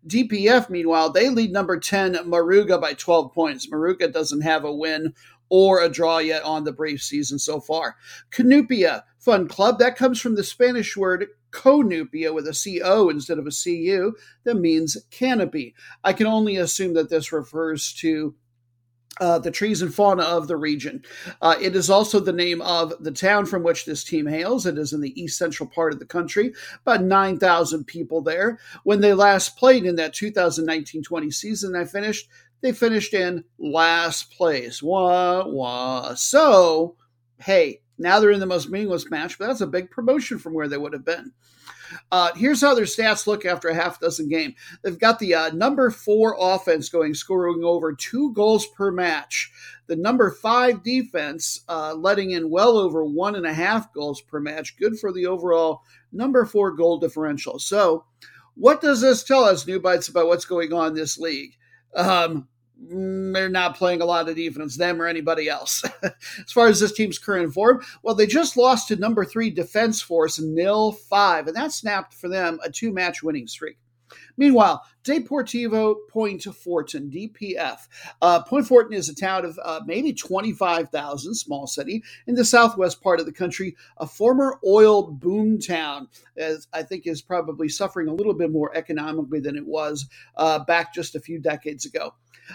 DPF, 0.08 0.70
meanwhile, 0.70 1.12
they 1.12 1.30
lead 1.30 1.52
number 1.52 1.80
10, 1.80 2.14
Moruga, 2.26 2.80
by 2.80 2.94
12 2.94 3.34
points. 3.34 3.68
Moruga 3.68 4.12
doesn't 4.12 4.42
have 4.42 4.64
a 4.64 4.74
win 4.74 5.14
or 5.50 5.82
a 5.82 5.90
draw 5.90 6.18
yet 6.18 6.44
on 6.44 6.64
the 6.64 6.72
brief 6.72 7.02
season 7.02 7.40
so 7.40 7.60
far. 7.60 7.96
Cunupia 8.32 9.04
Fun 9.20 9.48
Club, 9.48 9.80
that 9.80 9.96
comes 9.96 10.20
from 10.20 10.36
the 10.36 10.44
Spanish 10.44 10.96
word 10.96 11.28
conupia 11.52 12.34
with 12.34 12.48
a 12.48 12.80
CO 12.82 13.10
instead 13.10 13.40
of 13.40 13.48
a 13.48 13.52
CU, 13.52 14.14
that 14.44 14.56
means 14.56 14.98
canopy. 15.10 15.74
I 16.04 16.14
can 16.14 16.28
only 16.28 16.58
assume 16.58 16.94
that 16.94 17.10
this 17.10 17.32
refers 17.32 17.94
to 17.96 18.36
uh, 19.20 19.40
the 19.40 19.52
trees 19.52 19.82
and 19.82 19.94
fauna 19.94 20.24
of 20.24 20.48
the 20.48 20.58
region. 20.58 21.04
Uh, 21.42 21.56
it 21.62 21.76
is 21.76 21.90
also 21.90 22.20
the 22.20 22.34
name 22.34 22.62
of 22.62 22.94
the 23.04 23.12
town 23.12 23.46
from 23.46 23.64
which 23.64 23.86
this 23.86 24.04
team 24.04 24.26
hails. 24.26 24.66
It 24.66 24.78
is 24.78 24.94
in 24.94 25.02
the 25.02 25.20
east 25.20 25.38
central 25.38 25.70
part 25.70 25.94
of 25.94 26.00
the 26.00 26.06
country, 26.06 26.54
about 26.86 27.04
9,000 27.04 27.86
people 27.86 28.22
there. 28.22 28.60
When 28.84 29.02
they 29.02 29.14
last 29.14 29.58
played 29.58 29.86
in 29.86 29.96
that 29.96 30.14
2019 30.14 31.04
20 31.04 31.32
season, 31.32 31.76
I 31.76 31.86
finished, 31.86 32.30
they 32.62 32.72
finished 32.72 33.14
in 33.14 33.44
last 33.58 34.32
place. 34.32 34.82
Wah, 34.82 35.48
wah. 35.48 36.14
So, 36.16 36.96
hey, 37.40 37.82
now 37.98 38.20
they're 38.20 38.32
in 38.32 38.40
the 38.40 38.46
most 38.46 38.70
meaningless 38.70 39.10
match, 39.10 39.38
but 39.38 39.48
that's 39.48 39.62
a 39.62 39.68
big 39.68 39.90
promotion 39.92 40.40
from 40.40 40.54
where 40.54 40.68
they 40.68 40.78
would 40.78 40.94
have 40.94 41.06
been. 41.06 41.32
Uh, 42.12 42.32
here's 42.36 42.62
how 42.62 42.74
their 42.74 42.86
stats 42.86 43.28
look 43.28 43.46
after 43.46 43.68
a 43.68 43.76
half 43.76 44.00
dozen 44.00 44.28
game. 44.28 44.56
They've 44.84 45.00
got 45.00 45.20
the 45.20 45.34
uh, 45.34 45.50
number 45.54 45.90
four 45.90 46.36
offense 46.40 46.90
going, 46.90 47.14
scoring 47.14 47.64
over 47.64 47.94
two 47.94 48.34
goals 48.34 48.68
per 48.68 48.92
match. 48.92 49.52
The 49.88 49.96
number 49.96 50.32
five 50.32 50.84
defense 50.84 51.62
uh, 51.70 51.94
letting 51.94 52.32
in 52.32 52.50
well 52.50 52.78
over 52.78 53.06
one 53.06 53.36
and 53.36 53.46
a 53.46 53.54
half 53.54 53.94
goals 53.94 54.22
per 54.22 54.40
match. 54.40 54.78
Good 54.78 55.00
for 55.00 55.12
the 55.12 55.28
overall 55.28 55.82
number 56.12 56.46
four 56.46 56.72
goal 56.72 56.98
differential. 56.98 57.60
So, 57.60 58.06
what 58.56 58.82
does 58.82 59.02
this 59.02 59.24
tell 59.24 59.44
us, 59.44 59.68
New 59.68 59.80
Bites, 59.80 60.08
about 60.08 60.28
what's 60.28 60.46
going 60.46 60.74
on 60.74 60.90
in 60.90 60.94
this 60.94 61.18
league? 61.18 61.56
Um, 61.94 62.48
they're 62.78 63.50
not 63.50 63.78
playing 63.78 64.02
a 64.02 64.06
lot 64.06 64.28
of 64.30 64.36
defense, 64.36 64.78
them 64.78 65.02
or 65.02 65.08
anybody 65.08 65.48
else. 65.48 65.84
as 66.04 66.52
far 66.52 66.68
as 66.68 66.80
this 66.80 66.94
team's 66.94 67.18
current 67.18 67.54
form, 67.54 67.82
well, 68.04 68.16
they 68.16 68.28
just 68.28 68.58
lost 68.58 68.88
to 68.88 68.96
number 68.96 69.26
three 69.26 69.50
defense 69.50 70.02
force 70.02 70.40
nil 70.40 70.92
five, 70.92 71.48
and 71.48 71.56
that 71.56 71.72
snapped 71.72 72.14
for 72.14 72.28
them 72.28 72.60
a 72.64 72.70
two 72.70 72.92
match 72.92 73.24
winning 73.24 73.48
streak. 73.48 73.78
Meanwhile, 74.38 74.84
Deportivo 75.06 75.96
Point 76.10 76.44
Fortin, 76.44 77.12
DPF. 77.12 77.88
Uh, 78.22 78.42
Point 78.44 78.68
Fortin 78.68 78.94
is 78.94 79.08
a 79.08 79.16
town 79.16 79.46
of 79.46 79.60
uh, 79.64 79.82
maybe 79.86 80.12
25,000, 80.12 81.36
small 81.36 81.68
city, 81.68 82.04
in 82.28 82.36
the 82.36 82.44
southwest 82.44 83.02
part 83.02 83.20
of 83.20 83.26
the 83.26 83.32
country, 83.32 83.76
a 83.98 84.08
former 84.08 84.60
oil 84.66 85.04
boom 85.04 85.60
town, 85.60 86.08
as 86.36 86.68
I 86.74 86.84
think 86.84 87.06
is 87.06 87.22
probably 87.22 87.70
suffering 87.70 88.08
a 88.08 88.14
little 88.14 88.34
bit 88.34 88.52
more 88.52 88.76
economically 88.76 89.40
than 89.40 89.56
it 89.56 89.66
was 89.66 90.08
uh, 90.36 90.60
back 90.60 90.94
just 90.94 91.16
a 91.16 91.20
few 91.20 91.40
decades 91.40 91.86
ago. 91.86 92.14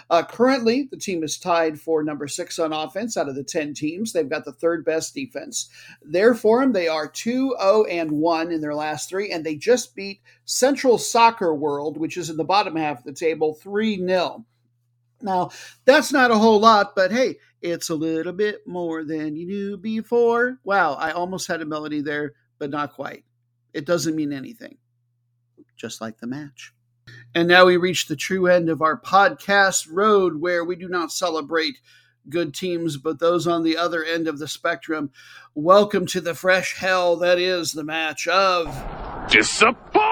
Uh, 0.09 0.23
currently, 0.23 0.87
the 0.89 0.97
team 0.97 1.23
is 1.23 1.37
tied 1.37 1.79
for 1.79 2.03
number 2.03 2.27
six 2.27 2.59
on 2.59 2.73
offense 2.73 3.17
out 3.17 3.29
of 3.29 3.35
the 3.35 3.43
10 3.43 3.73
teams. 3.73 4.13
They've 4.13 4.29
got 4.29 4.45
the 4.45 4.53
third 4.53 4.85
best 4.85 5.13
defense. 5.13 5.69
Their 6.01 6.33
form, 6.33 6.71
they 6.71 6.87
are 6.87 7.07
2 7.07 7.55
0 7.59 7.83
and 7.85 8.11
1 8.11 8.51
in 8.51 8.61
their 8.61 8.75
last 8.75 9.09
three, 9.09 9.31
and 9.31 9.45
they 9.45 9.55
just 9.55 9.95
beat 9.95 10.21
Central 10.45 10.97
Soccer 10.97 11.53
World, 11.53 11.97
which 11.97 12.17
is 12.17 12.29
in 12.29 12.37
the 12.41 12.45
bottom 12.45 12.75
half 12.75 12.99
of 12.99 13.03
the 13.03 13.13
table, 13.13 13.53
3 13.53 13.97
0. 13.97 14.45
Now, 15.21 15.51
that's 15.85 16.11
not 16.11 16.31
a 16.31 16.37
whole 16.37 16.59
lot, 16.59 16.95
but 16.95 17.11
hey, 17.11 17.35
it's 17.61 17.89
a 17.89 17.95
little 17.95 18.33
bit 18.33 18.65
more 18.65 19.03
than 19.03 19.35
you 19.35 19.45
knew 19.45 19.77
before. 19.77 20.57
Wow, 20.63 20.93
I 20.93 21.11
almost 21.11 21.47
had 21.47 21.61
a 21.61 21.65
melody 21.65 22.01
there, 22.01 22.33
but 22.57 22.71
not 22.71 22.93
quite. 22.93 23.23
It 23.73 23.85
doesn't 23.85 24.15
mean 24.15 24.33
anything, 24.33 24.77
just 25.77 26.01
like 26.01 26.17
the 26.17 26.25
match. 26.25 26.73
And 27.35 27.47
now 27.47 27.65
we 27.65 27.77
reach 27.77 28.07
the 28.07 28.15
true 28.15 28.47
end 28.47 28.69
of 28.69 28.81
our 28.81 28.99
podcast 28.99 29.87
road 29.91 30.41
where 30.41 30.65
we 30.65 30.75
do 30.75 30.89
not 30.89 31.11
celebrate 31.11 31.77
good 32.27 32.55
teams, 32.55 32.97
but 32.97 33.19
those 33.19 33.45
on 33.45 33.63
the 33.63 33.77
other 33.77 34.03
end 34.03 34.27
of 34.27 34.39
the 34.39 34.47
spectrum. 34.47 35.11
Welcome 35.53 36.07
to 36.07 36.21
the 36.21 36.33
fresh 36.33 36.75
hell 36.77 37.17
that 37.17 37.37
is 37.37 37.73
the 37.73 37.83
match 37.83 38.27
of 38.27 38.67
Disappointed! 39.29 40.10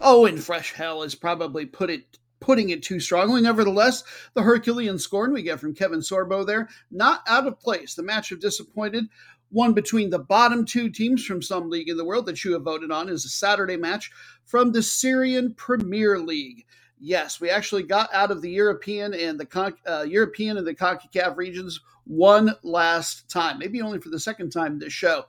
Oh, 0.00 0.26
and 0.26 0.42
fresh 0.42 0.72
hell 0.72 1.02
is 1.02 1.14
probably 1.14 1.66
put 1.66 1.90
it 1.90 2.18
putting 2.38 2.70
it 2.70 2.82
too 2.82 3.00
strongly. 3.00 3.40
Nevertheless, 3.40 4.04
the 4.34 4.42
Herculean 4.42 4.98
scorn 4.98 5.32
we 5.32 5.42
get 5.42 5.58
from 5.58 5.74
Kevin 5.74 6.00
Sorbo 6.00 6.46
there, 6.46 6.68
not 6.90 7.22
out 7.26 7.46
of 7.46 7.58
place. 7.58 7.94
The 7.94 8.02
match 8.02 8.30
of 8.30 8.40
disappointed 8.40 9.06
one 9.50 9.72
between 9.72 10.10
the 10.10 10.18
bottom 10.18 10.64
two 10.64 10.90
teams 10.90 11.24
from 11.24 11.40
some 11.40 11.70
league 11.70 11.88
in 11.88 11.96
the 11.96 12.04
world 12.04 12.26
that 12.26 12.44
you 12.44 12.52
have 12.52 12.62
voted 12.62 12.90
on 12.90 13.08
is 13.08 13.24
a 13.24 13.28
Saturday 13.28 13.76
match 13.76 14.10
from 14.44 14.72
the 14.72 14.82
Syrian 14.82 15.54
Premier 15.54 16.18
League. 16.18 16.66
Yes, 16.98 17.40
we 17.40 17.50
actually 17.50 17.82
got 17.82 18.12
out 18.12 18.30
of 18.30 18.42
the 18.42 18.50
European 18.50 19.14
and 19.14 19.38
the 19.38 19.74
uh, 19.86 20.02
European 20.02 20.56
and 20.56 20.66
the 20.66 20.74
CONCACAF 20.74 21.36
regions 21.36 21.80
one 22.06 22.54
last 22.62 23.28
time, 23.28 23.58
maybe 23.58 23.82
only 23.82 23.98
for 23.98 24.10
the 24.10 24.20
second 24.20 24.50
time 24.50 24.78
this 24.78 24.92
show. 24.92 25.24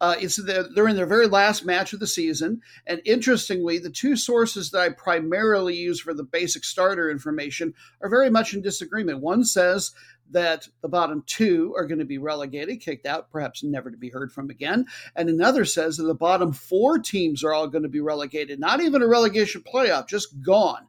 Uh, 0.00 0.16
it's 0.18 0.36
the, 0.36 0.68
they're 0.74 0.88
in 0.88 0.96
their 0.96 1.06
very 1.06 1.28
last 1.28 1.64
match 1.64 1.92
of 1.92 2.00
the 2.00 2.06
season, 2.06 2.60
and 2.86 3.00
interestingly, 3.04 3.78
the 3.78 3.90
two 3.90 4.16
sources 4.16 4.70
that 4.70 4.80
I 4.80 4.88
primarily 4.90 5.76
use 5.76 6.00
for 6.00 6.14
the 6.14 6.24
basic 6.24 6.64
starter 6.64 7.10
information 7.10 7.74
are 8.02 8.10
very 8.10 8.30
much 8.30 8.54
in 8.54 8.60
disagreement. 8.60 9.20
One 9.20 9.44
says 9.44 9.92
that 10.30 10.68
the 10.82 10.88
bottom 10.88 11.22
two 11.26 11.72
are 11.76 11.86
going 11.86 12.00
to 12.00 12.04
be 12.04 12.18
relegated, 12.18 12.80
kicked 12.80 13.06
out, 13.06 13.30
perhaps 13.30 13.62
never 13.62 13.90
to 13.90 13.96
be 13.96 14.10
heard 14.10 14.32
from 14.32 14.50
again. 14.50 14.86
And 15.14 15.28
another 15.28 15.64
says 15.64 15.96
that 15.96 16.04
the 16.04 16.14
bottom 16.14 16.52
four 16.52 16.98
teams 16.98 17.44
are 17.44 17.54
all 17.54 17.68
going 17.68 17.84
to 17.84 17.88
be 17.88 18.00
relegated, 18.00 18.58
not 18.58 18.80
even 18.80 19.02
a 19.02 19.06
relegation 19.06 19.62
playoff, 19.62 20.08
just 20.08 20.42
gone. 20.42 20.88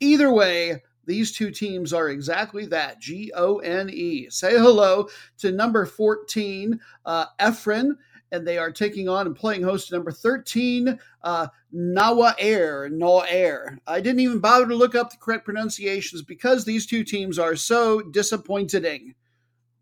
Either 0.00 0.32
way, 0.32 0.82
these 1.06 1.32
two 1.32 1.50
teams 1.50 1.92
are 1.92 2.08
exactly 2.08 2.66
that 2.66 3.00
G 3.00 3.32
O 3.34 3.58
N 3.58 3.88
E. 3.90 4.28
Say 4.30 4.52
hello 4.52 5.08
to 5.38 5.52
number 5.52 5.86
14, 5.86 6.78
uh, 7.04 7.26
Afrin 7.40 7.96
and 8.32 8.46
they 8.46 8.58
are 8.58 8.70
taking 8.70 9.08
on 9.08 9.26
and 9.26 9.36
playing 9.36 9.62
host 9.62 9.88
to 9.88 9.94
number 9.94 10.10
13, 10.10 10.98
uh, 11.22 11.46
Nawa 11.74 12.34
Air. 12.38 12.88
Nawa 12.90 13.24
Air. 13.28 13.78
I 13.86 14.00
didn't 14.00 14.20
even 14.20 14.40
bother 14.40 14.66
to 14.66 14.74
look 14.74 14.94
up 14.94 15.10
the 15.10 15.16
correct 15.18 15.44
pronunciations 15.44 16.22
because 16.22 16.64
these 16.64 16.86
two 16.86 17.04
teams 17.04 17.38
are 17.38 17.56
so 17.56 18.02
disappointing. 18.02 19.14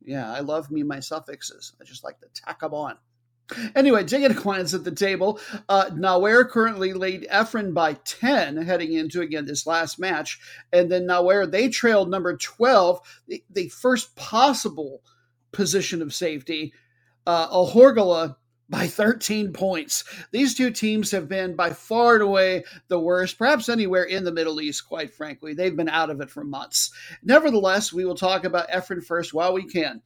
Yeah, 0.04 0.30
I 0.30 0.40
love 0.40 0.70
me 0.70 0.82
my 0.82 1.00
suffixes. 1.00 1.74
I 1.80 1.84
just 1.84 2.04
like 2.04 2.20
to 2.20 2.26
tack 2.34 2.60
them 2.60 2.74
on. 2.74 2.96
Anyway, 3.74 4.04
taking 4.04 4.30
a 4.30 4.34
glance 4.34 4.72
at 4.72 4.84
the 4.84 4.90
table, 4.90 5.38
uh, 5.68 5.86
Nawer 5.90 6.48
currently 6.48 6.92
lead 6.92 7.26
Afrin 7.30 7.74
by 7.74 7.94
10 8.04 8.56
heading 8.58 8.94
into, 8.94 9.20
again, 9.20 9.44
this 9.44 9.66
last 9.66 9.98
match. 9.98 10.40
And 10.72 10.90
then 10.90 11.06
Nawer, 11.06 11.50
they 11.50 11.68
trailed 11.68 12.10
number 12.10 12.36
12, 12.36 13.00
the, 13.28 13.44
the 13.50 13.68
first 13.68 14.16
possible 14.16 15.02
position 15.52 16.00
of 16.02 16.14
safety 16.14 16.72
uh, 17.26 17.48
Ahorgala 17.48 18.36
by 18.68 18.86
13 18.86 19.52
points. 19.52 20.04
These 20.30 20.54
two 20.54 20.70
teams 20.70 21.10
have 21.10 21.28
been 21.28 21.54
by 21.54 21.70
far 21.70 22.14
and 22.14 22.22
away 22.22 22.64
the 22.88 22.98
worst, 22.98 23.38
perhaps 23.38 23.68
anywhere 23.68 24.04
in 24.04 24.24
the 24.24 24.32
Middle 24.32 24.60
East, 24.60 24.88
quite 24.88 25.12
frankly. 25.12 25.52
They've 25.52 25.76
been 25.76 25.88
out 25.88 26.10
of 26.10 26.20
it 26.20 26.30
for 26.30 26.44
months. 26.44 26.90
Nevertheless, 27.22 27.92
we 27.92 28.04
will 28.04 28.14
talk 28.14 28.44
about 28.44 28.70
Afrin 28.70 29.04
first 29.04 29.34
while 29.34 29.52
we 29.52 29.66
can. 29.66 30.02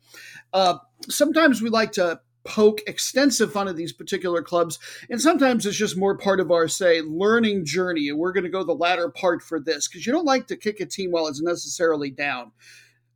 Uh, 0.53 0.79
sometimes 1.09 1.63
we 1.63 1.71
like 1.71 1.93
to 1.93 2.21
poke 2.49 2.81
extensive 2.87 3.53
fun 3.53 3.69
of 3.69 3.77
these 3.77 3.93
particular 3.93 4.43
clubs, 4.43 4.79
and 5.11 5.21
sometimes 5.21 5.67
it's 5.67 5.77
just 5.77 5.99
more 5.99 6.17
part 6.17 6.41
of 6.41 6.51
our, 6.51 6.67
say, 6.67 7.03
learning 7.03 7.67
journey. 7.67 8.09
And 8.09 8.19
we're 8.19 8.33
going 8.33 8.45
to 8.45 8.51
go 8.51 8.65
the 8.65 8.73
latter 8.73 9.11
part 9.11 9.43
for 9.43 9.61
this 9.61 9.87
because 9.87 10.07
you 10.07 10.13
don't 10.13 10.25
like 10.25 10.47
to 10.47 10.57
kick 10.57 10.81
a 10.81 10.87
team 10.87 11.11
while 11.11 11.29
it's 11.29 11.43
necessarily 11.43 12.11
down. 12.11 12.53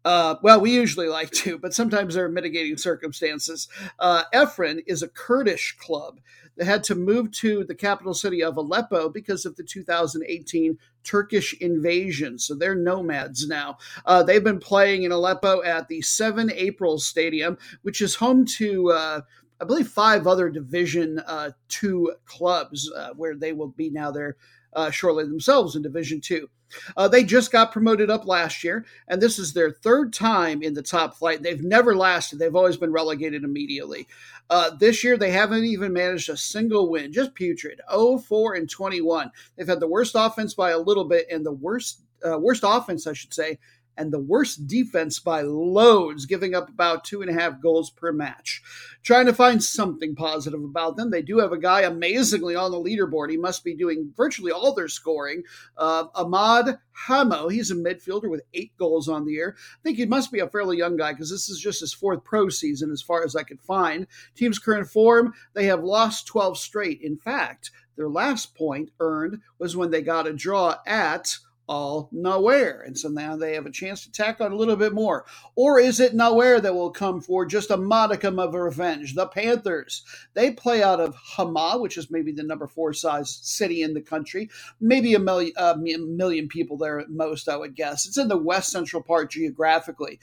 Uh, 0.05 0.35
well, 0.43 0.61
we 0.61 0.73
usually 0.73 1.09
like 1.09 1.31
to, 1.31 1.59
but 1.63 1.73
sometimes 1.73 2.15
there 2.15 2.27
are 2.27 2.31
mitigating 2.31 2.77
circumstances. 2.77 3.69
Uh, 3.99 4.25
Afrin 4.35 4.83
is 4.87 5.03
a 5.03 5.09
Kurdish 5.09 5.77
club 5.79 6.21
that 6.57 6.67
had 6.67 6.85
to 6.85 6.95
move 6.95 7.33
to 7.33 7.65
the 7.65 7.75
capital 7.75 8.13
city 8.13 8.43
of 8.43 8.59
Aleppo 8.59 9.09
because 9.09 9.47
of 9.47 9.57
the 9.57 9.65
2018 9.65 10.79
Turkish 11.05 11.55
invasion. 11.61 12.39
So 12.39 12.55
they're 12.55 12.75
nomads 12.75 13.49
now. 13.49 13.79
Uh, 14.07 14.23
they've 14.23 14.45
been 14.45 14.59
playing 14.59 15.03
in 15.05 15.13
Aleppo 15.13 15.63
at 15.63 15.89
the 15.89 16.01
7 16.03 16.51
April 16.55 16.99
Stadium, 16.99 17.59
which 17.83 18.01
is 18.01 18.15
home 18.15 18.45
to. 18.57 18.91
Uh, 18.91 19.21
I 19.61 19.65
believe 19.65 19.87
five 19.87 20.27
other 20.27 20.49
Division 20.49 21.21
uh, 21.21 21.51
Two 21.69 22.13
clubs, 22.27 22.91
uh, 22.97 23.11
where 23.17 23.37
they 23.37 23.53
will 23.53 23.69
be 23.69 23.91
now. 23.91 24.11
They're 24.11 24.37
uh, 24.73 24.91
shortly 24.91 25.25
themselves 25.25 25.77
in 25.77 25.83
Division 25.83 26.21
Two. 26.21 26.49
Uh, 26.97 27.09
they 27.09 27.25
just 27.25 27.53
got 27.53 27.73
promoted 27.73 28.11
up 28.11 28.27
last 28.27 28.63
year, 28.65 28.85
and 29.09 29.21
this 29.21 29.39
is 29.39 29.53
their 29.53 29.71
third 29.71 30.13
time 30.13 30.63
in 30.63 30.75
the 30.75 30.83
top 30.83 31.17
flight. 31.17 31.43
They've 31.43 31.63
never 31.63 31.95
lasted, 31.95 32.39
they've 32.39 32.57
always 32.57 32.77
been 32.77 32.93
relegated 32.93 33.45
immediately. 33.45 34.09
Uh, 34.51 34.71
this 34.79 35.03
year, 35.03 35.17
they 35.17 35.31
haven't 35.31 35.65
even 35.65 35.93
managed 35.93 36.29
a 36.29 36.37
single 36.37 36.91
win, 36.91 37.13
just 37.13 37.35
putrid 37.35 37.81
0 37.91 38.19
4 38.19 38.55
and 38.55 38.69
21. 38.69 39.31
They've 39.57 39.67
had 39.67 39.81
the 39.81 39.89
worst 39.89 40.15
offense 40.17 40.55
by 40.55 40.71
a 40.71 40.79
little 40.79 41.05
bit 41.05 41.27
and 41.31 41.45
the 41.45 41.53
worst, 41.53 42.03
uh, 42.27 42.39
worst 42.39 42.63
offense, 42.67 43.07
I 43.07 43.13
should 43.13 43.33
say, 43.33 43.59
and 43.97 44.13
the 44.13 44.19
worst 44.19 44.67
defense 44.67 45.19
by 45.19 45.43
loads, 45.43 46.27
giving 46.27 46.55
up 46.55 46.69
about 46.69 47.05
two 47.05 47.21
and 47.21 47.31
a 47.31 47.35
half 47.35 47.61
goals 47.61 47.91
per 47.91 48.13
match. 48.13 48.63
Trying 49.03 49.27
to 49.27 49.35
find 49.35 49.63
something 49.63 50.15
positive 50.15 50.63
about 50.63 50.97
them. 50.97 51.11
They 51.11 51.23
do 51.23 51.39
have 51.39 51.53
a 51.53 51.59
guy 51.59 51.83
amazingly 51.83 52.55
on 52.55 52.71
the 52.71 52.79
leaderboard. 52.79 53.31
He 53.31 53.37
must 53.37 53.65
be 53.65 53.75
doing 53.75 54.13
virtually 54.17 54.53
all 54.53 54.75
their 54.75 54.89
scoring. 54.89 55.43
Uh, 55.77 56.05
Ahmad 56.15 56.79
Hamo, 56.93 57.49
he's 57.49 57.71
a 57.71 57.75
midfielder 57.75 58.31
with 58.31 58.43
eight 58.55 58.73
goals 58.79 59.09
on 59.09 59.25
the 59.25 59.33
year. 59.33 59.57
I 59.59 59.83
think 59.83 59.97
he 59.97 60.07
must 60.07 60.31
be 60.31 60.41
a 60.41 60.49
fairly 60.49 60.77
young 60.77 60.97
guy 60.97 61.13
because 61.13 61.31
this 61.31 61.49
is 61.49 61.59
just 61.59 61.81
his 61.81 61.93
fourth 61.93 62.23
pro 62.25 62.49
season 62.49 62.91
as 62.91 63.03
far 63.03 63.25
as 63.25 63.35
I 63.35 63.43
could 63.43 63.61
find. 63.61 64.07
Team's 64.35 64.59
current 64.59 64.89
form, 64.89 65.35
they 65.55 65.65
have 65.67 65.83
lost 65.83 66.27
12 66.27 66.59
straight. 66.59 67.01
In 67.03 67.17
fact, 67.17 67.71
their 67.97 68.09
last 68.09 68.55
point 68.55 68.91
earned 69.01 69.41
was 69.59 69.77
when 69.77 69.91
they 69.91 70.03
got 70.03 70.27
a 70.27 70.33
draw 70.33 70.77
at 70.87 71.39
Al 71.73 72.11
Nawer. 72.15 72.87
And 72.87 72.99
so 72.99 73.09
now 73.09 73.35
they 73.35 73.55
have 73.55 73.65
a 73.65 73.71
chance 73.71 74.05
to 74.05 74.13
tack 74.13 74.43
on 74.43 74.53
a 74.53 74.57
little 74.57 74.77
bit 74.77 74.93
more. 74.93 75.25
Or 75.57 75.81
is 75.81 76.01
it 76.01 76.15
nowhere 76.15 76.61
that 76.61 76.75
will 76.75 76.91
come 76.91 77.23
for 77.23 77.47
just 77.47 77.71
a 77.71 77.79
modicum 77.79 78.39
of 78.39 78.53
revenge? 78.53 79.15
The 79.15 79.27
Panthers. 79.27 80.05
They 80.35 80.51
play 80.51 80.83
out 80.83 81.01
of 81.01 81.15
Hama, 81.15 81.79
which 81.79 81.97
is 81.97 82.11
maybe 82.11 82.31
the 82.31 82.43
number 82.43 82.67
four 82.67 82.93
size 82.93 83.31
city 83.43 83.81
in 83.81 83.95
the 83.95 84.03
country. 84.03 84.51
Maybe 84.81 85.15
a 85.15 85.19
million, 85.19 85.53
uh, 85.57 85.77
million 85.79 86.47
people 86.47 86.77
there 86.77 87.01
at 87.01 87.09
most, 87.09 87.49
I 87.49 87.57
would 87.57 87.75
guess. 87.75 88.07
It's 88.07 88.19
in 88.19 88.29
the 88.29 88.37
west 88.37 88.71
central 88.71 89.03
part 89.03 89.31
geographically. 89.31 90.21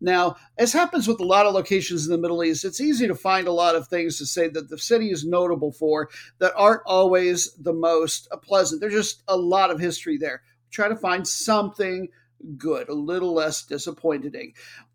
Now, 0.00 0.36
as 0.58 0.72
happens 0.72 1.06
with 1.06 1.20
a 1.20 1.24
lot 1.24 1.46
of 1.46 1.54
locations 1.54 2.06
in 2.06 2.12
the 2.12 2.18
Middle 2.18 2.42
East, 2.42 2.64
it's 2.64 2.80
easy 2.80 3.06
to 3.06 3.14
find 3.14 3.46
a 3.46 3.52
lot 3.52 3.76
of 3.76 3.86
things 3.86 4.18
to 4.18 4.26
say 4.26 4.48
that 4.48 4.68
the 4.68 4.78
city 4.78 5.10
is 5.10 5.24
notable 5.24 5.70
for 5.72 6.10
that 6.38 6.52
aren't 6.56 6.82
always 6.86 7.54
the 7.54 7.72
most 7.72 8.28
pleasant. 8.42 8.80
There's 8.80 8.92
just 8.92 9.22
a 9.28 9.36
lot 9.36 9.70
of 9.70 9.78
history 9.78 10.16
there 10.16 10.42
try 10.72 10.88
to 10.88 10.96
find 10.96 11.26
something 11.28 12.08
good, 12.56 12.88
a 12.88 12.94
little 12.94 13.34
less 13.34 13.62
disappointing. 13.62 14.54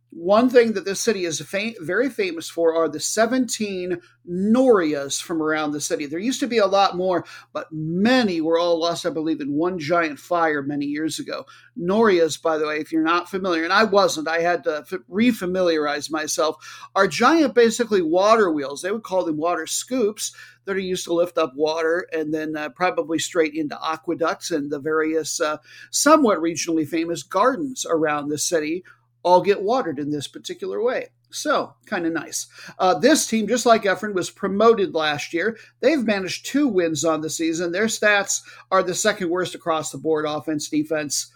One 0.09 0.49
thing 0.49 0.73
that 0.73 0.85
this 0.85 1.01
city 1.01 1.25
is 1.25 1.41
fam- 1.41 1.75
very 1.81 2.09
famous 2.09 2.49
for 2.49 2.73
are 2.73 2.87
the 2.87 2.99
17 2.99 3.99
norias 4.29 5.21
from 5.21 5.41
around 5.41 5.71
the 5.71 5.81
city. 5.81 6.05
There 6.05 6.17
used 6.17 6.39
to 6.39 6.47
be 6.47 6.59
a 6.59 6.65
lot 6.65 6.95
more, 6.95 7.25
but 7.51 7.67
many 7.71 8.39
were 8.39 8.57
all 8.57 8.79
lost, 8.79 9.05
I 9.05 9.09
believe, 9.09 9.41
in 9.41 9.53
one 9.53 9.79
giant 9.79 10.17
fire 10.17 10.61
many 10.61 10.85
years 10.85 11.19
ago. 11.19 11.45
Norias, 11.77 12.41
by 12.41 12.57
the 12.57 12.67
way, 12.67 12.79
if 12.79 12.91
you're 12.91 13.03
not 13.03 13.29
familiar, 13.29 13.65
and 13.65 13.73
I 13.73 13.83
wasn't, 13.83 14.29
I 14.29 14.39
had 14.39 14.63
to 14.63 14.85
f- 14.89 14.99
refamiliarize 15.11 16.09
myself, 16.09 16.89
are 16.95 17.07
giant, 17.07 17.53
basically 17.53 18.01
water 18.01 18.49
wheels. 18.49 18.81
They 18.81 18.91
would 18.91 19.03
call 19.03 19.25
them 19.25 19.37
water 19.37 19.67
scoops 19.67 20.33
that 20.65 20.75
are 20.75 20.79
used 20.79 21.05
to 21.05 21.13
lift 21.13 21.37
up 21.37 21.53
water 21.55 22.07
and 22.11 22.33
then 22.33 22.55
uh, 22.55 22.69
probably 22.69 23.19
straight 23.19 23.55
into 23.55 23.77
aqueducts 23.81 24.51
and 24.51 24.69
the 24.69 24.79
various 24.79 25.39
uh, 25.39 25.57
somewhat 25.91 26.39
regionally 26.39 26.87
famous 26.87 27.23
gardens 27.23 27.85
around 27.89 28.27
the 28.27 28.37
city 28.37 28.83
all 29.27 29.41
get 29.41 29.61
watered 29.61 29.99
in 29.99 30.09
this 30.09 30.27
particular 30.27 30.81
way. 30.81 31.09
So, 31.31 31.73
kind 31.85 32.05
of 32.05 32.13
nice. 32.13 32.47
Uh, 32.79 32.97
this 32.97 33.27
team, 33.27 33.45
just 33.45 33.65
like 33.65 33.83
Afrin, 33.83 34.13
was 34.13 34.29
promoted 34.29 34.95
last 34.95 35.33
year. 35.33 35.57
They've 35.81 36.03
managed 36.03 36.45
two 36.45 36.69
wins 36.69 37.03
on 37.03 37.19
the 37.19 37.29
season. 37.29 37.73
Their 37.73 37.87
stats 37.87 38.41
are 38.71 38.81
the 38.81 38.95
second 38.95 39.29
worst 39.29 39.53
across 39.53 39.91
the 39.91 39.97
board 39.97 40.23
offense, 40.25 40.69
defense. 40.69 41.33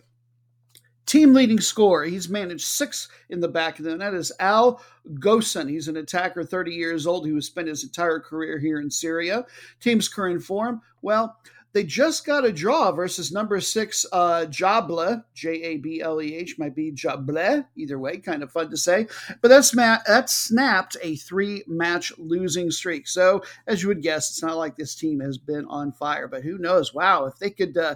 Team 1.05 1.33
leading 1.33 1.59
scorer. 1.59 2.05
He's 2.05 2.29
managed 2.29 2.65
six 2.65 3.09
in 3.29 3.41
the 3.41 3.49
back 3.49 3.79
of 3.79 3.83
the 3.83 3.97
net 3.97 4.13
is 4.13 4.31
Al 4.39 4.81
Gosen. 5.15 5.69
He's 5.69 5.89
an 5.89 5.97
attacker, 5.97 6.45
30 6.45 6.71
years 6.71 7.05
old, 7.05 7.27
who 7.27 7.35
has 7.35 7.47
spent 7.47 7.67
his 7.67 7.83
entire 7.83 8.21
career 8.21 8.57
here 8.57 8.79
in 8.79 8.89
Syria. 8.89 9.45
Team's 9.81 10.07
current 10.07 10.41
form. 10.41 10.81
Well, 11.01 11.37
they 11.73 11.83
just 11.83 12.25
got 12.25 12.45
a 12.45 12.51
draw 12.51 12.91
versus 12.91 13.31
number 13.31 13.59
six 13.61 14.05
uh, 14.11 14.45
Jableh, 14.49 15.23
J 15.33 15.49
A 15.63 15.77
B 15.77 16.01
L 16.01 16.21
E 16.21 16.35
H, 16.35 16.57
might 16.57 16.75
be 16.75 16.91
Jableh, 16.91 17.65
either 17.75 17.97
way, 17.97 18.17
kind 18.17 18.43
of 18.43 18.51
fun 18.51 18.69
to 18.69 18.77
say. 18.77 19.07
But 19.41 19.47
that's 19.47 19.73
ma- 19.73 19.99
that 20.07 20.29
snapped 20.29 20.97
a 21.01 21.15
three 21.15 21.63
match 21.67 22.11
losing 22.17 22.71
streak. 22.71 23.07
So, 23.07 23.43
as 23.67 23.81
you 23.81 23.87
would 23.87 24.01
guess, 24.01 24.29
it's 24.29 24.43
not 24.43 24.57
like 24.57 24.75
this 24.75 24.95
team 24.95 25.19
has 25.21 25.37
been 25.37 25.65
on 25.65 25.93
fire, 25.93 26.27
but 26.27 26.43
who 26.43 26.57
knows? 26.57 26.93
Wow, 26.93 27.25
if 27.25 27.37
they 27.39 27.49
could. 27.49 27.77
Uh, 27.77 27.95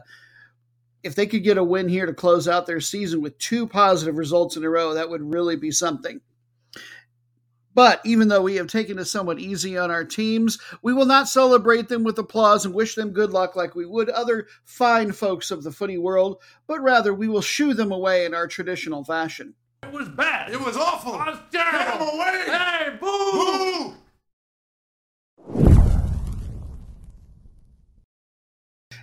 if 1.04 1.14
they 1.14 1.28
could 1.28 1.44
get 1.44 1.60
a 1.60 1.64
win 1.64 1.88
here 1.88 2.08
to 2.08 2.14
close 2.16 2.48
out 2.48 2.66
their 2.66 2.80
season 2.80 3.22
with 3.22 3.38
two 3.38 3.68
positive 3.68 4.18
results 4.18 4.58
in 4.58 4.64
a 4.64 4.70
row, 4.70 4.96
that 4.96 5.08
would 5.08 5.22
really 5.22 5.56
be 5.56 5.70
something. 5.70 6.20
But 7.76 8.00
even 8.06 8.30
though 8.30 8.42
we 8.42 8.56
have 8.56 8.68
taken 8.68 8.98
it 8.98 9.06
somewhat 9.06 9.40
easy 9.40 9.78
on 9.78 9.92
our 9.92 10.06
teams, 10.06 10.58
we 10.82 10.94
will 10.94 11.06
not 11.06 11.28
celebrate 11.28 11.90
them 11.90 12.04
with 12.04 12.18
applause 12.18 12.66
and 12.66 12.74
wish 12.74 12.96
them 12.96 13.12
good 13.12 13.32
luck 13.32 13.56
like 13.56 13.76
we 13.76 13.86
would 13.86 14.10
other 14.10 14.48
fine 14.64 15.12
folks 15.12 15.52
of 15.52 15.62
the 15.62 15.72
footy 15.72 15.98
world, 15.98 16.38
but 16.68 16.82
rather 16.82 17.14
we 17.14 17.28
will 17.28 17.42
shoo 17.42 17.74
them 17.74 17.92
away 17.92 18.26
in 18.26 18.34
our 18.34 18.48
traditional 18.48 19.04
fashion. 19.04 19.54
It 19.84 19.92
was 19.92 20.08
bad. 20.10 20.52
It 20.52 20.60
was 20.60 20.78
awful. 20.78 21.16
It 21.16 21.26
was 21.26 21.40
terrible. 21.52 21.78
Get 21.78 22.02
him 22.02 22.16
away. 22.16 22.44
Hey, 22.48 22.98
boo! 23.00 23.32
Boo! 23.32 23.96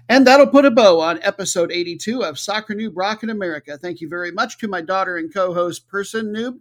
And 0.09 0.27
that'll 0.27 0.49
put 0.49 0.65
a 0.65 0.71
bow 0.71 1.01
on 1.01 1.21
episode 1.23 1.71
82 1.71 2.23
of 2.23 2.39
Soccer 2.39 2.75
Noob 2.75 2.93
Rock 2.95 3.23
in 3.23 3.31
America. 3.31 3.79
Thank 3.79 4.01
you 4.01 4.09
very 4.09 4.31
much 4.31 4.59
to 4.59 4.69
my 4.69 4.81
daughter 4.81 5.17
and 5.17 5.33
co 5.33 5.55
host, 5.55 5.89
Person 5.89 6.35
Noob. 6.35 6.59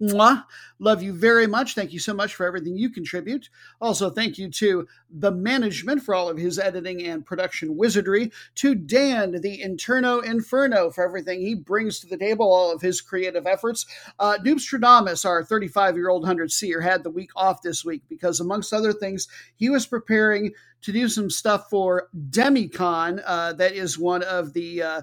Mwah. 0.00 0.44
Love 0.78 1.02
you 1.02 1.12
very 1.12 1.46
much. 1.46 1.74
Thank 1.74 1.92
you 1.92 1.98
so 1.98 2.14
much 2.14 2.34
for 2.34 2.46
everything 2.46 2.76
you 2.76 2.90
contribute. 2.90 3.48
Also, 3.80 4.10
thank 4.10 4.38
you 4.38 4.50
to 4.50 4.86
the 5.10 5.30
management 5.32 6.02
for 6.02 6.14
all 6.14 6.28
of 6.28 6.36
his 6.36 6.58
editing 6.58 7.02
and 7.06 7.24
production 7.24 7.76
wizardry, 7.76 8.30
to 8.56 8.74
Dan, 8.74 9.32
the 9.40 9.62
Interno 9.64 10.22
Inferno, 10.24 10.90
for 10.90 11.04
everything 11.04 11.40
he 11.40 11.54
brings 11.54 11.98
to 12.00 12.06
the 12.06 12.18
table, 12.18 12.52
all 12.52 12.72
of 12.72 12.82
his 12.82 13.00
creative 13.00 13.46
efforts. 13.46 13.86
Uh, 14.18 14.36
Noobstradamus, 14.44 15.24
our 15.24 15.44
35 15.44 15.96
year 15.96 16.10
old 16.10 16.22
100 16.22 16.52
seer, 16.52 16.80
had 16.80 17.02
the 17.02 17.10
week 17.10 17.30
off 17.36 17.62
this 17.62 17.84
week 17.84 18.02
because, 18.08 18.40
amongst 18.40 18.72
other 18.74 18.92
things, 18.92 19.28
he 19.56 19.70
was 19.70 19.86
preparing 19.86 20.52
to 20.82 20.92
do 20.92 21.08
some 21.08 21.30
stuff 21.30 21.70
for 21.70 22.08
Demicon. 22.30 23.22
Uh, 23.26 23.54
that 23.54 23.72
is 23.72 23.98
one 23.98 24.22
of 24.22 24.52
the. 24.52 24.82
Uh, 24.82 25.02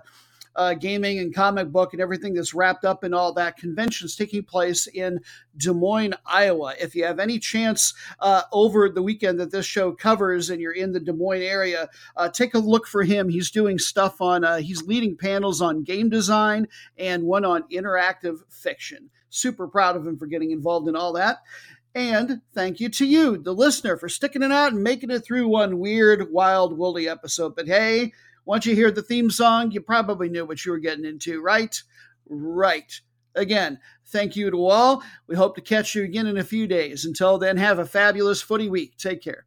uh, 0.55 0.73
gaming 0.73 1.19
and 1.19 1.33
comic 1.33 1.69
book 1.71 1.93
and 1.93 2.01
everything 2.01 2.33
that's 2.33 2.53
wrapped 2.53 2.85
up 2.85 3.03
in 3.03 3.13
all 3.13 3.33
that 3.33 3.57
conventions 3.57 4.15
taking 4.15 4.43
place 4.43 4.87
in 4.87 5.19
Des 5.57 5.73
Moines, 5.73 6.15
Iowa. 6.25 6.73
If 6.79 6.95
you 6.95 7.05
have 7.05 7.19
any 7.19 7.39
chance 7.39 7.93
uh, 8.19 8.43
over 8.51 8.89
the 8.89 9.03
weekend 9.03 9.39
that 9.39 9.51
this 9.51 9.65
show 9.65 9.91
covers 9.91 10.49
and 10.49 10.61
you're 10.61 10.71
in 10.71 10.91
the 10.91 10.99
Des 10.99 11.13
Moines 11.13 11.41
area, 11.41 11.89
uh, 12.15 12.29
take 12.29 12.53
a 12.53 12.59
look 12.59 12.87
for 12.87 13.03
him. 13.03 13.29
He's 13.29 13.51
doing 13.51 13.79
stuff 13.79 14.21
on, 14.21 14.43
uh, 14.43 14.57
he's 14.57 14.83
leading 14.83 15.17
panels 15.17 15.61
on 15.61 15.83
game 15.83 16.09
design 16.09 16.67
and 16.97 17.23
one 17.23 17.45
on 17.45 17.63
interactive 17.71 18.39
fiction. 18.49 19.09
Super 19.29 19.67
proud 19.67 19.95
of 19.95 20.05
him 20.05 20.17
for 20.17 20.27
getting 20.27 20.51
involved 20.51 20.87
in 20.87 20.95
all 20.95 21.13
that. 21.13 21.39
And 21.95 22.41
thank 22.55 22.79
you 22.79 22.89
to 22.89 23.05
you, 23.05 23.37
the 23.37 23.53
listener, 23.53 23.97
for 23.97 24.09
sticking 24.09 24.41
it 24.41 24.51
out 24.51 24.73
and 24.73 24.83
making 24.83 25.11
it 25.11 25.19
through 25.19 25.47
one 25.47 25.77
weird, 25.77 26.31
wild, 26.31 26.75
woolly 26.75 27.07
episode. 27.07 27.55
But 27.55 27.67
hey, 27.67 28.13
once 28.45 28.65
you 28.65 28.75
hear 28.75 28.91
the 28.91 29.01
theme 29.01 29.29
song, 29.29 29.71
you 29.71 29.81
probably 29.81 30.29
knew 30.29 30.45
what 30.45 30.65
you 30.65 30.71
were 30.71 30.79
getting 30.79 31.05
into, 31.05 31.41
right? 31.41 31.81
Right. 32.27 32.91
Again, 33.35 33.79
thank 34.07 34.35
you 34.35 34.51
to 34.51 34.65
all. 34.65 35.03
We 35.27 35.35
hope 35.35 35.55
to 35.55 35.61
catch 35.61 35.95
you 35.95 36.03
again 36.03 36.27
in 36.27 36.37
a 36.37 36.43
few 36.43 36.67
days. 36.67 37.05
Until 37.05 37.37
then, 37.37 37.57
have 37.57 37.79
a 37.79 37.85
fabulous 37.85 38.41
footy 38.41 38.69
week. 38.69 38.97
Take 38.97 39.21
care. 39.21 39.45